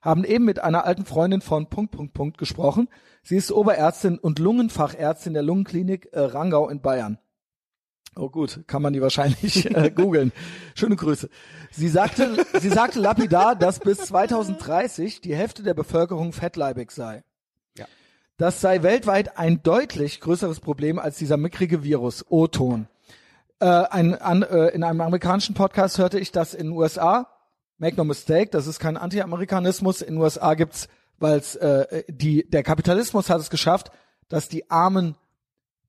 haben 0.00 0.24
eben 0.24 0.46
mit 0.46 0.58
einer 0.58 0.86
alten 0.86 1.04
Freundin 1.04 1.42
von 1.42 1.68
Punkt, 1.68 1.92
Punkt, 1.92 2.14
Punkt 2.14 2.38
gesprochen. 2.38 2.88
Sie 3.22 3.36
ist 3.36 3.52
Oberärztin 3.52 4.18
und 4.18 4.38
Lungenfachärztin 4.38 5.34
der 5.34 5.42
Lungenklinik 5.42 6.08
äh, 6.12 6.20
Rangau 6.20 6.70
in 6.70 6.80
Bayern. 6.80 7.18
Oh 8.16 8.30
gut, 8.30 8.60
kann 8.66 8.82
man 8.82 8.92
die 8.92 9.02
wahrscheinlich 9.02 9.74
äh, 9.74 9.90
googeln. 9.94 10.32
Schöne 10.74 10.96
Grüße. 10.96 11.28
Sie 11.72 11.88
sagte, 11.88 12.46
sie 12.60 12.68
sagte 12.68 13.00
lapidar, 13.00 13.56
dass 13.56 13.80
bis 13.80 13.98
2030 13.98 15.20
die 15.20 15.34
Hälfte 15.34 15.62
der 15.64 15.74
Bevölkerung 15.74 16.32
fettleibig 16.32 16.92
sei. 16.92 17.24
Ja. 17.76 17.86
Das 18.36 18.60
sei 18.60 18.82
weltweit 18.82 19.36
ein 19.36 19.62
deutlich 19.62 20.20
größeres 20.20 20.60
Problem 20.60 20.98
als 21.00 21.18
dieser 21.18 21.36
mickrige 21.36 21.82
Virus, 21.82 22.24
O-Ton. 22.28 22.86
Äh, 23.58 23.66
ein, 23.66 24.14
an, 24.14 24.42
äh, 24.42 24.68
in 24.68 24.84
einem 24.84 25.00
amerikanischen 25.00 25.54
Podcast 25.54 25.98
hörte 25.98 26.20
ich, 26.20 26.30
dass 26.30 26.54
in 26.54 26.68
den 26.68 26.76
USA, 26.76 27.28
make 27.78 27.96
no 27.96 28.04
mistake, 28.04 28.50
das 28.50 28.68
ist 28.68 28.78
kein 28.78 28.96
Anti-Amerikanismus, 28.96 30.02
in 30.02 30.14
den 30.14 30.22
USA 30.22 30.54
gibt's, 30.54 30.88
weil 31.18 31.42
äh, 31.60 32.04
die 32.08 32.48
der 32.48 32.62
Kapitalismus 32.62 33.28
hat 33.28 33.40
es 33.40 33.50
geschafft, 33.50 33.90
dass 34.28 34.48
die 34.48 34.70
Armen 34.70 35.16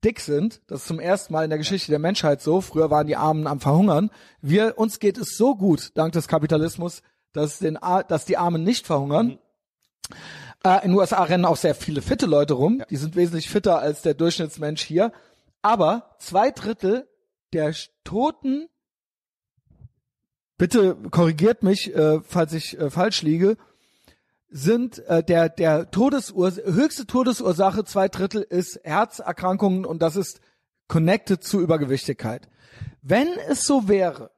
dick 0.04 0.20
sind. 0.20 0.60
Das 0.66 0.82
ist 0.82 0.88
zum 0.88 1.00
ersten 1.00 1.32
Mal 1.32 1.44
in 1.44 1.50
der 1.50 1.58
Geschichte 1.58 1.90
der 1.90 1.98
Menschheit 1.98 2.40
so. 2.40 2.60
Früher 2.60 2.90
waren 2.90 3.06
die 3.06 3.16
Armen 3.16 3.46
am 3.46 3.60
Verhungern. 3.60 4.10
Wir 4.40 4.78
uns 4.78 4.98
geht 4.98 5.18
es 5.18 5.36
so 5.36 5.54
gut 5.54 5.92
dank 5.94 6.12
des 6.12 6.28
Kapitalismus, 6.28 7.02
dass, 7.32 7.58
den, 7.58 7.78
dass 8.08 8.24
die 8.24 8.36
Armen 8.36 8.62
nicht 8.62 8.86
verhungern. 8.86 9.38
Äh, 10.64 10.84
in 10.84 10.90
den 10.90 10.98
USA 10.98 11.22
rennen 11.22 11.44
auch 11.44 11.56
sehr 11.56 11.74
viele 11.74 12.02
fitte 12.02 12.26
Leute 12.26 12.54
rum. 12.54 12.82
Die 12.90 12.96
sind 12.96 13.16
wesentlich 13.16 13.48
fitter 13.48 13.78
als 13.78 14.02
der 14.02 14.14
Durchschnittsmensch 14.14 14.82
hier. 14.82 15.12
Aber 15.62 16.16
zwei 16.18 16.50
Drittel 16.50 17.08
der 17.52 17.74
Toten, 18.04 18.68
bitte 20.58 20.96
korrigiert 21.10 21.62
mich, 21.62 21.94
äh, 21.94 22.20
falls 22.22 22.52
ich 22.52 22.78
äh, 22.78 22.90
falsch 22.90 23.22
liege, 23.22 23.56
sind 24.56 24.98
äh, 25.06 25.22
der 25.22 25.48
der 25.50 25.90
Todesurs 25.90 26.56
höchste 26.56 27.06
Todesursache 27.06 27.84
zwei 27.84 28.08
Drittel 28.08 28.42
ist 28.42 28.80
Herzerkrankungen 28.84 29.84
und 29.84 30.00
das 30.00 30.16
ist 30.16 30.40
connected 30.88 31.44
zu 31.44 31.60
Übergewichtigkeit. 31.60 32.48
Wenn 33.02 33.28
es 33.48 33.64
so 33.64 33.86
wäre, 33.86 34.30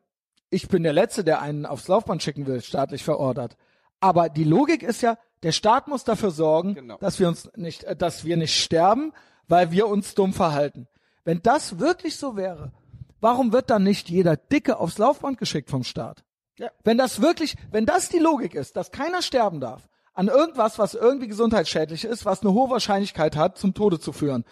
ich 0.50 0.68
bin 0.68 0.82
der 0.82 0.92
Letzte, 0.92 1.22
der 1.22 1.40
einen 1.40 1.66
aufs 1.66 1.88
Laufband 1.88 2.22
schicken 2.22 2.46
will, 2.46 2.60
staatlich 2.62 3.04
verordert. 3.04 3.56
Aber 4.00 4.28
die 4.28 4.44
Logik 4.44 4.82
ist 4.82 5.02
ja, 5.02 5.18
der 5.42 5.52
Staat 5.52 5.88
muss 5.88 6.04
dafür 6.04 6.30
sorgen, 6.30 6.74
Genau. 6.74 6.98
dass 6.98 7.20
wir 7.20 7.28
uns 7.28 7.48
nicht, 7.54 7.84
äh, 7.84 7.94
dass 7.94 8.24
wir 8.24 8.36
nicht 8.36 8.56
sterben, 8.60 9.12
weil 9.46 9.70
wir 9.70 9.86
uns 9.86 10.14
dumm 10.14 10.32
verhalten. 10.32 10.88
Wenn 11.24 11.42
das 11.42 11.78
wirklich 11.78 12.16
so 12.16 12.36
wäre, 12.36 12.72
warum 13.20 13.52
wird 13.52 13.70
dann 13.70 13.84
nicht 13.84 14.08
jeder 14.08 14.36
Dicke 14.36 14.78
aufs 14.78 14.98
Laufband 14.98 15.38
geschickt 15.38 15.70
vom 15.70 15.84
Staat? 15.84 16.24
Ja. 16.58 16.70
Wenn 16.82 16.98
das 16.98 17.20
wirklich, 17.22 17.54
wenn 17.70 17.86
das 17.86 18.08
die 18.08 18.18
Logik 18.18 18.54
ist, 18.54 18.76
dass 18.76 18.90
keiner 18.90 19.22
sterben 19.22 19.60
darf 19.60 19.88
an 20.18 20.26
irgendwas, 20.26 20.80
was 20.80 20.94
irgendwie 20.94 21.28
gesundheitsschädlich 21.28 22.04
ist, 22.04 22.24
was 22.24 22.42
eine 22.42 22.52
hohe 22.52 22.68
Wahrscheinlichkeit 22.70 23.36
hat, 23.36 23.56
zum 23.56 23.72
Tode 23.72 24.00
zu 24.00 24.12
führen. 24.12 24.44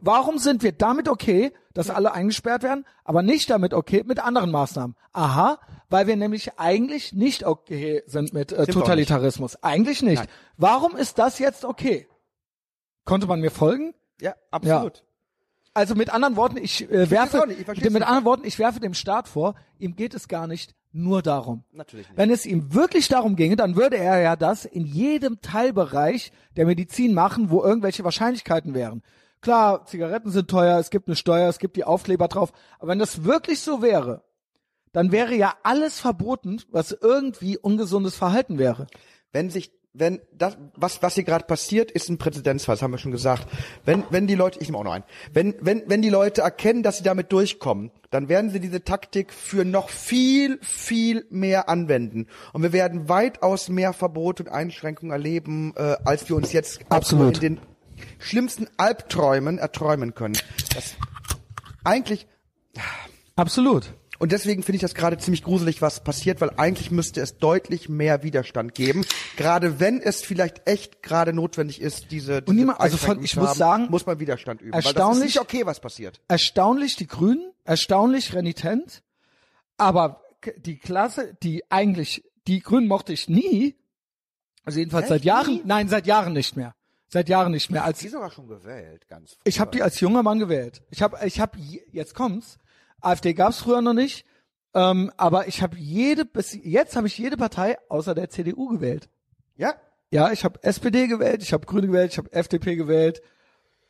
Warum 0.00 0.38
sind 0.38 0.64
wir 0.64 0.72
damit 0.72 1.08
okay, 1.08 1.52
dass 1.72 1.88
alle 1.88 2.12
eingesperrt 2.12 2.64
werden, 2.64 2.84
aber 3.04 3.22
nicht 3.22 3.48
damit 3.48 3.74
okay 3.74 4.02
mit 4.04 4.18
anderen 4.18 4.50
Maßnahmen? 4.50 4.96
Aha, 5.12 5.60
weil 5.88 6.08
wir 6.08 6.16
nämlich 6.16 6.58
eigentlich 6.58 7.12
nicht 7.12 7.46
okay 7.46 8.02
sind 8.06 8.34
mit 8.34 8.50
äh, 8.50 8.62
auch 8.62 8.66
Totalitarismus. 8.66 9.54
Eigentlich 9.62 10.02
nicht. 10.02 10.18
Nein. 10.18 10.28
Warum 10.56 10.96
ist 10.96 11.20
das 11.20 11.38
jetzt 11.38 11.64
okay? 11.64 12.08
Konnte 13.04 13.28
man 13.28 13.38
mir 13.38 13.52
folgen? 13.52 13.94
Ja, 14.20 14.34
absolut. 14.50 15.04
Also 15.74 15.94
mit 15.94 16.12
anderen 16.12 16.34
Worten, 16.34 16.56
ich 16.56 16.90
äh, 16.90 17.08
werfe 17.08 17.42
auch 17.42 17.46
nicht, 17.46 17.60
ich 17.60 17.66
mit 17.68 17.92
nicht. 17.92 18.02
anderen 18.02 18.24
Worten, 18.24 18.44
ich 18.44 18.58
werfe 18.58 18.80
dem 18.80 18.94
Staat 18.94 19.28
vor, 19.28 19.54
ihm 19.78 19.94
geht 19.94 20.12
es 20.14 20.26
gar 20.26 20.48
nicht 20.48 20.74
nur 20.94 21.22
darum. 21.22 21.64
Natürlich 21.72 22.08
nicht. 22.08 22.16
Wenn 22.16 22.30
es 22.30 22.46
ihm 22.46 22.72
wirklich 22.72 23.08
darum 23.08 23.36
ginge, 23.36 23.56
dann 23.56 23.76
würde 23.76 23.96
er 23.96 24.20
ja 24.20 24.36
das 24.36 24.64
in 24.64 24.86
jedem 24.86 25.40
Teilbereich 25.40 26.32
der 26.56 26.66
Medizin 26.66 27.14
machen, 27.14 27.50
wo 27.50 27.62
irgendwelche 27.62 28.04
Wahrscheinlichkeiten 28.04 28.74
wären. 28.74 29.02
Klar, 29.40 29.84
Zigaretten 29.84 30.30
sind 30.30 30.48
teuer, 30.48 30.78
es 30.78 30.90
gibt 30.90 31.08
eine 31.08 31.16
Steuer, 31.16 31.48
es 31.48 31.58
gibt 31.58 31.76
die 31.76 31.84
Aufkleber 31.84 32.28
drauf. 32.28 32.52
Aber 32.78 32.88
wenn 32.88 32.98
das 32.98 33.24
wirklich 33.24 33.60
so 33.60 33.82
wäre, 33.82 34.22
dann 34.92 35.12
wäre 35.12 35.34
ja 35.34 35.54
alles 35.64 36.00
verboten, 36.00 36.62
was 36.70 36.92
irgendwie 36.92 37.58
ungesundes 37.58 38.16
Verhalten 38.16 38.58
wäre. 38.58 38.86
wenn 39.32 39.50
sich 39.50 39.72
wenn 39.94 40.20
das 40.36 40.58
was 40.74 41.02
was 41.02 41.14
hier 41.14 41.24
gerade 41.24 41.44
passiert 41.44 41.90
ist 41.92 42.08
ein 42.10 42.18
Präzedenzfall 42.18 42.74
das 42.74 42.82
haben 42.82 42.90
wir 42.90 42.98
schon 42.98 43.12
gesagt 43.12 43.46
wenn 43.84 44.02
wenn 44.10 44.26
die 44.26 44.34
Leute 44.34 44.58
ich 44.60 44.68
nehme 44.68 44.78
auch 44.78 44.84
noch 44.84 44.92
einen 44.92 45.04
wenn 45.32 45.54
wenn 45.60 45.84
wenn 45.86 46.02
die 46.02 46.10
Leute 46.10 46.42
erkennen 46.42 46.82
dass 46.82 46.98
sie 46.98 47.04
damit 47.04 47.32
durchkommen 47.32 47.90
dann 48.10 48.28
werden 48.28 48.50
sie 48.50 48.60
diese 48.60 48.82
Taktik 48.82 49.32
für 49.32 49.64
noch 49.64 49.88
viel 49.88 50.58
viel 50.60 51.24
mehr 51.30 51.68
anwenden 51.68 52.26
und 52.52 52.62
wir 52.62 52.72
werden 52.72 53.08
weitaus 53.08 53.68
mehr 53.68 53.92
Verbote 53.92 54.42
und 54.42 54.48
Einschränkungen 54.50 55.12
erleben 55.12 55.72
äh, 55.76 55.96
als 56.04 56.28
wir 56.28 56.36
uns 56.36 56.52
jetzt 56.52 56.80
Absolut. 56.88 57.36
in 57.36 57.56
den 57.56 57.60
schlimmsten 58.18 58.66
Albträumen 58.76 59.58
erträumen 59.58 60.14
können 60.14 60.36
das 60.74 60.96
eigentlich 61.84 62.26
Absolut. 63.36 63.92
Und 64.24 64.32
deswegen 64.32 64.62
finde 64.62 64.76
ich 64.76 64.82
das 64.82 64.94
gerade 64.94 65.16
ziemlich 65.18 65.42
gruselig, 65.44 65.80
was 65.82 66.02
passiert, 66.02 66.40
weil 66.40 66.50
eigentlich 66.56 66.90
müsste 66.90 67.20
es 67.20 67.38
deutlich 67.38 67.88
mehr 67.88 68.22
Widerstand 68.22 68.74
geben. 68.74 69.04
Gerade 69.36 69.78
wenn 69.78 70.00
es 70.00 70.22
vielleicht 70.22 70.66
echt 70.66 71.02
gerade 71.02 71.32
notwendig 71.32 71.80
ist, 71.80 72.10
diese, 72.10 72.42
diese 72.42 72.56
niemand- 72.56 72.80
also 72.80 72.96
von- 72.96 73.22
ich 73.22 73.32
zu 73.32 73.40
muss 73.40 73.50
haben, 73.50 73.58
sagen, 73.58 73.86
muss 73.90 74.06
man 74.06 74.18
Widerstand 74.18 74.60
üben. 74.62 74.72
Weil 74.72 74.80
das 74.80 74.90
ist 74.90 74.96
erstaunlich- 74.96 75.24
nicht 75.26 75.40
okay, 75.40 75.66
was 75.66 75.78
passiert. 75.78 76.20
Erstaunlich 76.26 76.96
die 76.96 77.06
Grünen, 77.06 77.52
erstaunlich 77.64 78.34
renitent, 78.34 79.02
aber 79.76 80.22
die 80.56 80.76
Klasse, 80.78 81.36
die 81.42 81.62
eigentlich, 81.70 82.24
die 82.46 82.60
Grünen 82.60 82.88
mochte 82.88 83.12
ich 83.12 83.28
nie, 83.28 83.76
also 84.64 84.78
jedenfalls 84.78 85.08
seit 85.08 85.18
Echt 85.18 85.24
Jahren, 85.26 85.54
nie? 85.54 85.62
nein, 85.64 85.88
seit 85.88 86.06
Jahren 86.06 86.32
nicht 86.32 86.56
mehr. 86.56 86.74
Seit 87.08 87.28
Jahren 87.28 87.52
nicht 87.52 87.70
mehr. 87.70 87.84
Als 87.84 87.98
Die 88.00 88.06
ist 88.08 88.14
aber 88.16 88.30
schon 88.30 88.48
gewählt, 88.48 89.06
ganz 89.08 89.36
Ich 89.44 89.60
habe 89.60 89.70
die 89.70 89.82
als 89.82 90.00
junger 90.00 90.22
Mann 90.22 90.38
gewählt. 90.38 90.82
Ich 90.90 91.00
habe, 91.02 91.18
ich 91.26 91.38
habe, 91.38 91.58
jetzt 91.92 92.14
kommt's. 92.14 92.58
AfD 93.04 93.34
gab's 93.34 93.58
früher 93.58 93.80
noch 93.82 93.92
nicht, 93.94 94.24
ähm, 94.74 95.10
aber 95.16 95.46
ich 95.48 95.62
habe 95.62 95.76
jede, 95.76 96.24
bis 96.24 96.58
jetzt 96.62 96.96
habe 96.96 97.06
ich 97.06 97.16
jede 97.18 97.36
Partei 97.36 97.76
außer 97.88 98.14
der 98.14 98.30
CDU 98.30 98.68
gewählt. 98.68 99.08
Ja? 99.56 99.74
Ja, 100.10 100.32
ich 100.32 100.44
habe 100.44 100.62
SPD 100.62 101.06
gewählt, 101.06 101.42
ich 101.42 101.52
habe 101.52 101.66
Grüne 101.66 101.86
gewählt, 101.88 102.12
ich 102.12 102.18
habe 102.18 102.32
FDP 102.32 102.76
gewählt. 102.76 103.20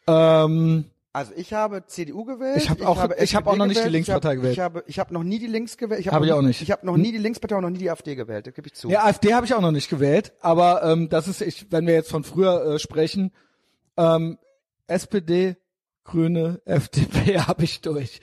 Ähm, 0.07 0.87
Also 1.13 1.33
ich 1.37 1.53
habe 1.53 1.87
CDU 1.87 2.25
gewählt. 2.25 2.57
Ich 2.57 2.69
hab 2.71 2.81
auch- 2.85 2.97
habe 2.99 3.15
ich 3.21 3.37
hab 3.37 3.43
SPD 3.45 3.51
auch 3.51 3.57
noch 3.57 3.67
nicht 3.67 3.77
die 3.77 3.81
gewählt, 3.83 3.93
Linkspartei 3.93 4.31
ich 4.33 4.35
hab, 4.35 4.41
gewählt. 4.43 4.53
Ich 4.57 4.61
habe, 4.61 4.85
ich 4.89 4.99
habe 4.99 5.15
noch 5.15 5.23
nie 5.23 5.39
die 5.39 5.47
Links 5.47 5.77
gewählt. 5.77 6.01
Ich 6.01 6.09
Hab 6.09 6.25
ich 6.25 6.33
auch 6.33 6.43
nicht. 6.43 6.61
Ich 6.61 6.71
habe 6.73 6.85
noch 6.85 6.97
nie 6.97 7.13
die 7.13 7.19
Linkspartei 7.19 7.55
und 7.57 7.63
noch 7.63 7.71
nie 7.71 7.79
die 7.79 7.91
AfD 7.91 8.15
gewählt. 8.17 8.47
Das 8.49 8.55
gebe 8.55 8.67
ich 8.67 8.75
zu. 8.75 8.89
ja, 8.91 9.05
AfD 9.05 9.33
habe 9.33 9.47
ich 9.47 9.55
auch 9.55 9.61
noch 9.61 9.71
nicht 9.71 9.89
gewählt, 9.89 10.33
aber 10.41 10.83
ähm, 10.83 11.09
das 11.09 11.29
ist, 11.29 11.41
ich, 11.41 11.71
wenn 11.71 11.87
wir 11.87 11.95
jetzt 11.95 12.11
von 12.11 12.25
früher 12.25 12.65
äh, 12.75 12.79
sprechen, 12.81 13.31
ähm, 13.97 14.39
SPD, 14.89 15.57
Grüne, 16.03 16.61
FDP 16.65 17.39
habe 17.47 17.63
ich 17.65 17.81
durch. 17.81 18.21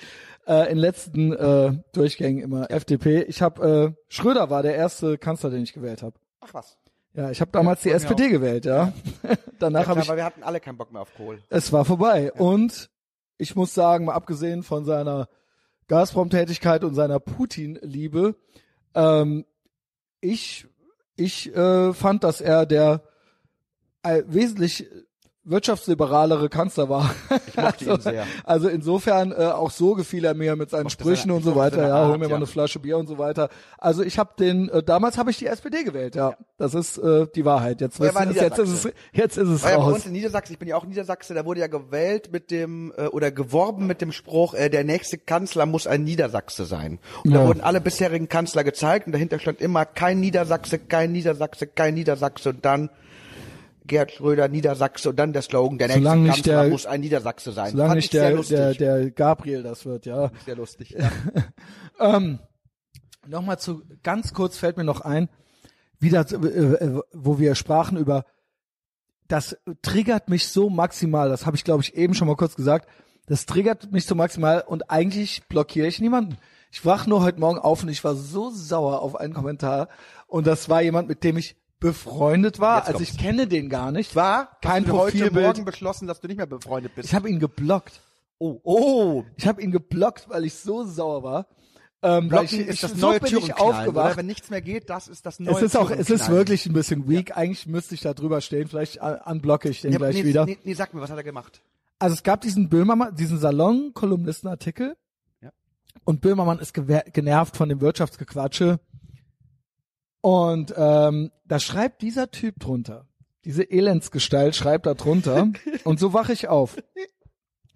Äh, 0.52 0.70
in 0.70 0.78
letzten 0.78 1.32
äh, 1.32 1.78
Durchgängen 1.94 2.44
immer 2.44 2.70
FDP. 2.70 3.22
Ich 3.22 3.42
habe 3.42 3.96
äh, 3.96 4.04
Schröder 4.10 4.50
war 4.50 4.64
der 4.64 4.76
erste 4.76 5.18
Kanzler, 5.18 5.50
den 5.50 5.64
ich 5.64 5.72
gewählt 5.72 6.04
habe. 6.04 6.16
Ach 6.42 6.54
was. 6.54 6.78
Ja, 7.14 7.32
ich 7.32 7.40
habe 7.40 7.52
damals 7.52 7.84
die 7.84 7.88
bei 7.88 7.94
mir 7.94 8.02
SPD 8.02 8.28
gewählt, 8.28 8.66
ja. 8.66 8.92
Danach 9.60 9.84
Ja, 9.84 9.88
habe 9.88 10.02
ich 10.02 10.10
weil 10.10 10.18
wir 10.18 10.26
hatten 10.26 10.44
alle 10.44 10.60
keinen 10.60 10.78
Bock 10.78 10.92
mehr 10.92 11.04
auf 11.04 11.14
Kohl. 11.16 11.42
es 11.50 11.72
war 11.72 11.86
vorbei. 11.86 12.34
Und 12.34 12.90
ich 13.38 13.56
muss 13.56 13.74
sagen, 13.74 14.04
mal 14.06 14.14
abgesehen 14.14 14.64
von 14.64 14.84
seiner 14.84 15.30
Gazprom-Tätigkeit 15.88 16.84
und 16.84 16.96
seiner 16.96 17.22
Putin-Liebe, 17.22 18.36
ähm, 18.94 19.46
ich, 20.20 20.68
ich 21.16 21.56
äh, 21.56 21.94
fand, 21.94 22.26
dass 22.26 22.42
er 22.42 22.66
der 22.66 23.04
äh, 24.04 24.24
wesentlich 24.28 24.86
wirtschaftsliberalere 25.44 26.50
Kanzler 26.50 26.90
war. 26.90 27.14
Ich 27.48 27.56
mochte 27.58 27.86
ihn 27.90 28.00
sehr. 28.02 28.26
Also 28.44 28.70
insofern 28.70 29.32
äh, 29.32 29.36
auch 29.46 29.72
so 29.72 29.94
gefiel 29.96 30.26
er 30.26 30.34
mir 30.34 30.56
mit 30.56 30.70
seinen 30.70 30.84
Mochte 30.84 30.94
Sprüchen 30.94 31.22
seine- 31.24 31.34
und 31.36 31.44
so 31.44 31.56
weiter. 31.56 31.88
Ja, 31.88 32.06
hol 32.06 32.12
Art, 32.12 32.20
mir 32.20 32.26
mal 32.26 32.30
ja. 32.32 32.36
eine 32.38 32.48
Flasche 32.48 32.80
Bier 32.80 32.98
und 32.98 33.08
so 33.08 33.18
weiter. 33.18 33.50
Also 33.78 34.04
ich 34.04 34.20
habe 34.20 34.32
den 34.38 34.70
äh, 34.70 34.84
damals 34.84 35.18
habe 35.18 35.32
ich 35.32 35.38
die 35.38 35.48
SPD 35.48 35.84
gewählt. 35.84 36.16
Ja, 36.16 36.36
das 36.58 36.74
ist 36.74 36.98
äh, 36.98 37.28
die 37.36 37.46
Wahrheit. 37.46 37.82
Jetzt, 37.82 38.00
wissen 38.00 38.34
jetzt 38.36 38.60
ist 38.60 38.70
es 38.86 38.94
jetzt 39.14 39.38
ist 39.38 39.50
es 39.50 39.64
War 39.64 39.72
ja 39.72 39.78
bei 39.78 39.84
raus. 39.84 39.94
uns 39.96 40.06
in 40.06 40.12
Niedersachsen, 40.12 40.54
ich 40.54 40.60
bin 40.60 40.68
ja 40.68 40.76
auch 40.76 40.86
Niedersachse, 40.86 41.34
da 41.34 41.46
wurde 41.46 41.60
ja 41.62 41.68
gewählt 41.68 42.32
mit 42.32 42.52
dem, 42.52 42.94
äh, 42.98 43.08
oder 43.08 43.32
geworben 43.32 43.88
mit 43.88 44.02
dem 44.02 44.12
Spruch, 44.12 44.54
äh, 44.54 44.70
der 44.70 44.84
nächste 44.84 45.18
Kanzler 45.18 45.66
muss 45.66 45.88
ein 45.88 46.04
Niedersachse 46.04 46.66
sein. 46.66 47.00
Und 47.24 47.32
Ja. 47.32 47.40
da 47.42 47.48
wurden 47.48 47.62
alle 47.62 47.82
bisherigen 47.82 48.30
Kanzler 48.30 48.64
gezeigt 48.64 49.08
und 49.08 49.14
dahinter 49.14 49.40
stand 49.40 49.60
immer 49.62 49.86
kein 49.86 50.20
Niedersachse, 50.20 50.78
kein 50.78 51.12
Niedersachse, 51.12 51.68
kein 51.68 51.96
Niedersachse 51.96 52.50
und 52.50 52.64
dann 52.64 52.90
Gerhard 53.86 54.12
Schröder, 54.12 54.48
Niedersachse 54.48 55.10
und 55.10 55.18
dann 55.18 55.34
der 55.34 55.42
Slogan, 55.42 55.78
der 55.78 55.88
nächste 55.88 56.04
Solange 56.04 56.22
nicht 56.22 56.36
Kanzler 56.36 56.62
der- 56.64 56.72
muss 56.72 56.86
ein 56.86 57.02
Niedersachse 57.02 57.52
sein. 57.52 57.72
Solange 57.72 57.96
nicht 57.96 58.14
der, 58.14 58.36
der, 58.44 58.74
der 58.74 59.12
Gabriel 59.12 59.64
das 59.64 59.86
wird, 59.86 60.06
ja. 60.06 60.32
sehr 60.46 60.56
lustig. 60.56 60.96
Ja. 62.00 62.22
Nochmal 63.28 63.60
zu, 63.60 63.84
ganz 64.02 64.34
kurz 64.34 64.58
fällt 64.58 64.78
mir 64.78 64.84
noch 64.84 65.02
ein, 65.02 65.30
wieder, 66.00 66.26
äh, 66.32 66.36
äh, 66.36 67.02
wo 67.14 67.38
wir 67.38 67.54
sprachen 67.54 67.98
über, 67.98 68.26
das 69.28 69.56
triggert 69.84 70.28
mich 70.28 70.48
so 70.48 70.70
maximal, 70.70 71.30
das 71.30 71.46
habe 71.46 71.56
ich 71.56 71.64
glaube 71.64 71.84
ich 71.84 71.96
eben 71.96 72.16
schon 72.16 72.28
mal 72.28 72.36
kurz 72.36 72.56
gesagt, 72.56 72.90
das 73.28 73.46
triggert 73.46 73.92
mich 73.92 74.06
so 74.08 74.16
maximal 74.16 74.64
und 74.66 74.90
eigentlich 74.90 75.48
blockiere 75.48 75.88
ich 75.88 76.02
niemanden. 76.02 76.38
Ich 76.72 76.84
wach 76.86 77.06
nur 77.06 77.22
heute 77.22 77.40
Morgen 77.40 77.60
auf 77.60 77.84
und 77.84 77.90
ich 77.90 78.04
war 78.04 78.16
so 78.16 78.50
sauer 78.50 79.02
auf 79.02 79.16
einen 79.16 79.34
Kommentar 79.34 79.88
und 80.26 80.48
das 80.48 80.68
war 80.68 80.82
jemand, 80.82 81.08
mit 81.08 81.24
dem 81.24 81.38
ich 81.38 81.56
befreundet 81.82 82.60
war, 82.60 82.86
also 82.88 83.02
ich 83.02 83.18
kenne 83.18 83.48
den 83.48 83.68
gar 83.68 83.92
nicht. 83.92 84.16
War 84.16 84.58
kein 84.62 84.84
hast 84.84 84.90
du 84.92 84.98
heute 84.98 85.18
Profilbild. 85.18 85.46
Morgen 85.48 85.66
beschlossen, 85.66 86.08
dass 86.08 86.22
du 86.22 86.28
nicht 86.28 86.38
mehr 86.38 86.46
befreundet 86.46 86.96
bist. 86.96 87.10
Ich 87.10 87.16
habe 87.16 87.30
ihn 87.30 87.40
geblockt. 87.40 88.00
oh, 88.38 88.62
oh, 88.64 89.24
Ich 89.36 89.46
habe 89.48 89.62
ihn 89.62 89.72
geblockt, 89.72 90.30
weil 90.30 90.46
ich 90.46 90.54
so 90.54 90.86
sauer 90.86 91.24
war. 91.24 91.48
Ähm, 92.04 92.30
Blocken 92.30 92.46
ich, 92.46 92.68
ist 92.68 92.84
das 92.84 92.92
so 92.94 92.98
neue 93.10 93.20
bin 93.20 93.38
ich 93.38 93.54
aufgewacht. 93.56 93.88
oder? 94.12 94.18
Wenn 94.18 94.26
nichts 94.26 94.50
mehr 94.50 94.62
geht, 94.62 94.90
das 94.90 95.08
ist 95.08 95.26
das 95.26 95.40
neue 95.40 95.56
Es 95.56 95.62
ist 95.62 95.76
auch, 95.78 95.92
es 95.92 96.10
ist 96.10 96.30
wirklich 96.30 96.66
ein 96.66 96.74
bisschen 96.74 97.08
weak. 97.10 97.36
Eigentlich 97.38 97.68
müsste 97.68 97.94
ich 97.94 98.02
da 98.02 98.14
drüber 98.16 98.42
stehen. 98.42 98.68
Vielleicht 98.68 99.02
un- 99.02 99.20
unblocke 99.26 99.70
ich 99.70 99.82
den 99.82 99.92
Ja, 99.92 99.98
gleich 100.00 100.16
nee, 100.16 100.24
wieder. 100.24 100.46
Nee, 100.46 100.58
nee, 100.64 100.74
sag 100.74 100.94
mir, 100.94 101.02
was 101.02 101.12
hat 101.12 101.18
er 101.18 101.24
gemacht? 101.24 101.62
Also 102.00 102.14
es 102.16 102.24
gab 102.24 102.42
diesen 102.42 102.70
Böhmermann, 102.70 103.16
diesen 103.16 103.38
Salon-Kolumnistenartikel. 103.38 104.96
Ja. 105.42 105.52
Und 106.04 106.22
Böhmermann 106.22 106.58
ist 106.58 106.74
genervt 106.74 107.56
von 107.58 107.70
dem 107.70 107.82
Wirtschaftsgequatsche. 107.82 108.80
Und 110.22 110.74
ähm, 110.78 111.32
da 111.48 111.60
schreibt 111.60 112.02
dieser 112.02 112.32
Typ 112.32 112.60
drunter, 112.60 113.08
diese 113.44 113.64
Elendsgestalt 113.64 114.56
schreibt 114.56 114.86
da 114.86 114.94
drunter. 114.94 115.50
und 115.84 116.00
so 116.00 116.14
wache 116.14 116.34
ich 116.34 116.48
auf. 116.48 116.78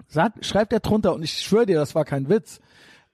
Sagt, 0.08 0.46
schreibt 0.46 0.72
er 0.72 0.80
drunter 0.80 1.14
und 1.14 1.24
ich 1.24 1.42
schwöre 1.42 1.66
dir, 1.66 1.78
das 1.78 1.96
war 1.96 2.06
kein 2.06 2.30
Witz. 2.30 2.60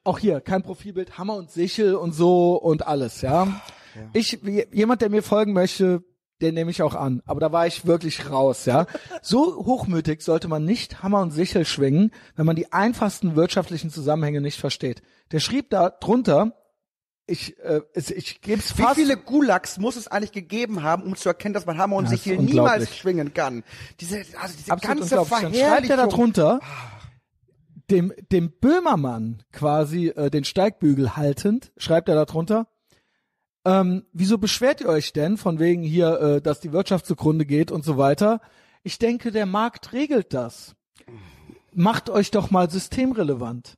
Auch 0.03 0.19
hier, 0.19 0.41
kein 0.41 0.63
Profilbild, 0.63 1.17
Hammer 1.17 1.36
und 1.36 1.51
Sichel 1.51 1.95
und 1.95 2.13
so 2.13 2.55
und 2.55 2.88
alles, 2.88 3.21
ja. 3.21 3.61
Ich, 4.13 4.43
wie, 4.43 4.65
jemand, 4.71 5.01
der 5.01 5.09
mir 5.09 5.21
folgen 5.21 5.53
möchte, 5.53 6.03
den 6.41 6.55
nehme 6.55 6.71
ich 6.71 6.82
auch 6.82 6.95
an. 6.95 7.21
Aber 7.25 7.39
da 7.39 7.51
war 7.51 7.67
ich 7.67 7.86
wirklich 7.86 8.29
raus, 8.29 8.65
ja. 8.65 8.88
So 9.21 9.63
hochmütig 9.65 10.21
sollte 10.21 10.47
man 10.47 10.65
nicht 10.65 11.03
Hammer 11.03 11.21
und 11.21 11.32
Sichel 11.32 11.65
schwingen, 11.65 12.11
wenn 12.36 12.45
man 12.45 12.55
die 12.55 12.73
einfachsten 12.73 13.36
wirtschaftlichen 13.36 13.91
Zusammenhänge 13.91 14.41
nicht 14.41 14.59
versteht. 14.59 15.01
Der 15.32 15.39
schrieb 15.39 15.69
da 15.69 15.89
drunter, 15.89 16.53
ich, 17.32 17.58
äh, 17.59 17.82
ich 17.95 18.41
gebe 18.41 18.59
es 18.59 18.78
Wie 18.78 18.83
fast. 18.83 18.95
viele 18.95 19.17
Gulags 19.17 19.78
muss 19.78 19.95
es 19.95 20.08
eigentlich 20.08 20.32
gegeben 20.32 20.83
haben, 20.83 21.03
um 21.03 21.16
zu 21.16 21.29
erkennen, 21.29 21.53
dass 21.53 21.66
man 21.66 21.78
Hammer 21.78 21.95
und 21.95 22.05
Ja, 22.05 22.13
ist 22.13 22.25
niemals 22.25 22.95
schwingen 22.95 23.33
kann? 23.33 23.63
Diese, 23.99 24.17
also 24.39 24.55
diese 24.58 24.71
Absolut 24.71 24.99
ganze 24.99 25.16
schreibt 25.16 25.32
er 25.32 25.49
da 25.49 25.55
Verherrlichung. 25.55 26.09
drunter, 26.09 26.59
dem, 27.89 28.13
dem 28.32 28.51
Böhmermann 28.51 29.43
quasi 29.51 30.08
äh, 30.08 30.29
den 30.29 30.43
Steigbügel 30.43 31.16
haltend, 31.16 31.71
schreibt 31.78 32.09
er 32.09 32.16
da 32.16 32.25
drunter, 32.25 32.67
ähm, 33.63 34.05
wieso 34.12 34.37
beschwert 34.37 34.82
ihr 34.82 34.89
euch 34.89 35.13
denn 35.13 35.37
von 35.37 35.59
wegen 35.59 35.83
hier, 35.83 36.20
äh, 36.20 36.41
dass 36.41 36.59
die 36.59 36.71
Wirtschaft 36.71 37.05
zugrunde 37.05 37.45
geht 37.45 37.71
und 37.71 37.86
so 37.86 37.97
weiter? 37.97 38.41
Ich 38.83 38.97
denke, 38.97 39.32
der 39.32 39.45
Markt 39.45 39.93
regelt 39.93 40.33
das. 40.33 40.75
Macht 41.74 42.09
euch 42.09 42.32
doch 42.32 42.49
mal 42.49 42.70
systemrelevant. 42.70 43.78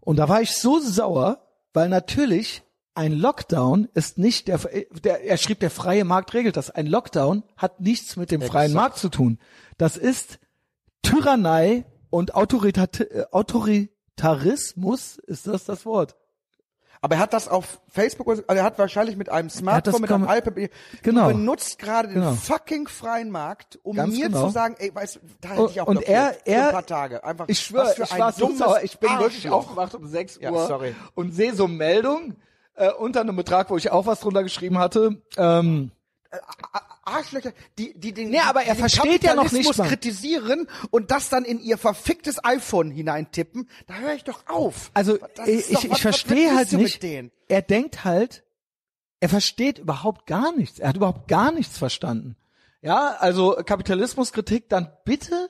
Und 0.00 0.16
da 0.16 0.28
war 0.28 0.42
ich 0.42 0.52
so 0.52 0.78
sauer, 0.78 1.47
weil 1.72 1.88
natürlich 1.88 2.62
ein 2.94 3.12
Lockdown 3.12 3.88
ist 3.94 4.18
nicht 4.18 4.48
der, 4.48 4.58
der, 5.04 5.24
er 5.24 5.36
schrieb, 5.36 5.60
der 5.60 5.70
freie 5.70 6.04
Markt 6.04 6.34
regelt 6.34 6.56
das. 6.56 6.70
Ein 6.70 6.86
Lockdown 6.86 7.44
hat 7.56 7.80
nichts 7.80 8.16
mit 8.16 8.32
dem 8.32 8.42
freien 8.42 8.72
Exakt. 8.72 8.74
Markt 8.74 8.98
zu 8.98 9.08
tun. 9.08 9.38
Das 9.76 9.96
ist 9.96 10.40
Tyrannei 11.02 11.84
und 12.10 12.34
Autoritat, 12.34 13.06
Autoritarismus, 13.30 15.18
ist 15.18 15.46
das 15.46 15.64
das 15.64 15.86
Wort? 15.86 16.16
Aber 17.00 17.14
er 17.16 17.20
hat 17.20 17.32
das 17.32 17.48
auf 17.48 17.80
Facebook, 17.88 18.28
also 18.28 18.42
er 18.46 18.64
hat 18.64 18.78
wahrscheinlich 18.78 19.16
mit 19.16 19.28
einem 19.28 19.50
Smartphone, 19.50 20.00
mit 20.00 20.10
einem 20.12 20.24
iPad, 20.24 20.70
Genau. 21.02 21.28
benutzt 21.28 21.78
gerade 21.78 22.08
Genau. 22.08 22.30
den 22.30 22.38
fucking 22.38 22.88
freien 22.88 23.30
Markt, 23.30 23.78
um 23.82 23.96
Ganz 23.96 24.16
mir 24.16 24.26
genau. 24.28 24.46
zu 24.46 24.52
sagen, 24.52 24.74
ey, 24.78 24.94
weißt 24.94 25.16
du, 25.16 25.20
da 25.40 25.48
hätte 25.50 25.70
ich 25.70 25.80
auch 25.80 25.86
Und 25.86 26.02
er, 26.02 26.36
er, 26.46 26.66
ein 26.68 26.72
paar 26.72 26.86
Tage. 26.86 27.22
Einfach, 27.24 27.48
ich 27.48 27.60
schwöre, 27.60 27.94
ich 28.02 28.18
war 28.18 28.32
so 28.32 28.52
sauer. 28.54 28.80
Ich 28.82 28.98
bin 28.98 29.10
wirklich 29.18 29.48
aufgewacht 29.50 29.94
um 29.94 30.06
6 30.06 30.38
Ja, 30.40 30.50
Uhr 30.50 30.66
sorry. 30.66 30.94
und 31.14 31.34
sehe 31.34 31.54
so 31.54 31.68
Meldung 31.68 32.34
äh, 32.74 32.90
unter 32.92 33.20
einem 33.20 33.36
Betrag, 33.36 33.70
wo 33.70 33.76
ich 33.76 33.90
auch 33.90 34.06
was 34.06 34.20
drunter 34.20 34.42
geschrieben 34.42 34.78
hatte. 34.78 35.20
Ähm, 35.36 35.90
äh, 35.90 35.97
Arschlöcher, 37.04 37.52
die, 37.78 37.98
die 37.98 38.12
den, 38.12 38.30
Nee, 38.30 38.40
aber 38.40 38.62
er 38.62 38.76
versteht 38.76 39.24
ja 39.24 39.34
noch 39.34 39.50
nicht 39.50 39.76
mal. 39.78 39.88
kritisieren 39.88 40.68
und 40.90 41.10
das 41.10 41.30
dann 41.30 41.44
in 41.44 41.58
ihr 41.60 41.78
verficktes 41.78 42.42
iPhone 42.44 42.90
hineintippen, 42.90 43.68
da 43.86 43.94
höre 43.94 44.14
ich 44.14 44.24
doch 44.24 44.46
auf. 44.46 44.90
Also 44.94 45.16
Das 45.36 45.48
ich, 45.48 45.68
doch- 45.72 45.84
ich, 45.84 45.90
ich 45.92 46.02
verstehe 46.02 46.54
halt 46.54 46.72
nicht. 46.72 47.02
Er 47.48 47.62
denkt 47.62 48.04
halt, 48.04 48.44
er 49.20 49.28
versteht 49.30 49.78
überhaupt 49.78 50.26
gar 50.26 50.52
nichts. 50.52 50.78
Er 50.78 50.90
hat 50.90 50.96
überhaupt 50.96 51.28
gar 51.28 51.50
nichts 51.50 51.78
verstanden. 51.78 52.36
Ja, 52.82 53.16
also 53.18 53.56
Kapitalismuskritik 53.64 54.68
dann 54.68 54.92
bitte 55.04 55.48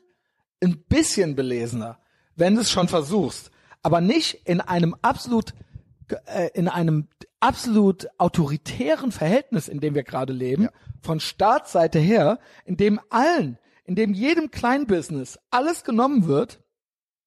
ein 0.63 0.79
bisschen 0.89 1.35
belesener, 1.37 1.99
wenn 2.37 2.55
du 2.55 2.63
es 2.63 2.71
schon 2.71 2.89
versuchst, 2.89 3.51
aber 3.83 4.01
nicht 4.01 4.47
in 4.47 4.61
einem 4.61 4.95
absolut 5.03 5.53
äh, 6.27 6.51
in 6.55 6.69
einem 6.69 7.09
absolut 7.41 8.09
autoritären 8.19 9.13
Verhältnis, 9.13 9.69
in 9.69 9.81
dem 9.81 9.95
wir 9.95 10.03
gerade 10.03 10.33
leben, 10.33 10.69
von 11.01 11.21
Staatsseite 11.21 11.99
her, 11.99 12.39
in 12.65 12.77
dem 12.77 13.01
allen, 13.11 13.59
in 13.85 13.95
dem 13.95 14.13
jedem 14.13 14.51
Kleinbusiness 14.51 15.39
alles 15.51 15.85
genommen 15.85 16.27
wird, 16.27 16.61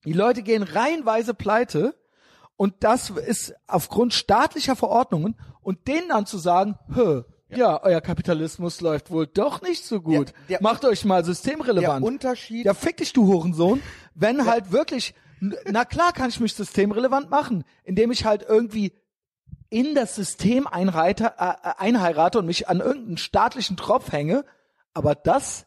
die 0.06 0.14
Leute 0.14 0.42
gehen 0.44 0.64
reihenweise 0.64 1.34
pleite 1.34 1.96
und 2.58 2.76
das 2.82 3.10
ist 3.10 3.54
aufgrund 3.68 4.14
staatlicher 4.14 4.76
Verordnungen 4.76 5.36
und 5.62 5.88
denen 5.88 6.10
dann 6.10 6.26
zu 6.26 6.38
sagen, 6.38 6.76
Hö, 6.94 7.24
ja. 7.50 7.82
euer 7.84 8.02
Kapitalismus 8.02 8.82
läuft 8.82 9.12
wohl 9.12 9.28
doch 9.28 9.62
nicht 9.62 9.86
so 9.86 10.02
gut. 10.02 10.30
Der- 10.30 10.58
der- 10.58 10.62
Macht 10.62 10.86
euch 10.86 11.06
mal 11.06 11.24
systemrelevant. 11.24 12.04
Der 12.04 12.08
Unterschied- 12.08 12.66
Ja, 12.66 12.74
fick 12.74 12.98
dich, 12.98 13.14
du 13.14 13.28
Hurensohn. 13.28 13.82
Wenn 14.16 14.46
halt 14.46 14.72
wirklich, 14.72 15.14
na 15.66 15.86
klar 15.86 16.14
kann 16.14 16.30
ich 16.30 16.40
mich 16.40 16.54
systemrelevant 16.54 17.30
machen, 17.30 17.64
indem 17.84 18.12
ich 18.12 18.26
halt 18.26 18.44
irgendwie 18.48 18.94
in 19.72 19.95
das 19.95 20.15
System 20.15 20.68
einreite, 20.68 21.34
äh, 21.39 21.49
äh, 21.49 21.73
einheirate 21.80 22.38
und 22.38 22.45
mich 22.45 22.69
an 22.69 22.80
irgendeinen 22.81 23.18
staatlichen 23.18 23.77
Tropf 23.77 24.11
hänge, 24.11 24.45
aber 24.93 25.15
das 25.15 25.65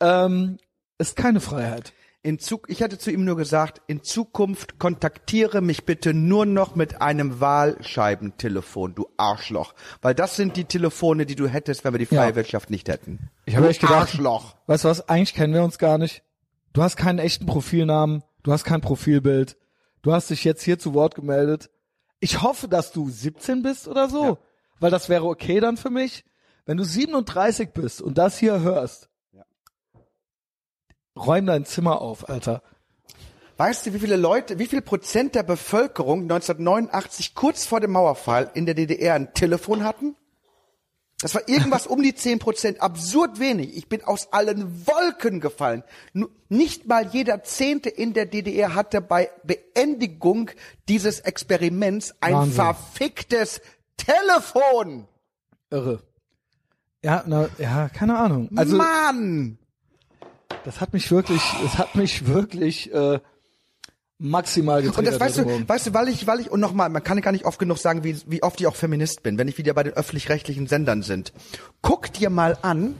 ähm, 0.00 0.58
ist 0.98 1.14
keine 1.14 1.38
Freiheit. 1.40 1.92
In 2.22 2.40
Zug, 2.40 2.68
ich 2.68 2.82
hatte 2.82 2.98
zu 2.98 3.12
ihm 3.12 3.24
nur 3.24 3.36
gesagt, 3.36 3.82
in 3.86 4.02
Zukunft 4.02 4.80
kontaktiere 4.80 5.60
mich 5.60 5.84
bitte 5.84 6.12
nur 6.12 6.44
noch 6.44 6.74
mit 6.74 7.00
einem 7.00 7.38
Wahlscheibentelefon, 7.38 8.96
du 8.96 9.06
Arschloch. 9.16 9.74
Weil 10.02 10.14
das 10.14 10.34
sind 10.34 10.56
die 10.56 10.64
Telefone, 10.64 11.24
die 11.26 11.36
du 11.36 11.46
hättest, 11.46 11.84
wenn 11.84 11.94
wir 11.94 11.98
die 12.00 12.06
freie 12.06 12.30
Ja. 12.30 12.34
Wirtschaft 12.34 12.70
nicht 12.70 12.88
hätten. 12.88 13.30
Ich 13.44 13.54
habe 13.54 13.68
echt 13.68 13.80
gedacht, 13.80 14.00
Arschloch. 14.00 14.56
weißt 14.66 14.84
du 14.84 14.88
was, 14.88 15.08
eigentlich 15.08 15.34
kennen 15.34 15.54
wir 15.54 15.62
uns 15.62 15.78
gar 15.78 15.98
nicht. 15.98 16.24
Du 16.72 16.82
hast 16.82 16.96
keinen 16.96 17.20
echten 17.20 17.46
Profilnamen, 17.46 18.24
du 18.42 18.50
hast 18.52 18.64
kein 18.64 18.80
Profilbild, 18.80 19.56
du 20.02 20.12
hast 20.12 20.30
dich 20.30 20.42
jetzt 20.42 20.62
hier 20.62 20.78
zu 20.80 20.94
Wort 20.94 21.14
gemeldet. 21.14 21.70
Ich 22.20 22.42
hoffe, 22.42 22.68
dass 22.68 22.92
du 22.92 23.08
17 23.08 23.62
bist 23.62 23.88
oder 23.88 24.08
so, 24.08 24.38
weil 24.80 24.90
das 24.90 25.08
wäre 25.08 25.24
okay 25.24 25.60
dann 25.60 25.76
für 25.76 25.90
mich. 25.90 26.24
Wenn 26.64 26.76
du 26.76 26.84
37 26.84 27.70
bist 27.70 28.02
und 28.02 28.18
das 28.18 28.38
hier 28.38 28.60
hörst, 28.60 29.08
räum 31.16 31.46
dein 31.46 31.64
Zimmer 31.64 32.00
auf, 32.00 32.28
Alter. 32.28 32.62
Weißt 33.56 33.86
du, 33.86 33.94
wie 33.94 33.98
viele 33.98 34.16
Leute, 34.16 34.58
wie 34.58 34.66
viel 34.66 34.82
Prozent 34.82 35.34
der 35.34 35.42
Bevölkerung 35.42 36.22
1989 36.22 37.34
kurz 37.34 37.64
vor 37.64 37.80
dem 37.80 37.92
Mauerfall 37.92 38.50
in 38.54 38.66
der 38.66 38.74
DDR 38.74 39.14
ein 39.14 39.32
Telefon 39.32 39.82
hatten? 39.82 40.14
Das 41.20 41.34
war 41.34 41.48
irgendwas 41.48 41.86
um 41.86 42.02
die 42.02 42.14
10 42.14 42.38
Prozent, 42.38 42.82
absurd 42.82 43.40
wenig. 43.40 43.74
Ich 43.76 43.88
bin 43.88 44.04
aus 44.04 44.32
allen 44.32 44.86
Wolken 44.86 45.40
gefallen. 45.40 45.82
Nicht 46.50 46.86
mal 46.86 47.06
jeder 47.06 47.42
Zehnte 47.42 47.88
in 47.88 48.12
der 48.12 48.26
DDR 48.26 48.74
hatte 48.74 49.00
bei 49.00 49.30
Beendigung 49.42 50.50
dieses 50.88 51.20
Experiments 51.20 52.14
ein 52.20 52.34
Wahnsinn. 52.34 52.54
verficktes 52.54 53.62
Telefon. 53.96 55.08
Irre. 55.70 56.02
Ja, 57.02 57.24
na, 57.26 57.48
ja, 57.58 57.88
keine 57.88 58.18
Ahnung. 58.18 58.50
Also, 58.54 58.76
Mann! 58.76 59.58
das 60.64 60.80
hat 60.80 60.92
mich 60.92 61.10
wirklich, 61.10 61.42
es 61.64 61.78
hat 61.78 61.94
mich 61.94 62.26
wirklich 62.26 62.92
äh, 62.92 63.20
maximal 64.18 64.82
getriggert. 64.82 65.14
Und 65.14 65.20
das 65.20 65.20
weißt 65.20 65.38
du, 65.38 65.68
weißt 65.68 65.86
du, 65.88 65.94
weil 65.94 66.08
ich, 66.08 66.26
weil 66.26 66.40
ich, 66.40 66.50
und 66.50 66.60
nochmal, 66.60 66.88
man 66.88 67.02
kann 67.02 67.20
gar 67.20 67.32
nicht 67.32 67.44
oft 67.44 67.58
genug 67.58 67.78
sagen, 67.78 68.04
wie, 68.04 68.16
wie 68.26 68.42
oft 68.42 68.60
ich 68.60 68.66
auch 68.66 68.76
Feminist 68.76 69.22
bin, 69.22 69.38
wenn 69.38 69.48
ich 69.48 69.58
wieder 69.58 69.74
bei 69.74 69.82
den 69.82 69.92
öffentlich-rechtlichen 69.92 70.66
Sendern 70.66 71.02
sind. 71.02 71.32
Guck 71.82 72.12
dir 72.12 72.30
mal 72.30 72.56
an, 72.62 72.96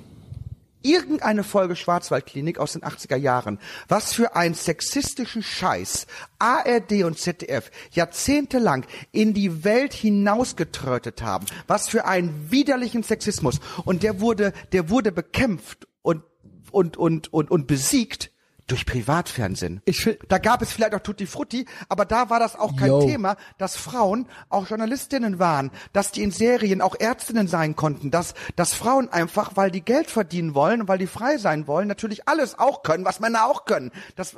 irgendeine 0.83 1.43
Folge 1.43 1.75
Schwarzwaldklinik 1.75 2.59
aus 2.59 2.75
den 2.75 2.83
80er 2.83 3.17
Jahren, 3.17 3.59
was 3.89 4.13
für 4.13 4.37
einen 4.37 4.55
sexistischen 4.55 5.43
Scheiß 5.43 6.07
ARD 6.39 7.05
und 7.05 7.19
ZDF 7.19 7.71
jahrzehntelang 7.91 8.87
in 9.11 9.35
die 9.35 9.65
Welt 9.65 9.93
hinausgetrötet 9.93 11.23
haben, 11.23 11.47
was 11.67 11.89
für 11.89 12.05
einen 12.05 12.51
widerlichen 12.51 13.03
Sexismus. 13.03 13.61
Und 13.85 14.03
der 14.03 14.21
wurde, 14.21 14.53
der 14.73 14.89
wurde 14.91 15.13
bekämpft 15.13 15.89
und, 16.03 16.23
und, 16.71 16.97
und, 16.97 17.33
und, 17.33 17.51
und 17.51 17.67
besiegt 17.67 18.31
durch 18.67 18.85
Privatfernsehen. 18.87 19.81
Ich 19.85 20.01
find- 20.01 20.19
da 20.29 20.39
gab 20.39 20.61
es 20.63 20.73
vielleicht 20.73 20.95
auch 20.95 21.01
Tutti 21.01 21.27
Frutti, 21.27 21.67
aber 21.89 22.05
da 22.05 22.31
war 22.31 22.41
das 22.41 22.57
auch 22.57 22.75
kein 22.77 22.89
Yo. 22.89 23.01
Thema, 23.07 23.37
dass 23.59 23.77
Frauen 23.77 24.29
auch 24.49 24.67
Journalistinnen 24.69 25.39
waren, 25.39 25.71
dass 25.93 26.11
die 26.13 26.23
in 26.23 26.31
Serien 26.33 26.81
auch 26.81 26.97
Ärztinnen 26.99 27.47
sein 27.49 27.77
konnten, 27.77 28.11
dass, 28.11 28.35
dass 28.57 28.75
Frauen 28.75 29.09
einfach, 29.09 29.53
weil 29.55 29.71
die 29.71 29.83
Geld 29.85 30.11
verdienen 30.11 30.55
wollen 30.55 30.81
und 30.83 30.89
weil 30.89 30.99
die 30.99 31.07
frei 31.07 31.39
sein 31.39 31.67
wollen, 31.67 31.87
natürlich 31.87 32.27
alles 32.29 32.59
auch 32.59 32.83
können, 32.83 33.05
was 33.05 33.21
Männer 33.21 33.47
auch 33.47 33.67
können. 33.67 33.93
Das, 34.17 34.35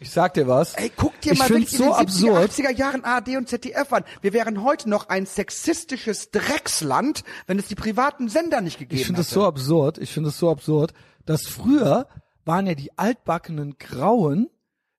Ich 0.00 0.10
sag 0.10 0.34
dir 0.34 0.46
was. 0.48 0.74
ey, 0.74 0.90
guck 0.96 1.20
dir 1.20 1.32
ich 1.32 1.38
mal 1.38 1.46
find's 1.46 1.72
wirklich 1.78 1.78
so 1.78 1.84
in 2.00 2.06
den 2.06 2.08
70er, 2.08 2.36
absurd. 2.36 2.50
80er 2.50 2.70
Jahren 2.72 3.04
ARD 3.04 3.36
und 3.36 3.48
ZDF 3.48 3.92
an. 3.92 4.04
Wir 4.22 4.32
wären 4.32 4.62
heute 4.64 4.88
noch 4.90 5.08
ein 5.08 5.26
sexistisches 5.26 6.30
Drecksland, 6.30 7.22
wenn 7.46 7.58
es 7.58 7.68
die 7.68 7.74
privaten 7.74 8.28
Sender 8.28 8.60
nicht 8.60 8.78
gegeben 8.78 9.00
Ich 9.00 9.06
finde 9.06 9.20
es 9.20 9.28
hätte. 9.28 9.34
so 9.40 9.46
absurd, 9.46 9.98
ich 9.98 10.12
finde 10.12 10.30
es 10.30 10.38
so 10.38 10.50
absurd, 10.50 10.92
dass 11.26 11.42
früher 11.46 12.06
waren 12.44 12.66
ja 12.66 12.74
die 12.74 12.96
altbackenen 12.98 13.78
Grauen, 13.78 14.50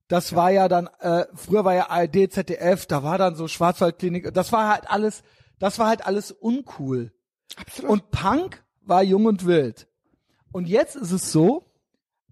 das 0.08 0.36
war 0.36 0.52
ja 0.52 0.68
dann, 0.68 0.88
äh, 1.00 1.26
früher 1.34 1.66
war 1.66 1.74
ja 1.74 1.90
ARD, 1.90 2.32
ZDF, 2.32 2.86
da 2.86 3.04
war 3.04 3.18
dann 3.18 3.36
so 3.36 3.48
Schwarzwaldklinik, 3.48 4.34
das 4.34 4.52
war 4.52 4.70
halt 4.70 4.90
alles, 4.90 5.24
das 5.60 5.80
war 5.80 5.88
halt 5.88 6.06
alles 6.06 6.32
uncool. 6.32 7.12
Absolut. 7.56 7.92
Und 7.92 8.12
Punk 8.12 8.64
war 8.82 9.04
jung 9.04 9.26
und 9.26 9.46
wild. 9.46 9.88
Und 10.52 10.68
jetzt 10.68 10.96
ist 10.96 11.12
es 11.12 11.32
so, 11.32 11.72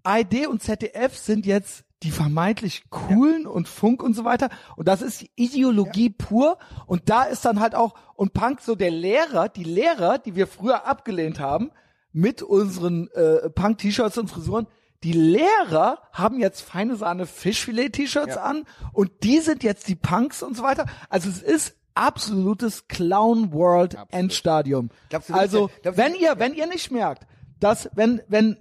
ARD 0.02 0.46
und 0.46 0.62
ZDF 0.62 1.16
sind 1.16 1.46
jetzt 1.46 1.84
die 2.02 2.10
vermeintlich 2.10 2.84
coolen 2.90 3.46
und 3.46 3.66
Funk 3.66 4.02
und 4.02 4.14
so 4.14 4.24
weiter. 4.24 4.50
Und 4.76 4.88
das 4.88 5.00
ist 5.00 5.24
Ideologie 5.36 6.10
pur. 6.10 6.58
Und 6.86 7.08
da 7.08 7.24
ist 7.24 7.44
dann 7.46 7.60
halt 7.60 7.74
auch, 7.74 7.94
und 8.14 8.34
Punk 8.34 8.60
so 8.60 8.74
der 8.74 8.90
Lehrer, 8.90 9.48
die 9.48 9.64
Lehrer, 9.64 10.18
die 10.18 10.36
wir 10.36 10.46
früher 10.46 10.86
abgelehnt 10.86 11.40
haben, 11.40 11.70
mit 12.12 12.42
unseren 12.42 13.08
äh, 13.12 13.48
Punk-T-Shirts 13.48 14.18
und 14.18 14.28
Frisuren, 14.28 14.66
die 15.04 15.12
Lehrer 15.12 15.98
haben 16.12 16.40
jetzt 16.40 16.62
feine 16.62 16.96
Sahne 16.96 17.26
Fischfilet-T-Shirts 17.26 18.36
an 18.38 18.64
und 18.92 19.10
die 19.22 19.38
sind 19.40 19.62
jetzt 19.62 19.86
die 19.88 19.94
Punks 19.96 20.42
und 20.42 20.56
so 20.56 20.62
weiter. 20.62 20.86
Also 21.08 21.28
es 21.28 21.40
ist 21.42 21.76
absolutes 21.94 22.88
Clown 22.88 23.52
World 23.52 23.96
Endstadium. 24.10 24.90
Glaubst 25.10 25.28
du 25.28 25.34
Also 25.34 25.70
glaubst 25.82 25.98
du- 25.98 26.02
wenn 26.02 26.14
ihr 26.14 26.38
wenn 26.38 26.54
ihr 26.54 26.66
nicht 26.66 26.90
merkt, 26.90 27.26
dass 27.60 27.88
wenn 27.94 28.20
wenn 28.28 28.56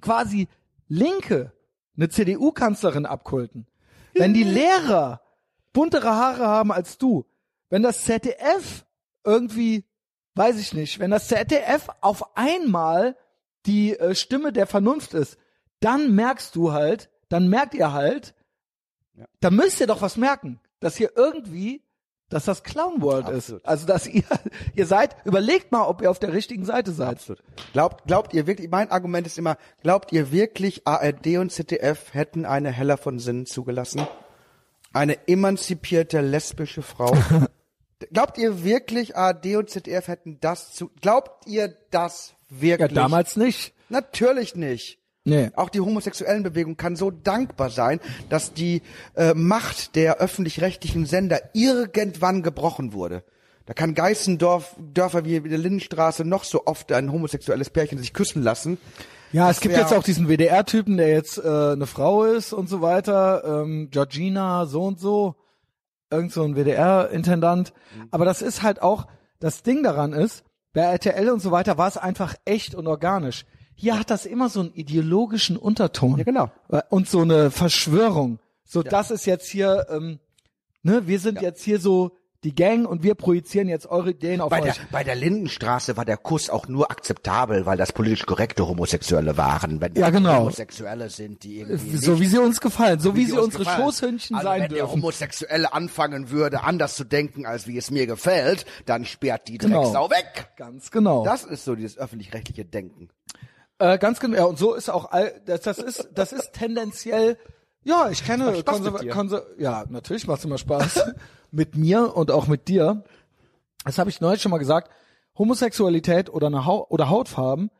quasi 0.00 0.48
Linke 0.88 1.52
eine 1.96 2.08
CDU-Kanzlerin 2.08 3.06
abkulten, 3.06 3.66
wenn 4.14 4.34
die 4.34 4.42
Lehrer 4.60 5.20
buntere 5.72 6.10
Haare 6.10 6.46
haben 6.46 6.70
als 6.72 6.98
du, 6.98 7.24
wenn 7.70 7.82
das 7.82 8.04
ZDF 8.04 8.84
irgendwie, 9.24 9.84
weiß 10.34 10.58
ich 10.60 10.74
nicht, 10.74 10.98
wenn 11.00 11.10
das 11.10 11.28
ZDF 11.28 11.88
auf 12.00 12.36
einmal 12.36 13.16
die 13.66 13.98
äh, 13.98 14.14
Stimme 14.14 14.52
der 14.52 14.66
Vernunft 14.66 15.14
ist, 15.14 15.38
dann 15.84 16.14
merkst 16.14 16.56
du 16.56 16.72
halt, 16.72 17.10
dann 17.28 17.48
merkt 17.48 17.74
ihr 17.74 17.92
halt, 17.92 18.34
da 19.40 19.50
müsst 19.50 19.80
ihr 19.80 19.86
doch 19.86 20.02
was 20.02 20.16
merken, 20.16 20.60
dass 20.80 20.96
hier 20.96 21.12
irgendwie, 21.14 21.82
dass 22.30 22.46
das 22.46 22.62
Clown 22.62 23.02
World 23.02 23.26
Absolut. 23.26 23.62
ist. 23.62 23.68
Also 23.68 23.86
dass 23.86 24.06
ihr, 24.06 24.24
ihr 24.74 24.86
seid, 24.86 25.14
überlegt 25.24 25.72
mal, 25.72 25.86
ob 25.86 26.00
ihr 26.02 26.10
auf 26.10 26.18
der 26.18 26.32
richtigen 26.32 26.64
Seite 26.64 26.92
seid. 26.92 27.16
Absolut. 27.16 27.42
Glaubt, 27.72 28.06
glaubt 28.06 28.32
ihr 28.34 28.46
wirklich, 28.46 28.70
mein 28.70 28.90
Argument 28.90 29.26
ist 29.26 29.38
immer, 29.38 29.56
glaubt 29.82 30.10
ihr 30.12 30.32
wirklich, 30.32 30.86
ARD 30.86 31.36
und 31.38 31.50
ZDF 31.52 32.14
hätten 32.14 32.46
eine 32.46 32.70
Heller 32.70 32.96
von 32.96 33.18
Sinnen 33.18 33.46
zugelassen? 33.46 34.06
Eine 34.92 35.28
emanzipierte 35.28 36.20
lesbische 36.22 36.82
Frau? 36.82 37.14
glaubt 38.12 38.38
ihr 38.38 38.64
wirklich, 38.64 39.16
ARD 39.16 39.56
und 39.56 39.70
ZDF 39.70 40.08
hätten 40.08 40.38
das 40.40 40.72
zu, 40.72 40.90
glaubt 41.00 41.46
ihr 41.46 41.76
das 41.90 42.34
Ja, 42.50 42.60
wirklich? 42.62 42.94
damals 42.94 43.36
nicht. 43.36 43.74
Natürlich 43.90 44.54
nicht. 44.56 44.98
Nee. 45.24 45.50
Auch 45.56 45.70
die 45.70 45.80
homosexuellen 45.80 46.42
Bewegung 46.42 46.76
kann 46.76 46.96
so 46.96 47.10
dankbar 47.10 47.70
sein, 47.70 47.98
dass 48.28 48.52
die 48.52 48.82
äh, 49.16 49.32
Macht 49.34 49.96
der 49.96 50.18
öffentlich-rechtlichen 50.18 51.06
Sender 51.06 51.40
irgendwann 51.54 52.42
gebrochen 52.42 52.92
wurde. 52.92 53.24
Da 53.66 53.72
kann 53.72 53.94
Geißendorf, 53.94 54.76
Dörfer 54.92 55.24
wie 55.24 55.40
der 55.40 55.56
Lindenstraße 55.56 56.24
noch 56.26 56.44
so 56.44 56.66
oft 56.66 56.92
ein 56.92 57.10
homosexuelles 57.10 57.70
Pärchen 57.70 57.98
sich 57.98 58.12
küssen 58.12 58.42
lassen. 58.42 58.76
Ja, 59.32 59.48
Das 59.48 59.56
es 59.56 59.62
gibt 59.62 59.76
jetzt 59.76 59.94
auch 59.94 60.02
diesen 60.02 60.28
WDR-Typen, 60.28 60.98
der 60.98 61.08
jetzt 61.08 61.38
äh, 61.38 61.42
eine 61.72 61.86
Frau 61.86 62.24
ist 62.24 62.52
und 62.52 62.68
so 62.68 62.82
weiter, 62.82 63.42
ähm, 63.62 63.88
Georgina, 63.90 64.66
so 64.66 64.82
und 64.84 65.00
so, 65.00 65.36
irgend 66.10 66.32
so 66.32 66.44
ein 66.44 66.54
WDR-Intendant. 66.54 67.72
Aber 68.10 68.26
das 68.26 68.42
ist 68.42 68.62
halt 68.62 68.82
auch, 68.82 69.06
das 69.40 69.62
Ding 69.62 69.82
daran 69.82 70.12
ist, 70.12 70.44
Bei 70.74 70.82
RTL 70.82 71.30
und 71.30 71.40
so 71.40 71.50
weiter 71.52 71.78
war 71.78 71.88
es 71.88 71.96
einfach 71.96 72.34
echt 72.44 72.74
und 72.74 72.86
organisch. 72.86 73.46
Hier 73.74 73.98
hat 73.98 74.10
das 74.10 74.24
immer 74.26 74.48
so 74.48 74.60
einen 74.60 74.72
ideologischen 74.74 75.56
Unterton. 75.56 76.18
Ja, 76.18 76.24
genau. 76.24 76.50
Und 76.90 77.08
so 77.08 77.20
eine 77.22 77.50
Verschwörung. 77.50 78.38
So, 78.64 78.82
das 78.82 79.10
ist 79.10 79.26
jetzt 79.26 79.48
hier, 79.48 79.86
ähm, 79.90 80.18
ne, 80.82 81.06
wir 81.06 81.18
sind 81.20 81.42
jetzt 81.42 81.62
hier 81.62 81.80
so 81.80 82.16
die 82.44 82.54
Gang 82.54 82.86
und 82.86 83.02
wir 83.02 83.14
projizieren 83.14 83.68
jetzt 83.68 83.86
eure 83.86 84.10
Ideen 84.10 84.42
auf 84.42 84.50
Bei 84.50 84.60
euch. 84.60 84.74
der, 84.74 84.84
bei 84.92 85.02
der 85.02 85.14
Lindenstraße 85.14 85.96
war 85.96 86.04
der 86.04 86.18
Kuss 86.18 86.50
auch 86.50 86.68
nur 86.68 86.90
akzeptabel, 86.90 87.64
weil 87.64 87.78
das 87.78 87.92
politisch 87.92 88.26
korrekte 88.26 88.68
Homosexuelle 88.68 89.38
waren. 89.38 89.80
Wenn 89.80 89.94
Ja, 89.94 90.10
genau. 90.10 90.40
Homosexuelle 90.40 91.08
sind, 91.08 91.42
die 91.42 91.60
irgendwie 91.60 91.96
so 91.96 92.12
nicht, 92.12 92.20
wie 92.20 92.26
sie 92.26 92.38
uns 92.38 92.60
gefallen, 92.60 93.00
so 93.00 93.14
wie, 93.16 93.20
die 93.20 93.26
sie 93.26 93.32
uns 93.32 93.46
unsere 93.46 93.64
gefallen. 93.64 93.82
Schoßhündchen 93.84 94.36
also 94.36 94.46
sein 94.46 94.60
wenn 94.62 94.68
der 94.68 94.78
dürfen. 94.80 94.92
Homosexuelle 94.92 95.72
anfangen 95.72 96.30
würde, 96.30 96.62
anders 96.64 96.96
zu 96.96 97.04
denken, 97.04 97.46
als 97.46 97.66
wie 97.66 97.78
es 97.78 97.90
mir 97.90 98.06
gefällt, 98.06 98.66
dann 98.84 99.06
sperrt 99.06 99.48
die 99.48 99.56
Genau. 99.56 99.82
Drecksau 99.84 100.10
weg. 100.10 100.48
Ganz 100.56 100.90
genau. 100.90 101.24
Das 101.24 101.44
ist 101.44 101.64
so 101.64 101.74
dieses 101.74 101.96
öffentlich-rechtliche 101.96 102.66
Denken. 102.66 103.08
Äh, 103.78 103.98
ganz 103.98 104.20
genau. 104.20 104.36
Ja, 104.36 104.44
und 104.44 104.58
so 104.58 104.74
ist 104.74 104.88
auch 104.88 105.10
all, 105.10 105.40
das, 105.46 105.62
das 105.62 105.78
ist, 105.78 106.08
das 106.14 106.32
ist 106.32 106.52
tendenziell, 106.52 107.38
ja, 107.82 108.08
ich 108.10 108.24
kenne 108.24 108.46
Macht 108.46 108.58
Spaß 108.58 109.10
Konser 109.10 109.46
ja, 109.58 109.84
natürlich 109.88 110.26
macht's 110.26 110.44
immer 110.44 110.58
Spaß. 110.58 111.12
mit 111.50 111.76
mir 111.76 112.16
und 112.16 112.30
auch 112.30 112.46
mit 112.46 112.68
dir. 112.68 113.04
Das 113.84 113.98
habe 113.98 114.10
ich 114.10 114.20
neulich 114.20 114.42
schon 114.42 114.50
mal 114.50 114.58
gesagt. 114.58 114.90
Homosexualität 115.38 116.30
oder 116.30 116.48
eine 116.48 116.64
Hau 116.64 116.86
oder 116.88 117.08
Hautfarben 117.08 117.70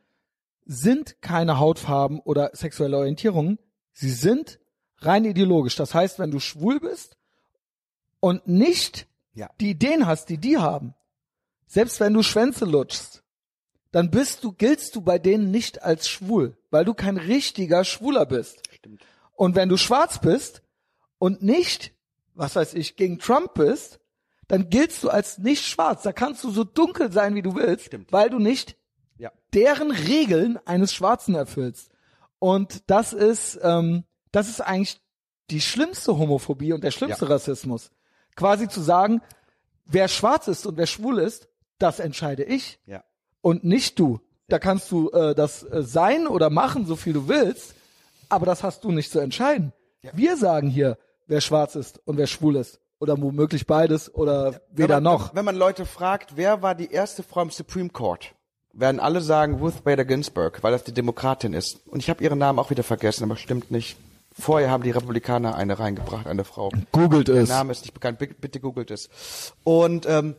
sind 0.65 1.21
keine 1.21 1.59
Hautfarben 1.59 2.19
oder 2.19 2.51
sexuelle 2.53 2.97
Orientierungen. 2.97 3.59
Sie 3.91 4.11
sind 4.11 4.59
rein 4.99 5.25
ideologisch. 5.25 5.75
Das 5.75 5.93
heißt, 5.93 6.19
wenn 6.19 6.31
du 6.31 6.39
schwul 6.39 6.79
bist 6.79 7.17
und 8.19 8.47
nicht 8.47 9.07
Ja. 9.33 9.49
die 9.59 9.71
Ideen 9.71 10.07
hast, 10.07 10.29
die 10.29 10.37
die 10.37 10.57
haben, 10.57 10.95
selbst 11.67 11.99
wenn 11.99 12.13
du 12.13 12.23
Schwänze 12.23 12.65
lutschst, 12.65 13.23
dann 13.95 14.11
bist 14.11 14.43
du, 14.43 14.51
giltst 14.51 14.93
du 14.97 14.99
bei 15.01 15.19
denen 15.19 15.51
nicht 15.51 15.81
als 15.83 16.09
schwul, 16.09 16.57
weil 16.69 16.83
du 16.83 16.93
kein 16.93 17.15
richtiger 17.15 17.85
Schwuler 17.85 18.25
bist. 18.25 18.59
Stimmt. 18.73 19.01
Und 19.31 19.55
wenn 19.55 19.69
du 19.69 19.77
schwarz 19.77 20.19
bist 20.19 20.63
und 21.17 21.41
nicht, 21.41 21.93
was 22.33 22.57
weiß 22.57 22.73
ich, 22.73 22.97
gegen 22.97 23.19
Trump 23.19 23.53
bist, 23.53 24.01
dann 24.49 24.69
giltst 24.69 25.01
du 25.01 25.09
als 25.09 25.37
nicht 25.37 25.65
schwarz. 25.65 26.03
Da 26.03 26.11
kannst 26.11 26.43
du 26.43 26.51
so 26.51 26.65
dunkel 26.65 27.09
sein, 27.09 27.35
wie 27.35 27.41
du 27.41 27.55
willst, 27.55 27.85
Stimmt. 27.85 28.11
weil 28.11 28.29
du 28.29 28.37
nicht 28.37 28.75
Ja. 29.17 29.31
deren 29.53 29.91
Regeln 29.91 30.59
eines 30.65 30.93
Schwarzen 30.93 31.33
erfüllst. 31.33 31.89
Und 32.37 32.83
das 32.87 33.13
ist, 33.13 33.57
ähm, 33.63 34.03
das 34.33 34.49
ist 34.49 34.59
eigentlich 34.59 34.99
die 35.51 35.61
schlimmste 35.61 36.17
Homophobie 36.17 36.73
und 36.73 36.83
der 36.83 36.91
schlimmste 36.91 37.23
Ja. 37.25 37.31
Rassismus. 37.31 37.91
Quasi 38.35 38.67
zu 38.67 38.81
sagen, 38.81 39.21
wer 39.85 40.09
schwarz 40.09 40.49
ist 40.49 40.65
und 40.65 40.75
wer 40.75 40.85
schwul 40.85 41.17
ist, 41.19 41.47
das 41.79 41.99
entscheide 42.01 42.43
ich 42.43 42.77
Ja. 42.85 43.05
Und 43.45 43.63
nicht 43.63 43.99
du. 43.99 44.19
Da 44.47 44.57
kannst 44.57 44.91
du 44.91 45.11
äh, 45.11 45.35
das 45.35 45.61
äh, 45.61 45.83
sein 45.83 46.25
oder 46.25 46.49
machen, 46.49 46.87
so 46.87 46.95
viel 46.95 47.13
du 47.13 47.27
willst, 47.27 47.75
aber 48.27 48.47
das 48.47 48.63
hast 48.63 48.83
du 48.83 48.91
nicht 48.91 49.11
zu 49.11 49.19
entscheiden. 49.19 49.71
Wir 50.13 50.35
sagen 50.35 50.67
hier, 50.67 50.97
wer 51.27 51.41
schwarz 51.41 51.75
ist 51.75 52.01
und 52.05 52.17
wer 52.17 52.25
schwul 52.25 52.55
ist. 52.55 52.79
Oder 52.97 53.21
womöglich 53.21 53.67
beides 53.67 54.11
oder 54.11 54.61
weder 54.71 54.95
wenn 54.95 55.03
man, 55.03 55.13
noch. 55.13 55.35
Wenn 55.35 55.45
man 55.45 55.55
Leute 55.55 55.85
fragt, 55.85 56.37
wer 56.37 56.63
war 56.63 56.73
die 56.73 56.91
erste 56.91 57.21
Frau 57.21 57.43
im 57.43 57.51
Supreme 57.51 57.89
Court, 57.89 58.33
werden 58.73 58.99
alle 58.99 59.21
sagen 59.21 59.59
Ruth 59.59 59.83
Bader 59.83 60.05
Ginsburg, 60.05 60.63
weil 60.63 60.71
das 60.71 60.83
die 60.83 60.93
Demokratin 60.93 61.53
ist. 61.53 61.85
Und 61.85 61.99
ich 61.99 62.09
habe 62.09 62.23
ihren 62.23 62.39
Namen 62.39 62.57
auch 62.57 62.71
wieder 62.71 62.83
vergessen, 62.83 63.25
aber 63.25 63.35
stimmt 63.35 63.69
nicht. 63.69 63.95
Vorher 64.31 64.71
haben 64.71 64.83
die 64.83 64.91
Republikaner 64.91 65.55
eine 65.55 65.77
reingebracht, 65.77 66.25
eine 66.25 66.45
Frau. 66.45 66.71
Googelt 66.91 67.27
Der 67.27 67.35
es. 67.35 67.49
Name 67.49 67.71
ist 67.71 67.83
nicht 67.83 67.93
bekannt, 67.93 68.17
bitte, 68.17 68.33
bitte 68.33 68.59
googelt 68.59 68.89
es. 68.89 69.09
Und 69.63 70.07
ähm, 70.07 70.35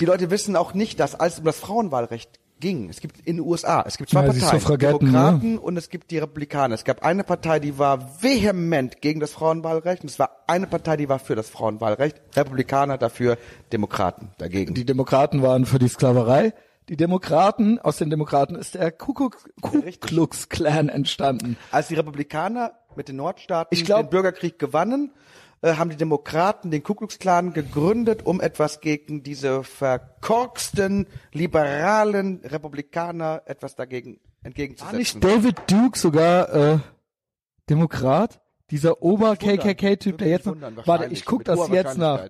die 0.00 0.04
Leute 0.04 0.30
wissen 0.30 0.56
auch 0.56 0.74
nicht, 0.74 1.00
dass 1.00 1.14
als 1.14 1.34
es 1.34 1.38
um 1.40 1.44
das 1.44 1.58
Frauenwahlrecht 1.58 2.38
ging, 2.60 2.88
es 2.88 3.00
gibt 3.00 3.18
in 3.26 3.36
den 3.36 3.46
USA, 3.46 3.84
es 3.86 3.98
gibt 3.98 4.10
zwei 4.10 4.26
Ja, 4.26 4.32
die 4.32 4.40
Parteien, 4.40 4.60
Suffragetten, 4.60 4.98
Demokraten 4.98 5.58
und 5.58 5.76
es 5.76 5.90
gibt 5.90 6.10
die 6.10 6.18
Republikaner. 6.18 6.74
Es 6.74 6.84
gab 6.84 7.04
eine 7.04 7.24
Partei, 7.24 7.60
die 7.60 7.78
war 7.78 8.22
vehement 8.22 9.00
gegen 9.02 9.20
das 9.20 9.32
Frauenwahlrecht 9.32 10.02
und 10.02 10.10
es 10.10 10.18
war 10.18 10.30
eine 10.46 10.66
Partei, 10.66 10.96
die 10.96 11.08
war 11.08 11.18
für 11.18 11.34
das 11.34 11.50
Frauenwahlrecht, 11.50 12.20
Republikaner 12.34 12.98
dafür, 12.98 13.36
Demokraten 13.72 14.30
dagegen. 14.38 14.74
Die 14.74 14.86
Demokraten 14.86 15.42
waren 15.42 15.66
für 15.66 15.78
die 15.78 15.88
Sklaverei. 15.88 16.54
Die 16.88 16.96
Demokraten, 16.96 17.80
aus 17.80 17.96
den 17.96 18.10
Demokraten 18.10 18.54
ist 18.54 18.74
der 18.74 18.92
Kuckuck, 18.92 19.50
Ku 19.60 19.82
Klux 20.00 20.48
Klan 20.48 20.88
entstanden. 20.88 21.56
Als 21.72 21.88
die 21.88 21.96
Republikaner 21.96 22.72
mit 22.94 23.08
den 23.08 23.16
Nordstaaten 23.16 23.76
glaub- 23.82 24.02
den 24.02 24.10
Bürgerkrieg 24.10 24.58
gewannen, 24.58 25.10
haben 25.74 25.90
die 25.90 25.96
Demokraten 25.96 26.70
den 26.70 26.82
Ku 26.82 26.94
Klux 26.94 27.18
Klan 27.18 27.52
gegründet, 27.52 28.24
um 28.24 28.40
etwas 28.40 28.80
gegen 28.80 29.22
diese 29.22 29.64
verkorksten, 29.64 31.06
liberalen 31.32 32.40
Republikaner 32.44 33.42
etwas 33.46 33.74
dagegen 33.74 34.20
War 34.20 34.46
entgegenzusetzen. 34.46 34.98
nicht 34.98 35.24
David 35.24 35.56
Duke 35.68 35.98
sogar 35.98 36.54
äh, 36.54 36.78
Demokrat? 37.68 38.40
Dieser 38.70 39.00
Ober-KKK-Typ, 39.02 40.18
der 40.18 40.28
jetzt 40.28 40.46
noch, 40.46 40.54
wundern, 40.54 40.76
warte, 40.84 41.06
ich 41.06 41.24
guck 41.24 41.40
mit 41.40 41.48
das 41.48 41.68
jetzt 41.68 41.98
nach. 41.98 42.28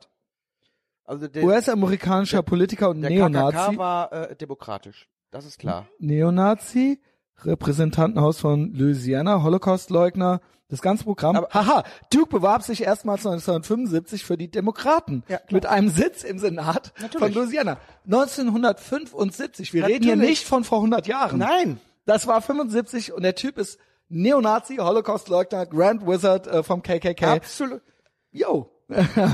Also 1.05 1.29
der, 1.29 1.45
US-amerikanischer 1.45 2.43
Politiker 2.43 2.91
und 2.91 3.01
der 3.01 3.11
Neonazi. 3.11 3.57
KKK 3.57 3.79
war 3.79 4.13
äh, 4.13 4.37
demokratisch, 4.37 5.09
das 5.31 5.47
ist 5.47 5.59
klar. 5.59 5.89
Neonazi, 5.99 7.01
Repräsentantenhaus 7.45 8.41
von 8.41 8.75
Louisiana, 8.75 9.43
Holocaust-Leugner, 9.43 10.41
das 10.69 10.83
ganze 10.83 11.05
Programm. 11.05 11.37
Aber- 11.37 11.49
Haha, 11.55 11.85
Duke 12.13 12.29
bewarb 12.31 12.63
sich 12.63 12.83
erstmals 12.83 13.21
1975 13.27 14.25
für 14.25 14.37
die 14.37 14.51
Demokraten 14.51 15.23
Ja, 15.29 15.41
mit 15.51 15.67
einem 15.67 15.89
Sitz 15.91 16.25
im 16.25 16.39
Senat 16.39 16.93
von 16.97 17.07
Natürlich. 17.07 17.35
Louisiana. 17.35 17.79
1975, 18.07 19.73
wir 19.73 19.87
reden 19.87 20.05
hier 20.05 20.17
Natürlich. 20.17 20.31
nicht 20.41 20.47
von 20.49 20.65
vor 20.65 20.79
100 20.79 21.07
Jahren. 21.07 21.39
Nein. 21.39 21.81
Das 22.05 22.27
war 22.27 22.41
75 22.43 23.13
und 23.13 23.23
der 23.23 23.35
Typ 23.35 23.59
ist 23.59 23.79
Neonazi, 24.09 24.77
Holocaust-Leugner, 24.77 25.67
Grand 25.67 26.07
Wizard 26.07 26.47
äh, 26.47 26.63
vom 26.63 26.83
KKK. 26.83 27.33
Absolut. 27.35 27.83
Yo, 28.31 28.71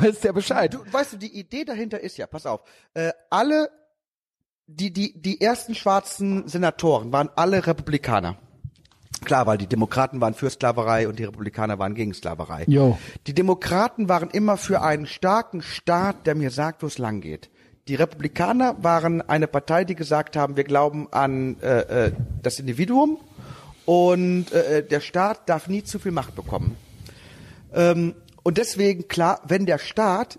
ist 0.09 0.25
der 0.25 0.33
Bescheid. 0.33 0.73
Du, 0.73 0.79
weißt 0.91 1.15
du, 1.15 1.17
die 1.19 1.39
Idee 1.39 1.65
dahinter 1.65 2.01
ist 2.01 2.17
ja, 2.17 2.27
pass 2.27 2.47
auf, 2.47 2.63
äh, 2.95 3.13
alle, 3.29 3.69
die, 4.67 4.93
die, 4.93 5.21
die 5.21 5.41
ersten 5.43 5.75
schwarzen 5.75 6.49
Senatoren 6.49 7.13
waren 7.13 7.29
alle 7.37 7.67
Republikaner. 7.67 8.39
Klar, 9.25 9.47
weil 9.47 9.59
die 9.59 9.67
Demokraten 9.67 10.21
waren 10.21 10.35
für 10.35 10.51
Sklaverei 10.51 11.09
und 11.09 11.19
die 11.19 11.25
Republikaner 11.25 11.79
waren 11.79 11.95
gegen 11.95 12.13
Sklaverei. 12.15 12.65
Jo. 12.67 12.99
Die 13.27 13.35
Demokraten 13.35 14.09
waren 14.09 14.31
immer 14.31 14.57
für 14.57 14.83
einen 14.83 15.07
starken 15.07 15.63
Staat, 15.63 16.27
der 16.27 16.35
mir 16.35 16.51
sagt, 16.51 16.83
wo 16.83 16.87
es 16.87 16.99
lang 16.99 17.21
geht. 17.21 17.51
Die 17.89 17.95
Republikaner 17.97 18.77
waren 18.83 19.23
eine 19.23 19.49
Partei, 19.49 19.85
die 19.85 19.97
gesagt 19.97 20.37
haben, 20.37 20.57
wir 20.57 20.65
glauben 20.65 21.09
an 21.13 21.61
äh, 21.61 22.07
äh, 22.07 22.13
das 22.43 22.61
Individuum 22.61 23.19
und 23.87 24.53
äh, 24.53 24.87
der 24.87 25.01
Staat 25.01 25.49
darf 25.49 25.67
nie 25.67 25.83
zu 25.83 25.99
viel 25.99 26.13
Macht 26.13 26.37
bekommen. 26.37 26.77
Ähm, 27.75 28.15
und 28.45 28.59
deswegen 28.59 29.09
klar, 29.09 29.41
wenn 29.47 29.67
der 29.67 29.79
Staat 29.79 30.39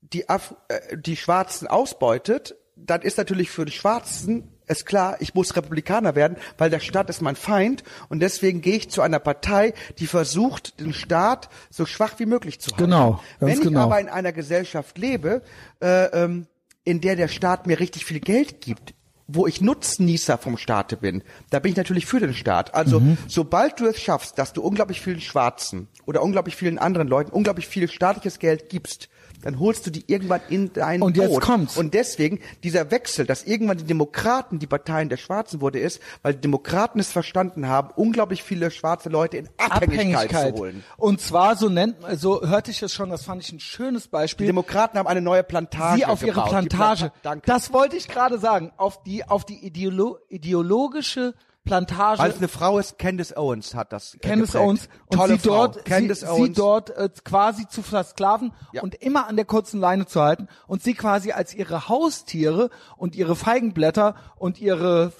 die, 0.00 0.28
Af 0.28 0.54
äh, 0.68 0.96
die 0.96 1.16
Schwarzen 1.16 1.68
ausbeutet, 1.68 2.56
dann 2.76 3.02
ist 3.02 3.18
natürlich 3.18 3.50
für 3.50 3.64
die 3.64 3.72
Schwarzen 3.72 4.51
es 4.66 4.84
klar, 4.84 5.16
ich 5.20 5.34
muss 5.34 5.56
Republikaner 5.56 6.14
werden, 6.14 6.36
weil 6.58 6.70
der 6.70 6.80
Staat 6.80 7.10
ist 7.10 7.20
mein 7.22 7.36
Feind 7.36 7.82
und 8.08 8.20
deswegen 8.20 8.60
gehe 8.60 8.76
ich 8.76 8.90
zu 8.90 9.02
einer 9.02 9.18
Partei, 9.18 9.74
die 9.98 10.06
versucht, 10.06 10.80
den 10.80 10.92
Staat 10.92 11.48
so 11.70 11.86
schwach 11.86 12.18
wie 12.18 12.26
möglich 12.26 12.60
zu 12.60 12.70
halten. 12.70 12.84
Genau, 12.84 13.10
ganz 13.12 13.22
Wenn 13.40 13.48
ich 13.58 13.60
genau. 13.60 13.80
aber 13.80 14.00
in 14.00 14.08
einer 14.08 14.32
Gesellschaft 14.32 14.98
lebe, 14.98 15.42
äh, 15.80 16.04
ähm, 16.06 16.46
in 16.84 17.00
der 17.00 17.16
der 17.16 17.28
Staat 17.28 17.66
mir 17.66 17.78
richtig 17.80 18.04
viel 18.04 18.20
Geld 18.20 18.60
gibt, 18.60 18.94
wo 19.28 19.46
ich 19.46 19.60
Nutznießer 19.60 20.36
vom 20.36 20.58
Staate 20.58 20.96
bin, 20.96 21.22
da 21.50 21.58
bin 21.60 21.70
ich 21.70 21.76
natürlich 21.76 22.06
für 22.06 22.20
den 22.20 22.34
Staat. 22.34 22.74
Also 22.74 23.00
Mhm. 23.00 23.16
sobald 23.28 23.80
du 23.80 23.86
es 23.86 24.00
schaffst, 24.00 24.38
dass 24.38 24.52
du 24.52 24.62
unglaublich 24.62 25.00
vielen 25.00 25.20
Schwarzen 25.20 25.88
oder 26.06 26.22
unglaublich 26.22 26.56
vielen 26.56 26.78
anderen 26.78 27.08
Leuten 27.08 27.30
unglaublich 27.30 27.66
viel 27.66 27.88
staatliches 27.88 28.38
Geld 28.40 28.68
gibst, 28.68 29.08
dann 29.42 29.58
holst 29.58 29.86
du 29.86 29.90
die 29.90 30.04
irgendwann 30.06 30.40
in 30.48 30.72
dein 30.72 31.02
Und 31.02 31.16
jetzt 31.16 31.40
kommt's. 31.40 31.76
Und 31.76 31.94
deswegen 31.94 32.40
dieser 32.62 32.90
Wechsel, 32.90 33.26
dass 33.26 33.44
irgendwann 33.44 33.76
die 33.78 33.84
Demokraten 33.84 34.58
die 34.58 34.66
Parteien 34.66 35.08
der 35.08 35.16
Schwarzen 35.16 35.60
wurde, 35.60 35.78
ist, 35.78 36.00
weil 36.22 36.34
die 36.34 36.40
Demokraten 36.40 36.98
es 37.00 37.12
verstanden 37.12 37.68
haben, 37.68 37.90
unglaublich 37.96 38.42
viele 38.42 38.70
schwarze 38.70 39.08
Leute 39.08 39.36
in 39.36 39.48
Abhängigkeit, 39.58 40.54
zu 40.56 40.62
holen. 40.62 40.84
Und 40.96 41.20
zwar 41.20 41.56
so 41.56 41.68
nennt, 41.68 41.96
so 42.14 42.40
hörte 42.46 42.70
ich 42.70 42.82
es 42.82 42.92
schon, 42.94 43.10
das 43.10 43.24
fand 43.24 43.42
ich 43.42 43.52
ein 43.52 43.60
schönes 43.60 44.04
Die 44.04 44.08
Beispiel. 44.10 44.46
Demokraten 44.46 44.98
haben 44.98 45.06
eine 45.06 45.20
neue 45.20 45.42
Plantage 45.42 45.98
Sie 45.98 46.06
auf 46.06 46.22
ihre 46.22 46.32
gebaut. 46.34 46.46
Die 46.48 46.68
Plantage. 46.68 47.00
Planta- 47.06 47.12
Danke. 47.22 47.46
Das 47.46 47.72
wollte 47.72 47.96
ich 47.96 48.08
gerade 48.08 48.38
sagen. 48.38 48.72
Auf 48.76 49.02
die, 49.02 49.24
auf 49.24 49.44
die 49.44 49.64
Ideolo 49.64 50.18
ideologische 50.28 51.34
Plantage. 51.64 52.18
Weil 52.20 52.30
es 52.30 52.38
eine 52.38 52.48
Frau 52.48 52.78
ist, 52.78 52.98
Candace 52.98 53.36
Owens 53.36 53.74
hat 53.74 53.92
das. 53.92 54.14
äh, 54.14 54.18
Candace 54.18 54.52
geprägt. 54.52 54.64
Owens 54.64 54.88
und 55.06 55.16
Tolle 55.16 55.32
sie 55.34 55.38
Frau. 55.48 55.54
dort, 55.68 55.84
Candace 55.84 56.20
sie, 56.20 56.26
Owens. 56.26 56.46
sie 56.46 56.52
dort 56.54 56.90
äh, 56.90 57.08
quasi 57.24 57.68
zu 57.68 57.82
versklaven 57.82 58.52
Ja. 58.72 58.82
und 58.82 58.94
immer 58.96 59.28
an 59.28 59.36
der 59.36 59.44
kurzen 59.44 59.78
Leine 59.80 60.06
zu 60.06 60.20
halten 60.20 60.48
und 60.66 60.82
sie 60.82 60.94
quasi 60.94 61.32
als 61.32 61.54
ihre 61.54 61.88
Haustiere 61.88 62.70
und 62.96 63.14
ihre 63.16 63.36
Feigenblätter 63.36 64.14
und 64.36 64.60
ihre 64.60 65.12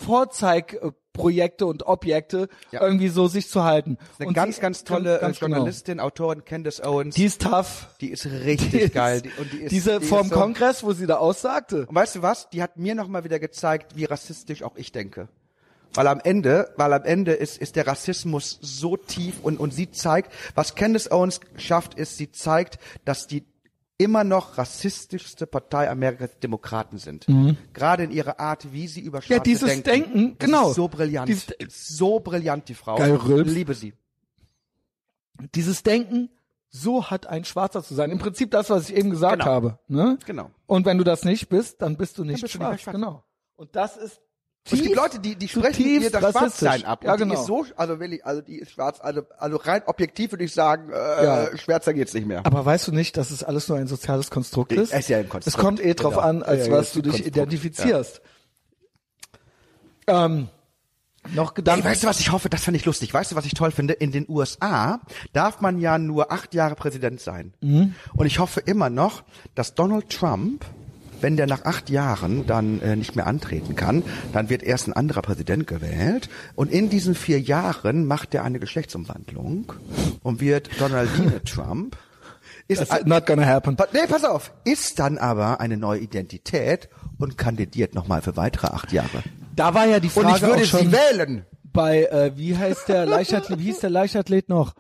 Projekte 1.13 1.67
und 1.67 1.87
Objekte 1.87 2.49
irgendwie 2.73 3.09
so 3.09 3.29
sich 3.29 3.49
zu 3.49 3.63
halten. 3.65 3.99
Eine 4.19 4.29
und 4.29 4.35
ganz, 4.35 4.57
sie- 4.57 4.63
ganz 4.63 4.83
tolle 4.85 5.19
ganz 5.21 5.37
äh, 5.37 5.41
genau. 5.41 5.57
Journalistin, 5.57 6.01
Autorin 6.01 6.45
Candace 6.45 6.81
Owens. 6.83 7.15
Die 7.15 7.25
ist 7.27 7.43
tough. 7.43 7.89
die 8.01 8.09
ist 8.11 8.25
richtig 8.27 8.71
Die 8.71 8.79
ist- 8.79 8.95
geil. 8.95 9.21
Die, 9.21 9.31
und 9.39 9.53
die 9.53 9.59
ist, 9.59 9.73
Diese 9.73 10.01
die 10.01 10.07
vom 10.07 10.29
so, 10.29 10.35
Kongress, 10.35 10.83
wo 10.83 10.93
sie 10.93 11.07
da 11.07 11.19
aussagte. 11.19 11.87
Und 11.87 11.95
weißt 11.95 12.17
du 12.17 12.23
was? 12.23 12.49
Die 12.51 12.63
hat 12.63 12.79
mir 12.79 12.95
nochmal 12.95 13.25
wieder 13.25 13.39
gezeigt, 13.39 13.95
wie 13.95 14.07
rassistisch 14.07 14.63
auch 14.63 14.77
ich 14.77 14.91
denke. 14.91 15.29
Weil 15.95 16.07
am 16.07 16.21
Ende, 16.21 16.73
weil 16.77 16.93
am 16.93 17.05
Ende 17.05 17.33
ist, 17.33 17.59
ist 17.59 17.77
der 17.77 17.87
Rassismus 17.87 18.59
so 18.63 18.97
tief 18.97 19.41
und, 19.43 19.61
und 19.61 19.73
sie 19.75 19.91
zeigt, 19.91 20.33
was 20.55 20.75
Candace 20.75 21.11
Owens 21.11 21.41
schafft, 21.57 21.95
ist, 21.95 22.17
sie 22.17 22.31
zeigt, 22.33 22.79
dass 23.05 23.27
die 23.27 23.45
immer 23.99 24.25
noch 24.25 24.59
rassistischste 24.59 25.47
Partei 25.47 25.89
Amerikas 25.91 26.31
Demokraten 26.43 26.99
sind. 26.99 27.27
Gerade 27.73 28.05
in 28.05 28.11
ihrer 28.11 28.41
Art, 28.41 28.73
wie 28.73 28.89
sie 28.89 29.01
über 29.01 29.21
Schwarze 29.23 29.33
Mhm. 29.35 29.37
Ja, 29.37 29.43
dieses 29.45 29.83
denken. 29.83 30.13
Denken, 30.15 30.37
genau. 30.39 30.71
Ist 30.71 30.77
so 30.77 30.89
brillant. 30.89 31.29
Dieses- 31.29 31.55
so 31.69 32.19
brillant, 32.21 32.69
die 32.69 32.75
Frau. 32.75 32.97
Geil, 32.97 33.15
Rülps. 33.15 33.51
Ich 33.51 33.55
liebe 33.57 33.75
sie. 33.75 33.93
Dieses 35.55 35.83
Denken, 35.83 36.31
so 36.69 37.11
hat 37.11 37.27
ein 37.27 37.45
Schwarzer 37.45 37.83
zu 37.83 37.95
sein. 37.95 38.11
Im 38.11 38.19
Prinzip 38.19 38.51
das, 38.51 38.71
was 38.71 38.89
ich 38.89 38.97
eben 38.97 39.11
gesagt 39.11 39.41
Genau. 39.41 39.45
habe. 39.45 39.79
Ne? 39.89 40.19
Genau. 40.27 40.51
Und 40.67 40.87
wenn 40.87 40.99
du 40.99 41.05
das 41.05 41.25
nicht 41.25 41.49
bist, 41.49 41.83
dann 41.83 41.97
bist 41.97 42.19
du 42.19 42.25
nicht, 42.25 42.41
bist 42.41 42.55
du 42.55 42.59
nicht 42.59 42.67
schwarz. 42.67 42.81
schwarz. 42.81 42.95
Genau. 42.95 43.25
Und 43.57 43.77
das 43.77 43.97
ist 43.97 44.21
Und 44.65 44.75
es 44.75 44.79
gibt 44.83 44.95
tief- 44.95 44.97
Leute, 44.97 45.19
die, 45.19 45.35
die 45.35 45.49
sprechen 45.49 45.75
zutiefst 45.75 46.03
ihr 46.15 46.21
das. 46.21 46.31
Schwarzsein 46.33 46.85
ab. 46.85 47.03
Ja, 47.05 47.13
und 47.13 47.19
genau. 47.19 47.35
die 47.35 47.41
ist 47.41 47.47
so, 47.47 47.67
also 47.77 47.99
wirklich, 47.99 48.25
also 48.25 48.43
die 48.43 48.59
ist 48.61 48.71
schwarz, 48.71 49.01
also, 49.01 49.23
also 49.39 49.57
rein 49.57 49.83
objektiv 49.87 50.31
würde 50.31 50.45
ich 50.45 50.53
sagen, 50.55 50.91
äh, 50.93 51.25
Ja. 51.25 51.57
schwärzer 51.57 51.93
geht's 51.95 52.15
nicht 52.15 52.27
mehr. 52.29 52.47
Aber 52.47 52.65
weißt 52.65 52.87
du 52.87 52.93
nicht, 52.93 53.17
dass 53.17 53.33
es 53.33 53.43
alles 53.43 53.69
nur 53.69 53.79
ein 53.79 53.89
soziales 53.89 54.31
Konstrukt 54.31 54.71
ist? 54.73 54.93
Es 54.93 55.01
ist 55.01 55.09
ja 55.09 55.19
ein 55.19 55.29
Konstrukt, 55.29 55.57
Es 55.57 55.61
kommt 55.61 55.85
eh 55.85 55.95
drauf 55.95 56.15
genau. 56.15 56.25
an, 56.27 56.43
als 56.45 56.69
Ja, 56.69 56.73
was 56.75 56.93
du 56.93 57.03
dich 57.03 57.11
Konstrukt, 57.13 57.37
identifizierst. 57.37 58.23
Ähm, 60.07 60.49
noch 61.35 61.55
Gedanken. 61.55 61.85
weißt 61.85 62.03
du, 62.03 62.07
was 62.09 62.21
ich 62.21 62.33
hoffe? 62.33 62.49
Das 62.49 62.65
fand 62.65 62.77
ich 62.77 62.85
lustig. 62.85 63.13
Weißt 63.15 63.31
du, 63.33 63.37
was 63.37 63.45
ich 63.47 63.55
toll 63.55 63.71
finde? 63.71 63.95
In 63.95 64.11
den 64.13 64.27
USA 64.29 65.01
darf 65.33 65.61
man 65.61 65.79
ja 65.79 65.99
nur 65.99 66.33
acht 66.33 66.55
Jahre 66.55 66.75
Präsident 66.75 67.21
sein. 67.21 67.55
Mhm. 67.61 67.95
Und 68.15 68.27
ich 68.27 68.39
hoffe 68.39 68.61
immer 68.61 68.91
noch, 68.91 69.23
dass 69.55 69.75
Donald 69.75 70.11
Trump, 70.11 70.65
wenn 71.23 71.37
der 71.37 71.47
nach 71.47 71.65
acht 71.65 71.89
Jahren 71.91 72.47
dann 72.47 72.81
äh, 72.83 72.97
nicht 72.97 73.17
mehr 73.17 73.27
antreten 73.27 73.77
kann, 73.77 74.03
dann 74.33 74.49
wird 74.51 74.63
erst 74.63 74.89
ein 74.89 74.93
anderer 74.93 75.23
Präsident 75.23 75.67
gewählt. 75.67 76.29
Und 76.55 76.71
in 76.71 76.91
diesen 76.91 77.15
vier 77.15 77.41
Jahren 77.41 78.07
macht 78.07 78.35
er 78.35 78.45
eine 78.45 78.59
Geschlechtsumwandlung 78.59 79.73
und 80.23 80.41
wird 80.41 80.69
Donaldine 80.81 81.43
Trump. 81.45 81.97
Ist 82.69 82.89
That's 82.89 83.05
not 83.07 83.27
gonna 83.27 83.45
happen. 83.47 83.77
Nee, 83.93 84.07
pass 84.09 84.25
auf. 84.25 84.53
Ist 84.65 84.99
dann 84.99 85.19
aber 85.19 85.61
eine 85.61 85.77
neue 85.77 86.01
Identität 86.01 86.89
und 87.19 87.37
kandidiert 87.39 87.95
nochmal 87.95 88.23
für 88.23 88.37
weitere 88.37 88.69
acht 88.69 88.93
Jahre. 88.93 89.23
Da 89.57 89.75
war 89.75 89.87
ja 89.87 90.01
die 90.01 90.09
Frage 90.09 90.29
Und 90.29 90.37
ich 90.37 90.43
würde 90.43 90.65
sie 90.65 90.93
wählen. 90.93 91.45
bei, 91.65 92.05
äh, 92.05 92.33
wie 92.37 92.57
heißt 92.57 92.89
der 92.89 93.05
Leichtathlet, 93.07 93.59
wie 93.59 93.65
hieß 93.65 93.81
der 93.81 93.91
Leichtathlet 93.91 94.49
noch? 94.49 94.75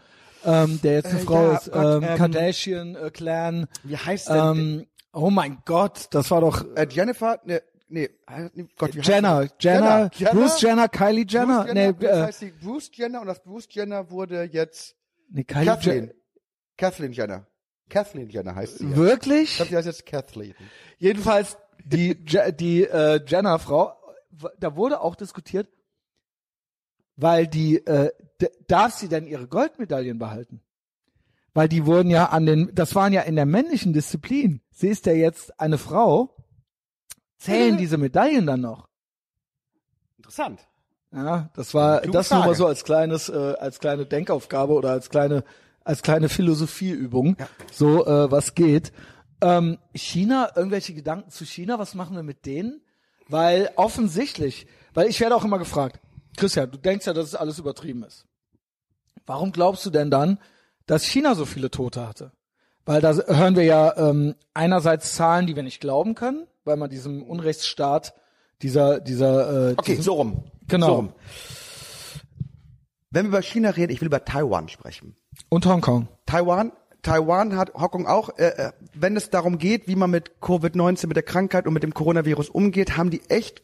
Ähm, 0.44 0.81
der 0.82 0.94
jetzt 0.94 1.06
eine 1.06 1.20
Äh, 1.20 1.24
Frau 1.24 1.51
ja, 1.51 1.56
ist, 1.56 1.70
Gott, 1.73 2.02
ähm, 2.02 2.09
ähm, 2.09 2.16
Kardashian 2.16 2.97
äh, 2.97 3.10
Clan. 3.10 3.66
Wie 3.85 3.97
heißt 3.97 4.28
denn? 4.28 4.36
Ähm, 4.36 4.86
oh 5.12 5.30
mein 5.30 5.59
Gott, 5.64 6.09
das 6.10 6.30
war 6.30 6.40
doch 6.40 6.64
Äh, 6.74 6.86
Jennifer, 6.90 7.40
ne, 7.44 7.62
nee, 7.89 8.10
nee, 8.55 8.66
Gott, 8.76 8.94
wie 8.94 8.98
heißt 9.01 9.09
Jenner, 9.09 9.43
sie? 9.44 9.51
Jenner, 9.60 10.10
Bruce 10.32 10.60
Jenner, 10.60 10.89
Kylie 10.89 11.26
Jenner, 11.28 11.64
Bruce 11.64 11.74
nee, 11.74 11.80
Jenner, 11.80 11.93
das 11.94 12.18
äh, 12.18 12.22
heißt 12.22 12.40
die 12.43 12.51
Bruce 12.52 12.90
Jenner 12.94 13.20
und 13.20 13.26
das 13.26 13.43
Bruce 13.43 13.68
Jenner 13.70 14.10
wurde 14.10 14.43
jetzt 14.44 14.97
nee 15.30 15.44
Kylie 15.44 15.66
Kathleen. 15.66 15.97
Jenner. 16.01 16.12
Kathleen 16.76 17.12
Jenner. 17.12 17.47
Kathleen 17.89 18.28
Jenner 18.30 18.55
heißt 18.55 18.78
sie. 18.78 18.84
jetzt. 18.84 18.93
Ich 18.93 18.97
Wirklich? 18.98 19.56
glaube, 19.56 19.68
die 19.70 19.76
heißt 19.76 19.86
jetzt 19.86 20.06
Kathleen. 20.06 20.55
Jedenfalls 20.98 21.56
die 21.84 22.16
Je 22.26 22.52
die 22.52 22.84
äh, 22.84 23.20
Jenner 23.26 23.59
Frau, 23.59 23.93
da 24.59 24.76
wurde 24.76 25.01
auch 25.01 25.14
diskutiert, 25.14 25.68
weil 27.16 27.47
die 27.47 27.84
äh, 27.86 28.10
darf 28.66 28.94
sie 28.94 29.09
denn 29.09 29.26
ihre 29.26 29.47
Goldmedaillen 29.47 30.18
behalten? 30.18 30.62
Weil 31.55 31.68
die 31.68 31.84
wurden 31.84 32.09
ja 32.09 32.26
an 32.26 32.47
den 32.47 32.70
das 32.74 32.94
waren 32.94 33.12
ja 33.12 33.20
in 33.22 33.36
der 33.36 33.44
männlichen 33.47 33.93
Disziplin. 33.93 34.62
Sie 34.82 34.88
ist 34.88 35.06
ja 35.06 35.12
jetzt 35.12 35.60
eine 35.60 35.78
Frau. 35.78 36.34
Zählen 37.38 37.78
diese 37.78 37.98
Medaillen 37.98 38.46
dann 38.48 38.62
noch? 38.62 38.88
Interessant. 40.16 40.59
Ja, 41.12 41.50
das 41.54 41.72
war 41.72 42.00
Kluge 42.00 42.18
das 42.18 42.30
nur 42.30 42.40
mal 42.40 42.44
Frage. 42.46 42.56
so 42.56 42.66
als 42.66 42.82
kleines 42.82 43.28
äh, 43.28 43.54
als 43.60 43.78
kleine 43.78 44.06
Denkaufgabe 44.06 44.72
oder 44.72 44.90
als 44.90 45.09
kleine 45.09 45.44
als 45.84 46.02
kleine 46.02 46.28
Philosophieübung. 46.28 47.36
So 47.70 48.04
äh, 48.04 48.28
was 48.32 48.56
geht. 48.56 48.92
Ähm, 49.40 49.78
China, 49.94 50.50
irgendwelche 50.56 50.94
Gedanken 50.94 51.30
zu 51.30 51.46
China, 51.46 51.78
was 51.78 51.94
machen 51.94 52.16
wir 52.16 52.24
mit 52.24 52.44
denen? 52.44 52.80
Weil 53.28 53.70
offensichtlich, 53.76 54.66
weil 54.94 55.06
ich 55.06 55.20
werde 55.20 55.36
auch 55.36 55.44
immer 55.44 55.60
gefragt, 55.60 56.00
Christian, 56.36 56.72
du 56.72 56.78
denkst 56.78 57.06
ja, 57.06 57.12
dass 57.12 57.26
es 57.26 57.36
alles 57.36 57.60
übertrieben 57.60 58.02
ist. 58.02 58.26
Warum 59.26 59.52
glaubst 59.52 59.86
du 59.86 59.90
denn 59.90 60.10
dann, 60.10 60.40
dass 60.86 61.04
China 61.04 61.36
so 61.36 61.44
viele 61.44 61.70
Tote 61.70 62.04
hatte? 62.04 62.32
Weil 62.84 63.00
da 63.00 63.14
hören 63.14 63.56
wir 63.56 63.64
ja 63.64 63.96
ähm, 63.96 64.34
einerseits 64.54 65.14
Zahlen, 65.14 65.46
die 65.46 65.54
wir 65.54 65.62
nicht 65.62 65.80
glauben 65.80 66.14
können, 66.14 66.46
weil 66.64 66.76
man 66.76 66.90
diesem 66.90 67.22
Unrechtsstaat 67.22 68.14
dieser 68.62 69.00
dieser 69.00 69.70
äh, 69.70 69.74
Okay, 69.76 69.96
so 69.96 70.14
rum. 70.14 70.44
Genau. 70.68 70.86
So 70.86 70.94
rum. 70.94 71.12
Wenn 73.10 73.26
wir 73.26 73.28
über 73.28 73.42
China 73.42 73.70
reden, 73.70 73.92
ich 73.92 74.00
will 74.00 74.06
über 74.06 74.24
Taiwan 74.24 74.68
sprechen. 74.68 75.14
Und 75.48 75.66
Hongkong. 75.66 76.09
Taiwan, 76.24 76.72
Taiwan 77.02 77.56
hat 77.56 77.74
Hongkong 77.74 78.06
auch, 78.06 78.30
äh, 78.38 78.46
äh, 78.46 78.72
wenn 78.94 79.16
es 79.16 79.28
darum 79.30 79.59
geht, 79.59 79.86
wie 79.86 79.96
man 79.96 80.10
mit 80.10 80.32
Covid-19, 80.40 81.09
mit 81.09 81.16
der 81.16 81.22
Krankheit 81.22 81.66
und 81.66 81.74
mit 81.74 81.82
dem 81.82 81.94
Coronavirus 81.94 82.48
umgeht, 82.48 82.96
haben 82.96 83.10
die 83.10 83.20
echt 83.28 83.62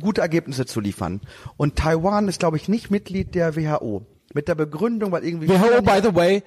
gute 0.00 0.20
Ergebnisse 0.20 0.64
zu 0.64 0.80
liefern. 0.80 1.20
Und 1.56 1.76
Taiwan 1.76 2.28
ist, 2.28 2.40
glaube 2.40 2.56
ich, 2.56 2.68
nicht 2.68 2.90
Mitglied 2.90 3.34
der 3.34 3.56
WHO. 3.56 4.06
Mit 4.32 4.48
der 4.48 4.54
Begründung, 4.54 5.12
weil 5.12 5.24
irgendwie 5.24 5.48
WHO, 5.48 5.82
by 5.82 6.00
the 6.02 6.14
way, 6.14 6.42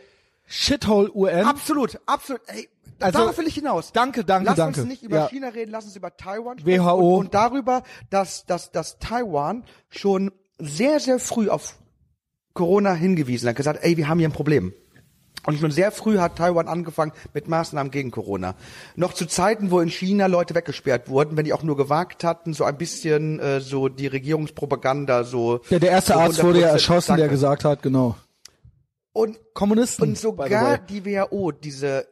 Shithole 0.50 1.12
UN. 1.14 1.46
Absolut, 1.46 2.00
absolut. 2.08 2.42
Ey, 2.48 2.68
Also, 3.00 3.20
darauf 3.20 3.38
will 3.38 3.48
ich 3.48 3.54
hinaus. 3.56 3.92
danke, 3.94 4.26
danke, 4.26 4.48
lass 4.50 4.58
danke. 4.58 4.82
uns 4.82 4.90
nicht 4.90 5.04
über 5.04 5.18
Ja. 5.18 5.28
China 5.30 5.50
reden, 5.50 5.72
lass 5.72 5.86
uns 5.86 5.96
über 5.96 6.18
Taiwan 6.18 6.58
sprechen. 6.60 6.84
WHO. 6.84 6.92
Und, 7.18 7.26
und 7.26 7.34
darüber, 7.34 7.84
dass, 8.10 8.46
dass, 8.46 8.72
dass 8.72 8.98
Taiwan 9.00 9.64
schon 9.90 10.32
sehr, 10.58 11.00
sehr 11.00 11.20
früh 11.20 11.50
auf 11.50 11.76
Corona 12.54 12.94
hingewiesen 12.94 13.48
hat, 13.48 13.56
gesagt, 13.56 13.80
ey, 13.84 13.96
wir 13.96 14.10
haben 14.10 14.18
hier 14.20 14.28
ein 14.28 14.34
Problem. 14.34 14.74
Und 15.46 15.58
schon 15.58 15.72
sehr 15.72 15.92
früh 15.94 16.18
hat 16.18 16.36
Taiwan 16.38 16.68
angefangen 16.68 17.14
mit 17.34 17.48
Maßnahmen 17.48 17.92
gegen 17.92 18.12
Corona. 18.12 18.56
Noch 18.98 19.14
zu 19.14 19.26
Zeiten, 19.26 19.72
wo 19.72 19.80
in 19.80 19.90
China 19.90 20.26
Leute 20.26 20.54
weggesperrt 20.54 21.08
wurden, 21.08 21.38
wenn 21.38 21.46
die 21.46 21.54
auch 21.54 21.64
nur 21.64 21.78
gewagt 21.78 22.26
hatten, 22.26 22.54
so 22.54 22.66
ein 22.66 22.78
bisschen 22.78 23.40
äh, 23.40 23.62
so 23.62 23.88
die 23.88 24.08
Regierungspropaganda 24.08 25.24
so. 25.24 25.62
Ja, 25.70 25.80
der 25.80 25.92
erste 25.92 26.14
so 26.14 26.20
Arzt 26.20 26.44
wurde 26.44 26.60
ja 26.60 26.68
100% 26.70 26.72
erschossen, 26.74 27.08
der 27.16 27.18
Danke. 27.28 27.32
gesagt 27.36 27.64
hat, 27.64 27.82
genau. 27.82 28.18
Und 29.20 29.38
Kommunisten. 29.54 30.10
und 30.10 30.18
sogar 30.18 30.78
die 30.78 31.04
WHO, 31.04 31.52
diese 31.52 32.08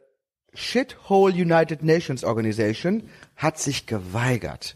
Shithole 0.52 1.32
United 1.32 1.82
Nations 1.82 2.22
Organization, 2.22 3.04
hat 3.34 3.58
sich 3.58 3.86
geweigert, 3.86 4.74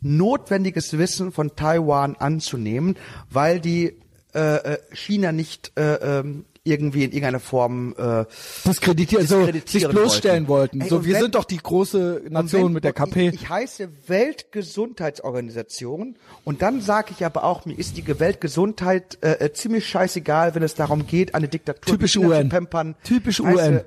notwendiges 0.00 0.96
Wissen 0.96 1.32
von 1.32 1.54
Taiwan 1.54 2.16
anzunehmen, 2.16 2.96
weil 3.28 3.60
die 3.60 4.00
äh, 4.34 4.56
äh, 4.56 4.78
China 4.92 5.32
nicht 5.32 5.72
äh, 5.76 6.20
ähm, 6.20 6.46
irgendwie 6.66 7.04
in 7.04 7.10
irgendeiner 7.12 7.40
Form 7.40 7.94
äh, 7.98 8.24
diskreditieren, 8.66 9.26
so 9.26 9.36
sich 9.44 9.52
diskreditieren 9.52 9.92
bloßstellen 9.94 10.48
wollten. 10.48 10.80
wollten. 10.80 10.82
Ey, 10.82 10.88
so, 10.88 11.04
wir 11.04 11.14
wenn- 11.14 11.22
sind 11.22 11.34
doch 11.34 11.44
die 11.44 11.58
große 11.58 12.22
Nation 12.28 12.64
wenn- 12.66 12.72
mit 12.74 12.84
der 12.84 12.92
KP. 12.92 13.28
Ich, 13.28 13.34
ich 13.42 13.48
heiße 13.48 13.88
Weltgesundheitsorganisation 14.06 16.16
und 16.44 16.62
dann 16.62 16.80
sage 16.80 17.12
ich 17.16 17.24
aber 17.24 17.44
auch, 17.44 17.64
mir 17.66 17.78
ist 17.78 17.96
die 17.96 18.06
Weltgesundheit 18.20 19.18
äh, 19.22 19.32
äh, 19.46 19.52
ziemlich 19.52 19.86
scheißegal, 19.86 20.54
wenn 20.54 20.62
es 20.62 20.74
darum 20.74 21.06
geht, 21.06 21.34
eine 21.34 21.48
Diktatur 21.48 21.92
Typisch 21.94 22.16
UN. 22.16 22.42
zu 22.44 22.48
pampern. 22.48 22.94
Typisch 23.04 23.42
Weißt 23.42 23.68
UN. 23.68 23.80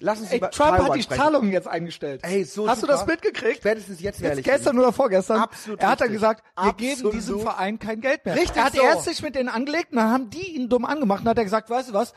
Lass 0.00 0.20
uns 0.20 0.30
Ey, 0.32 0.40
Trump 0.40 0.52
Taiwan 0.52 0.84
hat 0.88 0.96
die 0.96 1.02
sprechen. 1.02 1.20
Zahlungen 1.20 1.52
jetzt 1.52 1.68
eingestellt. 1.68 2.20
Ey, 2.24 2.44
so 2.44 2.68
Hast 2.68 2.80
super. 2.80 2.94
du 2.94 2.98
das 2.98 3.06
mitgekriegt? 3.06 3.56
Spätestens 3.58 4.00
jetzt 4.00 4.20
ich 4.22 4.44
gestern 4.44 4.78
oder 4.78 4.92
vorgestern. 4.92 5.38
Absolut 5.40 5.80
er 5.80 5.90
hat 5.90 6.00
dann 6.00 6.12
gesagt, 6.12 6.42
wir 6.56 6.62
Absolut. 6.64 6.78
geben 6.78 7.10
diesem 7.12 7.40
Verein 7.40 7.78
kein 7.78 8.00
Geld 8.00 8.24
mehr. 8.24 8.34
Richtig 8.36 8.56
er 8.56 8.64
hat 8.64 8.74
so. 8.74 8.82
erst 8.82 9.04
sich 9.04 9.22
mit 9.22 9.34
denen 9.34 9.48
angelegt 9.48 9.92
und 9.92 9.96
dann 9.98 10.10
haben 10.10 10.30
die 10.30 10.56
ihn 10.56 10.68
dumm 10.68 10.84
angemacht 10.84 11.22
und 11.22 11.28
hat 11.28 11.38
er 11.38 11.44
gesagt, 11.44 11.70
weißt 11.70 11.90
du 11.90 11.92
was, 11.92 12.14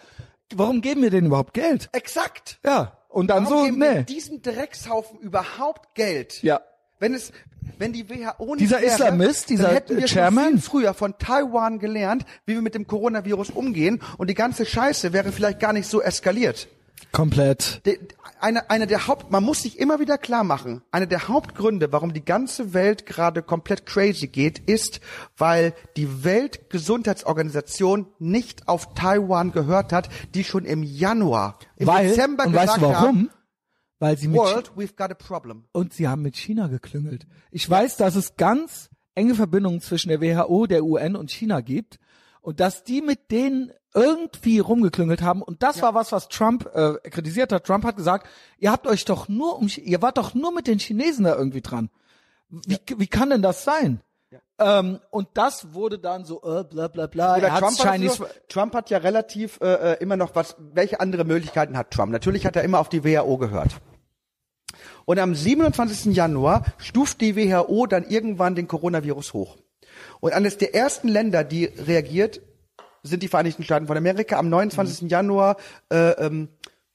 warum 0.55 0.81
geben 0.81 1.01
wir 1.01 1.09
denen 1.09 1.27
überhaupt 1.27 1.53
Geld? 1.53 1.89
Exakt. 1.91 2.59
Ja. 2.65 2.97
Und 3.09 3.27
dann 3.27 3.45
Warum 3.45 3.57
so, 3.59 3.65
geben 3.65 3.79
wir 3.79 3.93
nee. 3.93 4.03
diesem 4.03 4.41
Dreckshaufen 4.41 5.19
überhaupt 5.19 5.93
Geld? 5.93 6.41
Ja. 6.41 6.61
Wenn 6.99 7.13
es, 7.13 7.31
wenn 7.77 7.93
die 7.93 8.09
WHO 8.09 8.55
nicht 8.55 8.61
Dieser 8.61 8.81
wäre, 8.81 8.91
Islamist, 8.93 9.49
dieser 9.49 9.65
dann 9.65 9.73
hätten 9.73 9.97
wir 9.97 10.05
Chairman? 10.07 10.43
schon 10.45 10.53
viel 10.53 10.61
früher 10.61 10.93
von 10.93 11.17
Taiwan 11.19 11.77
gelernt, 11.79 12.25
wie 12.45 12.53
wir 12.55 12.61
mit 12.61 12.75
dem 12.75 12.87
Coronavirus 12.87 13.51
umgehen 13.51 14.01
und 14.17 14.29
die 14.29 14.33
ganze 14.33 14.65
Scheiße 14.65 15.13
wäre 15.13 15.31
vielleicht 15.31 15.59
gar 15.59 15.73
nicht 15.73 15.87
so 15.87 16.01
eskaliert. 16.01 16.67
Komplett. 17.11 17.81
De, 17.85 17.99
eine, 18.39 18.69
eine 18.69 18.87
der 18.87 19.07
Haupt, 19.07 19.29
man 19.31 19.43
muss 19.43 19.61
sich 19.61 19.79
immer 19.79 19.99
wieder 19.99 20.17
klar 20.17 20.43
machen, 20.43 20.81
eine 20.91 21.07
der 21.07 21.27
Hauptgründe, 21.27 21.91
warum 21.91 22.13
die 22.13 22.25
ganze 22.25 22.73
Welt 22.73 23.05
gerade 23.05 23.43
komplett 23.43 23.85
crazy 23.85 24.27
geht, 24.27 24.57
ist, 24.59 24.99
weil 25.37 25.73
die 25.95 26.23
Weltgesundheitsorganisation 26.23 28.07
nicht 28.19 28.67
auf 28.67 28.93
Taiwan 28.93 29.51
gehört 29.51 29.93
hat, 29.93 30.09
die 30.33 30.43
schon 30.43 30.65
im 30.65 30.83
Januar, 30.83 31.59
im 31.75 31.87
Weil, 31.87 32.09
Dezember 32.09 32.45
und 32.45 32.51
gesagt 32.53 32.69
weißt 32.69 32.77
du 32.77 32.81
warum? 32.81 32.95
haben, 33.07 33.29
Weil 33.99 34.17
sie 34.17 34.27
mit 34.27 34.37
World, 34.37 34.71
we've 34.75 34.95
got 34.95 35.11
a 35.11 35.15
problem. 35.15 35.65
und 35.71 35.93
sie 35.93 36.07
haben 36.07 36.21
mit 36.21 36.35
China 36.35 36.67
geklüngelt. 36.67 37.27
Ich 37.51 37.69
weiß, 37.69 37.97
dass 37.97 38.15
es 38.15 38.35
ganz 38.35 38.89
enge 39.15 39.35
Verbindungen 39.35 39.81
zwischen 39.81 40.09
der 40.09 40.21
WHO, 40.21 40.65
der 40.65 40.83
UN 40.83 41.15
und 41.15 41.31
China 41.31 41.61
gibt 41.61 41.99
und 42.43 42.59
dass 42.59 42.83
die 42.83 43.01
mit 43.01 43.31
denen 43.31 43.71
irgendwie 43.95 44.59
rumgeklüngelt 44.59 45.21
haben 45.21 45.41
und 45.41 45.63
das 45.63 45.81
war 45.81 45.93
was, 45.93 46.11
was 46.11 46.27
Trump 46.27 46.69
äh, 46.73 46.95
kritisiert 47.09 47.51
hat. 47.51 47.63
Trump 47.63 47.85
hat 47.85 47.95
gesagt, 47.95 48.27
ihr 48.57 48.71
habt 48.71 48.85
euch 48.85 49.05
doch 49.05 49.27
nur 49.29 49.57
um, 49.57 49.69
ihr 49.83 50.01
wart 50.01 50.17
doch 50.17 50.33
nur 50.33 50.53
mit 50.53 50.67
den 50.67 50.79
Chinesen 50.79 51.25
da 51.25 51.35
irgendwie 51.35 51.61
dran. 51.61 51.89
Wie, 52.49 52.77
wie 52.97 53.07
kann 53.07 53.29
denn 53.29 53.41
das 53.41 53.63
sein? 53.63 54.01
Ähm, 54.59 54.99
und 55.09 55.29
das 55.35 55.73
wurde 55.73 55.99
dann 55.99 56.25
so, 56.25 56.41
äh, 56.43 56.63
bla 56.63 56.87
bla 56.87 57.07
bla. 57.07 57.37
Oder 57.37 57.47
er 57.47 57.59
Trump, 57.59 57.79
hat 57.79 57.93
Chinese, 57.93 58.27
Trump 58.49 58.73
hat 58.75 58.89
ja 58.89 58.97
relativ 58.99 59.59
äh, 59.61 59.93
äh, 59.93 59.97
immer 60.01 60.17
noch 60.17 60.35
was. 60.35 60.55
Welche 60.59 60.99
andere 60.99 61.23
Möglichkeiten 61.23 61.77
hat 61.77 61.91
Trump? 61.91 62.11
Natürlich 62.11 62.45
hat 62.45 62.55
er 62.55 62.63
immer 62.63 62.79
auf 62.79 62.89
die 62.89 63.03
WHO 63.03 63.37
gehört. 63.37 63.75
Und 65.05 65.19
am 65.19 65.35
27. 65.35 66.15
Januar 66.15 66.63
stuft 66.77 67.21
die 67.21 67.35
WHO 67.35 67.87
dann 67.87 68.03
irgendwann 68.03 68.55
den 68.55 68.67
Coronavirus 68.67 69.33
hoch. 69.33 69.57
Und 70.23 70.31
eines 70.31 70.57
der 70.57 70.73
ersten 70.73 71.09
Länder, 71.09 71.43
die 71.43 71.65
reagiert, 71.65 72.39
sind 73.01 73.23
die 73.23 73.27
Vereinigten 73.27 73.61
Staaten 73.61 73.87
von 73.87 73.97
Amerika. 73.97 74.37
Am 74.39 74.47
29. 74.47 75.11
Januar 75.11 75.57
äh, 75.91 76.11
ähm, 76.11 76.47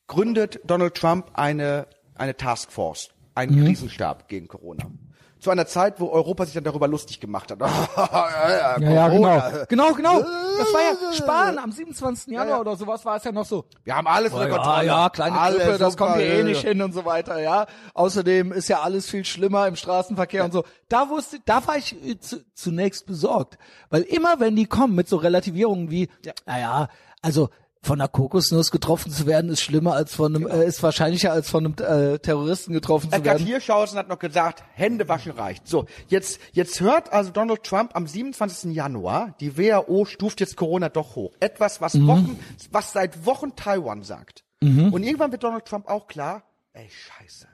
gründet 0.07 0.61
Donald 0.65 0.95
Trump 0.95 1.33
eine, 1.35 1.89
eine 2.15 2.39
Taskforce, 2.39 3.11
einen 3.35 3.67
Krisenstab 3.67 4.29
gegen 4.29 4.49
Corona. 4.49 4.91
Zu 5.41 5.51
einer 5.51 5.67
Zeit, 5.67 6.01
wo 6.01 6.09
Europa 6.11 6.45
sich 6.45 6.55
dann 6.55 6.65
darüber 6.65 6.89
lustig 6.89 7.21
gemacht 7.21 7.51
hat. 7.51 7.61
ja, 7.97 8.79
ja, 8.81 9.09
genau. 9.09 9.43
Genau, 9.69 9.93
genau. 9.93 10.21
Das 10.21 10.75
war 10.75 10.81
ja 10.81 11.13
Spahn 11.13 11.59
am 11.59 11.71
27. 11.71 12.33
Januar 12.33 12.49
ja. 12.49 12.61
oder 12.61 12.77
sowas 12.77 13.05
war 13.05 13.17
es 13.17 13.25
ja 13.25 13.33
noch 13.33 13.45
so. 13.45 13.65
Wir 13.85 13.97
haben 13.97 14.07
alles 14.07 14.33
unter 14.33 14.49
Ja, 14.49 14.55
Kontrolle. 14.55 14.87
ja, 14.87 15.09
kleine 15.11 15.39
Alles 15.39 15.63
Grippe, 15.63 15.79
das 15.79 15.97
kommt 15.97 16.17
hier 16.17 16.27
eh 16.27 16.39
ja, 16.39 16.45
nicht 16.45 16.63
ja. 16.63 16.71
hin 16.71 16.83
und 16.83 16.93
so 16.93 17.05
weiter, 17.05 17.41
ja. 17.41 17.67
Außerdem 17.95 18.53
ist 18.53 18.69
ja 18.69 18.81
alles 18.81 19.09
viel 19.09 19.25
schlimmer 19.25 19.67
im 19.69 19.77
Straßenverkehr 19.77 20.45
und 20.45 20.53
so. 20.53 20.65
Da 20.89 21.09
wusste, 21.09 21.39
da 21.45 21.67
war 21.67 21.77
ich 21.77 21.95
äh, 22.05 22.19
zu, 22.19 22.45
zunächst 22.55 23.07
besorgt. 23.07 23.59
Weil 23.91 24.03
immer 24.03 24.41
wenn 24.41 24.57
die 24.57 24.67
kommen 24.67 24.95
mit 24.95 25.09
so 25.09 25.17
Relativierungen 25.17 25.91
wie, 25.91 26.09
naja, 26.47 26.89
also 27.23 27.49
von 27.83 28.01
einer 28.01 28.09
Kokosnuss 28.09 28.71
getroffen 28.71 29.11
zu 29.11 29.27
werden 29.27 29.51
ist 29.51 29.61
schlimmer 29.61 29.95
als 29.95 30.15
von 30.15 30.35
einem, 30.35 30.47
äh, 30.47 30.65
ist 30.65 30.83
wahrscheinlicher 30.83 31.33
als 31.33 31.49
von 31.49 31.65
einem 31.65 31.75
äh, 31.79 32.19
Terroristen 32.19 32.73
getroffen 32.73 33.11
zu 33.11 33.17
Edgar 33.17 33.35
werden. 33.35 33.47
Hirschhausen 33.47 33.99
hat 33.99 34.09
noch 34.09 34.19
gesagt, 34.19 34.65
Hände 34.75 35.09
waschen 35.09 35.33
reicht. 35.33 35.69
So, 35.69 35.87
jetzt, 36.09 36.41
jetzt 36.53 36.81
hört 36.81 37.13
also 37.13 37.31
Donald 37.31 37.63
Trump 37.63 37.95
am 37.95 38.07
27. 38.07 38.73
Januar, 38.73 39.35
die 39.41 39.57
WHO 39.57 40.05
stuft 40.05 40.41
jetzt 40.41 40.57
Corona 40.57 40.89
doch 40.89 41.17
hoch. 41.17 41.33
Etwas, 41.41 41.81
was 41.81 41.95
Wochen, 42.07 42.39
was 42.71 42.93
seit 42.93 43.27
Wochen 43.27 43.55
Taiwan 43.57 44.03
sagt. 44.03 44.45
Und 44.61 45.05
irgendwann 45.05 45.31
wird 45.31 45.45
Donald 45.45 45.67
Trump 45.67 45.89
auch 45.89 46.09
klar, 46.09 46.43
ey, 46.73 46.89
scheiße. 46.91 47.47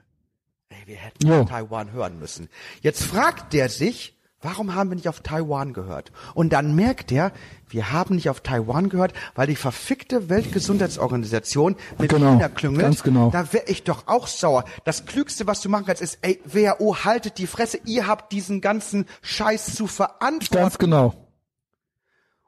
Ey, 0.69 0.77
wir 0.87 0.95
hätten 0.95 1.31
auf 1.31 1.47
Taiwan 1.47 1.91
hören 1.91 2.17
müssen. 2.17 2.49
Jetzt 2.81 3.03
fragt 3.03 3.53
der 3.53 3.69
sich, 3.69 4.14
warum 4.45 4.75
haben 4.75 4.89
wir 4.91 4.95
nicht 4.95 5.09
auf 5.09 5.19
Taiwan 5.19 5.73
gehört? 5.73 6.11
Und 6.33 6.53
dann 6.53 6.75
merkt 6.75 7.11
er, 7.11 7.31
wir 7.67 7.91
haben 7.91 8.15
nicht 8.15 8.29
auf 8.29 8.41
Taiwan 8.41 8.89
gehört, 8.89 9.11
weil 9.33 9.47
die 9.47 9.55
verfickte 9.55 10.29
Weltgesundheitsorganisation 10.29 11.75
mit 11.97 12.09
Genau, 12.11 12.31
China 12.33 12.49
klüngelt. 12.49 12.81
ganz 12.83 13.03
genau. 13.03 13.31
Da 13.31 13.51
wäre 13.51 13.65
ich 13.67 13.83
doch 13.83 14.03
auch 14.07 14.27
sauer. 14.27 14.65
Das 14.83 15.05
Klügste, 15.05 15.47
was 15.47 15.61
du 15.61 15.69
machen 15.69 15.85
kannst, 15.85 16.01
ist, 16.01 16.19
ey, 16.21 16.39
WHO, 16.45 17.03
haltet 17.03 17.37
die 17.39 17.47
Fresse, 17.47 17.79
ihr 17.85 18.07
habt 18.07 18.31
diesen 18.31 18.61
ganzen 18.61 19.05
Scheiß 19.21 19.75
zu 19.75 19.87
verantworten. 19.87 20.63
Ganz 20.63 20.77
genau. 20.77 21.13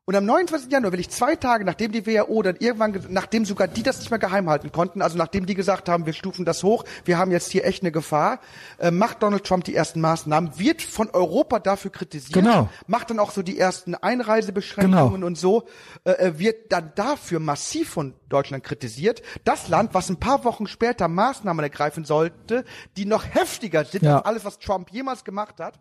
Und 0.09 0.15
am 0.15 0.23
29. 0.23 0.71
Januar 0.71 0.93
will 0.93 1.01
ich 1.01 1.09
zwei 1.09 1.35
Tage, 1.35 1.65
nachdem 1.65 1.91
die 1.91 2.07
WHO 2.07 2.41
dann 2.41 2.55
irgendwann, 2.59 2.93
ge- 2.93 3.01
nachdem 3.09 3.43
sogar 3.43 3.67
die 3.67 3.83
das 3.83 3.99
nicht 3.99 4.09
mehr 4.09 4.19
geheim 4.19 4.49
halten 4.49 4.71
konnten, 4.71 5.01
also 5.01 5.17
nachdem 5.17 5.45
die 5.45 5.53
gesagt 5.53 5.89
haben, 5.89 6.05
wir 6.05 6.13
stufen 6.13 6.45
das 6.45 6.63
hoch, 6.63 6.85
wir 7.03 7.17
haben 7.17 7.29
jetzt 7.29 7.51
hier 7.51 7.65
echt 7.65 7.83
eine 7.83 7.91
Gefahr, 7.91 8.39
äh, 8.77 8.89
macht 8.89 9.21
Donald 9.21 9.43
Trump 9.43 9.65
die 9.65 9.75
ersten 9.75 9.99
Maßnahmen, 9.99 10.57
wird 10.57 10.81
von 10.81 11.09
Europa 11.09 11.59
dafür 11.59 11.91
kritisiert, 11.91 12.31
Genau. 12.31 12.69
macht 12.87 13.09
dann 13.09 13.19
auch 13.19 13.31
so 13.31 13.41
die 13.41 13.59
ersten 13.59 13.95
Einreisebeschränkungen 13.95 15.13
Genau. 15.15 15.25
und 15.27 15.37
so, 15.37 15.67
äh, 16.05 16.11
äh, 16.11 16.39
wird 16.39 16.71
dann 16.71 16.93
dafür 16.95 17.41
massiv 17.41 17.89
von 17.89 18.13
Deutschland 18.29 18.63
kritisiert. 18.63 19.21
Das 19.43 19.67
Land, 19.67 19.93
was 19.93 20.09
ein 20.09 20.21
paar 20.21 20.45
Wochen 20.45 20.67
später 20.67 21.09
Maßnahmen 21.09 21.61
ergreifen 21.61 22.05
sollte, 22.05 22.63
die 22.95 23.03
noch 23.03 23.25
heftiger 23.25 23.83
sind 23.83 24.03
Ja. 24.05 24.19
als 24.19 24.25
alles, 24.25 24.45
was 24.45 24.59
Trump 24.59 24.89
jemals 24.89 25.25
gemacht 25.25 25.55
hat. 25.59 25.77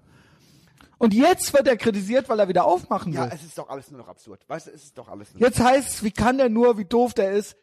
Und 0.99 1.13
jetzt 1.13 1.53
wird 1.53 1.69
er 1.69 1.77
kritisiert, 1.77 2.29
weil 2.29 2.41
er 2.41 2.49
wieder 2.49 2.65
aufmachen 2.65 3.13
will. 3.13 3.21
Ja, 3.21 3.29
es 3.29 3.45
ist 3.45 3.59
doch 3.59 3.69
alles 3.69 3.91
nur 3.91 4.01
noch 4.01 4.09
absurd. 4.09 4.43
Weißt 4.49 4.67
du, 4.67 4.71
es 4.71 4.85
ist 4.85 4.99
doch 4.99 5.09
alles 5.09 5.33
nur 5.35 5.43
Jetzt 5.43 5.61
heißt 5.61 5.89
es, 5.91 6.03
wie 6.03 6.11
kann 6.11 6.39
der 6.39 6.49
nur, 6.49 6.79
wie 6.79 6.87
doof 6.87 7.13
der 7.13 7.33
ist. 7.33 7.57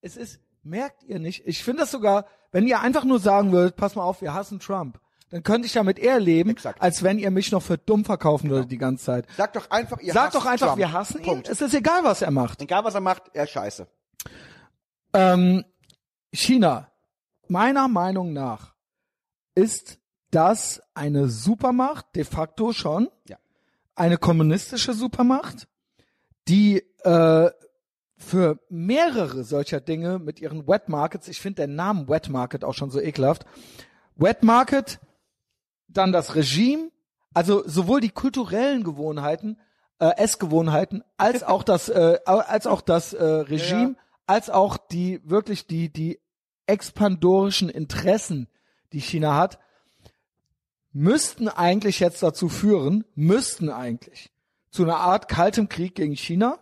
Es 0.00 0.16
ist, 0.16 0.40
merkt 0.64 1.04
ihr 1.04 1.20
nicht? 1.20 1.46
Ich 1.46 1.62
finde 1.62 1.82
das 1.82 1.92
sogar, 1.92 2.26
wenn 2.50 2.66
ihr 2.66 2.80
einfach 2.80 3.04
nur 3.04 3.20
sagen 3.20 3.52
würdet, 3.52 3.76
pass 3.76 3.94
mal 3.94 4.02
auf, 4.02 4.20
wir 4.20 4.34
hassen 4.34 4.58
Trump, 4.58 4.98
dann 5.30 5.42
könnte 5.44 5.66
ich 5.66 5.72
damit 5.72 5.98
eher 5.98 6.18
leben, 6.20 6.50
Exakt. 6.50 6.80
Genau. 6.80 6.84
als 6.84 7.02
wenn 7.02 7.18
ihr 7.18 7.30
mich 7.30 7.52
noch 7.52 7.62
für 7.62 7.78
dumm 7.78 8.04
verkaufen 8.04 8.50
würdet 8.50 8.70
die 8.70 8.78
ganze 8.78 9.04
Zeit. 9.04 9.26
Sag 9.36 9.52
doch 9.54 9.70
einfach, 9.70 9.98
ihr 10.00 10.12
Sagt 10.12 10.34
doch 10.34 10.44
einfach, 10.44 10.66
Trump. 10.68 10.78
wir 10.78 10.92
hassen 10.92 11.18
ihn. 11.20 11.24
Punkt. 11.24 11.48
Es 11.48 11.60
ist 11.60 11.74
egal, 11.74 12.02
was 12.04 12.20
er 12.20 12.30
macht. 12.32 12.60
Egal 12.60 12.84
was 12.84 12.94
er 12.94 13.00
macht, 13.00 13.22
er 13.32 13.44
ist 13.44 13.50
scheiße. 13.50 13.86
Ähm, 15.14 15.64
China, 16.32 16.90
meiner 17.48 17.88
Meinung 17.88 18.32
nach, 18.32 18.74
ist 19.54 19.98
das 20.32 20.82
eine 20.94 21.28
Supermacht, 21.28 22.06
de 22.16 22.24
facto 22.24 22.72
schon. 22.72 23.08
Ja. 23.28 23.36
Eine 23.94 24.16
kommunistische 24.16 24.94
Supermacht, 24.94 25.68
die 26.48 26.82
äh, 27.04 27.50
für 28.16 28.58
mehrere 28.68 29.44
solcher 29.44 29.80
Dinge 29.80 30.18
mit 30.18 30.40
ihren 30.40 30.66
Wet 30.66 30.88
Markets, 30.88 31.28
ich 31.28 31.40
finde 31.40 31.62
den 31.62 31.76
Namen 31.76 32.08
Wet 32.08 32.28
Market 32.28 32.64
auch 32.64 32.74
schon 32.74 32.90
so 32.90 33.00
ekelhaft, 33.00 33.44
Wet 34.16 34.42
Market, 34.42 34.98
dann 35.88 36.12
das 36.12 36.34
Regime, 36.34 36.90
also 37.34 37.62
sowohl 37.66 38.00
die 38.00 38.10
kulturellen 38.10 38.84
Gewohnheiten, 38.84 39.58
äh, 39.98 40.16
Essgewohnheiten, 40.16 41.04
als 41.18 41.42
auch 41.42 41.62
das, 41.62 41.88
äh, 41.90 42.18
als 42.24 42.66
auch 42.66 42.80
das 42.80 43.12
äh, 43.12 43.24
Regime, 43.24 43.96
als 44.26 44.48
auch 44.48 44.78
die 44.78 45.20
wirklich 45.24 45.66
die 45.66 45.92
die 45.92 46.20
expandorischen 46.66 47.68
Interessen, 47.68 48.48
die 48.92 49.00
China 49.00 49.36
hat, 49.36 49.58
müssten 50.92 51.48
eigentlich 51.48 52.00
jetzt 52.00 52.22
dazu 52.22 52.48
führen, 52.48 53.04
müssten 53.14 53.70
eigentlich 53.70 54.30
zu 54.70 54.82
einer 54.84 54.98
Art 54.98 55.28
kaltem 55.28 55.68
Krieg 55.68 55.94
gegen 55.94 56.16
China, 56.16 56.58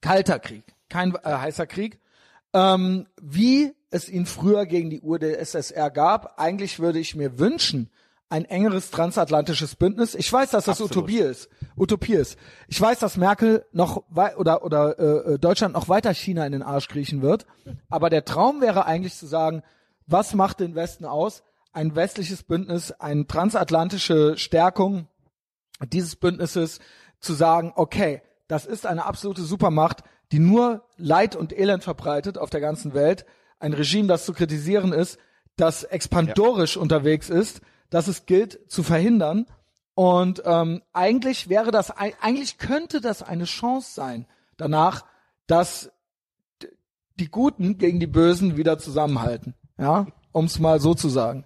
kalter 0.00 0.38
Krieg, 0.38 0.64
kein 0.88 1.14
äh, 1.14 1.20
heißer 1.24 1.66
Krieg, 1.66 2.00
ähm, 2.52 3.06
wie 3.20 3.72
es 3.90 4.08
ihn 4.08 4.26
früher 4.26 4.66
gegen 4.66 4.90
die 4.90 5.00
UdSSR 5.00 5.90
gab. 5.90 6.38
Eigentlich 6.40 6.78
würde 6.78 6.98
ich 6.98 7.14
mir 7.14 7.38
wünschen, 7.38 7.90
ein 8.28 8.44
engeres 8.44 8.90
transatlantisches 8.90 9.76
Bündnis. 9.76 10.14
Ich 10.14 10.32
weiß, 10.32 10.50
dass 10.50 10.64
das 10.64 10.80
Absolut. 10.80 10.96
Utopie 10.96 11.18
ist. 11.18 11.48
Utopie 11.76 12.14
ist. 12.14 12.36
Ich 12.66 12.80
weiß, 12.80 12.98
dass 12.98 13.16
Merkel 13.16 13.64
noch 13.72 14.02
oder 14.10 14.64
oder 14.64 14.98
äh, 14.98 15.34
äh, 15.34 15.38
Deutschland 15.38 15.74
noch 15.74 15.88
weiter 15.88 16.12
China 16.12 16.44
in 16.44 16.52
den 16.52 16.62
Arsch 16.62 16.88
kriechen 16.88 17.22
wird. 17.22 17.46
Aber 17.88 18.10
der 18.10 18.24
Traum 18.24 18.60
wäre 18.60 18.86
eigentlich 18.86 19.14
zu 19.14 19.26
sagen, 19.26 19.62
was 20.06 20.34
macht 20.34 20.60
den 20.60 20.74
Westen 20.74 21.04
aus? 21.04 21.44
Ein 21.76 21.94
westliches 21.94 22.42
Bündnis, 22.42 22.90
eine 22.90 23.26
transatlantische 23.26 24.38
Stärkung 24.38 25.08
dieses 25.92 26.16
Bündnisses 26.16 26.80
zu 27.20 27.34
sagen, 27.34 27.74
okay, 27.76 28.22
das 28.48 28.64
ist 28.64 28.86
eine 28.86 29.04
absolute 29.04 29.42
Supermacht, 29.42 30.02
die 30.32 30.38
nur 30.38 30.86
Leid 30.96 31.36
und 31.36 31.52
Elend 31.52 31.84
verbreitet 31.84 32.38
auf 32.38 32.48
der 32.48 32.62
ganzen 32.62 32.94
Welt. 32.94 33.26
Ein 33.58 33.74
Regime, 33.74 34.08
das 34.08 34.24
zu 34.24 34.32
kritisieren 34.32 34.94
ist, 34.94 35.18
das 35.56 35.84
expandorisch 35.84 36.78
unterwegs 36.78 37.28
ist, 37.28 37.60
das 37.90 38.08
es 38.08 38.24
gilt 38.24 38.58
zu 38.72 38.82
verhindern. 38.82 39.44
Und 39.94 40.42
ähm, 40.46 40.82
eigentlich 40.94 41.50
wäre 41.50 41.72
das, 41.72 41.94
ei- 41.94 42.14
eigentlich 42.22 42.56
könnte 42.56 43.02
das 43.02 43.22
eine 43.22 43.44
Chance 43.44 43.92
sein, 43.92 44.26
danach, 44.56 45.04
dass 45.46 45.92
die 47.20 47.30
Guten 47.30 47.76
gegen 47.76 48.00
die 48.00 48.06
Bösen 48.06 48.56
wieder 48.56 48.78
zusammenhalten. 48.78 49.54
Ja, 49.76 50.06
um 50.32 50.46
es 50.46 50.58
mal 50.58 50.80
so 50.80 50.94
zu 50.94 51.10
sagen. 51.10 51.44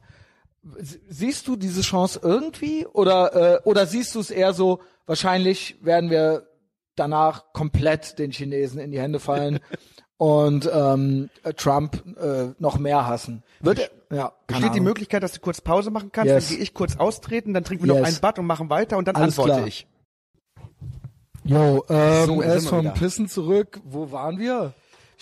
Sie- 0.78 1.01
Siehst 1.09 1.49
du 1.49 1.57
diese 1.57 1.81
Chance 1.82 2.20
irgendwie 2.23 2.87
oder 2.87 3.57
äh, 3.57 3.61
oder 3.65 3.87
siehst 3.87 4.15
du 4.15 4.20
es 4.20 4.31
eher 4.31 4.53
so? 4.53 4.81
Wahrscheinlich 5.07 5.77
werden 5.81 6.11
wir 6.11 6.47
danach 6.97 7.53
komplett 7.53 8.19
den 8.19 8.31
Chinesen 8.31 8.78
in 8.81 8.91
die 8.91 9.01
Hände 9.01 9.20
fallen 9.20 9.61
und 10.19 10.70
ähm, 10.73 11.31
Trump 11.57 12.05
äh, 12.20 12.49
noch 12.59 12.78
mehr 12.78 13.07
hassen. 13.07 13.43
Wird 13.61 13.78
er? 14.11 14.16
Ja. 14.16 14.32
Besteht 14.47 14.74
die. 14.74 14.81
Möglichkeit, 14.81 15.23
dass 15.23 15.32
du 15.32 15.41
kurz 15.41 15.61
Pause 15.61 15.91
machen 15.91 16.11
kannst, 16.12 16.31
Yes. 16.32 16.49
dann 16.49 16.57
gehe 16.57 16.62
ich 16.65 16.74
kurz 16.74 16.97
austreten, 16.97 17.55
dann 17.55 17.65
trinken 17.65 17.85
wir 17.85 17.95
noch 17.95 18.01
Yes. 18.01 18.09
einen 18.09 18.20
Bad 18.20 18.39
und 18.39 18.47
machen 18.47 18.69
weiter 18.69 18.99
und 18.99 19.09
dann 19.09 19.16
Alles 19.16 19.39
antworte 19.39 19.57
klar. 19.59 19.66
ich. 19.66 19.87
Jo, 21.45 21.85
ähm, 21.89 22.27
So, 22.27 22.43
er 22.43 22.55
ist 22.57 22.69
vom 22.69 22.81
wieder. 22.82 22.91
Pissen 22.93 23.28
zurück. 23.28 23.81
Wo 23.85 24.12
waren 24.12 24.39
wir? 24.39 24.74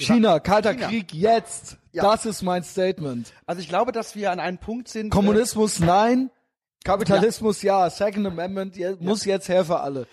China, 0.04 0.40
kalter 0.40 0.74
China. 0.74 0.88
Krieg 0.88 1.12
jetzt. 1.12 1.76
Ja. 1.92 2.02
Das 2.02 2.26
ist 2.26 2.42
mein 2.42 2.62
Statement. 2.62 3.32
Also 3.46 3.60
ich 3.60 3.68
glaube, 3.68 3.92
dass 3.92 4.14
wir 4.14 4.30
an 4.30 4.40
einem 4.40 4.58
Punkt 4.58 4.88
sind. 4.88 5.10
Kommunismus 5.10 5.80
nein, 5.80 6.30
Kapitalismus 6.84 7.62
ja, 7.62 7.90
Second 7.90 8.26
Amendment 8.26 8.76
muss 9.00 9.24
jetzt 9.24 9.48
her 9.48 9.64
für 9.64 9.80
alle. 9.80 10.06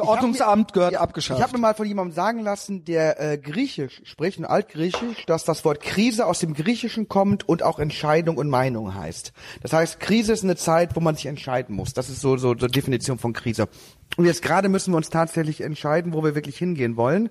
Ordnungsamt 0.00 0.72
gehört 0.72 0.92
Ja, 0.92 1.00
abgeschafft. 1.00 1.38
Ich 1.38 1.42
habe 1.42 1.54
mir 1.54 1.60
mal 1.60 1.74
von 1.74 1.86
jemandem 1.86 2.14
sagen 2.14 2.40
lassen, 2.40 2.84
der 2.84 3.20
äh, 3.20 3.38
Griechisch 3.38 4.02
spricht, 4.04 4.38
und 4.38 4.44
Altgriechisch, 4.44 5.26
dass 5.26 5.44
das 5.44 5.64
Wort 5.64 5.80
Krise 5.80 6.26
aus 6.26 6.40
dem 6.40 6.54
Griechischen 6.54 7.08
kommt 7.08 7.48
und 7.48 7.62
auch 7.62 7.78
Entscheidung 7.78 8.36
und 8.36 8.48
Meinung 8.48 8.94
heißt. 8.94 9.32
Das 9.62 9.72
heißt, 9.72 10.00
Krise 10.00 10.32
ist 10.32 10.44
eine 10.44 10.56
Zeit, 10.56 10.96
wo 10.96 11.00
man 11.00 11.14
sich 11.14 11.26
entscheiden 11.26 11.74
muss. 11.74 11.92
Das 11.92 12.08
ist 12.08 12.20
so 12.20 12.36
so 12.36 12.56
so 12.58 12.66
Definition 12.66 13.18
von 13.18 13.32
Krise. 13.32 13.68
Und 14.16 14.26
jetzt 14.26 14.42
gerade 14.42 14.68
müssen 14.68 14.92
wir 14.92 14.96
uns 14.96 15.10
tatsächlich 15.10 15.60
entscheiden, 15.60 16.12
wo 16.12 16.22
wir 16.22 16.34
wirklich 16.34 16.56
hingehen 16.56 16.96
wollen. 16.96 17.30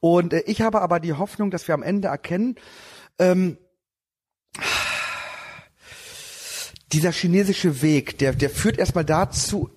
Und 0.00 0.32
äh, 0.32 0.42
ich 0.46 0.60
habe 0.62 0.80
aber 0.80 1.00
die 1.00 1.14
Hoffnung, 1.14 1.50
dass 1.50 1.68
wir 1.68 1.74
am 1.74 1.82
Ende 1.82 2.08
erkennen, 2.08 2.56
ähm, 3.18 3.58
dieser 6.92 7.12
chinesische 7.12 7.82
Weg, 7.82 8.18
der, 8.18 8.32
der 8.32 8.50
führt 8.50 8.78
erstmal 8.78 9.04
dazu, 9.04 9.70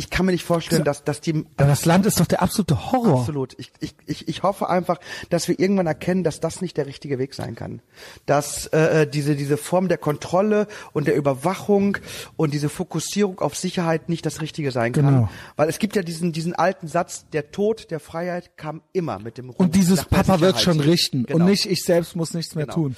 ich 0.00 0.08
kann 0.08 0.24
mir 0.24 0.32
nicht 0.32 0.44
vorstellen, 0.44 0.82
dass, 0.82 1.04
dass 1.04 1.20
die, 1.20 1.44
Aber 1.58 1.68
das 1.68 1.84
Land 1.84 2.06
ist 2.06 2.20
doch 2.20 2.26
der 2.26 2.40
absolute 2.40 2.90
Horror. 2.90 3.20
absolut, 3.20 3.54
ich, 3.58 3.70
ich, 3.80 3.94
ich, 4.06 4.28
ich 4.28 4.42
hoffe 4.42 4.70
einfach, 4.70 4.98
dass 5.28 5.46
wir 5.46 5.60
irgendwann 5.60 5.86
erkennen, 5.86 6.24
dass 6.24 6.40
das 6.40 6.62
nicht 6.62 6.78
der 6.78 6.86
richtige 6.86 7.18
Weg 7.18 7.34
sein 7.34 7.54
kann. 7.54 7.82
Dass 8.24 8.66
äh, 8.68 9.06
diese, 9.06 9.36
diese 9.36 9.58
Form 9.58 9.88
der 9.88 9.98
Kontrolle 9.98 10.68
und 10.94 11.06
der 11.06 11.16
Überwachung 11.16 11.98
und 12.36 12.54
diese 12.54 12.70
Fokussierung 12.70 13.40
auf 13.40 13.56
Sicherheit 13.56 14.08
nicht 14.08 14.24
das 14.24 14.40
Richtige 14.40 14.70
sein 14.72 14.92
kann. 14.92 15.04
Genau. 15.06 15.28
Weil 15.56 15.68
es 15.68 15.78
gibt 15.78 15.96
ja 15.96 16.02
diesen, 16.02 16.32
diesen 16.32 16.54
alten 16.54 16.88
Satz, 16.88 17.26
der 17.34 17.50
Tod 17.50 17.90
der 17.90 18.00
Freiheit 18.00 18.56
kam 18.56 18.80
immer 18.94 19.18
mit 19.18 19.36
dem 19.36 19.50
Ruf 19.50 19.58
Und 19.60 19.74
dieses 19.74 20.06
Papa 20.06 20.40
wird 20.40 20.60
schon 20.60 20.80
richten 20.80 21.24
Genau. 21.26 21.40
und 21.44 21.50
nicht 21.50 21.66
ich 21.66 21.84
selbst 21.84 22.16
muss 22.16 22.32
nichts 22.32 22.54
mehr 22.54 22.64
Genau. 22.64 22.74
tun. 22.74 22.96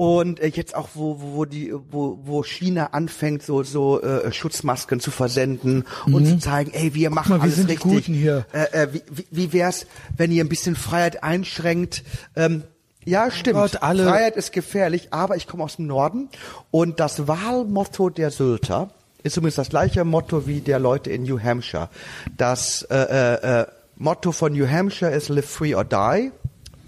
Und 0.00 0.40
äh, 0.40 0.46
jetzt 0.46 0.74
auch, 0.74 0.88
wo, 0.94 1.20
wo, 1.20 1.36
wo 1.36 1.44
die, 1.44 1.74
wo, 1.90 2.18
wo 2.24 2.42
China 2.42 2.86
anfängt, 2.92 3.42
so, 3.42 3.62
so 3.62 4.00
äh, 4.00 4.32
Schutzmasken 4.32 4.98
zu 4.98 5.10
versenden 5.10 5.84
und 6.06 6.24
zu 6.24 6.38
zeigen, 6.38 6.70
ey, 6.72 6.94
wir 6.94 7.10
machen 7.10 7.34
Mhm. 7.34 7.36
mal, 7.36 7.38
wir 7.40 7.42
alles 7.42 7.56
sind 7.56 7.68
die 7.68 7.74
richtig. 7.74 8.06
Guten 8.06 8.14
hier. 8.14 8.46
Äh, 8.54 8.84
äh, 8.84 8.94
wie, 8.94 9.02
wie, 9.10 9.26
wie 9.30 9.52
wär's, 9.52 9.86
wenn 10.16 10.32
ihr 10.32 10.42
ein 10.42 10.48
bisschen 10.48 10.74
Freiheit 10.74 11.22
einschränkt? 11.22 12.02
Ähm, 12.34 12.62
ja, 13.04 13.30
stimmt. 13.30 13.56
Gott, 13.56 13.72
Freiheit 13.72 14.36
ist 14.36 14.52
gefährlich, 14.52 15.08
aber 15.10 15.36
ich 15.36 15.46
komme 15.46 15.64
aus 15.64 15.76
dem 15.76 15.86
Norden 15.86 16.30
und 16.70 16.98
das 16.98 17.28
Wahlmotto 17.28 18.08
der 18.08 18.30
Sylter 18.30 18.88
ist 19.22 19.36
übrigens 19.36 19.56
das 19.56 19.68
gleiche 19.68 20.04
Motto 20.06 20.46
wie 20.46 20.62
der 20.62 20.78
Leute 20.78 21.10
in 21.10 21.24
New 21.24 21.38
Hampshire. 21.38 21.90
Das 22.38 22.84
äh, 22.84 22.96
äh, 22.96 23.60
äh, 23.60 23.66
Motto 23.96 24.32
von 24.32 24.54
New 24.54 24.66
Hampshire 24.66 25.10
ist 25.10 25.28
Live 25.28 25.44
Free 25.50 25.74
or 25.74 25.84
Die. 25.84 26.30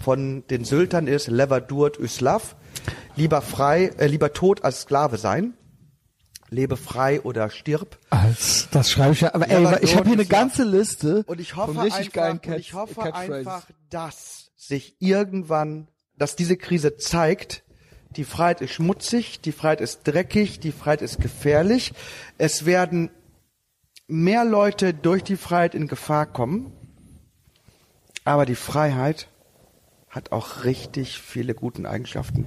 Von 0.03 0.43
den 0.49 0.65
Syltern 0.65 1.05
ist 1.05 1.27
Lever 1.27 1.61
Duert 1.61 1.99
Üslav. 1.99 2.55
Lieber 3.15 3.41
frei, 3.41 3.91
äh, 3.97 4.07
lieber 4.07 4.33
tot 4.33 4.63
als 4.63 4.81
Sklave 4.81 5.17
sein. 5.17 5.53
Lebe 6.49 6.77
frei 6.77 7.21
oder 7.21 7.49
stirb. 7.49 7.97
Als, 8.11 8.67
das 8.71 8.91
schreibe 8.91 9.13
ich 9.13 9.21
ja. 9.21 9.33
Aber 9.33 9.49
Ja, 9.49 9.57
ey, 9.57 9.65
aber 9.65 9.83
ich 9.83 9.95
habe 9.95 10.05
hier 10.05 10.13
eine 10.13 10.23
ja- 10.23 10.29
ganze 10.29 10.63
Liste 10.63 11.23
Und 11.25 11.39
ich 11.39 11.55
hoffe 11.55 11.79
einfach, 11.81 12.41
Catch, 12.41 12.59
ich 12.59 12.73
hoffe 12.73 13.13
einfach, 13.13 13.63
dass 13.89 14.51
sich 14.55 14.95
irgendwann, 14.99 15.87
dass 16.15 16.35
diese 16.35 16.55
Krise 16.57 16.97
zeigt, 16.97 17.63
die 18.15 18.23
Freiheit 18.23 18.61
ist 18.61 18.73
schmutzig, 18.73 19.41
die 19.41 19.51
Freiheit 19.51 19.81
ist 19.81 20.01
dreckig, 20.03 20.59
die 20.59 20.71
Freiheit 20.71 21.01
ist 21.01 21.19
gefährlich. 21.19 21.93
Es 22.37 22.65
werden 22.65 23.09
mehr 24.07 24.45
Leute 24.45 24.93
durch 24.93 25.23
die 25.23 25.37
Freiheit 25.37 25.73
in 25.73 25.87
Gefahr 25.87 26.27
kommen, 26.27 26.71
aber 28.25 28.45
die 28.45 28.55
Freiheit 28.55 29.27
hat 30.13 30.31
auch 30.31 30.63
richtig 30.63 31.17
viele 31.19 31.55
guten 31.55 31.87
Eigenschaften. 31.87 32.45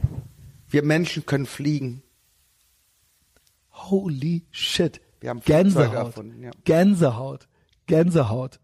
Wir 0.68 0.84
Menschen 0.84 1.26
können 1.26 1.46
fliegen. 1.46 2.04
Holy 3.72 4.46
shit. 4.52 5.00
Wir 5.20 5.30
haben 5.30 5.40
Gänsehaut. 5.40 5.94
erfunden, 5.94 6.42
ja. 6.44 6.52
Gänsehaut. 6.64 7.48
Gänsehaut. 7.86 8.60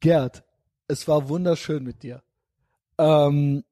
Gerd, 0.00 0.44
es 0.86 1.08
war 1.08 1.30
wunderschön 1.30 1.82
mit 1.82 2.02
dir. 2.02 2.22
Ähm, 2.98 3.64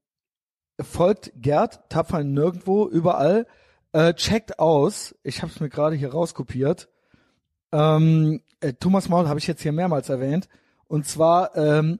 folgt 0.81 1.33
Gerd, 1.37 1.91
tapfer 1.91 2.25
nirgendwo, 2.25 2.89
überall. 2.89 3.47
Äh, 3.93 4.15
checkt 4.15 4.59
aus, 4.59 5.15
ich 5.23 5.43
habe 5.43 5.53
es 5.53 5.61
mir 5.61 5.69
gerade 5.69 5.97
hier 5.97 6.13
rauskopiert. 6.13 6.89
Ähm, 7.73 8.41
äh, 8.61 8.73
Thomas 8.73 9.11
Maul 9.11 9.29
habe 9.29 9.41
ich 9.41 9.47
jetzt 9.47 9.61
hier 9.61 9.73
mehrmals 9.73 10.09
erwähnt. 10.09 10.49
Und 10.87 11.07
zwar 11.07 11.55
ähm, 11.55 11.99